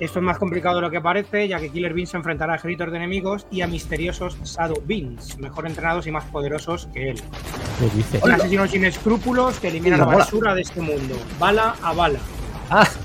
esto 0.00 0.18
es 0.18 0.24
más 0.24 0.38
complicado 0.38 0.76
de 0.76 0.82
lo 0.82 0.90
que 0.90 1.00
parece, 1.00 1.48
ya 1.48 1.58
que 1.58 1.70
Killer 1.70 1.94
Bean 1.94 2.06
se 2.06 2.16
enfrentará 2.16 2.54
a 2.54 2.56
ejércitos 2.56 2.90
de 2.90 2.96
enemigos 2.98 3.46
y 3.50 3.62
a 3.62 3.66
misteriosos 3.66 4.36
Shadow 4.44 4.82
Beans, 4.84 5.38
mejor 5.38 5.66
entrenados 5.66 6.06
y 6.06 6.10
más 6.10 6.24
poderosos 6.24 6.88
que 6.92 7.10
él. 7.10 7.22
¿Qué 7.78 7.96
dices? 7.96 8.22
Un 8.22 8.32
asesino 8.32 8.66
sin 8.66 8.84
escrúpulos 8.84 9.58
que 9.58 9.68
elimina 9.68 9.96
la 9.96 10.04
basura 10.04 10.54
de 10.54 10.62
este 10.62 10.80
mundo, 10.80 11.16
bala 11.38 11.76
a 11.82 11.92
bala. 11.92 12.18
Ah. 12.70 12.88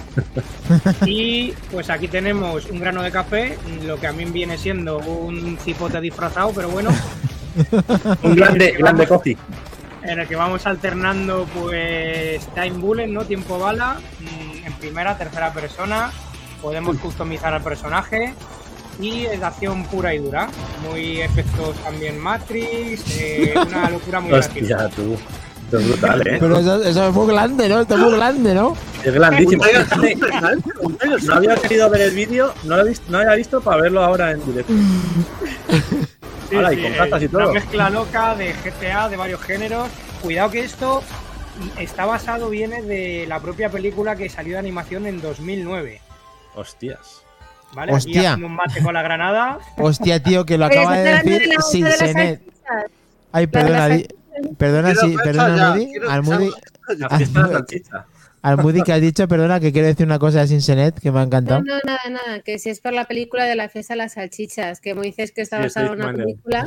Y 1.06 1.54
pues 1.72 1.90
aquí 1.90 2.10
tenemos 2.10 2.66
un 2.66 2.80
grano 2.80 3.02
de 3.02 3.12
café, 3.12 3.58
lo 3.86 3.98
que 3.98 4.08
a 4.08 4.12
mí 4.12 4.26
viene 4.26 4.58
siendo 4.58 4.98
un 5.00 5.58
cipote 5.58 6.02
disfrazado, 6.02 6.52
pero 6.54 6.70
bueno, 6.70 6.92
Un 8.24 8.36
grande, 8.36 8.72
grande 8.78 9.08
coffee. 9.08 9.38
en 10.04 10.20
el 10.20 10.28
que 10.28 10.36
vamos 10.36 10.66
alternando 10.66 11.46
pues 11.54 12.46
time 12.56 12.78
bullet, 12.78 13.08
¿no? 13.08 13.26
Tiempo 13.26 13.60
bala, 13.60 13.98
mm, 14.20 14.66
en 14.66 14.74
primera, 14.74 15.18
tercera 15.18 15.54
persona, 15.54 16.12
podemos 16.62 16.98
customizar 16.98 17.54
al 17.54 17.62
personaje 17.62 18.34
y 19.00 19.26
es 19.26 19.40
de 19.40 19.46
acción 19.46 19.84
pura 19.86 20.14
y 20.14 20.20
dura, 20.20 20.48
muy 20.88 21.22
efectos 21.22 21.76
también 21.84 22.20
Matrix, 22.20 23.04
eh, 23.20 23.54
una 23.68 23.90
locura 23.90 24.20
muy 24.20 24.34
Hostia, 24.34 24.62
graciosa. 24.62 24.96
tú. 24.96 25.18
Esto 25.66 25.80
es 25.80 25.88
brutal, 25.88 26.28
¿eh? 26.28 26.38
Pero 26.40 26.60
eso, 26.60 26.84
eso 26.84 27.08
es 27.08 27.14
muy 27.14 27.28
grande, 27.28 27.70
¿no? 27.70 27.80
Esto 27.80 27.96
es 27.96 28.00
muy 28.02 28.14
grande, 28.14 28.54
¿no? 28.54 28.76
Es 29.04 29.14
grandísimo. 29.14 29.64
No 31.24 31.34
había 31.34 31.56
querido 31.56 31.90
ver 31.90 32.02
el 32.02 32.16
vídeo, 32.16 32.54
no 32.64 32.76
lo, 32.78 32.86
he 32.86 32.90
visto, 32.90 33.06
no 33.10 33.18
lo 33.18 33.24
había 33.24 33.36
visto 33.36 33.62
para 33.62 33.82
verlo 33.82 34.04
ahora 34.04 34.32
en 34.32 34.46
directo. 34.46 34.74
Sí, 36.50 36.58
Hala, 36.58 36.74
y 36.74 36.82
con 36.82 36.92
eh, 36.92 37.24
y 37.24 37.28
todo. 37.30 37.44
Una 37.44 37.54
mezcla 37.54 37.90
loca 37.90 38.36
de 38.36 38.52
GTA, 38.52 39.08
de 39.08 39.16
varios 39.16 39.40
géneros. 39.40 39.88
Cuidado 40.22 40.52
que 40.52 40.60
esto 40.60 41.02
está 41.80 42.06
basado, 42.06 42.50
viene 42.50 42.82
de 42.82 43.26
la 43.26 43.40
propia 43.40 43.70
película 43.70 44.18
que 44.18 44.28
salió 44.28 44.54
de 44.54 44.60
animación 44.60 45.08
en 45.08 45.22
2009. 45.22 46.02
Hostias. 46.56 47.24
¿Vale? 47.74 47.94
Hostia. 47.94 48.36
un 48.36 48.54
mate 48.56 48.82
con 48.84 48.94
la 48.94 49.02
granada. 49.02 49.60
Hostia, 49.78 50.22
tío, 50.22 50.46
que 50.46 50.58
lo 50.58 50.66
acaba 50.66 50.98
de 50.98 51.04
decir 51.24 51.50
sin 51.72 51.88
senet. 51.92 52.42
Ay, 53.32 53.48
perdona, 53.48 53.88
di- 53.88 54.08
perdona, 54.58 54.94
sí, 54.96 55.16
perdona, 55.24 55.70
Moody. 55.70 55.92
Al 56.10 56.24
Moody, 56.24 56.52
fecha 56.86 57.08
La 57.10 57.18
fiesta 57.18 57.40
de 57.44 57.48
la 57.48 57.54
salchicha. 57.60 58.06
al 58.42 58.58
Moody 58.58 58.82
que 58.82 58.92
has 58.92 59.00
dicho, 59.02 59.26
perdona, 59.28 59.60
que 59.62 59.72
quiero 59.72 59.88
decir 59.88 60.06
una 60.06 60.20
cosa 60.20 60.46
sin 60.48 60.62
senet 60.62 61.00
que 61.00 61.12
me 61.12 61.20
ha 61.20 61.22
No, 61.22 61.28
encantado. 61.28 61.62
no, 61.64 61.76
nada, 61.86 62.00
nada, 62.10 62.40
que 62.42 62.60
si 62.60 62.70
es 62.70 62.82
por 62.82 62.92
la 62.92 63.06
película 63.06 63.46
de 63.46 63.56
la 63.56 63.70
fiesta 63.70 63.94
de 63.94 64.00
las 64.00 64.14
salchichas, 64.14 64.82
que 64.82 64.94
me 64.94 65.02
dices 65.04 65.32
que 65.32 65.42
está 65.42 65.58
Sí, 65.58 65.64
basada 65.64 65.88
en 65.88 65.92
una 65.94 66.12
película. 66.14 66.66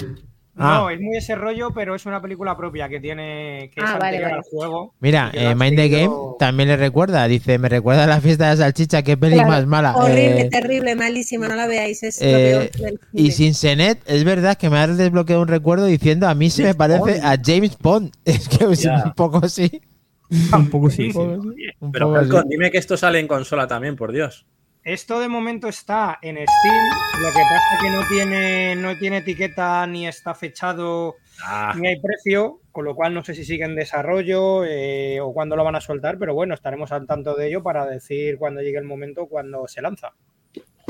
Ah. 0.56 0.78
No, 0.82 0.90
es 0.90 1.00
muy 1.00 1.16
ese 1.16 1.34
rollo, 1.34 1.70
pero 1.74 1.94
es 1.96 2.06
una 2.06 2.22
película 2.22 2.56
propia 2.56 2.88
que 2.88 3.00
tiene 3.00 3.70
que 3.74 3.80
es 3.80 3.86
Ah, 3.86 3.98
vale, 3.98 4.18
anterior 4.18 4.22
vale. 4.30 4.34
al 4.36 4.42
juego. 4.42 4.94
Mira, 5.00 5.30
eh, 5.34 5.54
Mind 5.56 5.76
the 5.76 5.88
Game 5.88 6.14
también 6.38 6.68
le 6.68 6.76
recuerda. 6.76 7.26
Dice, 7.26 7.58
me 7.58 7.68
recuerda 7.68 8.04
a 8.04 8.06
la 8.06 8.20
fiesta 8.20 8.44
de 8.44 8.50
la 8.56 8.64
salchicha, 8.64 9.02
qué 9.02 9.16
peli 9.16 9.34
Claro, 9.34 9.48
más 9.50 9.66
mala. 9.66 9.96
Horrible, 9.96 10.42
Eh, 10.42 10.48
terrible, 10.50 10.94
malísima, 10.94 11.48
no 11.48 11.56
la 11.56 11.66
veáis, 11.66 12.02
es 12.04 12.20
lo 12.20 12.26
eh, 12.28 12.70
peor 12.72 12.90
del 12.90 13.00
y 13.12 13.32
sin 13.32 13.54
Senet, 13.54 13.98
es 14.06 14.22
verdad 14.24 14.56
que 14.56 14.70
me 14.70 14.78
has 14.78 14.96
desbloqueado 14.96 15.42
un 15.42 15.48
recuerdo 15.48 15.86
diciendo 15.86 16.28
a 16.28 16.34
mí 16.36 16.50
se 16.50 16.62
me 16.62 16.74
parece 16.74 16.98
Bond. 17.00 17.24
a 17.24 17.36
James 17.44 17.76
Bond. 17.80 18.12
Es 18.24 18.48
que 18.48 18.64
es 18.64 18.84
un 18.86 19.12
poco 19.16 19.38
así. 19.44 19.80
Un 20.52 20.70
poco 20.70 20.88
sí. 20.90 21.06
Un 21.06 21.12
sí. 21.12 21.12
poco 21.18 21.32
un 21.80 21.92
Pero 21.92 22.06
poco 22.06 22.18
así. 22.18 22.30
Falcon, 22.30 22.48
dime 22.48 22.70
que 22.70 22.78
esto 22.78 22.96
sale 22.96 23.20
en 23.20 23.28
consola 23.28 23.66
también, 23.66 23.94
por 23.94 24.10
Dios. 24.12 24.46
Esto 24.84 25.18
de 25.18 25.28
momento 25.28 25.66
está 25.68 26.18
en 26.20 26.36
Steam, 26.36 26.84
lo 27.22 27.28
que 27.28 27.40
pasa 27.40 27.78
que 27.82 27.90
no 27.90 28.06
tiene, 28.06 28.76
no 28.76 28.96
tiene 28.98 29.18
etiqueta 29.18 29.86
ni 29.86 30.06
está 30.06 30.34
fechado 30.34 31.16
Ah, 31.42 31.74
ni 31.76 31.88
hay 31.88 32.00
precio, 32.00 32.60
con 32.70 32.84
lo 32.84 32.94
cual 32.94 33.14
no 33.14 33.24
sé 33.24 33.34
si 33.34 33.44
sigue 33.44 33.64
en 33.64 33.74
desarrollo 33.74 34.64
eh, 34.64 35.20
o 35.20 35.32
cuándo 35.32 35.56
lo 35.56 35.64
van 35.64 35.76
a 35.76 35.80
soltar, 35.80 36.18
pero 36.18 36.34
bueno, 36.34 36.54
estaremos 36.54 36.92
al 36.92 37.06
tanto 37.06 37.34
de 37.34 37.48
ello 37.48 37.62
para 37.62 37.86
decir 37.86 38.38
cuando 38.38 38.60
llegue 38.60 38.78
el 38.78 38.84
momento 38.84 39.26
cuando 39.26 39.66
se 39.68 39.82
lanza. 39.82 40.12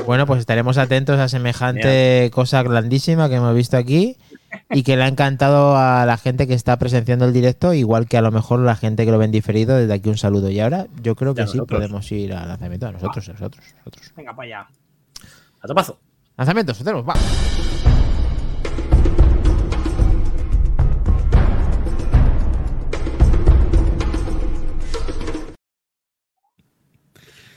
Bueno, 0.05 0.27
pues 0.27 0.41
estaremos 0.41 0.77
atentos 0.77 1.19
a 1.19 1.27
semejante 1.27 2.29
cosa 2.31 2.61
grandísima 2.61 3.29
que 3.29 3.35
hemos 3.35 3.55
visto 3.55 3.77
aquí 3.77 4.17
y 4.71 4.83
que 4.83 4.95
le 4.97 5.03
ha 5.03 5.07
encantado 5.07 5.75
a 5.77 6.05
la 6.05 6.17
gente 6.17 6.47
que 6.47 6.53
está 6.53 6.77
presenciando 6.77 7.25
el 7.25 7.33
directo, 7.33 7.73
igual 7.73 8.07
que 8.07 8.17
a 8.17 8.21
lo 8.21 8.31
mejor 8.31 8.59
la 8.59 8.75
gente 8.75 9.05
que 9.05 9.11
lo 9.11 9.17
ven 9.17 9.31
diferido. 9.31 9.75
Desde 9.77 9.93
aquí 9.93 10.09
un 10.09 10.17
saludo. 10.17 10.49
Y 10.49 10.59
ahora 10.59 10.87
yo 11.01 11.15
creo 11.15 11.33
que 11.33 11.41
Ya 11.41 11.47
sí 11.47 11.57
nosotros. 11.57 11.77
podemos 11.79 12.11
ir 12.11 12.33
al 12.33 12.47
lanzamiento. 12.47 12.87
A 12.87 12.91
nosotros, 12.91 13.27
a 13.29 13.31
nosotros, 13.33 13.65
a 13.73 13.77
nosotros. 13.77 14.13
Venga, 14.15 14.35
para 14.35 14.45
allá. 14.45 14.67
a 15.61 15.67
topazo. 15.67 15.99
Lanzamientos, 16.37 16.77
tenemos, 16.79 17.07
va. 17.07 17.13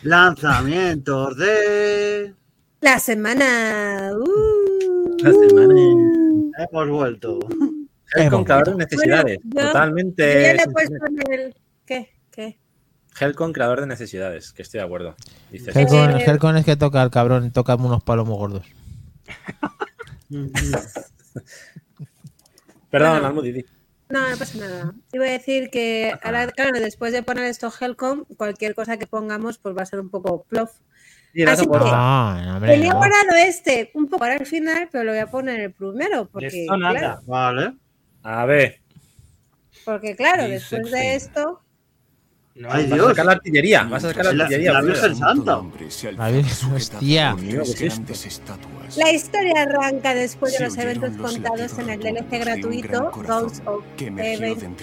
Lanzamientos 0.02 1.36
de. 1.36 2.34
La 2.80 2.98
semana. 3.00 4.12
uh. 4.14 5.16
La 5.22 5.32
semana. 5.32 6.17
Hemos 6.58 6.88
vuelto. 6.88 7.38
Helcon, 8.14 8.44
creador 8.44 8.70
de 8.70 8.74
necesidades. 8.84 9.38
Bueno, 9.42 9.54
yo- 9.54 9.60
Yo 9.62 9.66
Totalmente. 9.68 10.42
ya 10.42 10.54
le 10.54 10.62
he 10.62 10.68
puesto 10.68 11.06
en 11.06 11.32
el. 11.32 11.54
¿Qué? 11.86 12.10
¿Qué? 12.30 12.58
Helcon, 13.20 13.52
creador 13.52 13.80
de 13.80 13.86
necesidades, 13.86 14.52
que 14.52 14.62
estoy 14.62 14.78
de 14.80 14.84
acuerdo. 14.86 15.14
Dices, 15.50 15.74
Helcon, 15.74 16.10
Eh, 16.18 16.24
Helcon 16.26 16.56
es 16.56 16.64
que 16.64 16.76
toca 16.76 17.02
el 17.02 17.10
cabrón, 17.10 17.50
toca 17.52 17.74
unos 17.76 18.02
palos 18.04 18.26
muy 18.28 18.36
gordos. 18.36 18.64
Perdón, 22.90 23.10
bueno. 23.12 23.26
Almudi, 23.26 23.52
di. 23.52 23.64
No, 24.08 24.28
no 24.30 24.36
pasa 24.38 24.58
nada. 24.58 24.94
Iba 25.12 25.26
a 25.26 25.30
decir 25.30 25.68
que 25.70 26.14
ahora, 26.22 26.46
claro, 26.48 26.80
después 26.80 27.12
de 27.12 27.22
poner 27.22 27.44
esto 27.44 27.70
Helcom, 27.78 28.24
cualquier 28.36 28.74
cosa 28.74 28.96
que 28.96 29.06
pongamos 29.06 29.58
pues 29.58 29.76
va 29.76 29.82
a 29.82 29.86
ser 29.86 30.00
un 30.00 30.08
poco 30.08 30.44
plof. 30.44 30.70
Así 31.52 31.62
que- 31.64 31.68
hombre, 31.70 31.90
no. 31.90 33.36
este 33.36 33.90
un 33.94 34.06
poco 34.06 34.18
para 34.20 34.36
el 34.36 34.46
final, 34.46 34.88
pero 34.90 35.04
lo 35.04 35.12
voy 35.12 35.20
a 35.20 35.26
poner 35.26 35.60
el 35.60 35.72
primero, 35.72 36.26
porque 36.26 36.46
Esto 36.46 36.76
nada. 36.76 36.98
claro, 36.98 37.20
Vale. 37.26 37.74
A 38.22 38.44
ver, 38.46 38.80
porque 39.84 40.16
claro, 40.16 40.44
Dice 40.44 40.54
después 40.76 40.90
de 40.92 41.14
esto, 41.14 41.60
No, 42.58 42.68
Ay, 42.72 42.88
vas 42.88 42.98
a 43.00 43.04
sacar 43.10 43.26
la 43.26 43.32
artillería. 43.32 43.82
Vas 43.84 44.04
a 44.04 44.08
sacar 44.08 44.24
la 44.26 44.32
La- 44.32 44.44
artillería. 44.44 44.72
la. 44.72 44.80
Virgen 44.82 45.16
Santa. 45.16 45.62
La 46.16 46.28
Virgen- 46.30 46.72
hostia. 46.74 47.36
La 48.96 49.12
historia 49.12 49.62
arranca 49.62 50.14
después 50.14 50.58
de 50.58 50.64
los 50.64 50.76
eventos 50.76 51.10
contados 51.16 51.78
en 51.78 51.90
el 51.90 52.00
DLC 52.00 52.38
gratuito 52.40 53.10
Ghosts 53.12 53.62
of 53.66 53.84
Evan 53.98 54.74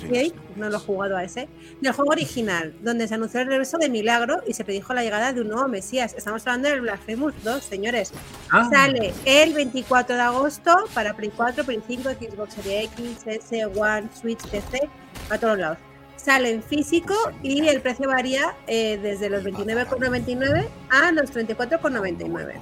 no 0.55 0.69
lo 0.69 0.77
he 0.77 0.79
jugado 0.79 1.17
a 1.17 1.23
ese, 1.25 1.49
del 1.81 1.91
juego 1.91 2.11
original, 2.11 2.73
donde 2.81 3.09
se 3.09 3.15
anunció 3.15 3.41
el 3.41 3.47
regreso 3.47 3.77
de 3.77 3.89
Milagro 3.89 4.41
y 4.47 4.53
se 4.53 4.63
predijo 4.63 4.93
la 4.93 5.03
llegada 5.03 5.33
de 5.33 5.41
un 5.41 5.49
nuevo 5.49 5.67
Mesías. 5.67 6.13
Estamos 6.17 6.43
hablando 6.47 6.69
del 6.69 6.79
Blasphemous 6.81 7.33
2, 7.43 7.61
señores. 7.61 8.13
Ah, 8.51 8.69
Sale 8.71 9.13
el 9.25 9.53
24 9.53 10.15
de 10.15 10.21
agosto 10.21 10.71
para 10.93 11.13
Play 11.13 11.31
4, 11.35 11.65
Play 11.65 11.81
5, 11.85 12.09
Xbox 12.11 12.53
Series 12.53 12.89
X, 12.93 13.17
S, 13.25 13.65
One, 13.65 14.07
Switch, 14.17 14.39
PC, 14.47 14.87
a 15.29 15.37
todos 15.37 15.57
lados. 15.57 15.77
Sale 16.25 16.49
en 16.49 16.63
físico 16.63 17.13
y 17.43 17.67
el 17.67 17.81
precio 17.81 18.07
varía 18.07 18.55
eh, 18.65 18.97
desde 18.99 19.29
los 19.29 19.43
29,99 19.43 20.67
a 20.89 21.11
los 21.11 21.31
34,99. 21.31 22.53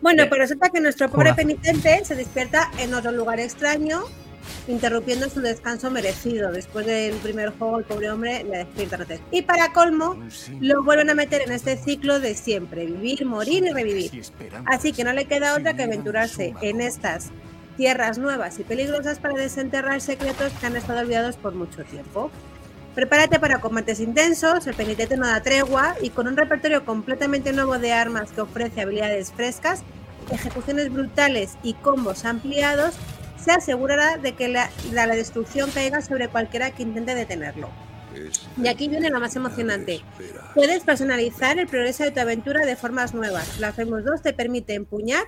Bueno, 0.00 0.26
pues 0.26 0.40
resulta 0.40 0.70
que 0.70 0.80
nuestro 0.80 1.10
pobre 1.10 1.34
penitente 1.34 2.02
se 2.02 2.14
despierta 2.14 2.70
en 2.78 2.94
otro 2.94 3.12
lugar 3.12 3.40
extraño 3.40 4.04
interrumpiendo 4.68 5.28
su 5.28 5.42
descanso 5.42 5.90
merecido. 5.90 6.50
Después 6.50 6.86
del 6.86 7.14
primer 7.16 7.50
juego, 7.50 7.78
el 7.78 7.84
pobre 7.84 8.10
hombre 8.10 8.42
le 8.44 8.64
despierta. 8.64 9.18
Y 9.30 9.42
para 9.42 9.74
colmo, 9.74 10.16
lo 10.60 10.82
vuelven 10.82 11.10
a 11.10 11.14
meter 11.14 11.42
en 11.42 11.52
este 11.52 11.76
ciclo 11.76 12.20
de 12.20 12.34
siempre, 12.34 12.86
vivir, 12.86 13.26
morir 13.26 13.66
y 13.66 13.70
revivir. 13.70 14.22
Así 14.64 14.94
que 14.94 15.04
no 15.04 15.12
le 15.12 15.26
queda 15.26 15.56
otra 15.56 15.74
que 15.74 15.82
aventurarse 15.82 16.54
en 16.62 16.80
estas 16.80 17.30
tierras 17.76 18.18
nuevas 18.18 18.58
y 18.58 18.64
peligrosas 18.64 19.18
para 19.18 19.34
desenterrar 19.34 20.00
secretos 20.00 20.52
que 20.60 20.66
han 20.66 20.76
estado 20.76 21.00
olvidados 21.00 21.36
por 21.36 21.54
mucho 21.54 21.84
tiempo. 21.84 22.30
Prepárate 22.94 23.38
para 23.38 23.60
combates 23.60 24.00
intensos, 24.00 24.66
el 24.66 24.74
penitente 24.74 25.16
no 25.16 25.26
da 25.26 25.42
tregua 25.42 25.94
y 26.02 26.10
con 26.10 26.26
un 26.26 26.36
repertorio 26.36 26.84
completamente 26.84 27.52
nuevo 27.52 27.78
de 27.78 27.92
armas 27.92 28.32
que 28.32 28.40
ofrece 28.40 28.80
habilidades 28.80 29.32
frescas, 29.32 29.82
ejecuciones 30.30 30.92
brutales 30.92 31.56
y 31.62 31.74
combos 31.74 32.24
ampliados, 32.24 32.94
se 33.42 33.52
asegurará 33.52 34.18
de 34.18 34.34
que 34.34 34.48
la, 34.48 34.70
la- 34.92 35.06
la 35.06 35.14
destrucción 35.14 35.70
caiga 35.70 36.02
sobre 36.02 36.28
cualquiera 36.28 36.72
que 36.72 36.82
intente 36.82 37.14
detenerlo. 37.14 37.70
Y 38.60 38.66
aquí 38.66 38.88
viene 38.88 39.08
lo 39.08 39.20
más 39.20 39.36
emocionante. 39.36 40.00
Puedes 40.54 40.82
personalizar 40.82 41.58
el 41.60 41.68
progreso 41.68 42.02
de 42.02 42.10
tu 42.10 42.18
aventura 42.20 42.66
de 42.66 42.74
formas 42.74 43.14
nuevas. 43.14 43.60
La 43.60 43.72
Famous 43.72 44.04
2 44.04 44.20
te 44.20 44.32
permite 44.32 44.74
empuñar 44.74 45.22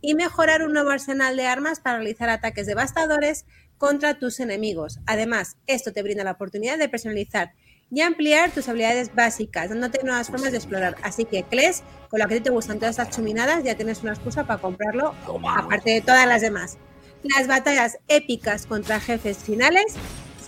y 0.00 0.14
mejorar 0.14 0.62
un 0.62 0.72
nuevo 0.72 0.90
arsenal 0.90 1.36
de 1.36 1.46
armas 1.46 1.80
para 1.80 1.98
realizar 1.98 2.28
ataques 2.28 2.66
devastadores 2.66 3.44
contra 3.76 4.18
tus 4.18 4.40
enemigos. 4.40 4.98
Además, 5.06 5.56
esto 5.66 5.92
te 5.92 6.02
brinda 6.02 6.24
la 6.24 6.32
oportunidad 6.32 6.78
de 6.78 6.88
personalizar 6.88 7.52
y 7.90 8.02
ampliar 8.02 8.50
tus 8.50 8.68
habilidades 8.68 9.14
básicas, 9.14 9.70
dándote 9.70 10.04
nuevas 10.04 10.28
formas 10.28 10.50
de 10.52 10.58
explorar. 10.58 10.96
Así 11.02 11.24
que, 11.24 11.44
Kles, 11.44 11.82
con 12.10 12.20
lo 12.20 12.28
que 12.28 12.40
te 12.40 12.50
gustan 12.50 12.78
todas 12.78 12.98
estas 12.98 13.16
chuminadas, 13.16 13.64
ya 13.64 13.76
tienes 13.76 14.02
una 14.02 14.12
excusa 14.12 14.44
para 14.44 14.60
comprarlo, 14.60 15.14
aparte 15.56 15.90
de 15.90 16.00
todas 16.00 16.26
las 16.26 16.42
demás. 16.42 16.76
Las 17.22 17.46
batallas 17.46 17.98
épicas 18.08 18.66
contra 18.66 19.00
jefes 19.00 19.38
finales 19.38 19.94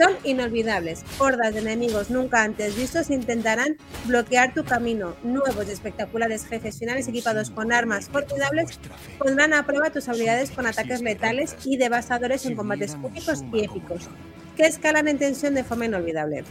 son 0.00 0.16
inolvidables. 0.24 1.04
Hordas 1.18 1.52
de 1.52 1.60
enemigos 1.60 2.08
nunca 2.08 2.42
antes 2.42 2.74
vistos 2.74 3.10
intentarán 3.10 3.76
bloquear 4.06 4.54
tu 4.54 4.64
camino. 4.64 5.14
Nuevos 5.22 5.68
y 5.68 5.72
espectaculares 5.72 6.46
jefes 6.46 6.78
finales 6.78 7.06
equipados 7.06 7.50
con 7.50 7.70
armas 7.70 8.08
formidables 8.08 8.80
pondrán 9.18 9.52
a 9.52 9.66
prueba 9.66 9.90
tus 9.90 10.08
habilidades 10.08 10.52
con 10.52 10.66
ataques 10.66 11.02
letales 11.02 11.54
y 11.66 11.76
devastadores 11.76 12.46
en 12.46 12.56
combates 12.56 12.96
únicos 13.02 13.44
y 13.52 13.64
épicos, 13.64 14.08
que 14.56 14.64
escalan 14.64 15.06
en 15.06 15.18
tensión 15.18 15.54
de 15.54 15.64
forma 15.64 15.84
inolvidable. 15.84 16.44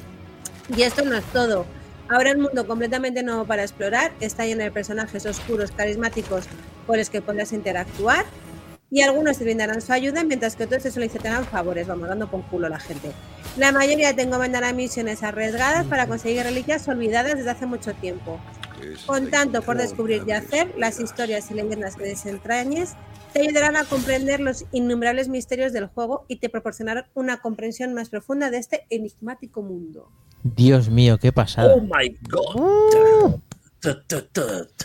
Y 0.76 0.84
esto 0.84 1.03
no 1.03 1.17
es 1.17 1.26
todo. 1.34 1.65
Habrá 2.07 2.34
un 2.34 2.41
mundo 2.41 2.67
completamente 2.67 3.23
nuevo 3.23 3.45
para 3.45 3.63
explorar, 3.63 4.11
está 4.19 4.45
lleno 4.45 4.63
de 4.63 4.71
personajes 4.71 5.26
oscuros, 5.26 5.71
carismáticos 5.71 6.45
con 6.85 6.97
los 6.97 7.09
que 7.09 7.21
podrás 7.21 7.51
interactuar 7.51 8.26
y 8.91 9.02
algunos 9.02 9.38
te 9.38 9.44
brindarán 9.44 9.82
su 9.82 9.94
ayuda 9.94 10.24
mientras 10.24 10.56
que 10.56 10.64
otros 10.64 10.84
te 10.84 10.91
solicitarán 10.91 11.45
favores, 11.45 11.88
vamos 11.88 12.07
dando 12.07 12.30
por 12.30 12.44
culo 12.44 12.68
a 12.68 12.70
la 12.70 12.80
gente. 12.80 13.11
La 13.57 13.72
mayoría 13.72 14.16
te 14.16 14.24
encomendará 14.24 14.74
misiones 14.74 15.24
arriesgadas 15.24 15.86
para 15.86 16.07
conseguir 16.07 16.44
reliquias 16.44 16.88
olvidadas 16.88 17.36
desde 17.36 17.49
hace 17.49 17.66
mucho 17.66 17.94
tiempo. 17.94 18.40
Con 19.06 19.30
tanto 19.30 19.61
por 19.61 19.78
descubrir 19.78 20.24
y 20.26 20.32
hacer, 20.32 20.74
las 20.78 20.99
historias 20.99 21.52
y 21.52 21.53
leyendas 21.53 21.95
que 21.95 22.06
desentrañes 22.06 22.94
te 23.34 23.41
ayudarán 23.41 23.76
a 23.76 23.84
comprender 23.84 24.40
los 24.40 24.66
innumerables 24.72 25.28
misterios 25.28 25.74
del 25.74 25.88
juego 25.88 26.26
y 26.28 26.38
te 26.38 26.49
proporcionarán 26.49 27.06
una 27.14 27.41
comprensión 27.41 27.94
más 27.94 28.10
profunda 28.10 28.49
de 28.49 28.57
este 28.57 28.86
enigmático 28.90 29.61
mundo. 29.61 30.10
Dios 30.44 30.90
mío, 30.90 31.18
qué 31.18 31.32
pasada. 31.32 31.76
Oh 31.76 31.82
my 31.82 32.18
god. 32.30 33.41
Tut. 33.82 34.84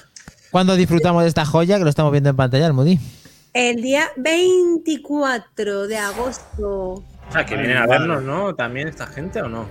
¿Cuándo 0.50 0.76
disfrutamos 0.76 1.22
de 1.22 1.28
esta 1.28 1.44
joya 1.44 1.78
que 1.78 1.84
lo 1.84 1.90
estamos 1.90 2.12
viendo 2.12 2.30
en 2.30 2.36
pantalla, 2.36 2.66
Almudi? 2.66 2.98
El 3.54 3.80
día 3.82 4.08
24 4.16 5.86
de 5.86 5.96
agosto. 5.96 6.68
O 6.94 7.04
sea, 7.32 7.46
que 7.46 7.56
vienen 7.56 7.76
a 7.76 7.86
vernos, 7.86 8.22
¿no? 8.22 8.54
También 8.54 8.88
esta 8.88 9.06
gente 9.06 9.40
o 9.40 9.48
no. 9.48 9.66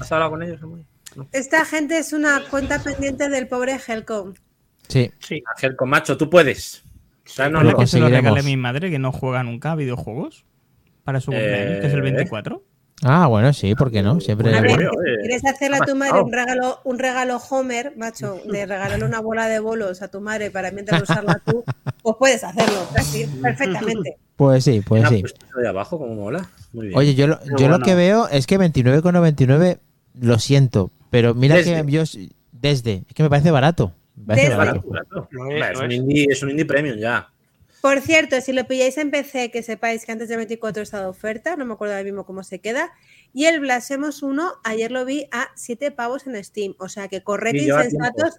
¿Has 0.00 0.10
hablado 0.12 0.30
con 0.30 0.42
ellos, 0.42 0.60
Samuel? 0.60 0.84
No. 1.16 1.28
Esta 1.32 1.64
gente 1.64 1.98
es 1.98 2.12
una 2.12 2.42
cuenta 2.48 2.82
pendiente 2.82 3.28
del 3.28 3.48
pobre 3.48 3.78
Helcom. 3.86 4.34
Sí. 4.88 5.10
Sí. 5.18 5.42
Ángel 5.54 5.74
con 5.76 5.88
macho, 5.90 6.16
tú 6.16 6.30
puedes. 6.30 6.84
Tráenos 7.34 7.62
Lo 7.64 7.66
Bueno, 7.70 7.78
que 7.80 7.86
se 7.88 7.98
lo 7.98 8.04
conseguiremos. 8.04 8.34
regale 8.36 8.42
mi 8.48 8.56
madre, 8.56 8.90
que 8.90 8.98
no 9.00 9.10
juega 9.12 9.42
nunca 9.42 9.72
a 9.72 9.76
videojuegos. 9.76 10.44
Para 11.02 11.20
su 11.20 11.30
cumpleaños, 11.32 11.80
que 11.80 11.86
es 11.88 11.92
el 11.92 11.98
Eh. 11.98 12.02
24. 12.02 12.62
Ah, 13.02 13.26
bueno, 13.26 13.52
sí, 13.52 13.74
¿por 13.74 13.90
qué 13.90 14.02
no? 14.02 14.20
Siempre. 14.20 14.50
Ver, 14.60 14.88
quieres 15.20 15.44
hacerle 15.44 15.76
a 15.76 15.80
tu 15.80 15.94
madre 15.94 16.22
un 16.22 16.32
regalo, 16.32 16.80
un 16.84 16.98
regalo 16.98 17.36
Homer, 17.50 17.92
macho, 17.96 18.40
de 18.46 18.64
regalarle 18.64 19.04
una 19.04 19.20
bola 19.20 19.48
de 19.48 19.58
bolos 19.58 20.00
a 20.00 20.08
tu 20.08 20.20
madre 20.20 20.50
para 20.50 20.70
mientras 20.70 21.02
usarla 21.02 21.40
tú, 21.44 21.62
pues 22.02 22.16
puedes 22.18 22.42
hacerlo, 22.42 22.88
casi, 22.94 23.26
perfectamente. 23.26 24.16
Pues 24.36 24.64
sí, 24.64 24.80
pues 24.80 25.08
sí. 25.08 25.22
de 25.60 25.68
abajo, 25.68 25.98
como 25.98 26.14
mola. 26.14 26.48
Muy 26.72 26.88
bien. 26.88 26.98
Oye, 26.98 27.14
yo, 27.14 27.26
lo, 27.26 27.38
yo 27.58 27.68
lo 27.68 27.80
que 27.80 27.94
veo 27.94 28.28
es 28.28 28.46
que 28.46 28.58
29,99 28.58 29.78
lo 30.20 30.38
siento, 30.38 30.90
pero 31.10 31.34
mira 31.34 31.56
Desde. 31.56 31.84
que 31.84 31.92
yo 31.92 32.02
desde, 32.52 33.04
es 33.08 33.14
que 33.14 33.22
me 33.22 33.30
parece 33.30 33.50
barato. 33.50 33.92
Me 34.14 34.26
parece 34.26 34.48
Desde. 34.48 34.56
barato. 34.56 34.84
Barato, 34.88 35.28
es, 35.50 35.80
un 35.80 35.92
indie, 35.92 36.26
es 36.30 36.42
un 36.42 36.50
indie 36.50 36.64
premium 36.64 36.96
ya. 36.98 37.28
Por 37.86 38.00
cierto, 38.00 38.40
si 38.40 38.52
lo 38.52 38.64
pilláis 38.64 38.98
en 38.98 39.12
PC, 39.12 39.52
que 39.52 39.62
sepáis 39.62 40.04
que 40.04 40.10
antes 40.10 40.28
del 40.28 40.38
24 40.38 40.82
está 40.82 40.98
de 40.98 41.06
oferta, 41.06 41.54
no 41.54 41.64
me 41.64 41.74
acuerdo 41.74 41.94
ahora 41.94 42.02
mismo 42.02 42.26
cómo 42.26 42.42
se 42.42 42.58
queda. 42.58 42.90
Y 43.32 43.44
el 43.44 43.60
Blasphemous 43.60 44.24
1, 44.24 44.54
ayer 44.64 44.90
lo 44.90 45.04
vi 45.04 45.28
a 45.30 45.50
7 45.54 45.92
pavos 45.92 46.26
en 46.26 46.42
Steam. 46.42 46.74
O 46.80 46.88
sea 46.88 47.06
que 47.06 47.22
corred 47.22 47.54
Y 47.54 47.60
tiempo. 47.60 47.80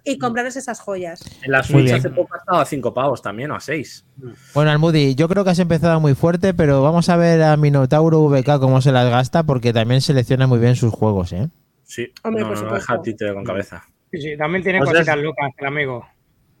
y 0.04 0.18
compraros 0.18 0.56
esas 0.56 0.80
joyas. 0.80 1.22
En 1.42 1.52
la 1.52 1.60
Muy 1.60 1.66
Switch 1.66 1.92
hace 1.92 2.10
poco 2.10 2.34
ha 2.34 2.36
estado 2.36 2.58
a 2.58 2.66
5 2.66 2.92
pavos 2.92 3.22
también, 3.22 3.50
o 3.50 3.54
a 3.54 3.60
6. 3.60 4.04
Bueno, 4.52 4.70
Almudi, 4.70 5.14
yo 5.14 5.30
creo 5.30 5.44
que 5.44 5.50
has 5.50 5.58
empezado 5.58 5.98
muy 5.98 6.14
fuerte, 6.14 6.52
pero 6.52 6.82
vamos 6.82 7.08
a 7.08 7.16
ver 7.16 7.42
a 7.42 7.56
Minotauro 7.56 8.28
VK 8.28 8.60
cómo 8.60 8.82
se 8.82 8.92
las 8.92 9.08
gasta, 9.08 9.44
porque 9.44 9.72
también 9.72 10.02
selecciona 10.02 10.46
muy 10.46 10.58
bien 10.58 10.76
sus 10.76 10.92
juegos, 10.92 11.32
¿eh? 11.32 11.48
Sí. 11.84 12.12
Hombre, 12.22 12.42
no, 12.42 12.50
por 12.50 12.62
no, 12.64 12.74
deja 12.74 12.96
el 12.96 13.00
títere 13.00 13.32
con 13.32 13.44
cabeza. 13.44 13.82
Sí, 14.10 14.20
sí, 14.20 14.36
también 14.36 14.62
tiene 14.62 14.80
Pues 14.80 14.90
cositas 14.90 15.16
locas, 15.16 15.52
el 15.56 15.66
amigo. 15.66 16.06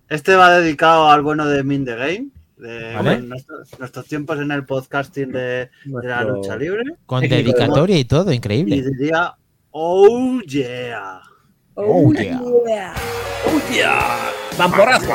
Este 0.08 0.36
va 0.36 0.58
dedicado 0.58 1.10
al 1.10 1.20
bueno 1.20 1.44
de 1.44 1.62
Min 1.64 1.84
the 1.84 1.94
Game, 1.94 2.28
de 2.58 2.92
Vale. 2.94 3.02
bueno, 3.02 3.26
nuestros, 3.28 3.78
nuestros 3.78 4.06
tiempos 4.06 4.38
en 4.38 4.50
el 4.50 4.64
podcasting 4.66 5.30
de, 5.32 5.70
de 5.84 6.08
la 6.08 6.24
lucha 6.24 6.56
libre. 6.56 6.82
Con 7.06 7.20
dedicatoria 7.28 7.98
y 7.98 8.04
todo, 8.04 8.32
Y 8.32 8.36
increíble. 8.36 8.82
diría, 8.82 9.34
oh 9.70 10.40
yeah. 10.42 11.20
Oh, 11.74 12.12
yeah. 12.12 12.40
yeah. 12.66 12.94
¡Hostia! 13.46 13.92
¡Vamporrazo! 14.58 15.12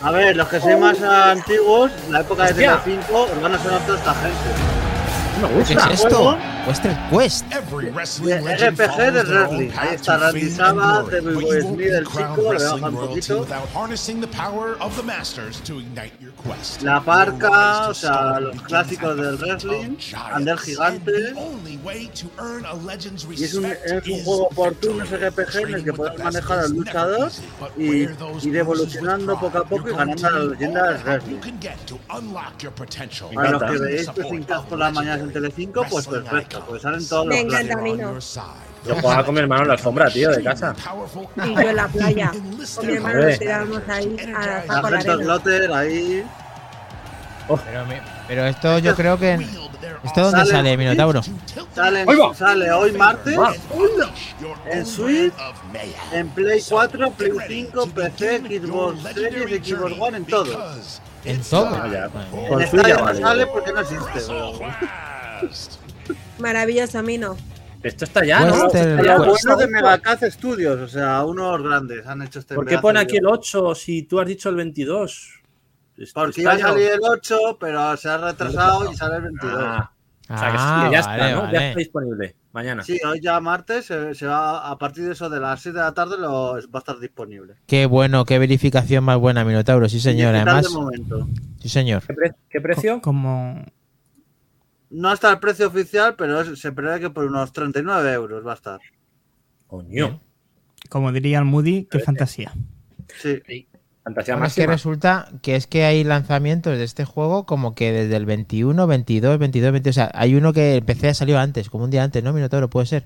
A 0.00 0.10
ver, 0.10 0.36
los 0.36 0.48
que 0.48 0.58
sois 0.60 0.78
más 0.78 1.02
antiguos, 1.02 1.90
la 2.10 2.20
época 2.20 2.44
de 2.44 2.50
Hostia. 2.52 2.80
Telecinco, 2.82 3.24
os 3.24 3.42
van 3.42 3.54
a 3.54 3.58
sonar 3.58 3.80
toda 3.84 3.98
esta 3.98 4.14
gente. 4.14 4.77
Me 5.40 5.46
¿Qué 5.46 5.54
gusta. 5.54 5.92
es 5.92 6.04
esto? 6.04 6.36
Western 6.66 6.96
Quest. 7.10 7.46
De 7.46 7.90
wrestling 7.92 8.44
legend 8.44 8.80
RPG 8.80 9.12
de 9.12 9.22
wrestling. 9.22 9.70
Ahí 9.78 9.94
está 9.94 10.16
Randy 10.18 10.40
glory, 10.50 11.10
Devil 11.10 11.34
Boy 11.34 11.62
Smith, 11.62 11.92
el 11.92 12.06
chico, 12.06 12.52
le 12.52 12.64
baja 12.64 12.74
un 12.88 12.94
poquito. 12.96 13.40
without 13.40 13.68
harnessing 13.72 14.20
the 14.20 14.26
power 14.28 14.76
of 14.80 14.96
the 14.96 15.02
masters 15.02 15.60
to 15.60 15.78
ignite 15.78 16.12
your 16.20 16.32
quest. 16.42 16.82
La 16.82 17.00
Parca, 17.00 17.88
o 17.88 17.94
sea, 17.94 18.40
los 18.40 18.60
clásicos 18.62 19.16
del 19.16 19.36
wrestling. 19.36 19.96
Ander 20.34 20.58
Gigante. 20.58 21.12
Y 23.36 23.44
es 23.44 23.54
un, 23.54 23.64
es 23.66 23.92
un 24.08 24.24
juego 24.24 24.48
por 24.50 24.74
turnos. 24.74 25.08
RPG 25.10 25.56
en 25.68 25.74
el 25.74 25.84
que 25.84 25.92
best 25.92 26.18
manejar 26.18 26.58
al 26.58 26.72
luchador 26.72 27.30
y 27.76 27.84
ir 27.84 28.56
evolucionando 28.56 29.38
poco 29.38 29.58
a 29.58 29.64
poco 29.64 29.88
y 29.90 29.92
ganando 29.94 30.26
a 30.26 30.30
la 30.30 30.38
leyenda 30.40 30.92
del 30.92 31.02
wrestling. 31.04 31.38
Para 33.34 33.50
los 33.52 33.62
que 33.62 33.78
veis 33.78 34.00
estos 34.00 34.26
cintas 34.28 34.62
por 34.66 34.78
las 34.78 34.92
mañanas 34.92 35.27
en 35.28 35.32
Telecinco, 35.34 35.84
pues 35.88 36.06
perfecto, 36.06 36.64
pues 36.68 36.82
salen 36.82 37.06
todos 37.08 37.26
los 37.26 37.34
Me 37.34 37.40
encanta 37.42 37.74
a 37.74 37.78
clásicos. 37.78 37.82
mí, 37.82 38.02
no. 38.02 38.18
Yo 38.86 38.94
jugaba 39.00 39.24
con 39.24 39.34
mi 39.34 39.40
hermano 39.40 39.62
en 39.62 39.68
la 39.68 39.74
alfombra, 39.74 40.08
tío, 40.10 40.30
de 40.30 40.42
casa. 40.42 40.74
Y 41.44 41.54
yo 41.54 41.60
en 41.60 41.76
la 41.76 41.88
playa. 41.88 42.30
Con 42.76 42.86
mi 42.86 42.92
hermano 42.94 43.22
nos 43.24 43.38
tirábamos 43.38 43.82
ahí 43.88 44.16
a 44.34 44.62
Paco 44.66 44.90
la 44.90 44.98
arena. 44.98 45.78
Ahí. 45.78 46.24
Pero, 47.48 47.86
me- 47.86 48.02
pero 48.28 48.44
esto 48.46 48.78
yo 48.78 48.94
creo 48.94 49.18
que... 49.18 49.34
¿Esto 50.04 50.20
dónde 50.22 50.38
Sale- 50.40 50.50
sale, 50.50 50.76
Minotauro? 50.76 51.22
Sale, 51.74 52.06
sale 52.34 52.70
hoy 52.72 52.92
martes 52.92 53.36
en 54.70 54.86
Switch, 54.86 55.32
en 56.12 56.28
Play 56.30 56.62
4, 56.68 57.10
Play 57.12 57.32
5, 57.48 57.86
PC, 57.88 58.38
Xbox 58.60 59.02
Series, 59.14 59.66
Xbox 59.66 59.94
One, 59.98 60.16
en 60.18 60.24
todo. 60.24 60.74
En 61.24 61.42
todo. 61.42 61.66
Ah, 61.74 61.88
ya. 61.92 62.04
En 62.04 62.48
Con 62.48 62.62
Stadia 62.66 62.96
no 62.96 63.04
vale. 63.04 63.20
sale 63.20 63.46
porque 63.46 63.72
no 63.72 63.80
existe. 63.80 64.20
Esto 67.82 68.04
está 68.06 68.24
ya, 68.24 68.40
¿no? 68.40 68.64
Western 68.64 68.90
Está 68.98 69.02
ya. 69.04 69.18
Lo 69.18 69.24
Quest. 69.32 69.44
bueno 69.46 69.60
de 69.60 69.66
Megacaz 69.68 70.20
Studios, 70.32 70.80
o 70.80 70.88
sea, 70.88 71.24
unos 71.24 71.62
grandes 71.62 72.04
han 72.06 72.22
hecho 72.22 72.40
este 72.40 72.54
¿Por 72.56 72.66
qué 72.66 72.78
pone 72.78 72.98
aquí 72.98 73.16
el 73.18 73.22
juego. 73.24 73.38
8 73.38 73.74
si 73.76 74.02
tú 74.02 74.18
has 74.18 74.26
dicho 74.26 74.48
el 74.48 74.56
22? 74.56 75.34
Esto 75.98 76.20
Porque 76.20 76.42
iba 76.42 76.52
a 76.52 76.58
salir 76.58 76.88
el 76.90 77.00
8, 77.02 77.56
pero 77.60 77.96
se 77.96 78.08
ha 78.08 78.18
retrasado 78.18 78.90
y 78.90 78.96
sale 78.96 79.16
el 79.16 79.22
22. 79.22 79.52
Ah, 79.56 79.92
o 80.30 80.38
sea, 80.38 80.50
que 80.50 80.56
Ah, 80.60 80.90
ya 80.92 81.00
vale, 81.02 81.22
está, 81.24 81.30
¿no? 81.46 81.52
Ya 81.52 81.68
está 81.68 81.78
disponible. 81.78 82.36
Mañana. 82.52 82.82
Sí, 82.82 82.98
hoy 83.06 83.20
ya 83.20 83.38
martes 83.40 83.86
se, 83.86 84.14
se 84.14 84.26
va 84.26 84.68
a 84.70 84.76
partir 84.78 85.04
de 85.06 85.12
eso 85.12 85.28
de 85.30 85.38
las 85.38 85.60
6 85.60 85.74
de 85.74 85.80
la 85.80 85.92
tarde 85.94 86.16
lo, 86.18 86.54
va 86.54 86.58
a 86.74 86.78
estar 86.78 86.98
disponible. 86.98 87.54
Qué 87.66 87.86
bueno, 87.86 88.24
qué 88.24 88.38
verificación 88.38 89.04
más 89.04 89.18
buena, 89.18 89.44
Minotauro. 89.44 89.88
Sí, 89.88 90.00
señor. 90.00 90.34
Además, 90.34 90.64
de 90.64 90.70
momento. 90.70 91.28
sí, 91.60 91.68
señor. 91.68 92.02
¿Qué, 92.06 92.14
pre- 92.14 92.34
qué 92.50 92.60
precio? 92.60 93.00
Como. 93.00 93.64
No 94.90 95.12
está 95.12 95.30
el 95.30 95.38
precio 95.38 95.66
oficial, 95.68 96.14
pero 96.16 96.40
es- 96.40 96.58
se 96.60 96.72
prevé 96.72 97.00
que 97.00 97.10
por 97.10 97.24
unos 97.24 97.52
39 97.52 98.12
euros 98.12 98.46
va 98.46 98.52
a 98.52 98.54
estar. 98.54 98.80
Coño. 99.66 100.22
Como 100.88 101.12
diría 101.12 101.38
el 101.40 101.44
Moody, 101.44 101.86
qué 101.90 101.98
fantasía. 101.98 102.52
Sí. 103.20 103.42
Fantasía 104.04 104.34
Bueno, 104.34 104.46
es 104.46 104.54
que 104.54 104.62
máxima. 104.62 104.72
resulta 104.72 105.28
que 105.42 105.56
es 105.56 105.66
que 105.66 105.84
hay 105.84 106.02
lanzamientos 106.04 106.78
de 106.78 106.84
este 106.84 107.04
juego 107.04 107.44
como 107.44 107.74
que 107.74 107.92
desde 107.92 108.16
el 108.16 108.24
21, 108.24 108.86
22, 108.86 109.38
22, 109.38 109.72
22. 109.72 109.94
O 109.94 109.98
sea, 110.00 110.10
hay 110.14 110.34
uno 110.34 110.54
que 110.54 110.76
el 110.76 110.82
PC 110.84 111.08
ha 111.10 111.14
salido 111.14 111.38
antes, 111.38 111.68
como 111.68 111.84
un 111.84 111.90
día 111.90 112.02
antes, 112.04 112.24
¿no? 112.24 112.32
Minotauro, 112.32 112.70
puede 112.70 112.86
ser. 112.86 113.04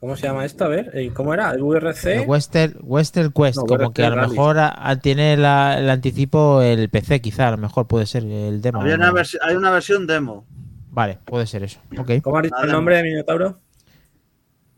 ¿Cómo 0.00 0.16
se 0.16 0.22
llama 0.26 0.46
esto? 0.46 0.64
A 0.64 0.68
ver, 0.68 0.90
eh, 0.94 1.10
¿cómo 1.12 1.34
era? 1.34 1.50
¿El 1.50 1.62
VRC? 1.62 2.22
El 2.22 2.28
Western, 2.28 2.74
Western 2.80 3.32
Quest, 3.32 3.58
No, 3.58 3.66
como 3.66 3.92
que 3.92 4.02
a 4.02 4.08
lo 4.10 4.16
Rally. 4.16 4.30
mejor 4.30 4.58
a- 4.58 4.88
a- 4.90 4.96
tiene 4.96 5.36
la- 5.36 5.78
el 5.78 5.90
anticipo 5.90 6.62
el 6.62 6.88
PC, 6.88 7.20
quizá, 7.20 7.48
a 7.48 7.50
lo 7.50 7.58
mejor 7.58 7.86
puede 7.86 8.06
ser 8.06 8.24
el 8.24 8.62
demo. 8.62 8.80
Hay 8.80 9.54
una 9.56 9.70
versión 9.70 10.06
demo. 10.06 10.46
Vale, 10.88 11.18
puede 11.26 11.46
ser 11.46 11.62
eso. 11.64 11.80
¿Cómo 12.22 12.38
has 12.38 12.42
dicho 12.44 12.56
el 12.62 12.72
nombre 12.72 12.96
de 12.96 13.02
Minotauro? 13.02 13.60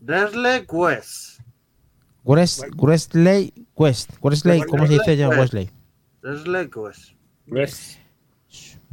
Resle 0.01 0.65
Quest. 0.67 1.39
Wesley 2.25 3.53
Quest. 3.77 4.11
Wesley, 4.21 4.61
¿cómo 4.63 4.85
se 4.87 4.93
dice 4.93 5.15
ya? 5.17 5.29
Wesley. 5.29 5.69
Resle 6.21 6.69
Quest. 6.69 7.13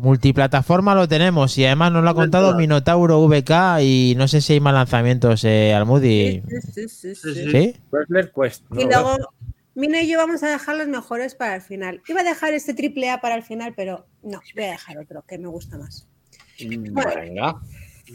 Pues, 0.00 0.04
Multiplataforma 0.04 0.94
lo 0.94 1.08
tenemos 1.08 1.56
y 1.58 1.66
además 1.66 1.92
nos 1.92 2.02
lo 2.02 2.10
ha 2.10 2.14
contado. 2.14 2.56
Minotauro 2.56 3.20
VK 3.26 3.82
y 3.82 4.14
no 4.16 4.28
sé 4.28 4.40
si 4.40 4.54
hay 4.54 4.60
más 4.60 4.72
lanzamientos 4.74 5.44
eh, 5.44 5.74
al 5.74 5.86
Moody. 5.86 6.42
Sí, 6.48 6.60
sí, 6.72 6.88
sí, 6.88 7.14
Sí, 7.14 7.34
sí. 7.34 7.34
sí. 7.34 7.50
¿Sí? 7.50 7.76
Wrestler 7.90 8.32
Quest. 8.32 8.64
Y 8.78 8.84
luego, 8.84 9.16
Mina 9.74 10.02
y 10.02 10.08
yo 10.08 10.18
vamos 10.18 10.42
a 10.42 10.48
dejar 10.48 10.76
los 10.76 10.88
mejores 10.88 11.34
para 11.34 11.56
el 11.56 11.62
final. 11.62 12.02
Iba 12.08 12.20
a 12.20 12.24
dejar 12.24 12.54
este 12.54 12.74
triple 12.74 13.10
A 13.10 13.20
para 13.20 13.34
el 13.34 13.42
final, 13.42 13.74
pero 13.76 14.06
no, 14.22 14.40
voy 14.54 14.64
a 14.64 14.70
dejar 14.70 14.98
otro 14.98 15.24
que 15.26 15.38
me 15.38 15.48
gusta 15.48 15.78
más. 15.78 16.08
Mm. 16.60 16.94
Venga. 16.94 17.56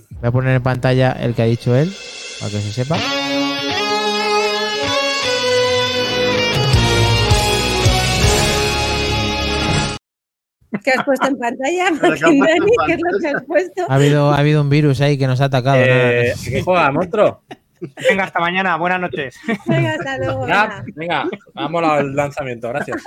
Voy 0.10 0.28
a 0.28 0.32
poner 0.32 0.56
en 0.56 0.64
pantalla 0.64 1.12
el 1.14 1.34
que 1.34 1.41
ha 1.44 1.45
dicho 1.45 1.76
él, 1.76 1.94
para 2.40 2.52
que 2.52 2.62
se 2.62 2.72
sepa. 2.72 2.98
¿Qué 10.84 10.91
has 10.91 11.03
puesto 11.03 11.27
en 11.27 11.38
pantalla, 11.38 11.91
Maquindani? 12.02 12.72
¿Qué 12.85 12.93
es 12.93 12.99
lo 13.02 13.19
que 13.19 13.27
has 13.27 13.43
puesto? 13.43 13.85
Ha 13.88 13.95
habido, 13.95 14.31
ha 14.31 14.38
habido 14.38 14.61
un 14.61 14.69
virus 14.69 15.02
ahí 15.02 15.18
que 15.18 15.27
nos 15.27 15.41
ha 15.41 15.45
atacado. 15.45 15.77
Eh, 15.80 16.34
¿no? 16.35 16.52
¿Qué 16.52 16.61
juega, 16.61 16.91
monstruo? 16.91 17.41
Venga, 18.10 18.23
hasta 18.23 18.39
mañana. 18.39 18.77
Buenas 18.77 19.02
noches. 19.02 19.35
Venga, 19.65 19.93
hasta 19.93 20.18
luego. 20.18 20.47
Ya, 20.47 20.84
venga. 20.95 21.26
me 21.53 21.61
ha 21.61 21.68
molado 21.68 21.99
el 21.99 22.15
lanzamiento, 22.15 22.69
gracias. 22.69 23.03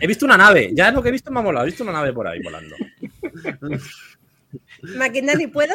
He 0.00 0.06
visto 0.06 0.24
una 0.24 0.36
nave, 0.36 0.70
ya 0.74 0.88
es 0.88 0.94
lo 0.94 1.02
que 1.02 1.08
he 1.08 1.12
visto 1.12 1.30
me 1.30 1.40
ha 1.40 1.42
molado. 1.42 1.64
He 1.64 1.70
visto 1.70 1.82
una 1.82 1.92
nave 1.92 2.12
por 2.12 2.26
ahí 2.26 2.40
volando. 2.42 2.74
Maquindani, 4.96 5.46
¿puedo? 5.48 5.74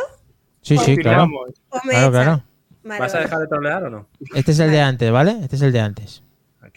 Sí, 0.62 0.78
sí, 0.78 0.98
claro. 0.98 1.24
Continuamos. 1.24 1.50
¿O 1.70 1.80
me 1.86 1.92
Claro, 1.92 2.12
claro. 2.12 2.44
Vale, 2.84 3.00
¿Vas 3.02 3.16
a 3.16 3.20
dejar 3.20 3.40
de 3.40 3.48
trolear 3.48 3.84
o 3.84 3.90
no? 3.90 4.08
Este 4.34 4.52
es 4.52 4.60
el 4.60 4.72
de 4.72 4.82
antes, 4.82 5.12
¿vale? 5.12 5.38
Este 5.42 5.58
es 5.58 5.62
el 5.62 5.74
de 5.74 5.80
antes. 5.82 6.24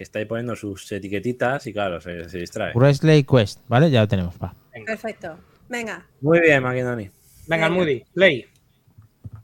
Que 0.00 0.04
está 0.04 0.18
ahí 0.18 0.24
poniendo 0.24 0.56
sus 0.56 0.90
etiquetitas 0.92 1.66
y 1.66 1.74
claro, 1.74 2.00
se, 2.00 2.26
se 2.30 2.38
distrae. 2.38 2.72
Wesley 2.72 3.22
Quest, 3.22 3.60
¿vale? 3.68 3.90
Ya 3.90 4.00
lo 4.00 4.08
tenemos, 4.08 4.34
va. 4.42 4.54
Perfecto. 4.86 5.38
Venga. 5.68 6.06
Muy 6.22 6.40
bien, 6.40 6.62
Maquinoni. 6.62 7.10
Venga, 7.46 7.68
Moody. 7.68 8.02
Play. 8.14 8.46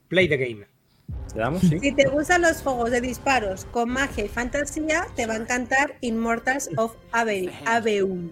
Play 0.08 0.26
the 0.30 0.36
game. 0.38 0.66
¿Le 1.34 1.40
damos? 1.42 1.60
Sí. 1.60 1.78
Si 1.78 1.92
te 1.92 2.08
gustan 2.08 2.40
los 2.40 2.62
juegos 2.62 2.90
de 2.90 3.02
disparos 3.02 3.66
con 3.66 3.90
magia 3.90 4.24
y 4.24 4.28
fantasía, 4.28 5.06
te 5.14 5.26
va 5.26 5.34
a 5.34 5.36
encantar 5.36 5.96
Immortals 6.00 6.70
of 6.78 6.94
Ave- 7.12 7.52
Aveum. 7.66 8.30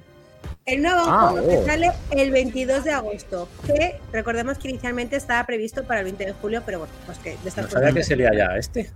El 0.65 0.81
nuevo 0.81 1.03
Ah, 1.07 1.29
juego 1.31 1.47
que 1.47 1.57
oh. 1.59 1.67
sale 1.67 1.91
el 2.13 2.31
22 2.31 2.85
de 2.85 2.93
agosto, 2.93 3.51
que 3.67 3.97
recordemos 4.15 4.57
que 4.57 4.71
inicialmente 4.71 5.17
estaba 5.17 5.45
previsto 5.45 5.85
para 5.85 6.01
el 6.01 6.05
20 6.05 6.25
de 6.25 6.33
julio, 6.33 6.63
pero 6.65 6.79
bueno, 6.79 6.95
pues 7.05 7.19
que 7.19 7.37
de 7.37 7.49
estas 7.51 7.67
No 7.67 7.71
sabía 7.71 7.93
que 7.93 8.03
sería 8.03 8.31
ya 8.35 8.57
este. 8.57 8.91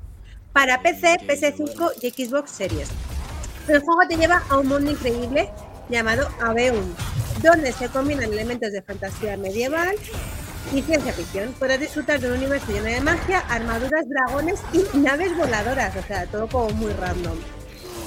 para 0.55 0.81
PC, 0.81 1.19
PS5 1.27 1.93
y 2.01 2.09
Xbox 2.25 2.53
Series. 2.53 2.89
El 3.69 3.81
juego 3.81 4.01
te 4.09 4.16
lleva 4.16 4.43
a 4.49 4.59
un 4.59 4.66
mundo 4.69 4.90
increíble 4.90 5.51
llamado 5.89 6.28
Aveum, 6.40 6.95
donde 7.43 7.73
se 7.73 7.89
combinan 7.89 8.32
elementos 8.32 8.73
de 8.73 8.82
fantasía 8.82 9.36
medieval 9.36 9.95
y 10.73 10.82
ciencia 10.82 11.12
ficción. 11.12 11.53
Podrás 11.59 11.81
disfrutar 11.81 12.20
de 12.20 12.28
un 12.28 12.35
universo 12.39 12.73
lleno 12.73 12.86
de 12.86 13.01
magia, 13.01 13.40
armaduras, 13.49 14.09
dragones 14.09 14.61
y 14.73 14.85
naves 14.99 15.36
voladoras, 15.36 15.95
o 15.97 16.03
sea, 16.03 16.27
todo 16.27 16.49
como 16.49 16.70
muy 16.70 16.93
random. 16.93 17.36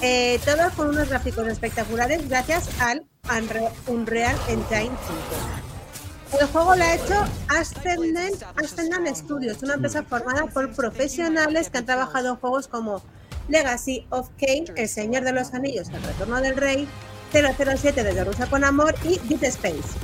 Eh, 0.02 0.40
todo 0.44 0.70
con 0.76 0.90
unos 0.90 1.10
gráficos 1.10 1.48
espectaculares 1.48 2.28
gracias 2.28 2.70
al 2.80 3.04
Unre- 3.28 3.70
Unreal 3.88 4.36
Engine 4.48 4.90
5. 5.08 6.40
El 6.40 6.48
juego 6.48 6.76
lo 6.76 6.84
ha 6.84 6.96
hecho 6.96 7.24
Ascendant 7.50 9.16
Studios, 9.16 9.62
una 9.64 9.74
empresa 9.76 10.02
formada 10.04 10.46
por 10.48 10.72
profesionales 10.74 11.70
que 11.70 11.78
han 11.80 11.86
trabajado 11.86 12.30
en 12.30 12.36
juegos 12.38 12.68
como 12.68 13.04
Legacy 13.52 14.08
of 14.10 14.30
Kane, 14.40 14.66
El 14.76 14.88
Señor 14.88 15.24
de 15.24 15.34
los 15.34 15.54
Anillos, 15.54 15.90
El 15.90 16.02
Retorno 16.02 16.42
del 16.42 16.56
Rey, 16.56 16.88
007 17.34 18.04
desde 18.04 18.24
Rusia 18.24 18.48
con 18.48 18.64
Amor 18.64 18.96
y 19.04 19.20
Deep 19.28 19.44
Space. 19.44 20.00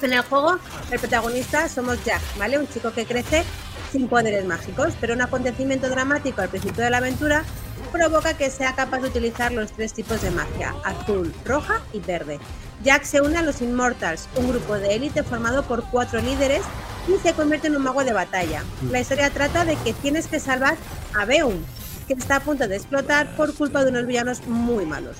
En 0.00 0.12
el 0.12 0.22
juego, 0.22 0.58
el 0.90 0.98
protagonista 0.98 1.68
somos 1.68 2.02
Jack, 2.04 2.20
¿vale? 2.38 2.58
Un 2.58 2.66
chico 2.66 2.90
que 2.92 3.06
crece 3.06 3.44
sin 3.92 4.08
poderes 4.08 4.44
mágicos, 4.46 4.94
pero 5.00 5.14
un 5.14 5.20
acontecimiento 5.20 5.88
dramático 5.88 6.40
al 6.40 6.48
principio 6.48 6.82
de 6.82 6.90
la 6.90 6.96
aventura 6.96 7.44
provoca 7.92 8.36
que 8.36 8.50
sea 8.50 8.74
capaz 8.74 9.00
de 9.00 9.08
utilizar 9.08 9.52
los 9.52 9.70
tres 9.72 9.92
tipos 9.92 10.22
de 10.22 10.30
magia, 10.30 10.74
azul, 10.82 11.32
roja 11.44 11.82
y 11.92 12.00
verde. 12.00 12.40
Jack 12.82 13.04
se 13.04 13.20
une 13.20 13.36
a 13.36 13.42
los 13.42 13.60
Immortals, 13.60 14.28
un 14.36 14.48
grupo 14.48 14.74
de 14.74 14.94
élite 14.94 15.22
formado 15.22 15.62
por 15.62 15.84
cuatro 15.90 16.20
líderes 16.20 16.62
y 17.06 17.20
se 17.20 17.34
convierte 17.34 17.68
en 17.68 17.76
un 17.76 17.82
mago 17.82 18.02
de 18.02 18.12
batalla. 18.12 18.64
La 18.90 19.00
historia 19.00 19.30
trata 19.30 19.64
de 19.64 19.76
que 19.76 19.92
tienes 19.92 20.26
que 20.26 20.40
salvar 20.40 20.76
a 21.14 21.24
Beum, 21.26 21.62
que 22.02 22.14
está 22.14 22.36
a 22.36 22.40
punto 22.40 22.68
de 22.68 22.76
explotar 22.76 23.34
por 23.36 23.54
culpa 23.54 23.84
de 23.84 23.90
unos 23.90 24.06
villanos 24.06 24.46
muy 24.46 24.86
malos. 24.86 25.16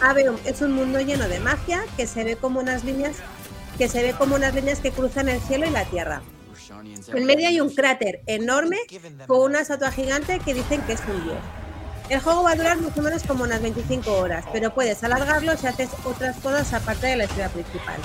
Aveum 0.00 0.36
es 0.44 0.60
un 0.60 0.72
mundo 0.72 1.00
lleno 1.00 1.28
de 1.28 1.40
magia 1.40 1.84
que 1.96 2.06
se 2.06 2.24
ve 2.24 2.36
como 2.36 2.60
unas 2.60 2.84
líneas 2.84 3.16
que 3.78 3.88
se 3.88 4.02
ve 4.02 4.12
como 4.12 4.36
unas 4.36 4.54
líneas 4.54 4.80
que 4.80 4.90
cruzan 4.90 5.28
el 5.28 5.40
cielo 5.40 5.66
y 5.66 5.70
la 5.70 5.84
tierra. 5.84 6.22
En 7.14 7.24
medio 7.24 7.48
hay 7.48 7.60
un 7.60 7.74
cráter 7.74 8.20
enorme 8.26 8.78
con 9.26 9.50
una 9.50 9.60
estatua 9.60 9.90
gigante 9.90 10.40
que 10.44 10.54
dicen 10.54 10.80
que 10.82 10.92
es 10.92 11.00
un 11.08 11.24
dios. 11.24 11.38
El 12.08 12.20
juego 12.20 12.42
va 12.42 12.52
a 12.52 12.56
durar 12.56 12.78
más 12.80 12.96
o 12.96 13.02
menos 13.02 13.22
como 13.22 13.44
unas 13.44 13.62
25 13.62 14.12
horas, 14.12 14.44
pero 14.52 14.74
puedes 14.74 15.02
alargarlo 15.02 15.56
si 15.56 15.66
haces 15.66 15.88
otras 16.04 16.36
cosas 16.38 16.72
aparte 16.74 17.06
de 17.06 17.16
la 17.16 17.24
historia 17.24 17.48
principal. 17.48 17.96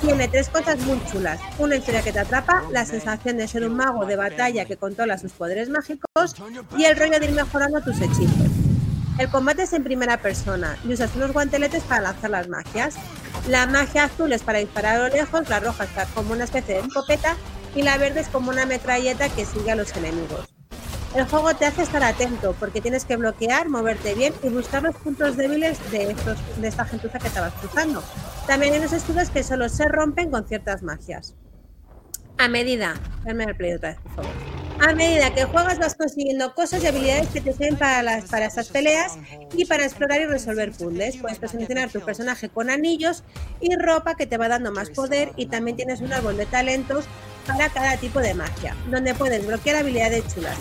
Tiene 0.00 0.28
tres 0.28 0.48
cosas 0.48 0.78
muy 0.80 1.00
chulas. 1.10 1.40
Una 1.58 1.76
historia 1.76 2.02
que 2.02 2.12
te 2.12 2.20
atrapa, 2.20 2.62
la 2.70 2.84
sensación 2.84 3.38
de 3.38 3.48
ser 3.48 3.64
un 3.64 3.76
mago 3.76 4.04
de 4.04 4.16
batalla 4.16 4.64
que 4.64 4.76
controla 4.76 5.18
sus 5.18 5.32
poderes 5.32 5.68
mágicos 5.70 6.34
y 6.76 6.84
el 6.84 6.96
rollo 6.96 7.18
de 7.18 7.26
ir 7.26 7.32
mejorando 7.32 7.80
tus 7.80 8.00
hechizos. 8.00 8.50
El 9.18 9.30
combate 9.30 9.62
es 9.62 9.72
en 9.72 9.82
primera 9.82 10.18
persona 10.18 10.76
y 10.84 10.92
usas 10.92 11.16
unos 11.16 11.32
guanteletes 11.32 11.82
para 11.84 12.02
lanzar 12.02 12.30
las 12.30 12.48
magias. 12.48 12.96
La 13.48 13.66
magia 13.66 14.04
azul 14.04 14.32
es 14.32 14.42
para 14.42 14.58
disparar 14.58 14.96
a 14.96 15.08
lo 15.08 15.14
lejos, 15.14 15.48
la 15.48 15.60
roja 15.60 15.84
está 15.84 16.04
como 16.14 16.34
una 16.34 16.44
especie 16.44 16.74
de 16.74 16.80
escopeta 16.80 17.36
y 17.74 17.82
la 17.82 17.96
verde 17.96 18.20
es 18.20 18.28
como 18.28 18.50
una 18.50 18.66
metralleta 18.66 19.30
que 19.30 19.46
sigue 19.46 19.70
a 19.70 19.76
los 19.76 19.96
enemigos. 19.96 20.55
El 21.16 21.24
juego 21.24 21.56
te 21.56 21.64
hace 21.64 21.80
estar 21.80 22.04
atento 22.04 22.54
porque 22.60 22.82
tienes 22.82 23.06
que 23.06 23.16
bloquear, 23.16 23.70
moverte 23.70 24.14
bien 24.14 24.34
y 24.42 24.50
buscar 24.50 24.82
los 24.82 24.94
puntos 24.96 25.34
débiles 25.38 25.78
de, 25.90 26.10
estos, 26.10 26.36
de 26.60 26.68
esta 26.68 26.84
gentuza 26.84 27.18
que 27.18 27.30
vas 27.40 27.54
cruzando. 27.54 28.02
También 28.46 28.74
hay 28.74 28.80
unos 28.80 28.92
escudos 28.92 29.30
que 29.30 29.42
solo 29.42 29.70
se 29.70 29.88
rompen 29.88 30.30
con 30.30 30.46
ciertas 30.46 30.82
magias. 30.82 31.34
A 32.36 32.48
medida, 32.48 33.00
el 33.24 33.56
play 33.56 33.72
otra 33.72 33.92
vez, 33.92 33.98
por 34.02 34.14
favor. 34.16 34.30
A 34.86 34.94
medida 34.94 35.34
que 35.34 35.44
juegas 35.44 35.78
vas 35.78 35.94
consiguiendo 35.94 36.54
cosas 36.54 36.84
y 36.84 36.86
habilidades 36.86 37.28
que 37.28 37.40
te 37.40 37.54
sirven 37.54 37.76
para, 37.76 38.02
las, 38.02 38.26
para 38.26 38.44
estas 38.44 38.68
peleas 38.68 39.16
y 39.54 39.64
para 39.64 39.86
explorar 39.86 40.20
y 40.20 40.26
resolver 40.26 40.70
puzzles. 40.72 41.16
Puedes 41.16 41.38
personalizar 41.38 41.88
tu 41.88 42.00
personaje 42.02 42.50
con 42.50 42.68
anillos 42.68 43.24
y 43.62 43.74
ropa 43.74 44.16
que 44.16 44.26
te 44.26 44.36
va 44.36 44.48
dando 44.48 44.70
más 44.70 44.90
poder 44.90 45.32
y 45.36 45.46
también 45.46 45.78
tienes 45.78 46.02
un 46.02 46.12
árbol 46.12 46.36
de 46.36 46.44
talentos 46.44 47.06
para 47.46 47.70
cada 47.70 47.96
tipo 47.96 48.20
de 48.20 48.34
magia, 48.34 48.76
donde 48.90 49.14
puedes 49.14 49.46
bloquear 49.46 49.76
habilidades 49.76 50.22
chulas. 50.34 50.58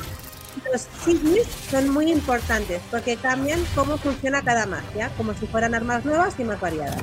Los 0.71 0.87
sigils 1.03 1.47
son 1.69 1.89
muy 1.89 2.11
importantes 2.11 2.81
porque 2.91 3.17
cambian 3.17 3.59
cómo 3.75 3.97
funciona 3.97 4.41
cada 4.41 4.65
magia, 4.65 5.09
como 5.17 5.33
si 5.33 5.47
fueran 5.47 5.75
armas 5.75 6.05
nuevas 6.05 6.39
y 6.39 6.43
más 6.43 6.59
variadas. 6.59 7.01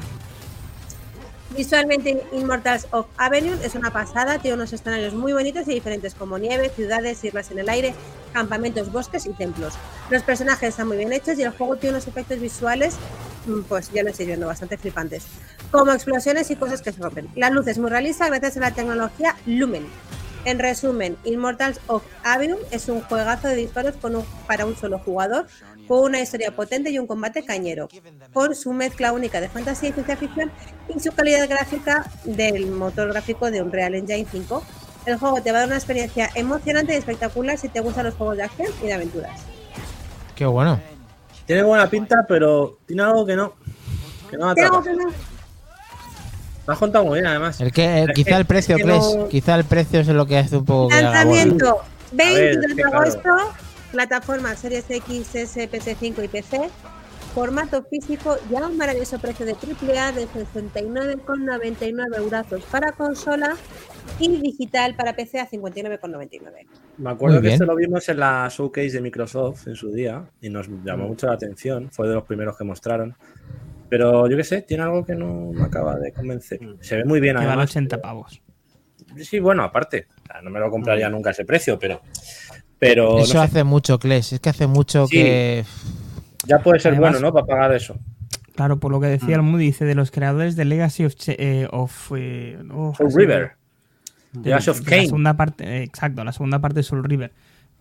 Visualmente, 1.56 2.24
Immortals 2.32 2.86
of 2.92 3.06
Avenue 3.18 3.58
es 3.62 3.74
una 3.74 3.90
pasada, 3.92 4.38
tiene 4.38 4.54
unos 4.54 4.72
escenarios 4.72 5.12
muy 5.12 5.34
bonitos 5.34 5.68
y 5.68 5.74
diferentes 5.74 6.14
como 6.14 6.38
nieve, 6.38 6.70
ciudades, 6.70 7.22
islas 7.24 7.50
en 7.50 7.58
el 7.58 7.68
aire, 7.68 7.94
campamentos, 8.32 8.90
bosques 8.90 9.26
y 9.26 9.34
templos. 9.34 9.74
Los 10.08 10.22
personajes 10.22 10.70
están 10.70 10.88
muy 10.88 10.96
bien 10.96 11.12
hechos 11.12 11.38
y 11.38 11.42
el 11.42 11.50
juego 11.50 11.76
tiene 11.76 11.96
unos 11.96 12.08
efectos 12.08 12.40
visuales, 12.40 12.96
mm, 13.46 13.62
pues 13.68 13.90
ya 13.92 14.02
lo 14.02 14.08
estoy 14.08 14.26
viendo, 14.26 14.46
bastante 14.46 14.78
flipantes, 14.78 15.24
como 15.70 15.92
explosiones 15.92 16.50
y 16.50 16.56
cosas 16.56 16.80
que 16.80 16.90
se 16.90 17.02
rompen. 17.02 17.28
La 17.36 17.50
luz 17.50 17.66
es 17.66 17.78
muy 17.78 17.90
realista 17.90 18.28
gracias 18.28 18.56
a 18.56 18.60
la 18.60 18.70
tecnología 18.70 19.36
Lumen. 19.44 19.86
En 20.44 20.58
resumen, 20.58 21.16
Immortals 21.24 21.80
of 21.86 22.02
Avium 22.24 22.58
es 22.70 22.88
un 22.88 23.00
juegazo 23.02 23.48
de 23.48 23.54
disparos 23.56 23.94
con 23.96 24.16
un- 24.16 24.24
para 24.46 24.66
un 24.66 24.76
solo 24.76 24.98
jugador, 24.98 25.46
con 25.86 26.00
una 26.00 26.20
historia 26.20 26.50
potente 26.50 26.90
y 26.90 26.98
un 26.98 27.06
combate 27.06 27.44
cañero, 27.44 27.88
con 28.32 28.54
su 28.54 28.72
mezcla 28.72 29.12
única 29.12 29.40
de 29.40 29.48
fantasía 29.48 29.90
y 29.90 29.92
ciencia 29.92 30.16
ficción 30.16 30.50
y 30.94 30.98
su 30.98 31.12
calidad 31.12 31.48
gráfica 31.48 32.10
del 32.24 32.66
motor 32.70 33.08
gráfico 33.12 33.50
de 33.50 33.62
Unreal 33.62 33.94
Engine 33.94 34.26
5. 34.30 34.64
El 35.06 35.18
juego 35.18 35.40
te 35.42 35.50
va 35.52 35.58
a 35.58 35.60
dar 35.60 35.68
una 35.68 35.76
experiencia 35.76 36.30
emocionante 36.34 36.92
y 36.94 36.96
espectacular 36.96 37.58
si 37.58 37.68
te 37.68 37.80
gustan 37.80 38.06
los 38.06 38.14
juegos 38.14 38.36
de 38.36 38.44
acción 38.44 38.68
y 38.82 38.86
de 38.86 38.92
aventuras. 38.92 39.40
Qué 40.34 40.46
bueno. 40.46 40.80
Tiene 41.46 41.62
buena 41.64 41.88
pinta, 41.90 42.24
pero 42.28 42.78
tiene 42.86 43.02
algo 43.02 43.26
que 43.26 43.34
no. 43.36 43.52
Que 44.30 44.36
no 44.36 44.46
me 44.48 44.54
¿Qué 44.54 44.62
hago 44.62 44.78
atrapa. 44.78 44.96
que 44.98 45.04
no? 45.04 45.12
Lo 46.66 46.72
has 46.72 46.78
contado 46.78 47.04
muy 47.04 47.14
bien, 47.18 47.26
además. 47.26 47.60
El 47.60 47.72
que, 47.72 48.02
Es 48.04 48.08
quizá 48.14 48.30
que- 48.30 48.36
el 48.36 48.46
precio, 48.46 48.76
es 48.76 48.82
que 48.82 48.88
Cles, 48.88 49.14
no- 49.16 49.28
quizá 49.28 49.54
el 49.56 49.64
precio 49.64 50.00
es 50.00 50.08
lo 50.08 50.26
que 50.26 50.38
hace 50.38 50.56
un 50.56 50.64
poco. 50.64 50.90
Lanzamiento 50.94 51.80
A 51.80 51.84
20 52.12 52.34
ver, 52.40 52.58
de 52.60 52.66
es 52.66 52.74
que 52.74 52.82
claro. 52.82 53.00
agosto, 53.00 53.30
plataforma 53.90 54.54
Series 54.54 54.84
X, 54.88 55.34
S, 55.34 55.68
PC5 55.68 56.22
y 56.24 56.28
PC. 56.28 56.70
Formato 57.34 57.82
físico 57.84 58.36
y 58.50 58.56
a 58.56 58.66
un 58.66 58.76
maravilloso 58.76 59.18
precio 59.18 59.46
de 59.46 59.54
AAA 59.54 60.12
de 60.12 60.26
69,99 60.28 62.16
euros 62.18 62.44
para 62.70 62.92
consola 62.92 63.56
y 64.18 64.36
digital 64.38 64.94
para 64.96 65.14
PC 65.16 65.40
a 65.40 65.46
59,99. 65.48 66.66
Me 66.98 67.10
acuerdo 67.10 67.40
que 67.40 67.54
esto 67.54 67.64
lo 67.64 67.74
vimos 67.74 68.06
en 68.10 68.18
la 68.20 68.48
showcase 68.50 68.90
de 68.90 69.00
Microsoft 69.00 69.66
en 69.66 69.76
su 69.76 69.90
día 69.92 70.24
y 70.42 70.50
nos 70.50 70.68
llamó 70.84 71.08
mucho 71.08 71.26
la 71.26 71.32
atención. 71.32 71.90
Fue 71.90 72.06
de 72.06 72.14
los 72.14 72.24
primeros 72.24 72.56
que 72.58 72.64
mostraron. 72.64 73.14
Pero 73.92 74.26
yo 74.26 74.38
qué 74.38 74.44
sé, 74.44 74.62
tiene 74.62 74.84
algo 74.84 75.04
que 75.04 75.14
no 75.14 75.50
me 75.52 75.64
acaba 75.64 75.98
de 75.98 76.12
convencer. 76.12 76.58
Se 76.80 76.96
ve 76.96 77.04
muy 77.04 77.20
bien, 77.20 77.34
Que 77.34 77.40
vale 77.40 77.48
además. 77.50 77.70
80 77.72 78.00
pavos. 78.00 78.40
Sí, 79.18 79.38
bueno, 79.38 79.64
aparte. 79.64 80.06
O 80.22 80.26
sea, 80.32 80.40
no 80.40 80.48
me 80.48 80.58
lo 80.60 80.70
compraría 80.70 81.10
nunca 81.10 81.28
a 81.28 81.32
ese 81.32 81.44
precio, 81.44 81.78
pero. 81.78 82.00
Pero 82.78 83.18
Eso 83.18 83.34
no 83.34 83.40
sé, 83.40 83.46
hace 83.46 83.64
mucho, 83.64 83.98
Cles. 83.98 84.32
Es 84.32 84.40
que 84.40 84.48
hace 84.48 84.66
mucho 84.66 85.06
Sí. 85.08 85.16
que. 85.18 85.64
ya 86.46 86.58
puede 86.60 86.80
ser 86.80 86.92
Además- 86.92 87.12
bueno, 87.12 87.26
¿no? 87.26 87.34
Para 87.34 87.44
pagar 87.46 87.74
eso. 87.74 87.98
Claro, 88.56 88.78
por 88.80 88.90
lo 88.92 88.98
que 88.98 89.08
decía 89.08 89.36
Mm. 89.36 89.40
el 89.40 89.42
Moody, 89.42 89.64
dice 89.66 89.84
de 89.84 89.94
los 89.94 90.10
creadores 90.10 90.56
de 90.56 90.64
Legacy 90.64 91.04
of, 91.04 91.14
Che- 91.14 91.36
eh, 91.38 91.68
of, 91.70 92.12
eh, 92.16 92.58
oh, 92.72 92.94
Soul 92.96 93.12
River. 93.14 93.52
de- 94.32 94.40
Legacy 94.48 94.70
of 94.70 94.80
La 94.80 94.86
Kain. 94.86 95.04
segunda 95.04 95.34
parte, 95.34 95.64
eh, 95.64 95.82
exacto, 95.82 96.24
la 96.24 96.32
segunda 96.32 96.58
parte 96.60 96.76
de 96.76 96.82
Soul 96.82 97.04
River. 97.04 97.30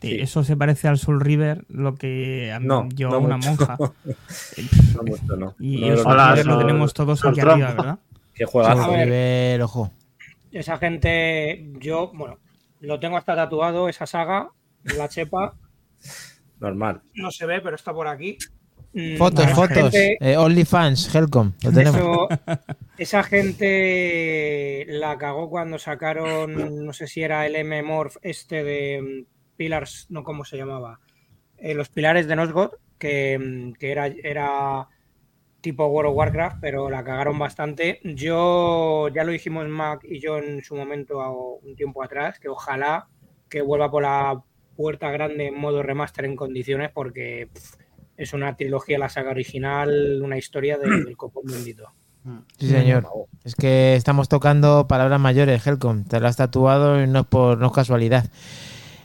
Sí. 0.02 0.20
Eso 0.20 0.44
se 0.44 0.58
parece 0.58 0.88
al 0.88 0.98
Soul 0.98 1.22
River, 1.22 1.64
lo 1.70 1.94
que 1.96 2.52
a 2.52 2.60
mí- 2.60 2.66
No, 2.66 2.90
yo 2.90 3.10
no 3.10 3.16
a 3.16 3.20
una 3.20 3.38
mucho. 3.38 3.50
monja. 3.50 3.78
No 4.96 5.04
mucho, 5.06 5.36
no. 5.38 5.56
Y 5.60 5.84
el 5.88 5.98
Soul 6.00 6.18
River 6.18 6.46
lo 6.48 6.54
Soul- 6.56 6.62
tenemos 6.66 6.94
todos 6.94 7.20
Soul 7.20 7.32
aquí 7.34 7.42
Trump. 7.42 7.54
arriba, 7.64 7.74
¿verdad? 7.74 8.00
Qué 8.34 8.46
juegazo. 8.46 8.82
A 8.84 8.88
ver. 8.90 9.06
Nivel, 9.08 9.62
ojo. 9.62 9.92
Esa 10.52 10.78
gente, 10.80 11.72
yo, 11.80 12.12
bueno, 12.14 12.38
lo 12.80 13.00
tengo 13.00 13.16
hasta 13.18 13.36
tatuado, 13.36 13.88
esa 13.90 14.06
saga, 14.08 14.50
la 14.98 15.08
chepa, 15.08 15.54
Normal. 16.60 17.02
no 17.14 17.32
se 17.32 17.46
ve, 17.46 17.62
pero 17.62 17.76
está 17.76 17.94
por 17.94 18.08
aquí. 18.08 18.38
Mm, 18.94 19.18
Fotos, 19.18 19.50
fotos. 19.52 19.94
Eh, 19.94 20.36
OnlyFans, 20.38 21.14
Helcom. 21.16 21.54
Lo 21.64 21.72
tenemos. 21.72 21.96
Eso- 22.02 22.28
esa 22.98 23.24
gente 23.24 24.86
la 24.90 25.18
cagó 25.18 25.50
cuando 25.50 25.80
sacaron, 25.80 26.86
no 26.86 26.92
sé 26.94 27.08
si 27.08 27.22
era 27.22 27.46
el 27.46 27.56
M-Morph 27.56 28.18
este 28.22 28.64
de 28.64 29.02
mm, 29.02 29.41
Pillars, 29.62 30.08
no 30.10 30.24
cómo 30.24 30.44
se 30.44 30.58
llamaba, 30.58 31.00
Eh, 31.64 31.76
los 31.76 31.90
pilares 31.90 32.26
de 32.28 32.36
Nosgoth, 32.36 32.74
que, 32.98 33.38
mm, 33.38 33.74
que 33.74 33.92
era, 33.92 34.08
era 34.08 34.88
tipo 35.62 35.86
World 35.86 36.10
of 36.10 36.18
Warcraft, 36.18 36.58
pero 36.60 36.90
la 36.90 37.04
cagaron 37.04 37.38
bastante. 37.38 38.00
Yo, 38.04 39.08
ya 39.10 39.24
lo 39.24 39.32
dijimos 39.32 39.68
Mac 39.68 40.00
y 40.04 40.20
yo 40.20 40.40
en 40.40 40.64
su 40.64 40.76
momento, 40.76 41.20
un 41.62 41.76
tiempo 41.76 42.02
atrás, 42.04 42.40
que 42.40 42.50
ojalá 42.50 43.08
que 43.48 43.62
vuelva 43.62 43.92
por 43.92 44.02
la 44.02 44.42
puerta 44.76 45.12
grande 45.12 45.48
en 45.50 45.60
modo 45.60 45.84
remaster 45.84 46.26
en 46.26 46.36
condiciones, 46.36 46.90
porque 46.92 47.48
pff, 47.54 47.76
es 48.18 48.34
una 48.34 48.56
trilogía, 48.56 48.98
la 48.98 49.10
saga 49.10 49.30
original, 49.30 50.20
una 50.24 50.38
historia 50.40 50.80
de- 50.80 51.04
del 51.04 51.16
copón 51.16 51.44
bendito. 51.46 51.92
Sí, 52.58 52.70
señor. 52.70 53.08
Es 53.44 53.56
que 53.56 53.96
estamos 53.96 54.30
tocando 54.30 54.88
palabras 54.88 55.20
mayores, 55.20 55.66
Helcom. 55.66 56.06
Te 56.06 56.20
lo 56.20 56.28
has 56.28 56.38
tatuado 56.38 57.02
y 57.04 57.08
no 57.08 57.20
es, 57.22 57.26
por, 57.28 57.58
no 57.60 57.68
es 57.68 57.72
casualidad. 57.74 58.26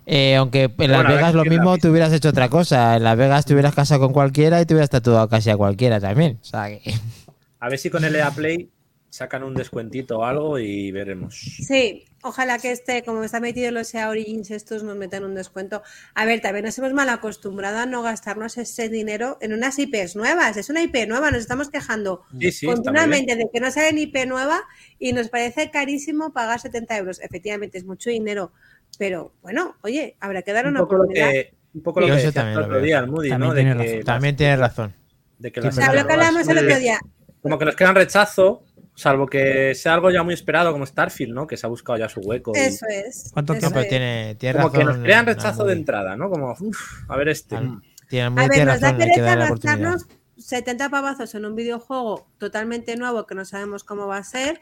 Eh, 0.06 0.36
aunque 0.36 0.72
en 0.78 0.90
Las 0.90 1.02
Bueno, 1.02 1.16
Vegas 1.16 1.34
lo 1.34 1.44
mismo 1.44 1.76
te 1.78 1.90
hubieras 1.90 2.12
hecho 2.12 2.28
otra 2.28 2.48
cosa. 2.48 2.96
En 2.96 3.02
Las 3.02 3.16
Vegas 3.16 3.44
te 3.44 3.54
hubieras 3.54 3.74
casado 3.74 4.00
con 4.00 4.12
cualquiera 4.12 4.60
y 4.60 4.66
te 4.66 4.74
hubieras 4.74 4.90
tatuado 4.90 5.28
casi 5.28 5.50
a 5.50 5.56
cualquiera 5.56 6.00
también. 6.00 6.38
O 6.40 6.44
sea 6.44 6.68
que... 6.68 6.94
A 7.58 7.68
ver 7.68 7.78
si 7.78 7.90
con 7.90 8.04
el 8.04 8.14
EA 8.14 8.30
Play 8.30 8.70
sacan 9.16 9.42
un 9.42 9.54
descuentito 9.54 10.18
o 10.18 10.24
algo 10.24 10.58
y 10.58 10.92
veremos. 10.92 11.34
Sí, 11.34 12.04
ojalá 12.22 12.58
que 12.58 12.70
este, 12.70 13.02
como 13.02 13.24
está 13.24 13.40
metido 13.40 13.70
los 13.70 13.88
SEA 13.88 14.10
Origins, 14.10 14.50
estos 14.50 14.82
nos 14.82 14.96
metan 14.96 15.24
un 15.24 15.34
descuento. 15.34 15.82
A 16.14 16.26
ver, 16.26 16.40
también 16.40 16.66
nos 16.66 16.78
hemos 16.78 16.92
mal 16.92 17.08
acostumbrado 17.08 17.78
a 17.78 17.86
no 17.86 18.02
gastarnos 18.02 18.58
ese 18.58 18.88
dinero 18.88 19.38
en 19.40 19.54
unas 19.54 19.78
IPs 19.78 20.16
nuevas. 20.16 20.56
Es 20.56 20.68
una 20.68 20.82
IP 20.82 21.08
nueva, 21.08 21.30
nos 21.30 21.40
estamos 21.40 21.70
quejando 21.70 22.22
Sí, 22.38 22.66
continuamente 22.66 23.36
de 23.36 23.48
que 23.52 23.60
no 23.60 23.70
sale 23.70 23.92
ni 23.92 24.02
IP 24.02 24.26
nueva 24.26 24.62
y 24.98 25.12
nos 25.12 25.28
parece 25.28 25.70
carísimo 25.70 26.32
pagar 26.32 26.60
70 26.60 26.98
euros. 26.98 27.20
Efectivamente, 27.20 27.78
es 27.78 27.84
mucho 27.84 28.10
dinero, 28.10 28.52
pero 28.98 29.32
bueno, 29.42 29.76
oye, 29.82 30.16
habrá 30.20 30.42
que 30.42 30.52
dar 30.52 30.64
Un 30.66 30.72
una 30.72 30.80
poco 30.80 30.94
lo 30.96 31.00
oportunidad. 31.02 31.30
que, 31.30 31.54
un 31.74 31.82
poco 31.82 32.00
lo 32.00 32.06
Yo 32.08 32.12
que 32.14 32.16
decía 32.16 32.32
también 32.32 32.58
el 32.58 32.64
otro 32.64 32.80
día 32.80 32.98
el 33.00 33.06
Moody, 33.08 33.28
También 33.30 33.48
¿no? 33.48 33.54
tiene 33.54 33.70
De 33.70 33.76
que, 33.76 33.82
razón. 33.84 33.96
las- 33.98 34.04
También 34.06 34.36
tienes 34.36 34.58
razón. 34.58 34.94
de 35.38 35.52
que 35.52 35.60
Sí, 35.60 35.66
las 35.66 35.76
O 35.78 35.80
sea, 35.80 35.92
lo 35.94 36.06
que 36.06 36.12
hablamos 36.14 36.48
el 36.48 36.58
otro 36.58 36.78
día. 36.78 36.98
como 37.42 37.58
que 37.58 37.64
nos 37.66 37.76
quedan 37.76 37.94
rechazo, 37.94 38.62
salvo 38.94 39.26
que 39.26 39.74
sea 39.74 39.92
algo 39.94 40.10
ya 40.10 40.22
muy 40.22 40.32
esperado 40.34 40.72
como 40.72 40.86
Starfield, 40.86 41.34
¿no? 41.34 41.46
Que 41.46 41.56
se 41.58 41.66
ha 41.66 41.68
buscado 41.68 41.98
ya 41.98 42.08
su 42.08 42.20
hueco. 42.20 42.52
y- 42.54 42.58
Eso 42.60 42.86
es. 42.88 43.30
¿Cuánto 43.32 43.52
eso 43.52 43.66
es. 43.80 43.88
tiene, 43.88 44.34
tiene 44.36 44.58
como 44.58 44.72
que 44.72 44.78
razón. 44.78 44.94
nos 44.94 45.02
crean 45.04 45.26
rechazo 45.26 45.64
de 45.64 45.72
entrada, 45.74 46.16
¿no? 46.16 46.30
Como, 46.30 46.52
uff, 46.58 47.10
a 47.10 47.16
ver 47.16 47.28
este. 47.28 47.56
Al- 47.56 47.80
Tiene, 48.08 48.26
A 48.26 48.30
ver, 48.30 48.50
tiene 48.50 48.66
nos 48.66 48.80
da 48.80 48.92
razón, 48.92 48.98
pereza 48.98 49.22
darle 49.22 49.36
la 49.40 49.44
oportunidad. 49.46 49.78
gastarnos 49.92 50.06
70 50.38 50.88
pavazos 50.90 51.34
en 51.34 51.44
un 51.44 51.54
videojuego 51.56 52.28
totalmente 52.38 52.94
nuevo 52.96 53.26
que 53.26 53.34
no 53.34 53.44
sabemos 53.44 53.84
cómo 53.84 54.06
va 54.06 54.18
a 54.18 54.22
ser. 54.24 54.60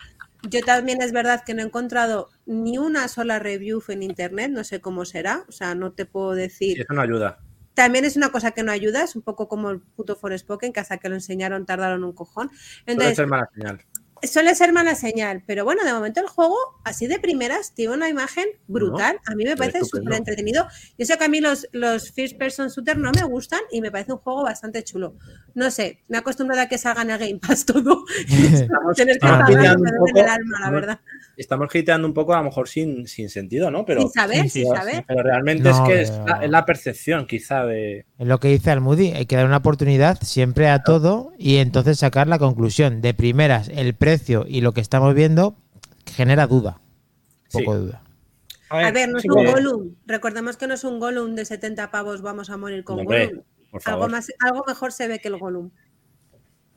Yo 0.48 0.60
también 0.60 1.02
es 1.02 1.12
verdad 1.12 1.42
que 1.44 1.54
no 1.54 1.62
he 1.62 1.66
encontrado 1.66 2.28
ni 2.46 2.78
una 2.78 3.08
sola 3.08 3.38
review 3.38 3.82
en 3.88 4.02
internet, 4.02 4.50
no 4.50 4.64
sé 4.64 4.80
cómo 4.80 5.04
será, 5.04 5.44
o 5.48 5.52
sea, 5.52 5.74
no 5.74 5.92
te 5.92 6.06
puedo 6.06 6.32
decir. 6.32 6.80
eso 6.80 6.92
no 6.92 7.00
ayuda. 7.00 7.38
También 7.74 8.04
es 8.04 8.16
una 8.16 8.30
cosa 8.30 8.52
que 8.52 8.62
no 8.62 8.70
ayuda, 8.70 9.02
es 9.02 9.16
un 9.16 9.22
poco 9.22 9.48
como 9.48 9.70
el 9.70 9.80
puto 9.80 10.14
Forspoken, 10.14 10.72
que 10.72 10.80
hasta 10.80 10.98
que 10.98 11.08
lo 11.08 11.16
enseñaron 11.16 11.66
tardaron 11.66 12.04
un 12.04 12.12
cojón. 12.12 12.50
Entonces, 12.86 13.16
ser 13.16 13.26
mala 13.26 13.48
señal. 13.52 13.80
Suele 14.26 14.54
ser 14.54 14.72
mala 14.72 14.94
señal, 14.94 15.42
pero 15.46 15.64
bueno, 15.64 15.84
de 15.84 15.92
momento 15.92 16.20
el 16.20 16.26
juego, 16.26 16.56
así 16.84 17.06
de 17.06 17.18
primeras, 17.18 17.72
tiene 17.74 17.94
una 17.94 18.08
imagen 18.08 18.44
brutal. 18.66 19.18
A 19.26 19.34
mí 19.34 19.44
me 19.44 19.56
parece 19.56 19.84
súper 19.84 20.14
entretenido. 20.14 20.66
Yo 20.98 21.06
sé 21.06 21.16
que 21.18 21.24
a 21.24 21.28
mí 21.28 21.40
los, 21.40 21.66
los 21.72 22.10
First 22.12 22.36
Person 22.38 22.68
Shooter 22.68 22.96
no 22.98 23.10
me 23.12 23.24
gustan 23.24 23.60
y 23.70 23.80
me 23.80 23.90
parece 23.90 24.12
un 24.12 24.18
juego 24.18 24.42
bastante 24.44 24.82
chulo. 24.84 25.14
No 25.54 25.70
sé, 25.70 26.00
me 26.08 26.16
he 26.16 26.20
acostumbrado 26.20 26.62
a 26.62 26.66
que 26.66 26.78
salga 26.78 27.02
en 27.02 27.10
el 27.10 27.18
Game 27.18 27.40
Pass 27.46 27.64
todo. 27.66 28.04
Estamos, 28.28 28.96
Tener 28.96 29.18
que 29.18 29.26
Ah, 29.26 29.44
pagar 29.46 29.76
un 29.76 29.84
poco, 29.98 30.20
el 30.20 30.28
alma, 30.28 30.60
la 30.60 30.70
verdad. 30.70 31.00
estamos 31.36 31.74
hiteando 31.74 32.06
un 32.06 32.14
poco 32.14 32.34
a 32.34 32.38
lo 32.38 32.44
mejor 32.44 32.68
sin, 32.68 33.06
sin 33.06 33.28
sentido, 33.28 33.70
¿no? 33.70 33.84
Pero, 33.84 34.02
Sin 34.02 34.10
saber, 34.10 34.48
sin 34.48 34.50
sí, 34.50 34.64
saber. 34.66 35.04
pero 35.06 35.22
realmente 35.22 35.64
No, 35.64 35.70
es 35.70 35.80
que 35.80 36.00
es 36.02 36.10
la, 36.26 36.40
es 36.44 36.50
la 36.50 36.64
percepción 36.64 37.26
quizá 37.26 37.64
de... 37.66 38.06
Es 38.18 38.26
lo 38.26 38.38
que 38.40 38.48
dice 38.48 38.70
Almudi, 38.70 39.12
hay 39.12 39.26
que 39.26 39.36
dar 39.36 39.46
una 39.46 39.56
oportunidad 39.58 40.18
siempre 40.22 40.68
a 40.68 40.82
todo 40.82 41.32
y 41.38 41.56
entonces 41.56 41.98
sacar 41.98 42.28
la 42.28 42.38
conclusión. 42.38 43.00
De 43.00 43.14
primeras, 43.14 43.68
el 43.68 43.94
precio 43.94 44.13
y 44.48 44.60
lo 44.60 44.72
que 44.72 44.80
estamos 44.80 45.14
viendo 45.14 45.54
genera 46.06 46.46
duda. 46.46 46.80
Sí. 47.48 47.58
Poco 47.58 47.74
de 47.74 47.80
duda. 47.86 48.02
A 48.70 48.90
ver, 48.90 49.08
no 49.08 49.18
es 49.18 49.22
sí, 49.22 49.28
un 49.30 49.44
Gollum. 49.44 49.94
Recordemos 50.06 50.56
que 50.56 50.66
no 50.66 50.74
es 50.74 50.84
un 50.84 50.98
Gollum 50.98 51.34
de 51.34 51.44
70 51.44 51.90
pavos, 51.90 52.22
vamos 52.22 52.50
a 52.50 52.56
morir 52.56 52.82
con 52.84 53.00
Hombre, 53.00 53.26
Gollum. 53.26 53.42
por 53.70 53.82
Algo, 53.86 54.08
más, 54.08 54.32
algo 54.40 54.64
mejor 54.66 54.92
se 54.92 55.06
ve 55.08 55.20
que 55.20 55.28
el 55.28 55.38
Gollum. 55.38 55.70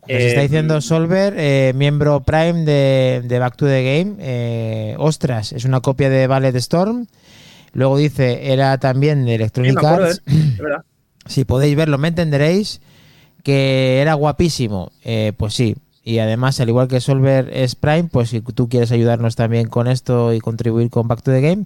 Nos 0.02 0.10
Eh, 0.10 0.28
está 0.28 0.42
diciendo 0.42 0.80
Solver, 0.80 1.34
eh, 1.38 1.74
miembro 1.76 2.22
Prime 2.22 2.64
de, 2.66 3.24
de 3.26 3.40
Back 3.40 3.58
to 3.58 3.66
the 3.66 3.84
Game. 3.84 4.16
eh, 4.20 4.96
ostras, 5.00 5.52
es 5.54 5.66
una 5.66 5.82
copia 5.82 6.10
de 6.10 6.28
Ballet 6.28 6.56
Storm. 6.56 7.08
Luego 7.74 7.98
dice, 7.98 8.54
era 8.54 8.78
también 8.78 9.26
de 9.26 9.36
Electronic 9.36 9.84
Arts. 9.84 10.22
Si 11.26 11.44
podéis 11.44 11.76
verlo, 11.76 11.98
me 11.98 12.08
entenderéis. 12.08 12.80
Que 13.44 14.00
era 14.02 14.14
guapísimo. 14.14 14.92
Eh, 15.04 15.34
pues 15.36 15.54
sí. 15.54 15.76
Y 16.08 16.20
además, 16.20 16.58
al 16.62 16.70
igual 16.70 16.88
que 16.88 17.02
Solver 17.02 17.50
es 17.52 17.76
Prime, 17.76 18.06
pues 18.10 18.30
si 18.30 18.40
tú 18.40 18.70
quieres 18.70 18.94
ayudarnos 18.94 19.36
también 19.36 19.68
con 19.68 19.88
esto 19.88 20.34
y 20.34 20.40
contribuir 20.40 20.90
con 20.90 21.10
Back 21.10 21.22
to 21.22 21.32
the 21.32 21.42
Game, 21.42 21.66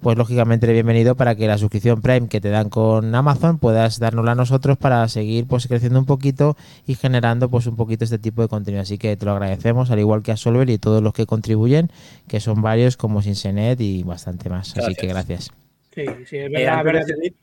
pues 0.00 0.16
lógicamente 0.16 0.72
bienvenido 0.72 1.16
para 1.16 1.34
que 1.34 1.48
la 1.48 1.58
suscripción 1.58 2.00
Prime 2.00 2.28
que 2.28 2.40
te 2.40 2.50
dan 2.50 2.68
con 2.70 3.12
Amazon 3.12 3.58
puedas 3.58 3.98
dárnosla 3.98 4.30
a 4.30 4.34
nosotros 4.36 4.78
para 4.78 5.08
seguir 5.08 5.46
pues 5.48 5.66
creciendo 5.66 5.98
un 5.98 6.06
poquito 6.06 6.56
y 6.86 6.94
generando 6.94 7.50
pues 7.50 7.66
un 7.66 7.74
poquito 7.74 8.04
este 8.04 8.20
tipo 8.20 8.42
de 8.42 8.48
contenido. 8.48 8.80
Así 8.80 8.96
que 8.96 9.16
te 9.16 9.26
lo 9.26 9.32
agradecemos, 9.32 9.90
al 9.90 9.98
igual 9.98 10.22
que 10.22 10.30
a 10.30 10.36
Solver 10.36 10.70
y 10.70 10.78
todos 10.78 11.02
los 11.02 11.12
que 11.12 11.26
contribuyen, 11.26 11.90
que 12.28 12.38
son 12.38 12.62
varios 12.62 12.96
como 12.96 13.22
Sinsenet 13.22 13.80
y 13.80 14.04
bastante 14.04 14.48
más. 14.50 14.76
Así 14.78 14.94
que 14.94 15.08
gracias. 15.08 15.50
Sí, 15.92 16.04
sí, 16.26 16.36
es 16.38 16.48
Eh, 16.54 16.64
verdad. 16.64 16.78
antes 16.78 16.84
verdad 16.84 17.06
de 17.06 17.34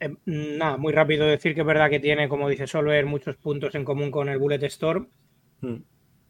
eh, 0.00 0.14
nada, 0.26 0.76
muy 0.76 0.92
rápido 0.92 1.26
decir 1.26 1.54
que 1.54 1.60
es 1.62 1.66
verdad 1.66 1.88
que 1.88 2.00
tiene, 2.00 2.28
como 2.28 2.48
dice 2.50 2.66
Solver, 2.66 3.06
muchos 3.06 3.36
puntos 3.36 3.74
en 3.74 3.84
común 3.84 4.10
con 4.10 4.28
el 4.28 4.38
Bullet 4.38 4.62
Storm, 4.64 5.08
mm, 5.64 5.82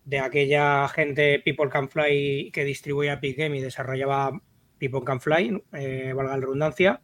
de 0.04 0.18
aquella 0.18 0.86
gente 0.88 1.40
People 1.44 1.68
Can 1.70 1.88
Fly 1.88 2.50
que 2.52 2.64
distribuía 2.64 3.14
Epic 3.14 3.38
Game 3.38 3.56
y 3.58 3.60
desarrollaba 3.62 4.40
tipo 4.78 5.02
Canfly, 5.04 5.62
eh, 5.72 6.12
valga 6.14 6.32
la 6.34 6.40
redundancia, 6.40 7.00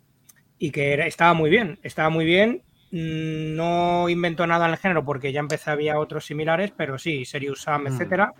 y 0.58 0.70
que 0.70 0.92
era- 0.92 1.06
estaba 1.06 1.32
muy 1.34 1.48
bien, 1.50 1.78
estaba 1.82 2.10
muy 2.10 2.24
bien. 2.26 2.62
Mm, 2.92 3.54
No 3.56 4.08
inventó 4.08 4.46
nada 4.46 4.66
en 4.66 4.72
el 4.72 4.76
género 4.78 5.04
porque 5.04 5.32
ya 5.32 5.40
empecé 5.40 5.70
había 5.70 5.98
otros 5.98 6.26
similares, 6.26 6.72
pero 6.76 6.98
sí, 6.98 7.24
Serious 7.24 7.62
Sam, 7.62 7.84
Mm. 7.84 7.86
etcétera. 7.86 8.32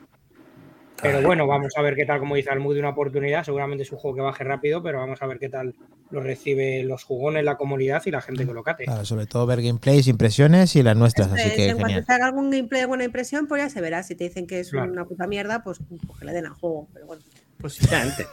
Pero 1.03 1.23
bueno, 1.23 1.47
vamos 1.47 1.73
a 1.77 1.83
ver 1.83 1.95
qué 1.97 2.05
tal, 2.05 2.19
como 2.19 2.35
dice 2.35 2.51
Almud, 2.51 2.75
de 2.75 2.81
una 2.81 2.91
oportunidad. 2.91 3.45
Seguramente 3.45 3.85
es 3.85 3.93
un 3.93 3.99
juego 3.99 4.17
que 4.17 4.23
baje 4.23 4.45
rápido, 4.45 4.83
pero 4.83 4.99
vamos 4.99 5.21
a 5.23 5.27
ver 5.27 5.39
qué 5.39 5.49
tal 5.49 5.75
lo 6.11 6.21
recibe 6.21 6.83
los 6.85 7.05
jugones, 7.05 7.43
la 7.45 7.57
comunidad 7.57 8.03
y 8.05 8.11
la 8.11 8.21
gente 8.21 8.47
que 8.47 8.53
lo 8.53 8.63
cate. 8.63 8.85
Claro, 8.85 9.05
sobre 9.05 9.27
todo 9.27 9.47
ver 9.47 9.63
gameplays, 9.63 10.09
impresiones 10.09 10.77
y 10.77 10.83
las 10.83 10.97
nuestras, 10.97 11.33
así 11.33 11.49
es, 11.49 11.53
que 11.55 11.65
en 11.69 11.79
cuanto 11.79 11.95
genial. 12.01 12.05
haga 12.09 12.27
algún 12.27 12.51
gameplay 12.51 12.81
de 12.83 12.87
buena 12.87 13.05
impresión, 13.05 13.47
pues 13.47 13.63
ya 13.63 13.71
se 13.71 13.81
verá. 13.81 14.03
Si 14.03 14.15
te 14.15 14.25
dicen 14.25 14.47
que 14.47 14.61
es 14.61 14.71
Claro. 14.71 14.93
una 14.93 15.05
puta 15.05 15.27
mierda, 15.27 15.63
pues, 15.63 15.79
pues 15.89 16.19
que 16.19 16.25
le 16.25 16.33
den 16.33 16.47
al 16.47 16.55
juego. 16.55 16.89
Pero 16.93 17.07
bueno. 17.07 17.23
Pues 17.59 17.75
sí. 17.75 17.81
Efectivamente. 17.85 18.27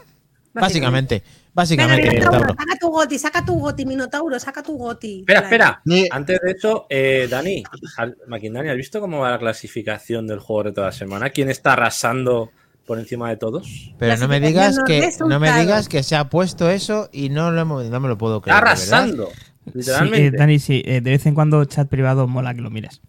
Básicamente, 0.54 1.24
Venga, 1.66 1.88
básicamente, 1.88 2.10
Minotauro, 2.10 2.38
Minotauro. 2.40 2.60
saca 2.64 2.80
tu 2.80 2.88
goti, 2.90 3.20
saca 3.20 3.46
tu 3.46 3.60
goti, 3.60 3.86
Minotauro, 3.86 4.40
saca 4.40 4.64
tu 4.64 4.78
goti. 4.78 5.20
Espera, 5.22 5.40
espera. 5.40 5.82
Ni- 5.86 6.06
Antes 6.12 6.40
de 6.44 6.52
eso, 6.52 6.86
eh, 6.90 7.28
Dani, 7.30 7.64
al- 7.98 8.18
Maquindani, 8.28 8.70
¿has 8.70 8.76
visto 8.78 9.00
cómo 9.00 9.20
va 9.20 9.32
la 9.32 9.40
clasificación 9.40 10.28
del 10.28 10.40
juego 10.40 10.64
de 10.66 10.72
toda 10.74 10.88
la 10.88 10.94
semana? 10.94 11.30
¿Quién 11.32 11.50
está 11.50 11.74
arrasando 11.74 12.52
por 12.86 13.00
encima 13.00 13.30
de 13.30 13.38
todos? 13.38 13.92
Pero 13.98 14.16
no 14.18 14.28
me 14.28 14.40
digas 14.40 14.78
que 14.86 15.10
no 15.28 15.40
me 15.40 15.52
digas 15.60 15.90
que 15.90 16.04
se 16.04 16.16
ha 16.16 16.30
puesto 16.30 16.70
eso 16.70 17.10
y 17.12 17.30
no 17.30 17.52
lo 17.52 17.60
hemos- 17.62 17.86
no 17.86 18.00
me 18.00 18.08
lo 18.08 18.18
puedo 18.18 18.40
creer. 18.42 18.58
Está 18.58 18.70
de 18.70 18.80
verdad. 18.80 18.98
arrasando. 19.00 19.30
Sí, 19.66 19.72
Literalmente. 19.74 20.28
eh, 20.28 20.32
Dani, 20.32 20.60
sí, 20.60 20.82
eh, 20.86 21.02
de 21.02 21.10
vez 21.12 21.26
en 21.26 21.36
cuando 21.36 21.66
chat 21.66 21.90
privado 21.90 22.28
mola 22.28 22.54
que 22.54 22.62
lo 22.62 22.70
mires. 22.70 23.02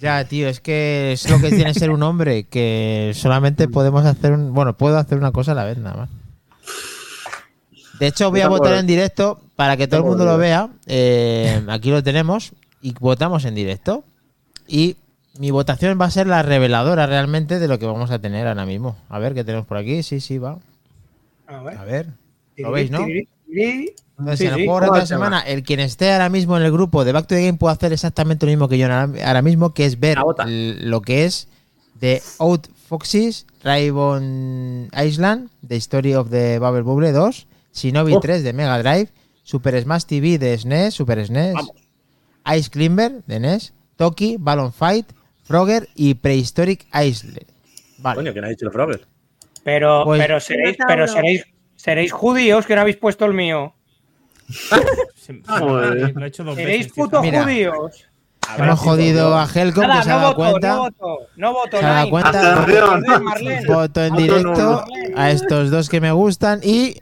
Ya, 0.00 0.24
tío, 0.24 0.48
es 0.48 0.58
que 0.60 1.12
es 1.12 1.30
lo 1.30 1.38
que 1.40 1.50
tiene 1.50 1.72
ser 1.74 1.90
un 1.90 2.02
hombre, 2.02 2.48
que 2.48 3.12
solamente 3.14 3.68
podemos 3.68 4.04
hacer 4.04 4.32
un... 4.32 4.52
Bueno, 4.52 4.76
puedo 4.76 4.98
hacer 4.98 5.16
una 5.16 5.30
cosa 5.30 5.52
a 5.52 5.54
la 5.54 5.64
vez, 5.64 5.78
nada 5.78 5.96
más. 5.96 6.10
De 8.02 8.08
hecho, 8.08 8.32
voy 8.32 8.40
a 8.40 8.48
votar 8.48 8.74
en 8.74 8.86
directo 8.88 9.40
para 9.54 9.76
que 9.76 9.86
todo 9.86 10.00
el 10.00 10.06
mundo 10.06 10.24
lo 10.24 10.36
vea. 10.36 10.68
Eh, 10.88 11.64
aquí 11.68 11.88
lo 11.88 12.02
tenemos 12.02 12.50
y 12.80 12.94
votamos 12.98 13.44
en 13.44 13.54
directo. 13.54 14.02
Y 14.66 14.96
mi 15.38 15.52
votación 15.52 15.96
va 16.00 16.06
a 16.06 16.10
ser 16.10 16.26
la 16.26 16.42
reveladora 16.42 17.06
realmente 17.06 17.60
de 17.60 17.68
lo 17.68 17.78
que 17.78 17.86
vamos 17.86 18.10
a 18.10 18.18
tener 18.18 18.48
ahora 18.48 18.66
mismo. 18.66 18.96
A 19.08 19.20
ver, 19.20 19.34
¿qué 19.34 19.44
tenemos 19.44 19.68
por 19.68 19.76
aquí? 19.76 20.02
Sí, 20.02 20.18
sí, 20.18 20.38
va. 20.38 20.58
A 21.46 21.62
ver. 21.62 21.78
A 21.78 21.84
ver. 21.84 22.06
¿Lo 22.56 22.72
veis, 22.72 22.90
no? 22.90 23.06
Entonces, 23.06 23.28
Sí, 24.34 24.46
en 24.46 24.54
el 24.54 24.66
juego 24.66 24.80
¿Cómo 24.80 24.94
de 24.94 24.98
la 24.98 25.06
semana, 25.06 25.40
el 25.42 25.62
quien 25.62 25.78
esté 25.78 26.12
ahora 26.12 26.28
mismo 26.28 26.56
en 26.56 26.64
el 26.64 26.72
grupo 26.72 27.04
de 27.04 27.12
Back 27.12 27.28
to 27.28 27.36
the 27.36 27.46
Game 27.46 27.56
puede 27.56 27.74
hacer 27.74 27.92
exactamente 27.92 28.46
lo 28.46 28.50
mismo 28.50 28.66
que 28.66 28.78
yo 28.78 28.88
ahora 28.92 29.42
mismo, 29.42 29.74
que 29.74 29.86
es 29.86 30.00
ver 30.00 30.18
lo 30.48 31.02
que 31.02 31.24
es 31.24 31.46
The 32.00 32.20
Out 32.40 32.66
Foxes, 32.88 33.46
Rainbow 33.62 34.20
Island, 34.92 35.50
The 35.64 35.76
Story 35.76 36.16
of 36.16 36.30
the 36.30 36.58
Bubble 36.58 36.82
Bubble 36.82 37.12
2, 37.12 37.46
Shinobi 37.72 38.14
Oh. 38.14 38.20
3 38.20 38.42
de 38.42 38.52
Mega 38.52 38.78
Drive, 38.82 39.10
Super 39.42 39.80
Smash 39.82 40.04
TV 40.04 40.38
de 40.38 40.56
SNES, 40.58 40.94
Super 40.94 41.24
SNES, 41.26 41.54
Vamos. 41.54 41.72
Ice 42.56 42.70
Climber 42.70 43.22
de 43.26 43.40
NES, 43.40 43.72
Toki, 43.96 44.36
Balloon 44.38 44.72
Fight, 44.72 45.06
Frogger 45.44 45.88
y 45.94 46.14
Prehistoric 46.14 46.86
Island. 46.94 47.46
Vale. 47.98 48.16
Coño, 48.16 48.32
que 48.34 48.40
no 48.40 48.46
ha 48.46 48.50
dicho 48.50 48.66
el 48.66 48.72
Frogger. 48.72 49.06
Pero, 49.64 50.02
Pues- 50.04 50.20
pero 50.20 50.40
seréis, 50.40 50.76
pero 50.88 51.06
seréis, 51.06 51.44
seréis 51.76 52.12
judíos 52.12 52.66
que 52.66 52.74
no 52.74 52.80
habéis 52.80 52.96
puesto 52.96 53.24
el 53.24 53.34
mío. 53.34 53.74
Sí, 55.16 55.40
Joder. 55.46 56.12
lo 56.16 56.24
he 56.24 56.28
hecho 56.28 56.42
dos 56.42 56.56
Seréis 56.56 56.78
veces. 56.86 56.92
putos 56.94 57.22
Mira. 57.22 57.44
judíos. 57.44 58.06
Hemos 58.58 58.80
jodido 58.80 59.38
a 59.38 59.46
Helcom 59.46 59.86
Nada, 59.86 60.00
que 60.00 60.04
se 60.04 60.10
ha 60.10 60.14
no 60.14 60.20
dado 60.20 60.34
voto, 60.34 60.50
cuenta. 60.50 60.68
no 60.74 60.78
voto, 60.82 61.18
no 61.36 61.52
voto. 61.52 61.78
Se 61.78 61.84
ha 61.84 61.88
dado 61.88 62.00
Nine. 62.06 62.10
cuenta. 62.10 63.72
Voto 63.72 64.04
en 64.04 64.16
directo 64.16 64.84
a 65.14 65.30
estos 65.30 65.70
dos 65.70 65.88
que 65.88 66.00
me 66.00 66.10
gustan 66.10 66.58
y 66.64 66.96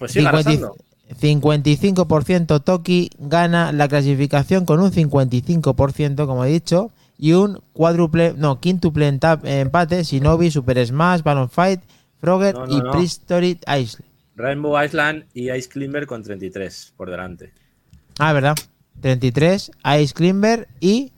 Pues 0.00 0.12
sigue 0.12 0.24
50 0.24 0.50
arrasando. 0.50 0.76
55% 1.20 2.64
Toki 2.64 3.10
gana 3.18 3.72
la 3.72 3.86
clasificación 3.88 4.64
con 4.64 4.80
un 4.80 4.90
55%, 4.90 6.26
como 6.26 6.44
he 6.44 6.48
dicho, 6.48 6.90
y 7.18 7.32
un 7.32 7.60
cuádruple, 7.72 8.34
no, 8.36 8.60
quíntuple 8.60 9.06
empate, 9.06 10.02
Shinobi, 10.02 10.50
Super 10.50 10.84
Smash, 10.86 11.22
Balloon 11.22 11.50
Fight, 11.50 11.80
Frogger 12.18 12.54
No, 12.54 12.66
no, 12.66 12.72
y 12.72 12.80
no. 12.80 13.02
Island. 13.02 14.04
Rainbow 14.36 14.82
Island 14.82 15.24
y 15.34 15.50
Ice 15.52 15.68
Climber 15.68 16.06
con 16.06 16.22
33 16.22 16.94
por 16.96 17.10
delante. 17.10 17.52
Ah, 18.18 18.32
verdad. 18.32 18.56
33, 19.02 19.70
Ice 20.00 20.14
Climber 20.14 20.66
y 20.80 21.12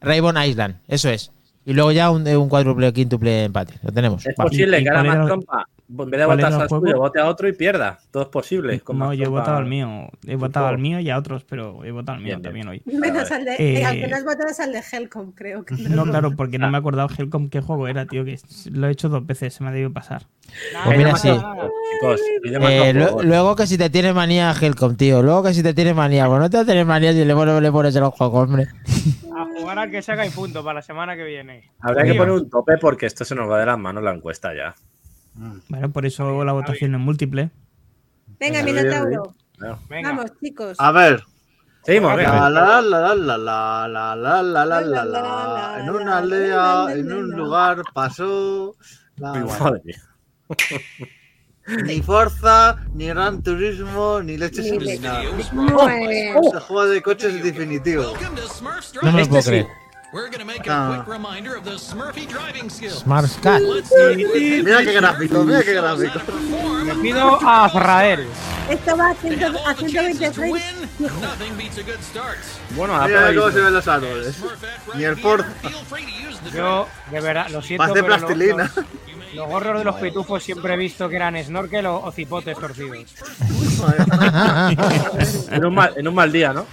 Rainbow 0.00 0.32
Island, 0.38 0.76
eso 0.88 1.08
es. 1.08 1.32
Y 1.64 1.72
luego 1.72 1.92
ya 1.92 2.10
un, 2.10 2.26
un 2.26 2.48
cuádruple, 2.48 2.92
quíntuple 2.92 3.44
empate. 3.44 3.74
Lo 3.82 3.92
tenemos. 3.92 4.26
Es 4.26 4.34
Vale. 4.36 4.50
posible 4.50 4.80
¿Y 4.80 4.84
que 4.84 4.90
ahora 4.90 5.04
más 5.04 5.26
trompa, 5.26 5.68
en 5.90 6.10
vez 6.10 6.20
de 6.20 6.26
votar 6.26 6.52
el 6.62 6.68
suyo, 6.68 6.98
vote 6.98 7.20
a 7.20 7.26
otro 7.28 7.48
y 7.48 7.52
pierda. 7.52 7.98
Todo 8.10 8.22
es 8.24 8.28
posible. 8.28 8.80
con 8.80 8.98
No, 8.98 9.12
yo 9.12 9.24
he 9.24 9.28
votado 9.28 9.56
al 9.56 9.66
mío. 9.66 10.08
He 10.26 10.36
votado 10.36 10.66
al 10.66 10.78
mío 10.78 11.00
y 11.00 11.10
a 11.10 11.18
otros, 11.18 11.44
pero 11.44 11.84
he 11.84 11.90
votado 11.90 12.16
al 12.16 12.22
mío 12.22 12.38
Bien, 12.38 12.42
bien. 12.42 12.64
también 12.64 12.68
hoy. 12.68 12.82
Menos 12.86 13.30
al 13.30 13.44
de. 13.44 13.52
Eh, 13.54 13.80
eh, 13.80 13.84
al 13.84 13.98
que 13.98 14.62
al 14.62 14.72
de 14.72 14.82
Helcom, 14.92 15.32
creo 15.32 15.64
que. 15.64 15.74
No, 15.74 16.04
claro, 16.04 16.36
porque 16.36 16.58
no 16.58 16.68
me 16.70 16.76
he 16.76 16.80
acordado 16.80 17.08
Helcom 17.16 17.48
qué 17.48 17.60
juego 17.60 17.88
era, 17.88 18.06
tío, 18.06 18.24
que 18.24 18.38
lo 18.70 18.86
he 18.88 18.90
hecho 18.90 19.08
dos 19.08 19.26
veces, 19.26 19.54
se 19.54 19.64
me 19.64 19.70
ha 19.70 19.72
debido 19.72 19.92
pasar. 19.92 20.22
Pues 20.84 20.98
mira, 20.98 21.16
sí. 21.16 21.28
Chicos, 21.30 22.20
Eh, 22.44 22.92
luego 23.22 23.56
que 23.56 23.66
si 23.66 23.76
te 23.78 23.90
tiene 23.90 24.12
manía 24.12 24.52
Helcom, 24.52 24.96
tío. 24.96 25.22
Luego 25.22 25.42
que 25.44 25.54
si 25.54 25.62
te 25.62 25.74
tiene 25.74 25.94
manía. 25.94 26.26
Bueno, 26.26 26.44
no 26.44 26.50
te 26.50 26.64
tienes 26.64 26.86
manía 26.86 27.12
si 27.12 27.24
le 27.24 27.34
pones, 27.34 27.60
le 27.60 27.72
pones 27.72 27.94
en 27.96 28.02
los 28.02 28.14
juegos, 28.14 28.48
hombre. 28.48 28.68
A 29.36 29.44
jugar 29.44 29.78
al 29.78 29.90
que 29.90 30.02
saca 30.02 30.26
y 30.26 30.30
punto 30.30 30.62
para 30.62 30.74
la 30.74 30.82
semana 30.82 31.16
que 31.16 31.24
viene. 31.24 31.70
Habría 31.80 32.04
que 32.04 32.12
Tío. 32.12 32.20
poner 32.20 32.34
un 32.34 32.50
tope 32.50 32.78
porque 32.78 33.06
esto 33.06 33.24
se 33.24 33.34
nos 33.34 33.50
va 33.50 33.58
de 33.58 33.66
las 33.66 33.78
manos 33.78 34.02
la 34.02 34.12
encuesta 34.12 34.54
ya. 34.54 34.74
Bueno, 35.68 35.90
por 35.92 36.06
eso 36.06 36.44
la 36.44 36.52
votación 36.52 36.94
es 36.94 37.00
múltiple. 37.00 37.50
Venga, 38.38 38.62
Minotauro. 38.62 39.34
Vamos, 40.02 40.26
chicos. 40.42 40.76
A 40.78 40.92
ver. 40.92 41.22
Seguimos, 41.84 42.14
venga. 42.14 42.50
La 42.50 42.50
la 42.50 42.80
la 42.82 43.14
la 43.14 43.38
la 43.38 43.88
la 43.88 44.16
la 44.16 44.42
la 44.42 44.64
la 44.64 44.80
la 44.82 45.04
la 45.04 45.76
En 45.80 45.90
una 45.90 46.18
aldea, 46.18 46.86
en 46.90 47.12
un 47.12 47.30
lugar 47.30 47.82
pasó. 47.94 48.76
la- 49.16 49.32
Madre 49.32 49.80
mía. 49.84 50.02
Ni 51.84 52.02
Forza, 52.02 52.76
ni 52.94 53.06
Gran 53.06 53.42
Turismo, 53.42 54.20
ni 54.22 54.36
leche 54.36 54.62
sin 54.62 54.78
Ni 54.78 54.98
nada. 54.98 55.22
Este 55.22 56.58
juego 56.60 56.86
de 56.86 57.00
coches 57.02 57.34
es 57.34 57.44
definitivo. 57.44 58.12
No 59.02 59.12
me 59.12 59.24
lo 59.24 59.40
We're. 60.12 60.28
Ah. 60.68 61.04
Smart 62.88 63.28
Scott. 63.28 63.62
Mira 64.16 64.82
qué 64.82 64.92
gráfico, 64.92 65.44
mira 65.44 65.62
qué 65.62 65.74
gráfico. 65.74 66.18
Me 66.84 66.94
pido 66.96 67.40
a 67.46 67.64
Azrael. 67.66 68.26
Esto 68.68 68.96
va 68.96 69.10
a, 69.10 69.14
126. 69.14 70.64
Bueno, 72.70 72.96
a 72.96 73.06
Mira 73.06 73.34
cómo 73.34 73.50
se 73.52 73.60
ven 73.60 73.72
los 73.72 73.86
árboles. 73.86 74.36
Ni 74.94 75.04
el 75.04 75.16
Ford. 75.16 75.44
Yo, 76.52 76.88
de 77.10 77.20
verdad, 77.20 77.48
lo 77.50 77.62
siento. 77.62 77.84
Más 77.84 77.94
de 77.94 78.02
plastilina. 78.02 78.72
Los, 79.34 79.48
gorros 79.48 79.78
de 79.78 79.84
los 79.84 79.96
pitufos 79.96 80.42
siempre 80.42 80.74
he 80.74 80.76
visto 80.76 81.08
que 81.08 81.16
eran 81.16 81.42
snorkel 81.42 81.86
o, 81.86 82.02
o 82.02 82.12
cipotes 82.12 82.58
torcidos. 82.58 83.14
en, 85.50 85.64
un 85.64 85.74
mal, 85.74 85.94
en 85.96 86.08
un 86.08 86.14
mal 86.14 86.30
día, 86.32 86.52
¿no? 86.52 86.66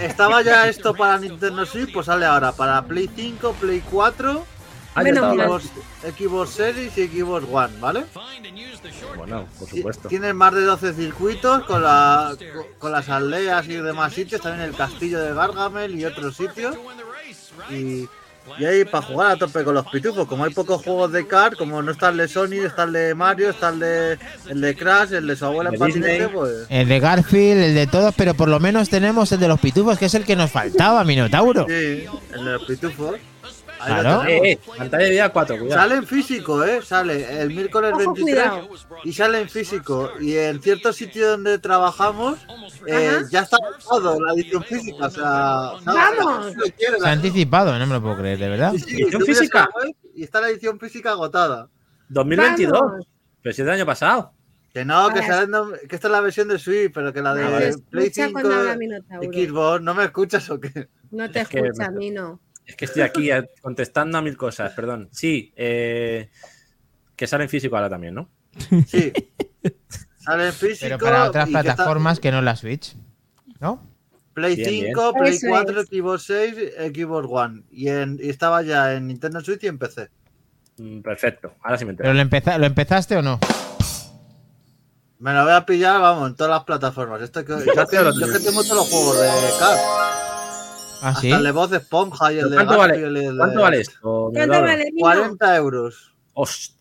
Estaba 0.00 0.42
ya 0.42 0.68
esto 0.68 0.94
para 0.94 1.18
Nintendo 1.18 1.66
Switch, 1.66 1.92
pues 1.92 2.06
sale 2.06 2.26
ahora 2.26 2.52
para 2.52 2.82
Play 2.82 3.10
5, 3.14 3.52
Play 3.60 3.82
4, 3.90 4.46
Ah. 4.96 5.02
Xbox, 5.02 5.64
Xbox 6.16 6.50
Series 6.50 6.96
y 6.98 7.08
Xbox 7.08 7.46
One, 7.50 7.80
¿vale? 7.80 8.04
Bueno, 9.16 9.46
por 9.58 9.68
supuesto. 9.68 10.08
Tienen 10.08 10.36
más 10.36 10.54
de 10.54 10.62
12 10.62 10.94
circuitos 10.94 11.64
con, 11.64 11.82
la, 11.82 12.36
con 12.78 12.92
las 12.92 13.08
aldeas 13.08 13.66
y 13.66 13.74
demás 13.74 14.12
sitios, 14.12 14.40
también 14.40 14.68
el 14.68 14.76
castillo 14.76 15.20
de 15.20 15.34
Gargamel 15.34 15.98
y 15.98 16.04
otros 16.04 16.36
sitios. 16.36 16.76
Y, 17.70 18.08
y 18.58 18.64
ahí 18.64 18.84
para 18.84 19.04
jugar 19.04 19.32
a 19.32 19.36
tope 19.36 19.64
con 19.64 19.74
los 19.74 19.86
pitufos, 19.86 20.26
como 20.26 20.44
hay 20.44 20.52
pocos 20.52 20.82
juegos 20.82 21.12
de 21.12 21.26
car, 21.26 21.56
como 21.56 21.82
no 21.82 21.92
está 21.92 22.10
el 22.10 22.18
de 22.18 22.28
Sony, 22.28 22.64
está 22.64 22.84
el 22.84 22.92
de 22.92 23.14
Mario, 23.14 23.50
está 23.50 23.70
el 23.70 23.80
de, 23.80 24.18
el 24.48 24.60
de 24.60 24.76
Crash, 24.76 25.12
el 25.12 25.26
de 25.26 25.36
su 25.36 25.44
abuela 25.44 25.70
en 25.70 25.74
De 25.74 25.78
patinete, 25.78 26.28
pues... 26.28 26.66
El 26.68 26.88
de 26.88 27.00
Garfield, 27.00 27.62
el 27.62 27.74
de 27.74 27.86
todos, 27.86 28.14
pero 28.16 28.34
por 28.34 28.48
lo 28.48 28.60
menos 28.60 28.88
tenemos 28.88 29.32
el 29.32 29.40
de 29.40 29.48
los 29.48 29.60
pitufos, 29.60 29.98
que 29.98 30.06
es 30.06 30.14
el 30.14 30.24
que 30.24 30.36
nos 30.36 30.50
faltaba, 30.50 31.04
Minotauro. 31.04 31.66
Sí, 31.68 32.04
el 32.34 32.44
de 32.44 32.52
los 32.52 32.64
pitufos. 32.64 33.16
Claro. 33.84 34.24
Eh, 34.28 34.52
eh, 34.52 34.58
pantalla 34.78 35.04
de 35.04 35.10
vida 35.10 35.28
4, 35.30 35.58
cuidado. 35.58 35.80
Sale 35.82 35.94
en 35.96 36.06
físico, 36.06 36.64
¿eh? 36.64 36.80
Sale 36.82 37.40
el 37.42 37.48
miércoles 37.48 37.92
Ojo, 37.92 37.98
23 38.14 38.34
cuidado. 38.50 38.68
y 39.04 39.12
sale 39.12 39.40
en 39.40 39.48
físico. 39.48 40.10
Y 40.20 40.36
en 40.36 40.62
ciertos 40.62 40.96
sitios 40.96 41.28
donde 41.32 41.58
trabajamos 41.58 42.38
eh, 42.86 43.18
ya 43.30 43.40
está 43.40 43.56
agotado 43.58 44.20
la 44.24 44.32
edición 44.34 44.62
física. 44.64 45.06
O 45.06 45.10
sea. 45.10 45.72
¡Vamos! 45.84 46.54
Se 47.00 47.06
ha 47.08 47.10
anticipado, 47.12 47.78
no 47.78 47.86
me 47.86 47.94
lo 47.94 48.02
puedo 48.02 48.16
creer, 48.18 48.38
de 48.38 48.48
verdad. 48.48 48.72
Sí, 48.72 48.78
sí, 48.80 49.02
¿Edición 49.02 49.22
física? 49.22 49.68
Y 50.14 50.22
está 50.24 50.40
la 50.40 50.48
edición 50.48 50.78
física 50.78 51.10
agotada. 51.10 51.68
2022. 52.08 52.72
Vamos. 52.80 53.06
Pero 53.42 53.54
si 53.54 53.62
es 53.62 53.66
del 53.66 53.74
año 53.74 53.86
pasado. 53.86 54.32
Que 54.72 54.84
no, 54.84 55.08
que, 55.12 55.20
Ahora 55.20 55.26
sale 55.26 55.44
en 55.44 55.50
dom- 55.52 55.78
que 55.88 55.94
esta 55.94 56.08
es 56.08 56.12
la 56.12 56.20
versión 56.20 56.48
de 56.48 56.58
Switch, 56.58 56.90
pero 56.92 57.12
que 57.12 57.22
la 57.22 57.32
de 57.32 57.44
No 57.44 57.50
te 57.58 57.78
Play 57.90 58.06
escucha 58.06 58.26
5 58.26 58.32
cuando 58.32 58.54
habla 58.58 58.74
y 58.74 58.78
Minotauro. 58.78 59.30
Xbox, 59.32 59.82
¿no 59.82 59.94
me 59.94 60.04
escuchas 60.04 60.50
o 60.50 60.58
qué? 60.58 60.88
No 61.12 61.30
te 61.30 61.40
Es 61.42 61.48
que 61.48 61.58
escucha, 61.60 61.90
me- 61.92 61.98
Mino. 61.98 62.40
Es 62.66 62.76
que 62.76 62.84
estoy 62.86 63.02
aquí 63.02 63.30
contestando 63.60 64.18
a 64.18 64.22
mil 64.22 64.36
cosas, 64.36 64.72
perdón. 64.72 65.08
Sí, 65.12 65.52
eh, 65.56 66.30
que 67.16 67.26
sale 67.26 67.44
en 67.44 67.50
físico 67.50 67.76
ahora 67.76 67.90
también, 67.90 68.14
¿no? 68.14 68.28
Sí. 68.86 69.12
Sale 70.18 70.46
en 70.46 70.52
físico. 70.54 70.86
Pero 70.86 70.98
para 70.98 71.24
otras 71.24 71.48
y 71.48 71.52
que 71.52 71.58
está- 71.58 71.74
plataformas 71.74 72.18
que 72.18 72.30
no 72.32 72.40
la 72.40 72.56
Switch. 72.56 72.96
¿No? 73.60 73.86
Play 74.32 74.56
Bien, 74.56 74.70
bien. 74.70 74.86
5, 74.94 75.12
Play 75.12 75.34
Eso 75.34 75.46
4, 75.48 75.80
es. 75.82 75.86
Xbox 75.88 76.22
6, 76.22 76.54
Xbox 76.94 77.28
One. 77.30 77.62
Y, 77.70 77.88
en, 77.88 78.18
y 78.22 78.30
estaba 78.30 78.62
ya 78.62 78.94
en 78.94 79.06
Nintendo 79.08 79.40
Switch 79.42 79.62
y 79.64 79.66
en 79.66 79.78
PC. 79.78 80.08
Mm, 80.78 81.00
Perfecto. 81.02 81.54
Ahora 81.62 81.76
sí 81.76 81.84
me 81.84 81.90
entero. 81.90 82.04
¿Pero 82.08 82.14
lo, 82.14 82.20
empeza- 82.22 82.56
lo 82.58 82.64
empezaste 82.66 83.16
o 83.18 83.22
no? 83.22 83.38
Me 85.18 85.32
lo 85.32 85.44
voy 85.44 85.52
a 85.52 85.64
pillar, 85.66 86.00
vamos, 86.00 86.30
en 86.30 86.36
todas 86.36 86.50
las 86.50 86.64
plataformas. 86.64 87.20
Esto 87.22 87.44
que, 87.44 87.52
yo, 87.52 87.58
que, 87.64 87.96
yo 87.96 88.32
que 88.32 88.40
tengo 88.40 88.62
todos 88.64 88.76
los 88.76 88.88
juegos 88.88 89.20
de 89.20 89.28
Cars. 89.58 89.80
Ah, 91.06 91.14
sí. 91.20 91.26
Hasta 91.30 91.38
el 91.38 91.44
de 91.44 91.50
voz 91.52 91.70
de 91.70 91.76
esponja 91.76 92.32
y 92.32 92.38
el 92.38 92.48
de 92.50 92.56
¿Cuánto 92.56 92.78
vale, 92.78 92.98
y 92.98 93.02
el 93.02 93.14
de- 93.14 93.36
¿Cuánto 93.36 93.60
vale 93.60 93.80
esto? 93.80 94.30
¿Cuánto 94.32 94.60
vale, 94.62 94.84
Mino? 94.92 95.00
40 95.06 95.56
euros. 95.56 96.14
Hostia. 96.32 96.74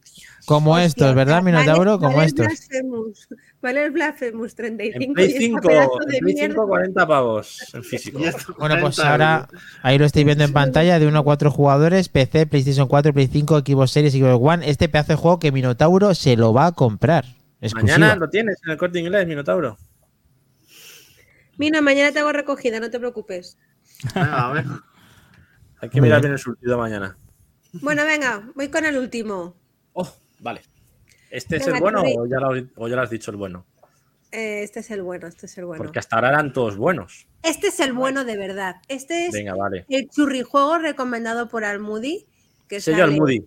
Como 0.45 0.78
estos, 0.78 1.14
¿verdad, 1.16 1.41
Minotauro? 1.44 2.00
Como 2.00 2.18
vale 2.18 2.22
el 2.24 2.28
estos. 2.28 2.45
Blasphemous. 2.48 3.28
Vale 3.62 3.86
el 3.86 3.91
Blasphemous 3.91 4.56
35 4.56 5.04
En 5.06 5.14
Play 5.14 5.26
y 5.26 5.30
esta 5.30 5.40
5, 5.41 5.62
pedazo 5.62 5.98
de 6.06 6.18
en 6.18 6.20
Play 6.24 6.34
mierda. 6.36 6.54
5 6.54 6.68
40 6.68 7.08
pavos 7.08 7.74
en 7.74 7.84
físico. 7.84 8.20
Bueno, 8.20 8.76
pues 8.82 8.95
40 8.98 9.12
ahora 9.12 9.48
euros. 9.50 9.64
ahí 9.82 9.98
lo 9.98 10.06
estáis 10.06 10.26
viendo 10.26 10.44
en 10.44 10.52
pantalla 10.54 11.00
de 11.00 11.08
1 11.08 11.18
a 11.20 11.24
4 11.24 11.50
jugadores, 11.52 12.10
PC, 12.10 12.45
PlayStation 12.48 12.88
4, 12.90 13.14
Play 13.14 13.28
5, 13.28 13.60
Xbox 13.60 13.91
Series 13.91 14.16
y 14.16 14.20
Xbox 14.20 14.40
One. 14.41 14.70
Este 14.70 14.90
pedazo 14.90 15.14
de 15.14 15.16
juego 15.18 15.40
que 15.40 15.52
Minotauro 15.54 16.14
se 16.14 16.36
lo 16.36 16.52
va 16.54 16.68
a 16.68 16.72
comprar. 16.74 17.24
Exclusiva. 17.62 17.98
Mañana 17.98 18.16
lo 18.18 18.30
tienes 18.30 18.58
en 18.66 18.72
el 18.72 18.78
corte 18.78 19.00
inglés, 19.00 19.26
Minotauro. 19.28 19.78
Mira, 21.58 21.82
mañana 21.82 22.12
te 22.12 22.20
hago 22.20 22.32
recogida, 22.34 22.80
no 22.80 22.90
te 22.90 23.00
preocupes. 23.00 23.58
Venga, 24.16 24.50
a 24.50 24.54
ver. 24.54 24.66
Hay 25.82 25.90
que 25.90 26.02
mirar 26.02 26.22
bien. 26.22 26.34
el 26.34 26.40
surtido 26.40 26.78
mañana. 26.78 27.18
Bueno, 27.82 28.06
venga, 28.06 28.50
voy 28.56 28.70
con 28.70 28.86
el 28.86 28.98
último. 28.98 29.56
Oh, 29.94 30.12
vale. 30.40 30.62
¿Este 31.30 31.58
es 31.58 31.68
el 31.68 31.80
bueno 31.80 32.02
o 32.04 32.26
ya, 32.28 32.40
lo, 32.40 32.50
o 32.78 32.88
ya 32.88 32.96
lo 32.96 33.02
has 33.02 33.10
dicho 33.10 33.32
el 33.32 33.38
bueno? 33.38 33.66
Eh, 34.32 34.64
este 34.64 34.80
es 34.82 34.92
el 34.92 35.02
bueno, 35.04 35.28
este 35.28 35.46
es 35.48 35.58
el 35.58 35.66
bueno. 35.66 35.84
Porque 35.84 36.00
hasta 36.00 36.16
ahora 36.16 36.30
eran 36.30 36.54
todos 36.54 36.78
buenos. 36.78 37.28
Este 37.44 37.68
es 37.68 37.80
el 37.80 37.94
bueno 37.94 38.24
de 38.26 38.38
verdad. 38.38 38.76
Este 38.88 39.28
es 39.28 39.34
Venga, 39.34 39.56
vale. 39.56 39.86
el 39.90 40.10
churrijuego 40.10 40.78
recomendado 40.78 41.50
por 41.50 41.66
Almudi. 41.66 42.26
Que 42.68 42.80
Sello 42.80 43.00
sale- 43.00 43.14
al 43.14 43.20
Moody. 43.20 43.46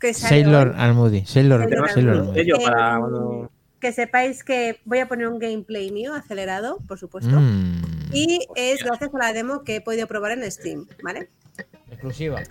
Que 0.00 0.14
sale 0.14 0.28
Sailor 0.42 0.68
hoy. 0.68 0.74
Almoody. 0.78 1.24
Sailor, 1.26 1.62
Sailor 1.62 1.90
Sailor. 1.90 2.34
Sello 2.34 2.56
Eh, 2.56 2.64
para 2.64 2.98
cuando- 2.98 3.50
Que 3.82 3.92
sepáis 3.92 4.44
que 4.44 4.80
voy 4.84 5.00
a 5.00 5.08
poner 5.08 5.26
un 5.26 5.40
gameplay 5.40 5.90
mío 5.90 6.14
acelerado, 6.14 6.78
por 6.86 7.00
supuesto. 7.00 7.32
Mm, 7.38 7.82
Y 8.12 8.38
es 8.54 8.84
gracias 8.84 9.10
a 9.12 9.18
la 9.18 9.32
demo 9.32 9.64
que 9.64 9.76
he 9.76 9.80
podido 9.80 10.06
probar 10.06 10.30
en 10.32 10.50
Steam, 10.50 10.86
¿vale? 11.02 11.28
exclusiva. 11.90 12.42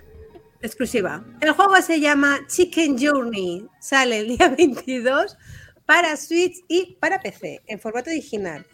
Exclusiva. 0.60 1.24
El 1.40 1.52
juego 1.52 1.74
se 1.80 2.00
llama 2.00 2.40
Chicken 2.48 2.98
Journey. 2.98 3.66
Sale 3.80 4.18
el 4.18 4.28
día 4.36 4.48
22 4.56 5.38
para 5.86 6.16
Switch 6.18 6.58
y 6.68 6.96
para 7.00 7.20
PC 7.20 7.62
en 7.66 7.80
formato 7.80 8.10
original. 8.10 8.66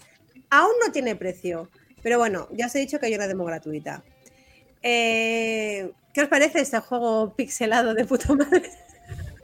Aún 0.50 0.72
no 0.84 0.90
tiene 0.92 1.14
precio, 1.14 1.70
pero 2.02 2.18
bueno, 2.18 2.48
ya 2.52 2.66
os 2.66 2.74
he 2.74 2.80
dicho 2.80 2.98
que 2.98 3.06
hay 3.06 3.14
una 3.14 3.28
demo 3.28 3.44
gratuita. 3.44 4.02
Eh, 4.82 5.92
¿Qué 6.12 6.22
os 6.22 6.28
parece 6.28 6.60
este 6.60 6.80
juego 6.80 7.34
pixelado 7.36 7.94
de 7.94 8.04
puta 8.04 8.34
madre? 8.34 8.68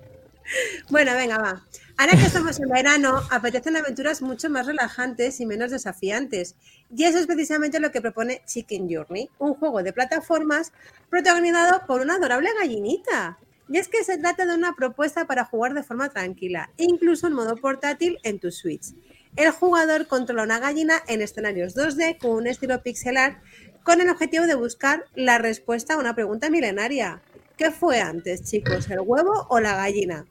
bueno, 0.91 1.15
venga, 1.15 1.39
va. 1.39 1.65
Ahora 1.97 2.19
que 2.19 2.27
estamos 2.27 2.59
en 2.59 2.69
verano, 2.69 3.21
apetecen 3.31 3.77
aventuras 3.77 4.21
mucho 4.21 4.51
más 4.51 4.67
relajantes 4.67 5.39
y 5.39 5.47
menos 5.47 5.71
desafiantes. 5.71 6.57
Y 6.95 7.05
eso 7.05 7.19
es 7.19 7.27
precisamente 7.29 7.79
lo 7.79 7.93
que 7.93 8.01
propone 8.01 8.43
Chicken 8.47 8.89
Journey, 8.91 9.31
un 9.39 9.55
juego 9.55 9.81
de 9.81 9.93
plataformas 9.93 10.73
protagonizado 11.09 11.87
por 11.87 12.01
una 12.01 12.17
adorable 12.17 12.51
gallinita. 12.59 13.39
Y 13.69 13.79
es 13.79 13.87
que 13.87 14.03
se 14.03 14.19
trata 14.19 14.45
de 14.45 14.55
una 14.55 14.75
propuesta 14.75 15.29
para 15.29 15.45
jugar 15.45 15.73
de 15.73 15.85
forma 15.85 16.09
tranquila, 16.09 16.69
incluso 16.79 17.29
en 17.29 17.35
modo 17.35 17.55
portátil 17.55 18.19
en 18.25 18.41
tu 18.41 18.51
Switch. 18.51 18.93
El 19.37 19.53
jugador 19.53 20.09
controla 20.09 20.43
una 20.43 20.59
gallina 20.59 21.01
en 21.07 21.23
escenarios 21.23 21.77
2D 21.77 22.19
con 22.19 22.33
un 22.33 22.49
estilo 22.49 22.83
pixelar 22.83 23.41
con 23.85 24.01
el 24.01 24.11
objetivo 24.11 24.47
de 24.47 24.57
buscar 24.57 25.05
la 25.15 25.39
respuesta 25.39 25.95
a 25.95 25.99
una 25.99 26.17
pregunta 26.17 26.51
milenaria. 26.51 27.23
¿Qué 27.57 27.71
fue 27.71 28.01
antes, 28.01 28.43
chicos, 28.43 28.91
el 28.91 29.01
huevo 29.01 29.47
o 29.49 29.61
la 29.61 29.77
gallina? 29.77 30.27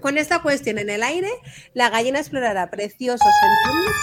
Con 0.00 0.18
esta 0.18 0.42
cuestión 0.42 0.78
en 0.78 0.90
el 0.90 1.02
aire, 1.02 1.30
la 1.74 1.88
gallina 1.90 2.18
explorará 2.18 2.70
preciosos 2.70 3.32
entornos. 3.42 3.94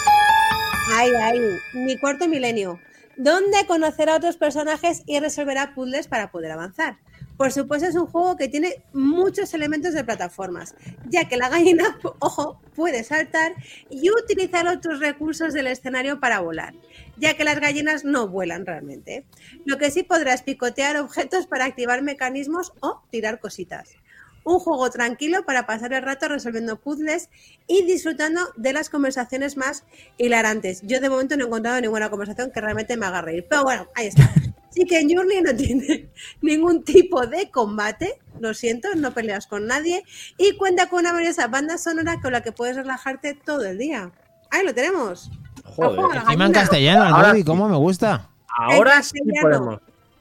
Ay, 0.96 1.10
ay, 1.22 1.40
mi 1.74 1.96
cuarto 1.98 2.28
milenio. 2.28 2.80
Donde 3.16 3.64
conocerá 3.66 4.14
a 4.14 4.16
otros 4.16 4.36
personajes 4.36 5.02
y 5.06 5.20
resolverá 5.20 5.74
puzzles 5.74 6.08
para 6.08 6.32
poder 6.32 6.50
avanzar. 6.50 6.98
Por 7.36 7.52
supuesto, 7.52 7.88
es 7.88 7.94
un 7.94 8.06
juego 8.06 8.36
que 8.36 8.48
tiene 8.48 8.82
muchos 8.92 9.54
elementos 9.54 9.92
de 9.92 10.04
plataformas, 10.04 10.74
ya 11.08 11.26
que 11.28 11.36
la 11.36 11.48
gallina, 11.48 11.98
ojo, 12.20 12.60
puede 12.74 13.02
saltar 13.02 13.54
y 13.88 14.10
utilizar 14.10 14.66
otros 14.68 15.00
recursos 15.00 15.52
del 15.52 15.68
escenario 15.68 16.20
para 16.20 16.40
volar, 16.40 16.74
ya 17.16 17.34
que 17.34 17.44
las 17.44 17.60
gallinas 17.60 18.04
no 18.04 18.28
vuelan 18.28 18.66
realmente. 18.66 19.26
Lo 19.64 19.78
que 19.78 19.90
sí 19.90 20.02
podrás 20.02 20.42
picotear 20.42 20.96
objetos 20.96 21.46
para 21.46 21.64
activar 21.64 22.02
mecanismos 22.02 22.72
o 22.80 23.02
tirar 23.10 23.40
cositas 23.40 23.96
un 24.44 24.58
juego 24.58 24.90
tranquilo 24.90 25.44
para 25.44 25.66
pasar 25.66 25.92
el 25.92 26.02
rato 26.02 26.28
resolviendo 26.28 26.76
puzzles 26.76 27.30
y 27.66 27.84
disfrutando 27.84 28.40
de 28.56 28.72
las 28.72 28.90
conversaciones 28.90 29.56
más 29.56 29.84
hilarantes. 30.18 30.82
Yo 30.82 31.00
de 31.00 31.08
momento 31.08 31.36
no 31.36 31.44
he 31.44 31.46
encontrado 31.46 31.80
ninguna 31.80 32.10
conversación 32.10 32.50
que 32.50 32.60
realmente 32.60 32.96
me 32.96 33.06
haga 33.06 33.22
reír, 33.22 33.46
pero 33.48 33.64
bueno, 33.64 33.88
ahí 33.94 34.06
está. 34.06 34.30
Chicken 34.74 35.08
Journey 35.08 35.40
no 35.40 35.54
tiene 35.54 36.10
ningún 36.42 36.84
tipo 36.84 37.26
de 37.26 37.50
combate, 37.50 38.20
lo 38.40 38.54
siento, 38.54 38.88
no 38.96 39.12
peleas 39.14 39.46
con 39.46 39.66
nadie 39.66 40.04
y 40.36 40.56
cuenta 40.56 40.88
con 40.88 41.00
una 41.00 41.12
maravillosa 41.12 41.46
banda 41.46 41.78
sonora 41.78 42.20
con 42.20 42.32
la 42.32 42.42
que 42.42 42.52
puedes 42.52 42.76
relajarte 42.76 43.34
todo 43.34 43.64
el 43.64 43.78
día. 43.78 44.10
Ahí 44.50 44.64
lo 44.64 44.74
tenemos. 44.74 45.30
Joder. 45.64 45.98
Ojo, 45.98 46.14
Encima 46.14 46.46
en 46.46 46.52
castellano, 46.52 47.16
Ahora 47.16 47.32
sí. 47.34 47.44
¿cómo 47.44 47.68
me 47.68 47.76
gusta? 47.76 48.28
Ahora 48.48 49.02
sí 49.02 49.18
podemos 49.40 49.80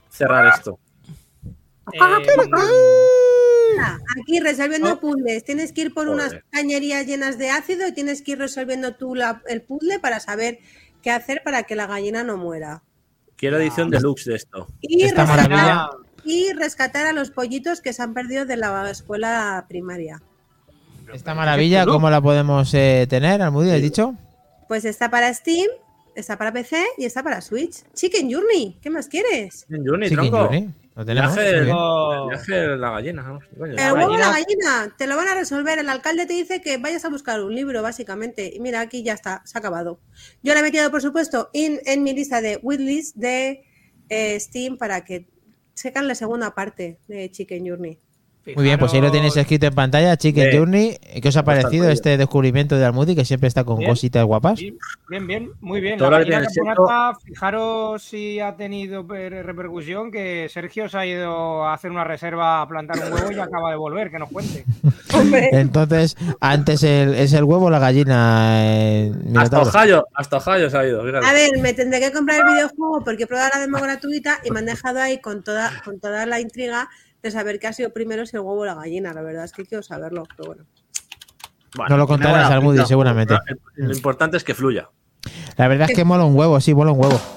cerrar 0.10 0.48
esto. 0.48 0.80
Eh, 1.92 2.00
Ah, 3.84 3.98
Aquí 4.22 4.40
resolviendo 4.40 4.94
Oh. 4.94 5.00
puzzles. 5.00 5.44
Tienes 5.44 5.72
que 5.74 5.82
ir 5.82 5.94
por 5.94 6.08
unas 6.10 6.36
cañerías 6.52 7.06
llenas 7.06 7.38
de 7.38 7.50
ácido 7.50 7.88
y 7.88 7.92
tienes 7.94 8.22
que 8.22 8.32
ir 8.34 8.40
resolviendo 8.40 8.96
tú 8.96 9.16
la- 9.16 9.42
el 9.48 9.62
puzzle 9.62 10.00
para 10.00 10.20
saber 10.20 10.60
qué 11.02 11.12
hacer 11.12 11.42
para 11.44 11.64
que 11.64 11.76
la 11.76 11.88
gallina 11.88 12.24
no 12.24 12.38
muera. 12.38 12.84
Quiero 13.36 13.58
edición 13.60 13.90
deluxe 13.90 14.26
de 14.26 14.36
esto. 14.36 14.68
Y 14.82 15.04
Esta 15.04 15.24
rescatar, 15.26 15.50
maravilla. 15.50 15.90
y 16.24 16.54
rescatar 16.54 17.06
a 17.08 17.14
los 17.14 17.32
pollitos 17.32 17.82
que 17.82 17.92
se 17.94 18.02
han 18.02 18.14
perdido 18.14 18.46
de 18.46 18.56
la 18.58 18.90
escuela 18.90 19.66
primaria. 19.68 20.22
Esta 21.14 21.34
maravilla, 21.36 21.86
¿cómo 21.86 22.10
la 22.10 22.22
podemos 22.22 22.74
eh, 22.74 23.06
tener, 23.10 23.42
Almoody? 23.42 23.72
¿Has 23.72 23.82
dicho? 23.82 24.16
Pues 24.68 24.86
está 24.86 25.10
para 25.12 25.32
Steam, 25.34 25.68
está 26.16 26.38
para 26.38 26.54
PC 26.54 26.84
y 26.98 27.06
está 27.06 27.22
para 27.22 27.42
Switch. 27.42 27.84
Chicken 27.94 28.32
Journey, 28.32 28.78
¿qué 28.82 28.90
más 28.90 29.08
quieres? 29.08 29.66
En 29.70 29.86
Juni, 29.86 30.08
Chicken 30.08 30.30
tronco. 30.30 30.38
Journey. 30.46 30.70
Lo 30.96 31.04
tenemos. 31.06 31.34
Viaje, 32.30 32.54
de 32.54 32.78
la 32.78 32.92
gallina. 32.92 33.40
coño. 33.58 33.72
El 33.74 33.94
huevo 33.94 34.14
o 34.14 34.18
la 34.18 34.30
gallina- 34.32 34.96
te 34.98 35.08
lo 35.08 35.16
van 35.18 35.28
a 35.28 35.34
resolver. 35.36 35.80
El 35.80 35.90
alcalde 35.90 36.26
te 36.28 36.34
dice 36.34 36.62
que 36.62 36.78
vayas 36.78 37.04
a 37.06 37.10
buscar 37.10 37.42
un 37.42 37.56
libro, 37.56 37.82
básicamente. 37.82 38.52
Y 38.54 38.60
mira, 38.60 38.80
aquí 38.82 39.02
ya 39.04 39.14
está, 39.14 39.42
se 39.46 39.58
ha 39.58 39.60
acabado. 39.60 40.00
Yo 40.44 40.54
lo 40.54 40.60
he 40.60 40.64
metido, 40.64 40.92
por 40.92 41.02
supuesto, 41.02 41.50
in- 41.54 41.80
en 41.86 42.04
mi 42.04 42.14
lista 42.14 42.42
de 42.42 42.60
wishlist 42.62 43.16
de 43.16 43.64
eh, 44.10 44.40
Steam 44.40 44.78
para 44.78 45.04
que 45.04 45.28
secan 45.74 46.08
la 46.08 46.14
segunda 46.14 46.54
parte 46.54 47.00
de 47.08 47.32
Chicken 47.32 47.66
Journey. 47.68 48.00
Muy 48.56 48.66
bien, 48.66 48.78
pues 48.78 48.94
ahí 48.94 49.00
lo 49.00 49.10
tenéis 49.10 49.38
escrito 49.38 49.68
en 49.68 49.74
pantalla, 49.74 50.18
Chicken 50.18 50.50
Bien. 50.50 50.58
Journey. 50.58 50.98
¿Qué 51.22 51.30
os 51.30 51.38
ha 51.38 51.46
parecido 51.46 51.90
este 51.90 52.18
descubrimiento 52.18 52.76
de 52.78 52.84
Almoody, 52.84 53.16
que 53.16 53.24
siempre 53.24 53.48
está 53.48 53.64
con 53.64 53.78
Bien. 53.78 53.90
cositas 53.90 54.26
guapas? 54.26 54.60
Bien, 54.60 55.26
bien, 55.28 55.50
muy 55.62 55.80
bien. 55.80 55.98
La 55.98 56.10
gallina 56.10 56.42
japonesa, 56.44 57.14
fijaros 57.26 58.04
si 58.04 58.42
ha 58.42 58.54
tenido 58.58 59.08
per- 59.08 59.46
repercusión 59.46 60.12
que 60.12 60.50
Sergio 60.50 60.90
se 60.90 60.98
ha 60.98 61.06
ido 61.06 61.64
a 61.64 61.74
hacer 61.74 61.90
una 61.92 62.04
reserva 62.04 62.62
a 62.62 62.68
plantar 62.68 62.98
un 63.06 63.14
huevo 63.14 63.32
y 63.32 63.40
acaba 63.40 63.70
de 63.70 63.78
volver, 63.78 64.12
que 64.12 64.20
nos 64.20 64.30
cuente. 64.30 64.66
Entonces, 65.54 66.18
antes 66.42 66.84
el- 66.84 67.16
es 67.16 67.32
el 67.32 67.46
huevo 67.46 67.68
o 67.68 67.70
la 67.70 67.80
gallina. 67.80 68.56
eh, 68.66 69.12
Hasta? 69.38 69.62
Ohio, 69.62 70.06
hasta 70.14 70.38
Ohio 70.38 70.70
se 70.70 70.78
ha 70.78 70.86
ido. 70.86 71.02
fíjate. 71.06 71.26
a 71.26 71.32
ver, 71.34 71.52
me 71.62 71.74
tendré 71.74 72.02
que 72.02 72.12
comprar 72.12 72.40
el 72.46 72.54
videojuego 72.54 73.02
porque 73.06 73.24
he 73.24 73.28
probado 73.28 73.52
la 73.54 73.62
demo 73.62 73.78
gratuita 73.80 74.40
y 74.44 74.52
me 74.52 74.60
han 74.60 74.66
dejado 74.66 75.00
ahí 75.00 75.20
con 75.22 75.44
toda, 75.44 75.72
con 75.86 76.00
toda 76.02 76.26
la 76.26 76.42
intriga 76.42 76.90
de 77.24 77.32
saber 77.32 77.58
qué 77.58 77.68
ha 77.68 77.74
sido 77.74 77.92
primero, 77.92 78.26
si 78.26 78.36
el 78.36 78.42
huevo 78.42 78.62
o 78.62 78.66
la 78.66 78.76
gallina. 78.76 79.14
La 79.14 79.22
verdad 79.22 79.46
es 79.46 79.54
que 79.54 79.66
quiero 79.66 79.82
saberlo, 79.82 80.24
pero 80.36 80.48
bueno. 80.48 80.66
Bueno, 81.76 81.90
No 81.90 81.98
lo 81.98 82.08
contarás, 82.08 82.52
Almoody, 82.52 82.76
pinta. 82.78 82.88
seguramente. 82.88 83.36
Lo 83.76 83.94
importante 83.94 84.38
es 84.38 84.44
que 84.44 84.54
fluya. 84.54 84.90
La 85.58 85.68
verdad 85.68 85.90
es 85.90 85.96
que 85.96 86.04
mola 86.04 86.26
un 86.26 86.36
huevo, 86.36 86.60
sí, 86.60 86.76
mola 86.76 86.92
un 86.92 87.00
huevo. 87.00 87.20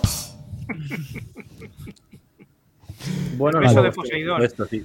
Bueno, 3.36 3.60
Beso 3.60 3.74
no, 3.74 3.82
de 3.82 3.88
esto- 3.90 4.00
Poseidón. 4.02 4.42
Esto, 4.42 4.64
sí. 4.66 4.84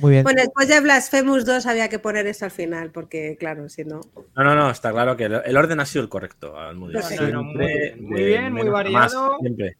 Muy 0.00 0.10
bien. 0.10 0.24
Bueno, 0.24 0.42
después 0.42 0.66
de 0.68 0.80
Blasphemous 0.80 1.46
2 1.46 1.64
había 1.66 1.88
que 1.88 2.00
poner 2.00 2.26
esto 2.26 2.44
al 2.44 2.50
final, 2.50 2.90
porque 2.90 3.36
claro, 3.38 3.68
si 3.68 3.84
no. 3.84 4.00
No, 4.36 4.44
no, 4.44 4.54
no, 4.56 4.68
está 4.70 4.90
claro 4.90 5.16
que 5.16 5.24
el, 5.26 5.56
orden 5.56 5.78
ha 5.80 5.86
sido 5.86 6.02
el 6.02 6.08
correcto. 6.10 6.52
No, 6.74 6.90
Siempre 7.00 7.32
muy 7.36 7.66
bien, 7.66 8.02
muy 8.02 8.22
bien, 8.24 8.52
más, 8.52 8.68
variado. 8.68 9.38
siempre. 9.40 9.76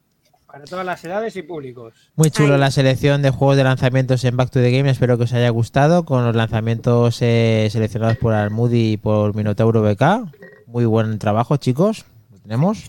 Para 0.55 0.67
todas 0.67 0.87
las 0.87 1.05
edades 1.05 1.35
y 1.35 1.43
públicos. 1.43 1.95
Muy 2.15 2.31
chulo 2.31 2.55
Ay. 2.55 2.61
la 2.61 2.71
selección 2.71 3.23
de 3.23 3.31
juegos 3.31 3.57
de 3.57 3.65
lanzamientos 3.65 4.23
en 4.23 4.37
Back 4.37 4.51
to 4.51 4.61
the 4.61 4.71
Game. 4.71 4.89
Espero 4.89 5.19
que 5.19 5.25
os 5.25 5.33
haya 5.33 5.51
gustado. 5.51 6.05
Con 6.05 6.25
los 6.25 6.37
lanzamientos 6.37 7.19
eh, 7.23 7.67
seleccionados 7.73 8.19
por 8.19 8.35
Almudi 8.35 8.93
y 8.93 8.97
por 8.97 9.35
Minotauro 9.35 9.83
BK. 9.83 10.31
Muy 10.69 10.85
buen 10.85 11.19
trabajo, 11.19 11.57
chicos. 11.57 12.05
Lo 12.31 12.39
tenemos. 12.39 12.87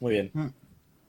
Muy 0.00 0.12
bien. 0.12 0.32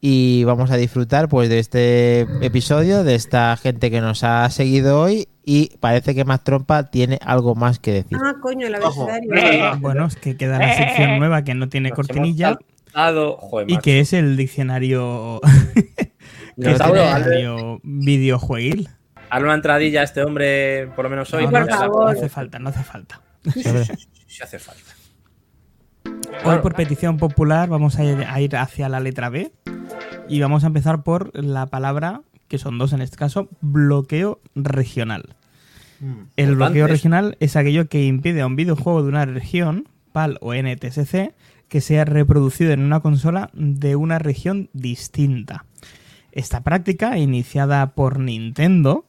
Y 0.02 0.44
vamos 0.44 0.72
a 0.72 0.76
disfrutar 0.76 1.30
pues 1.30 1.48
de 1.48 1.60
este 1.60 2.22
episodio, 2.46 3.06
de 3.06 3.16
esta 3.16 3.56
gente 3.56 3.90
que 3.90 4.02
nos 4.02 4.26
ha 4.26 4.50
seguido 4.50 5.00
hoy. 5.00 5.30
Y 5.46 5.78
parece 5.78 6.14
que 6.14 6.26
Más 6.26 6.44
Trompa 6.44 6.90
tiene 6.90 7.18
algo 7.24 7.56
más 7.56 7.80
que 7.80 7.94
decir. 7.94 8.18
Ah, 8.22 8.36
coño, 8.42 8.68
el 8.68 8.76
Ojo. 8.76 9.04
abecedario. 9.10 9.80
Bueno, 9.80 10.08
es 10.08 10.18
que 10.18 10.36
queda 10.36 10.60
la 10.60 10.76
sección 10.76 11.18
nueva 11.18 11.46
que 11.46 11.56
no 11.56 11.70
tiene 11.70 11.92
Nos 11.92 11.96
cortinilla 11.96 12.50
hemos 12.50 12.71
Joder, 12.94 13.70
y 13.70 13.78
que 13.78 14.00
es 14.00 14.14
el 14.14 14.38
diccionario, 14.38 15.40
que 16.62 16.72
es 16.72 16.80
el 16.80 16.94
diccionario 16.94 17.80
videojueguil. 17.84 18.90
hazle 19.30 19.46
una 19.46 19.56
entradilla 19.56 20.02
a 20.02 20.04
este 20.04 20.24
hombre, 20.24 20.88
por 20.96 21.06
lo 21.06 21.10
menos 21.10 21.34
hoy. 21.34 21.48
No, 21.48 21.60
no, 21.60 21.68
favor. 21.68 22.10
hace 22.10 22.30
falta, 22.30 22.60
no 22.60 22.70
hace 22.70 22.84
falta. 22.84 23.22
Hace. 23.48 24.58
Hoy 26.44 26.58
por 26.60 26.74
petición 26.76 27.18
popular 27.18 27.70
vamos 27.70 27.98
a 28.00 28.40
ir, 28.40 28.56
hacia 28.56 28.90
la 28.90 29.00
letra 29.00 29.30
B 29.30 29.52
y 30.28 30.40
vamos 30.40 30.64
a 30.64 30.68
empezar 30.68 31.04
por 31.04 31.32
la 31.36 31.68
palabra, 31.68 32.22
que 32.48 32.58
son 32.58 32.78
dos 32.78 32.94
en 32.94 33.02
este 33.02 33.18
caso, 33.18 33.50
bloqueo 33.62 34.40
regional. 34.56 35.36
El 36.36 36.56
bloqueo 36.56 36.88
regional 36.88 37.38
es 37.40 37.56
aquello 37.56 37.88
que 37.88 38.06
impide 38.06 38.42
a 38.42 38.48
un 38.48 38.56
videojuego 38.56 39.04
de 39.04 39.10
una 39.10 39.26
región, 39.26 39.88
PAL 40.12 40.40
o 40.42 40.54
NTSC, 40.54 41.34
que 41.72 41.80
sea 41.80 42.04
reproducido 42.04 42.74
en 42.74 42.82
una 42.82 43.00
consola 43.00 43.50
de 43.54 43.96
una 43.96 44.20
región 44.20 44.70
distinta. 44.74 45.64
Esta 46.34 46.64
práctica, 46.64 47.18
iniciada 47.18 47.96
por 47.96 48.20
Nintendo 48.20 49.06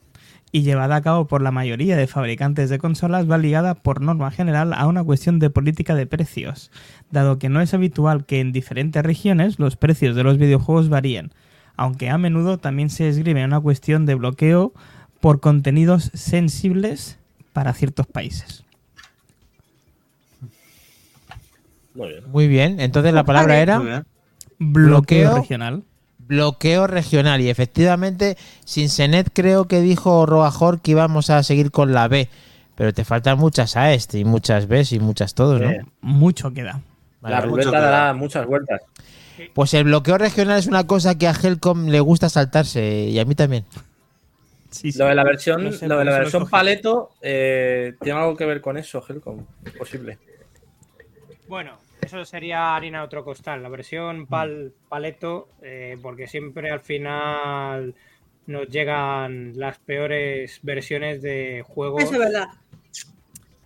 y 0.53 0.61
llevada 0.61 0.95
a 0.95 1.01
cabo 1.01 1.27
por 1.27 1.41
la 1.41 1.51
mayoría 1.51 1.97
de 1.97 2.07
fabricantes 2.07 2.69
de 2.69 2.77
consolas, 2.77 3.29
va 3.29 3.37
ligada 3.37 3.75
por 3.75 3.99
norma 3.99 4.31
general 4.31 4.71
a 4.71 4.87
una 4.87 5.03
cuestión 5.03 5.39
de 5.39 5.49
política 5.49 5.93
de 5.93 6.07
precios, 6.07 6.71
dado 7.11 7.37
que 7.37 7.49
no 7.49 7.59
es 7.59 7.73
habitual 7.73 8.25
que 8.25 8.39
en 8.39 8.53
diferentes 8.53 9.03
regiones 9.03 9.59
los 9.59 9.75
precios 9.75 10.15
de 10.15 10.23
los 10.23 10.37
videojuegos 10.37 10.87
varíen, 10.87 11.33
aunque 11.75 12.09
a 12.09 12.17
menudo 12.17 12.59
también 12.59 12.89
se 12.89 13.09
esgrime 13.09 13.43
una 13.43 13.59
cuestión 13.59 14.05
de 14.05 14.15
bloqueo 14.15 14.71
por 15.19 15.41
contenidos 15.41 16.11
sensibles 16.13 17.19
para 17.51 17.73
ciertos 17.73 18.07
países. 18.07 18.63
Muy 21.93 22.09
bien. 22.09 22.23
muy 22.31 22.47
bien. 22.47 22.79
Entonces 22.79 23.13
la 23.13 23.23
palabra 23.23 23.59
era. 23.59 23.79
Bloqueo, 23.79 24.05
Bloqueo. 24.59 25.35
regional. 25.37 25.83
bloqueo 26.19 26.87
regional. 26.87 27.41
Y 27.41 27.49
efectivamente, 27.49 28.37
Sinsenet 28.65 29.29
creo 29.33 29.65
que 29.65 29.81
dijo 29.81 30.25
Roajor 30.25 30.81
que 30.81 30.91
íbamos 30.91 31.29
a 31.29 31.43
seguir 31.43 31.71
con 31.71 31.93
la 31.93 32.07
B. 32.07 32.29
Pero 32.75 32.93
te 32.93 33.05
faltan 33.05 33.37
muchas 33.37 33.75
A 33.77 33.93
este 33.93 34.17
y 34.19 34.25
muchas 34.25 34.67
B 34.67 34.83
y 34.89 34.99
muchas 34.99 35.35
todos, 35.35 35.61
¿no? 35.61 35.69
Eh, 35.69 35.81
Mucho 36.01 36.51
queda. 36.53 36.81
Vale, 37.21 37.35
la 37.35 37.41
ruleta 37.41 37.69
mucho 37.69 37.81
dará 37.81 38.13
muchas 38.13 38.45
vueltas. 38.47 38.81
Pues 39.53 39.73
el 39.75 39.83
bloqueo 39.85 40.17
regional 40.17 40.57
es 40.59 40.67
una 40.67 40.85
cosa 40.87 41.17
que 41.17 41.27
a 41.27 41.31
Helcom 41.33 41.87
le 41.87 41.99
gusta 41.99 42.29
saltarse 42.29 43.05
y 43.09 43.19
a 43.19 43.25
mí 43.25 43.35
también. 43.35 43.65
Sí, 44.71 44.91
sí. 44.91 44.97
Lo 44.97 45.05
de 45.05 45.15
la 45.15 45.23
versión, 45.23 45.63
No 45.63 45.71
sé, 45.71 45.87
lo 45.87 45.95
de 45.99 46.03
por 46.05 46.11
la 46.13 46.19
versión 46.19 46.49
paleto 46.49 47.11
eh, 47.21 47.93
tiene 48.01 48.19
algo 48.19 48.35
que 48.35 48.45
ver 48.45 48.59
con 48.61 48.77
eso, 48.77 49.03
Helcom. 49.07 49.45
Es 49.65 49.71
posible. 49.73 50.17
Bueno, 51.47 51.77
eso 52.05 52.25
sería 52.25 52.75
harina 52.75 52.99
de 52.99 53.05
otro 53.05 53.23
costal. 53.23 53.61
La 53.63 53.69
Mm. 53.69 53.71
versión 53.71 54.27
pal, 54.27 54.73
paleto, 54.89 55.49
eh, 55.61 55.97
porque 56.01 56.27
siempre 56.27 56.69
al 56.71 56.81
final 56.81 57.95
nos 58.47 58.67
llegan 58.67 59.53
las 59.55 59.79
peores 59.79 60.59
versiones 60.63 61.21
de 61.21 61.63
juegos 61.65 62.03
Eso 62.03 62.13
es 62.13 62.19
verdad. 62.19 62.47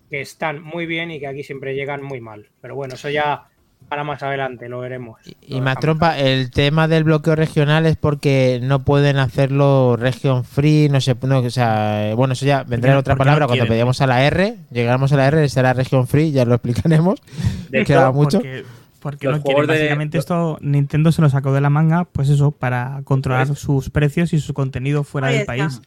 que 0.09 0.21
están 0.21 0.61
muy 0.61 0.85
bien 0.85 1.11
y 1.11 1.19
que 1.19 1.27
aquí 1.27 1.43
siempre 1.43 1.73
llegan 1.75 2.03
muy 2.03 2.21
mal. 2.21 2.47
Pero 2.61 2.75
bueno, 2.75 2.93
eso 2.95 3.09
ya 3.09 3.47
para 3.89 4.03
más 4.03 4.21
adelante, 4.21 4.67
lo 4.67 4.79
veremos. 4.79 5.19
Y, 5.25 5.29
Lo 5.29 5.35
y 5.41 5.45
dejamos. 5.45 5.63
más 5.65 5.77
trompa, 5.79 6.17
el 6.19 6.51
tema 6.51 6.87
del 6.89 7.05
bloqueo 7.05 7.35
regional 7.37 7.85
es 7.85 7.95
porque 7.95 8.59
no 8.61 8.83
pueden 8.83 9.17
hacerlo 9.17 9.95
region 9.97 10.43
free, 10.43 10.89
no 10.89 10.99
sé, 10.99 11.15
no, 11.21 11.39
o 11.39 11.49
sea, 11.49 12.11
bueno, 12.15 12.33
eso 12.33 12.45
ya 12.45 12.63
vendrá 12.63 12.91
en 12.91 12.97
otra 12.97 13.15
palabra 13.15 13.41
no 13.45 13.47
cuando 13.47 13.65
pedimos 13.67 14.01
a 14.01 14.07
la 14.07 14.23
R, 14.25 14.57
llegamos 14.71 15.13
a 15.13 15.17
la 15.17 15.27
R, 15.27 15.47
será 15.47 15.71
region 15.73 16.05
free, 16.05 16.31
ya 16.31 16.43
lo 16.43 16.55
explicaremos. 16.55 17.21
De 17.69 17.85
Queda 17.85 18.11
mucho. 18.11 18.39
Porque, 18.39 18.65
porque 18.99 19.27
Los 19.27 19.37
no 19.37 19.43
quieren. 19.43 19.55
juegos 19.63 19.67
de- 19.67 19.79
Básicamente 19.83 20.17
esto 20.17 20.57
Nintendo 20.59 21.11
se 21.13 21.21
lo 21.21 21.29
sacó 21.29 21.53
de 21.53 21.61
la 21.61 21.69
manga, 21.69 22.03
pues 22.05 22.27
eso, 22.27 22.51
para 22.51 23.01
controlar 23.05 23.47
Pues- 23.47 23.59
sus 23.59 23.89
precios 23.89 24.33
y 24.33 24.39
su 24.41 24.53
contenido 24.53 25.05
fuera 25.05 25.27
Ahí 25.27 25.33
del 25.35 25.41
está. 25.41 25.53
país. 25.53 25.81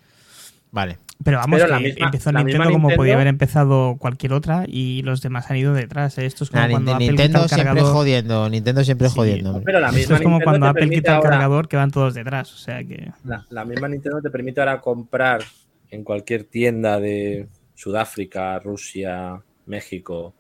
Vale. 0.73 0.97
Pero 1.23 1.37
vamos, 1.39 1.59
Pero 1.59 1.67
que 1.67 1.73
la 1.73 1.81
misma- 1.81 2.05
empezó 2.07 2.33
la 2.33 2.39
Nintendo 2.41 2.59
misma 2.65 2.73
como 2.73 2.89
Nintendo- 2.89 2.97
podía 2.97 3.15
haber 3.15 3.27
empezado 3.27 3.97
cualquier 3.99 4.33
otra 4.33 4.65
y 4.67 5.03
los 5.03 5.21
demás 5.21 5.51
han 5.51 5.59
ido 5.59 5.75
detrás. 5.75 6.17
¿eh? 6.17 6.25
Esto 6.25 6.45
es 6.45 6.51
como 6.51 6.63
Nah, 6.63 6.71
cuando 6.71 6.93
Nint- 6.93 6.95
Apple 6.95 7.07
Nintendo 7.09 7.33
quita 7.39 7.43
el 7.43 7.49
siempre 7.51 7.67
cargador. 7.75 7.93
jodiendo, 7.93 8.49
Nintendo 8.49 8.85
siempre 8.85 9.09
Sí, 9.11 9.15
jodiendo. 9.17 9.51
hombre. 9.51 9.65
pero 9.67 9.81
la 9.81 9.89
Esto 9.91 9.99
es 10.15 10.21
como 10.23 10.37
Nintendo 10.39 10.45
cuando 10.45 10.67
Apple 10.69 10.89
quita 10.91 11.17
el 11.17 11.23
cargador 11.23 11.69
que 11.69 11.77
van 11.77 11.91
todos 11.91 12.15
detrás. 12.15 12.53
O 12.55 12.57
sea 12.57 12.83
que. 12.85 13.11
La, 13.25 13.45
la 13.51 13.65
misma 13.67 13.89
Nintendo 13.89 14.21
te 14.23 14.31
permite 14.31 14.61
ahora 14.61 14.81
comprar 14.81 15.43
en 15.91 16.05
cualquier 16.05 16.45
tienda 16.45 16.99
de 16.99 17.49
Sudáfrica, 17.75 18.59
Rusia, 18.61 19.43
México, 19.67 20.35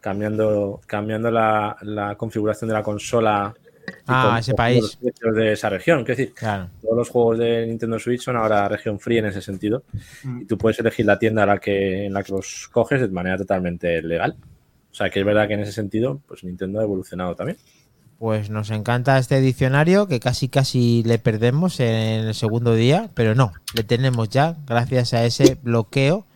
cambiando, 0.00 0.80
cambiando 0.86 1.30
la, 1.30 1.76
la 1.82 2.16
configuración 2.16 2.68
de 2.68 2.74
la 2.74 2.82
consola. 2.82 3.54
Y 3.86 3.92
Ah, 4.06 4.36
ese 4.40 4.54
país. 4.54 4.98
los 5.20 5.34
de 5.34 5.52
esa 5.52 5.68
región. 5.68 6.00
Es 6.00 6.06
decir, 6.06 6.32
Claro. 6.34 6.68
todos 6.82 6.96
los 6.96 7.08
juegos 7.10 7.38
de 7.38 7.66
Nintendo 7.66 7.98
Switch 7.98 8.20
son 8.22 8.36
ahora 8.36 8.68
región 8.68 8.98
free 8.98 9.18
en 9.18 9.26
ese 9.26 9.40
sentido. 9.42 9.84
Mm. 10.22 10.42
Y 10.42 10.44
tú 10.46 10.56
puedes 10.58 10.78
elegir 10.80 11.06
la 11.06 11.18
tienda 11.18 11.42
a 11.42 11.46
la 11.46 11.58
que, 11.58 12.06
en 12.06 12.12
la 12.12 12.22
que 12.22 12.32
los 12.32 12.68
coges 12.72 13.00
de 13.00 13.08
manera 13.08 13.36
totalmente 13.36 14.02
legal. 14.02 14.36
O 14.90 14.94
sea 14.94 15.10
que 15.10 15.20
es 15.20 15.26
verdad 15.26 15.48
que 15.48 15.54
en 15.54 15.60
ese 15.60 15.72
sentido, 15.72 16.20
pues 16.28 16.44
Nintendo 16.44 16.80
ha 16.80 16.84
evolucionado 16.84 17.34
también. 17.34 17.58
Pues 18.18 18.48
nos 18.48 18.70
encanta 18.70 19.18
este 19.18 19.40
diccionario 19.40 20.06
que 20.06 20.20
casi 20.20 20.48
casi 20.48 21.02
le 21.04 21.18
perdemos 21.18 21.80
en 21.80 22.26
el 22.26 22.34
segundo 22.34 22.74
día, 22.74 23.10
pero 23.14 23.34
no, 23.34 23.52
le 23.74 23.82
tenemos 23.82 24.28
ya 24.28 24.56
gracias 24.66 25.12
a 25.14 25.24
ese 25.24 25.58
bloqueo 25.62 26.26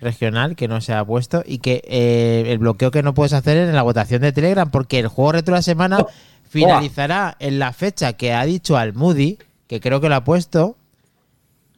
regional 0.00 0.56
que 0.56 0.68
no 0.68 0.80
se 0.80 0.92
ha 0.92 1.04
puesto 1.04 1.42
y 1.46 1.58
que 1.58 1.82
eh, 1.86 2.44
el 2.48 2.58
bloqueo 2.58 2.90
que 2.90 3.02
no 3.02 3.14
puedes 3.14 3.32
hacer 3.32 3.56
en 3.56 3.74
la 3.74 3.82
votación 3.82 4.20
de 4.20 4.32
Telegram 4.32 4.70
porque 4.70 4.98
el 4.98 5.08
juego 5.08 5.32
retro 5.32 5.54
de 5.54 5.58
la 5.58 5.62
semana 5.62 6.04
finalizará 6.52 7.36
en 7.38 7.58
la 7.58 7.72
fecha 7.72 8.12
que 8.12 8.32
ha 8.34 8.44
dicho 8.44 8.76
al 8.76 8.92
Moody, 8.94 9.38
que 9.66 9.80
creo 9.80 10.00
que 10.00 10.08
lo 10.08 10.14
ha 10.16 10.24
puesto, 10.24 10.76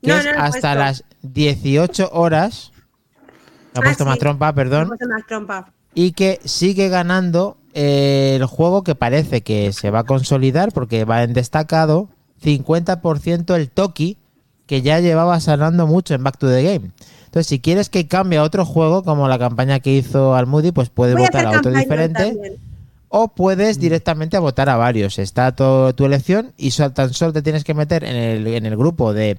que 0.03 0.09
No, 0.11 0.19
es 0.19 0.25
no 0.27 0.33
hasta 0.43 0.75
las 0.75 1.05
18 1.23 2.11
horas. 2.13 2.73
Lo 3.75 3.81
ha 3.81 3.81
Ah, 3.81 3.83
puesto 3.85 4.05
más 4.05 4.19
trompa, 4.19 4.53
perdón 4.53 4.89
más 4.89 5.27
trompa. 5.27 5.73
y 5.95 6.13
que 6.13 6.41
sigue 6.45 6.89
ganando 6.89 7.57
eh, 7.73 8.35
el 8.37 8.47
juego 8.47 8.83
que 8.85 8.95
parece 8.95 9.43
que 9.43 9.73
se 9.73 9.91
va 9.91 10.01
a 10.01 10.05
consolidar 10.05 10.71
porque 10.73 11.05
va 11.05 11.23
en 11.23 11.33
destacado 11.33 12.09
50% 12.45 13.55
el 13.57 13.71
Toki 13.71 14.19
que 14.67 14.83
ya 14.83 15.01
llevaba 15.01 15.41
sanando 15.41 15.87
mucho 15.87 16.15
en 16.15 16.23
Back 16.25 16.39
to 16.39 16.49
the 16.49 16.63
Game. 16.63 16.91
Entonces, 17.27 17.47
si 17.49 17.59
quieres 17.61 17.89
que 17.91 18.07
cambie 18.07 18.39
a 18.39 18.45
otro 18.45 18.65
juego, 18.65 19.03
como 19.03 19.27
la 19.29 19.39
campaña 19.41 19.81
que 19.81 19.91
hizo 19.93 20.35
al 20.37 20.47
Moody, 20.47 20.71
pues 20.73 20.91
Voy 20.95 21.11
a 21.11 21.17
votar 21.17 21.47
a 21.47 21.59
otro 21.59 21.73
diferente 21.73 22.23
también. 22.33 22.55
O 23.17 23.29
puedes 23.29 23.79
directamente 23.79 24.37
a 24.37 24.41
votar 24.41 24.69
a 24.69 24.77
varios. 24.77 25.21
Está 25.21 25.55
todo 25.55 25.95
tu 25.95 26.05
elección 26.05 26.53
y 26.57 26.71
tan 26.73 27.15
solo 27.15 27.33
te 27.33 27.43
tienes 27.43 27.63
que 27.63 27.73
meter 27.75 28.03
en 28.03 28.17
el, 28.17 28.47
en 28.49 28.67
el 28.67 28.77
grupo 28.77 29.13
de 29.13 29.39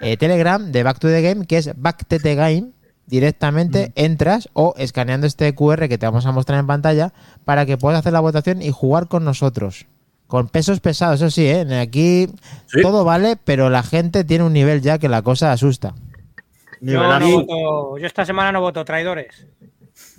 eh, 0.00 0.16
Telegram 0.16 0.70
de 0.70 0.82
Back 0.84 1.00
to 1.00 1.08
the 1.08 1.20
Game, 1.20 1.44
que 1.46 1.58
es 1.58 1.72
Back 1.76 2.06
to 2.06 2.18
the 2.20 2.34
Game. 2.36 2.70
Directamente 3.06 3.90
entras 3.96 4.48
o 4.52 4.74
escaneando 4.78 5.26
este 5.26 5.52
QR 5.56 5.88
que 5.88 5.98
te 5.98 6.06
vamos 6.06 6.24
a 6.26 6.30
mostrar 6.30 6.60
en 6.60 6.68
pantalla 6.68 7.12
para 7.44 7.66
que 7.66 7.76
puedas 7.76 7.98
hacer 7.98 8.12
la 8.12 8.20
votación 8.20 8.62
y 8.62 8.70
jugar 8.70 9.08
con 9.08 9.24
nosotros. 9.24 9.86
Con 10.28 10.46
pesos 10.48 10.78
pesados, 10.78 11.20
eso 11.20 11.28
sí, 11.30 11.44
¿eh? 11.46 11.66
Aquí 11.80 12.28
Sí. 12.66 12.80
todo 12.82 13.02
vale, 13.04 13.36
pero 13.42 13.68
la 13.70 13.82
gente 13.82 14.22
tiene 14.22 14.44
un 14.44 14.52
nivel 14.52 14.80
ya 14.82 14.98
que 14.98 15.08
la 15.08 15.22
cosa 15.22 15.50
asusta. 15.50 15.94
Yo, 16.80 17.02
no 17.02 17.28
voto- 17.28 17.98
yo 17.98 18.06
esta 18.06 18.24
semana 18.24 18.52
no 18.52 18.60
voto 18.60 18.84
traidores. 18.84 19.44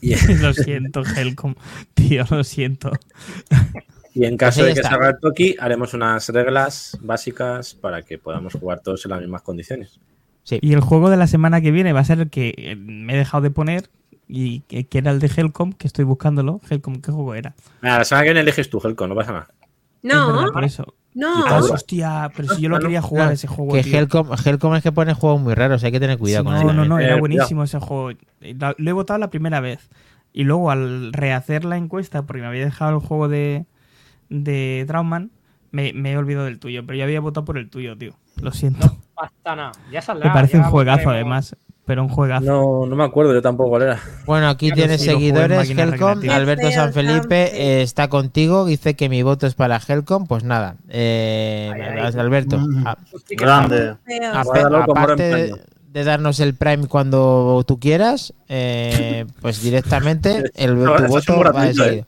Y, 0.01 0.15
Lo 0.41 0.53
siento, 0.53 1.03
Helcom. 1.03 1.55
Tío, 1.93 2.25
lo 2.29 2.43
siento. 2.43 2.91
y 4.13 4.25
en 4.25 4.35
caso 4.35 4.61
Pues 4.61 4.69
ahí 4.69 4.75
de 4.75 4.81
que 4.81 4.87
salga 4.87 5.09
el 5.09 5.19
Toki, 5.19 5.55
haremos 5.59 5.93
unas 5.93 6.27
reglas 6.29 6.97
básicas 7.01 7.75
para 7.75 8.01
que 8.01 8.17
podamos 8.17 8.53
jugar 8.53 8.81
todos 8.81 9.05
en 9.05 9.11
las 9.11 9.21
mismas 9.21 9.43
condiciones. 9.43 9.99
Sí. 10.43 10.57
Y 10.61 10.73
el 10.73 10.81
juego 10.81 11.09
de 11.09 11.17
la 11.17 11.27
semana 11.27 11.61
que 11.61 11.71
viene 11.71 11.93
va 11.93 11.99
a 11.99 12.05
ser 12.05 12.19
el 12.19 12.29
que 12.29 12.53
eh, 12.57 12.75
me 12.75 13.13
he 13.13 13.17
dejado 13.17 13.43
de 13.43 13.51
poner 13.51 13.89
y 14.27 14.61
que, 14.61 14.87
que 14.87 14.97
era 14.97 15.11
el 15.11 15.19
de 15.19 15.29
Helcom, 15.35 15.73
que 15.73 15.87
estoy 15.87 16.05
buscándolo. 16.05 16.61
Helcom, 16.69 17.01
¿qué 17.01 17.11
juego 17.11 17.35
era? 17.35 17.53
Mira, 17.81 17.99
la 17.99 18.05
semana 18.05 18.23
que 18.23 18.29
viene 18.29 18.39
eliges 18.41 18.69
tú, 18.69 18.81
Helco, 18.83 19.07
no 19.07 19.15
pasa 19.15 19.31
nada. 19.31 19.47
Es 20.03 20.09
verdad, 20.09 20.45
No, 20.45 20.51
por 20.51 20.63
eso. 20.63 20.95
No. 21.13 21.45
Ah, 21.45 21.59
Dura. 21.59 21.73
hostia, 21.73 22.31
pero 22.35 22.49
si 22.55 22.61
yo 22.61 22.69
lo 22.69 22.77
no. 22.77 22.81
quería 22.81 23.01
jugar 23.01 23.27
No, 23.27 23.31
ese 23.31 23.47
juego. 23.47 23.73
que. 23.73 23.97
Helcom, 23.97 24.29
Helcom 24.45 24.75
es 24.75 24.83
que 24.83 24.91
pone 24.91 25.13
juegos 25.13 25.41
muy 25.41 25.53
raros, 25.53 25.83
hay 25.83 25.91
que 25.91 25.99
tener 25.99 26.17
cuidado 26.17 26.43
Sí, 26.43 26.45
con 26.45 26.53
no, 26.55 26.61
él. 26.61 26.67
no, 26.67 26.85
no, 26.85 26.89
también. 26.89 27.09
era 27.09 27.17
Eh, 27.17 27.19
buenísimo 27.19 27.63
ese 27.63 27.79
juego. 27.79 28.17
Lo 28.77 28.89
he 28.89 28.93
votado 28.93 29.19
la 29.19 29.29
primera 29.29 29.59
vez. 29.59 29.89
Y 30.33 30.43
luego 30.45 30.71
al 30.71 31.11
rehacer 31.13 31.65
la 31.65 31.77
encuesta, 31.77 32.23
porque 32.23 32.41
me 32.41 32.47
había 32.47 32.63
dejado 32.65 32.91
el 32.97 33.05
juego 33.05 33.27
de, 33.27 33.65
de 34.29 34.85
Traumman, 34.87 35.31
Me, 35.71 35.93
me 35.93 36.11
he 36.13 36.17
olvidado 36.17 36.45
del 36.45 36.59
tuyo, 36.59 36.85
pero 36.85 36.97
yo 36.97 37.03
había 37.05 37.19
votado 37.21 37.45
por 37.45 37.57
el 37.57 37.69
tuyo, 37.69 37.97
tío. 37.97 38.13
Lo 38.41 38.51
siento. 38.51 38.87
No 38.87 38.97
pasa 39.15 39.55
nada. 39.55 39.71
Ya 39.91 40.01
saldrá. 40.01 40.29
Me 40.29 40.33
parece 40.33 40.57
ya 40.57 40.63
un 40.63 40.69
juegazo, 40.71 41.09
además. 41.09 41.55
Pero 41.91 42.03
un 42.03 42.07
juegazo. 42.09 42.45
No, 42.45 42.85
no 42.85 42.95
me 42.95 43.03
acuerdo 43.03 43.33
yo 43.33 43.41
tampoco 43.41 43.71
cuál 43.71 43.81
era. 43.81 43.99
Bueno, 44.25 44.47
aquí 44.47 44.71
tienes 44.71 45.01
seguidores, 45.01 45.69
Helcom. 45.69 46.21
Alberto 46.29 46.67
Qué 46.67 46.71
feo, 46.73 46.83
San 46.85 46.93
Felipe 46.93 47.47
Sam, 47.47 47.53
sí. 47.57 47.61
eh, 47.61 47.81
está 47.81 48.07
contigo. 48.07 48.63
Dice 48.63 48.93
que 48.95 49.09
mi 49.09 49.23
voto 49.23 49.45
es 49.45 49.55
para 49.55 49.77
Helcom. 49.85 50.25
Pues 50.25 50.45
nada, 50.45 50.77
eh, 50.87 51.69
Ay, 51.73 51.81
ay. 52.05 52.13
Alberto, 52.17 52.57
Mm. 52.59 52.87
a- 52.87 52.97
que 53.27 53.35
Grande. 53.35 53.95
A- 54.33 54.39
aparte 54.87 55.51
de, 55.91 56.03
darnos 56.05 56.39
el 56.39 56.53
Prime 56.55 56.87
cuando 56.87 57.61
tú 57.67 57.77
quieras, 57.77 58.33
eh, 58.47 59.25
pues 59.41 59.61
directamente 59.61 60.43
el, 60.55 60.75
tu 60.75 61.07
voto 61.07 61.35
va 61.39 61.51
gratuito, 61.51 62.05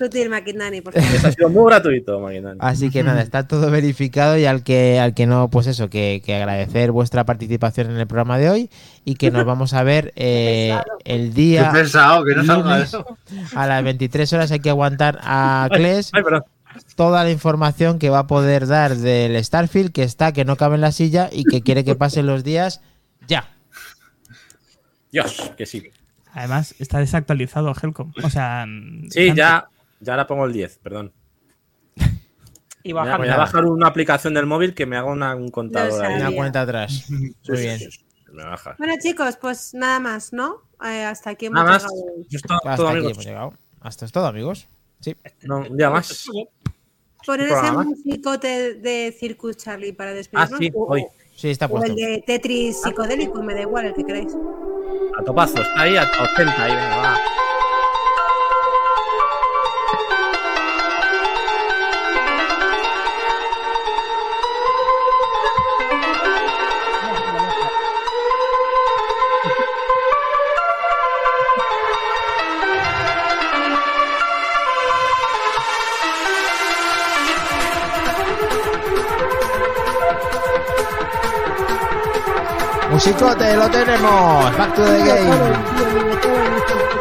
Sutil 0.00 0.30
Maquinani, 0.30 0.80
por 0.80 0.94
favor. 0.94 1.08
Eso 1.14 1.26
ha 1.28 1.32
sido 1.32 1.50
muy 1.50 1.70
gratuito, 1.70 2.20
Maquinani. 2.20 2.58
Así 2.62 2.88
que 2.88 3.02
nada, 3.02 3.20
está 3.20 3.46
todo 3.46 3.70
verificado 3.70 4.38
y 4.38 4.46
al 4.46 4.62
que 4.62 4.98
al 4.98 5.12
que 5.12 5.26
no, 5.26 5.50
pues 5.50 5.66
eso, 5.66 5.90
que, 5.90 6.22
que 6.24 6.34
agradecer 6.34 6.90
vuestra 6.90 7.26
participación 7.26 7.90
en 7.90 7.98
el 7.98 8.06
programa 8.06 8.38
de 8.38 8.48
hoy 8.48 8.70
y 9.04 9.16
que 9.16 9.30
nos 9.30 9.44
vamos 9.44 9.74
a 9.74 9.82
ver 9.82 10.12
eh, 10.16 10.74
el 11.04 11.28
Qué 11.28 11.34
día 11.34 11.70
pensado 11.70 12.24
que 12.24 12.34
no 12.34 12.44
salga 12.46 12.74
lunes 12.76 12.88
eso. 12.88 13.04
a 13.54 13.66
las 13.66 13.84
23 13.84 14.32
horas. 14.32 14.50
Hay 14.52 14.60
que 14.60 14.70
aguantar 14.70 15.20
a 15.22 15.68
Kles 15.70 16.10
Ay, 16.14 16.22
toda 16.96 17.22
la 17.22 17.30
información 17.30 17.98
que 17.98 18.08
va 18.08 18.20
a 18.20 18.26
poder 18.26 18.66
dar 18.66 18.96
del 18.96 19.44
Starfield, 19.44 19.92
que 19.92 20.02
está, 20.02 20.32
que 20.32 20.46
no 20.46 20.56
cabe 20.56 20.76
en 20.76 20.80
la 20.80 20.92
silla 20.92 21.28
y 21.30 21.44
que 21.44 21.60
quiere 21.60 21.84
que 21.84 21.94
pasen 21.94 22.26
los 22.26 22.42
días 22.42 22.80
ya. 23.28 23.50
Dios, 25.12 25.52
que 25.58 25.66
sí. 25.66 25.90
Además, 26.32 26.74
está 26.78 26.98
desactualizado 27.00 27.74
Helcom. 27.80 28.12
O 28.22 28.30
sea. 28.30 28.66
Sí, 29.10 29.32
ya, 29.34 29.68
ya 30.00 30.12
ahora 30.14 30.26
pongo 30.26 30.44
el 30.46 30.52
10, 30.52 30.78
perdón. 30.78 31.12
Y 32.82 32.92
Voy 32.92 33.02
a, 33.02 33.04
bajando. 33.04 33.18
voy 33.26 33.28
a 33.34 33.36
bajar 33.36 33.64
una 33.66 33.86
aplicación 33.88 34.32
del 34.34 34.46
móvil 34.46 34.74
que 34.74 34.86
me 34.86 34.96
haga 34.96 35.10
una- 35.10 35.34
un 35.36 35.50
contador 35.50 36.02
ahí. 36.04 36.20
Una 36.20 36.32
cuenta 36.34 36.62
atrás. 36.62 37.04
Sí, 37.06 37.12
Muy 37.14 37.34
sí, 37.42 37.52
bien. 37.62 37.78
sí, 37.78 37.90
sí, 37.90 38.04
me 38.32 38.42
baja. 38.44 38.74
Bueno, 38.78 38.94
chicos, 39.00 39.36
pues 39.36 39.74
nada 39.74 40.00
más, 40.00 40.32
¿no? 40.32 40.62
Eh, 40.82 41.04
hasta 41.04 41.30
aquí 41.30 41.46
hemos 41.46 41.56
Nada 41.62 41.72
más. 41.72 41.82
llegado 41.82 42.02
hoy. 42.16 42.26
Eso 42.28 42.36
es 42.36 42.42
todo, 42.42 42.56
Hasta 42.64 42.76
todo, 42.76 42.88
aquí 42.88 42.96
amigos. 42.96 43.12
hemos 43.12 43.24
llegado. 43.26 43.54
Hasta 43.82 44.04
es 44.06 44.12
todo, 44.12 44.26
amigos. 44.26 44.68
Sí. 45.00 45.16
No, 45.42 45.58
un 45.58 45.76
día 45.76 45.90
más. 45.90 46.24
Poner 47.26 47.48
ese 47.48 47.72
musicote 47.72 48.74
de 48.76 49.14
Circus 49.18 49.58
Charlie 49.58 49.92
para 49.92 50.10
Ah, 50.10 50.14
despedirnos. 50.14 50.58
sí, 50.58 50.70
o, 50.74 50.86
hoy. 50.86 51.04
Sí, 51.36 51.50
está 51.50 51.66
o 51.66 51.68
puesto. 51.70 51.90
el 51.90 51.96
de 51.96 52.24
Tetris 52.26 52.80
psicodélico, 52.80 53.42
me 53.42 53.52
da 53.54 53.60
igual 53.60 53.84
el 53.86 53.94
que 53.94 54.04
queráis. 54.04 54.34
A 55.18 55.22
topazo, 55.22 55.60
está 55.60 55.80
ahí 55.82 55.96
a 55.98 56.04
80 56.04 56.62
ahí, 56.64 56.70
venga, 56.74 56.96
va. 56.96 57.18
Musicote, 83.10 83.56
lo 83.56 83.68
tenemos. 83.68 84.56
Back 84.56 84.74
to 84.76 84.82
the 84.82 85.02
game. 85.02 86.99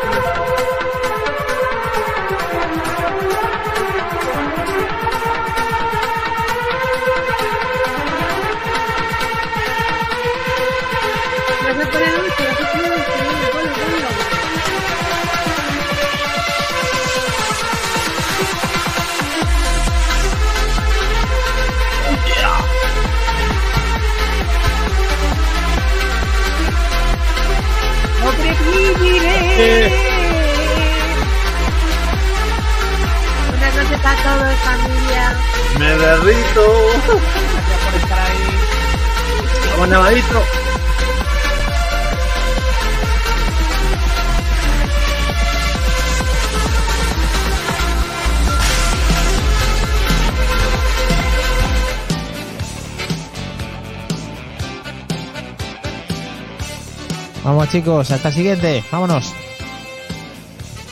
Buenas 29.59 29.91
noches 33.75 34.05
a 34.05 34.15
todos, 34.23 34.55
familia. 34.59 35.35
Me 35.77 35.97
derrito. 35.97 36.63
Vamos, 39.71 39.89
Nevadito. 39.89 40.43
Vamos, 57.43 57.69
chicos, 57.69 58.09
hasta 58.11 58.29
el 58.29 58.33
siguiente. 58.33 58.83
Vámonos. 58.89 59.48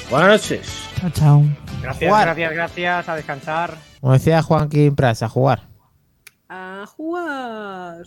Buenas 0.09 0.29
noches. 0.29 0.89
Chao, 0.99 1.09
chao. 1.09 1.43
Gracias, 1.81 2.09
Jugar. 2.09 2.25
gracias, 2.25 2.53
gracias. 2.53 3.09
A 3.09 3.15
descansar. 3.15 3.77
Como 3.99 4.13
decía 4.13 4.41
Joaquín 4.41 4.95
Prats, 4.95 5.23
a 5.23 5.29
jugar. 5.29 5.67
A 6.49 6.85
jugar. 6.88 8.05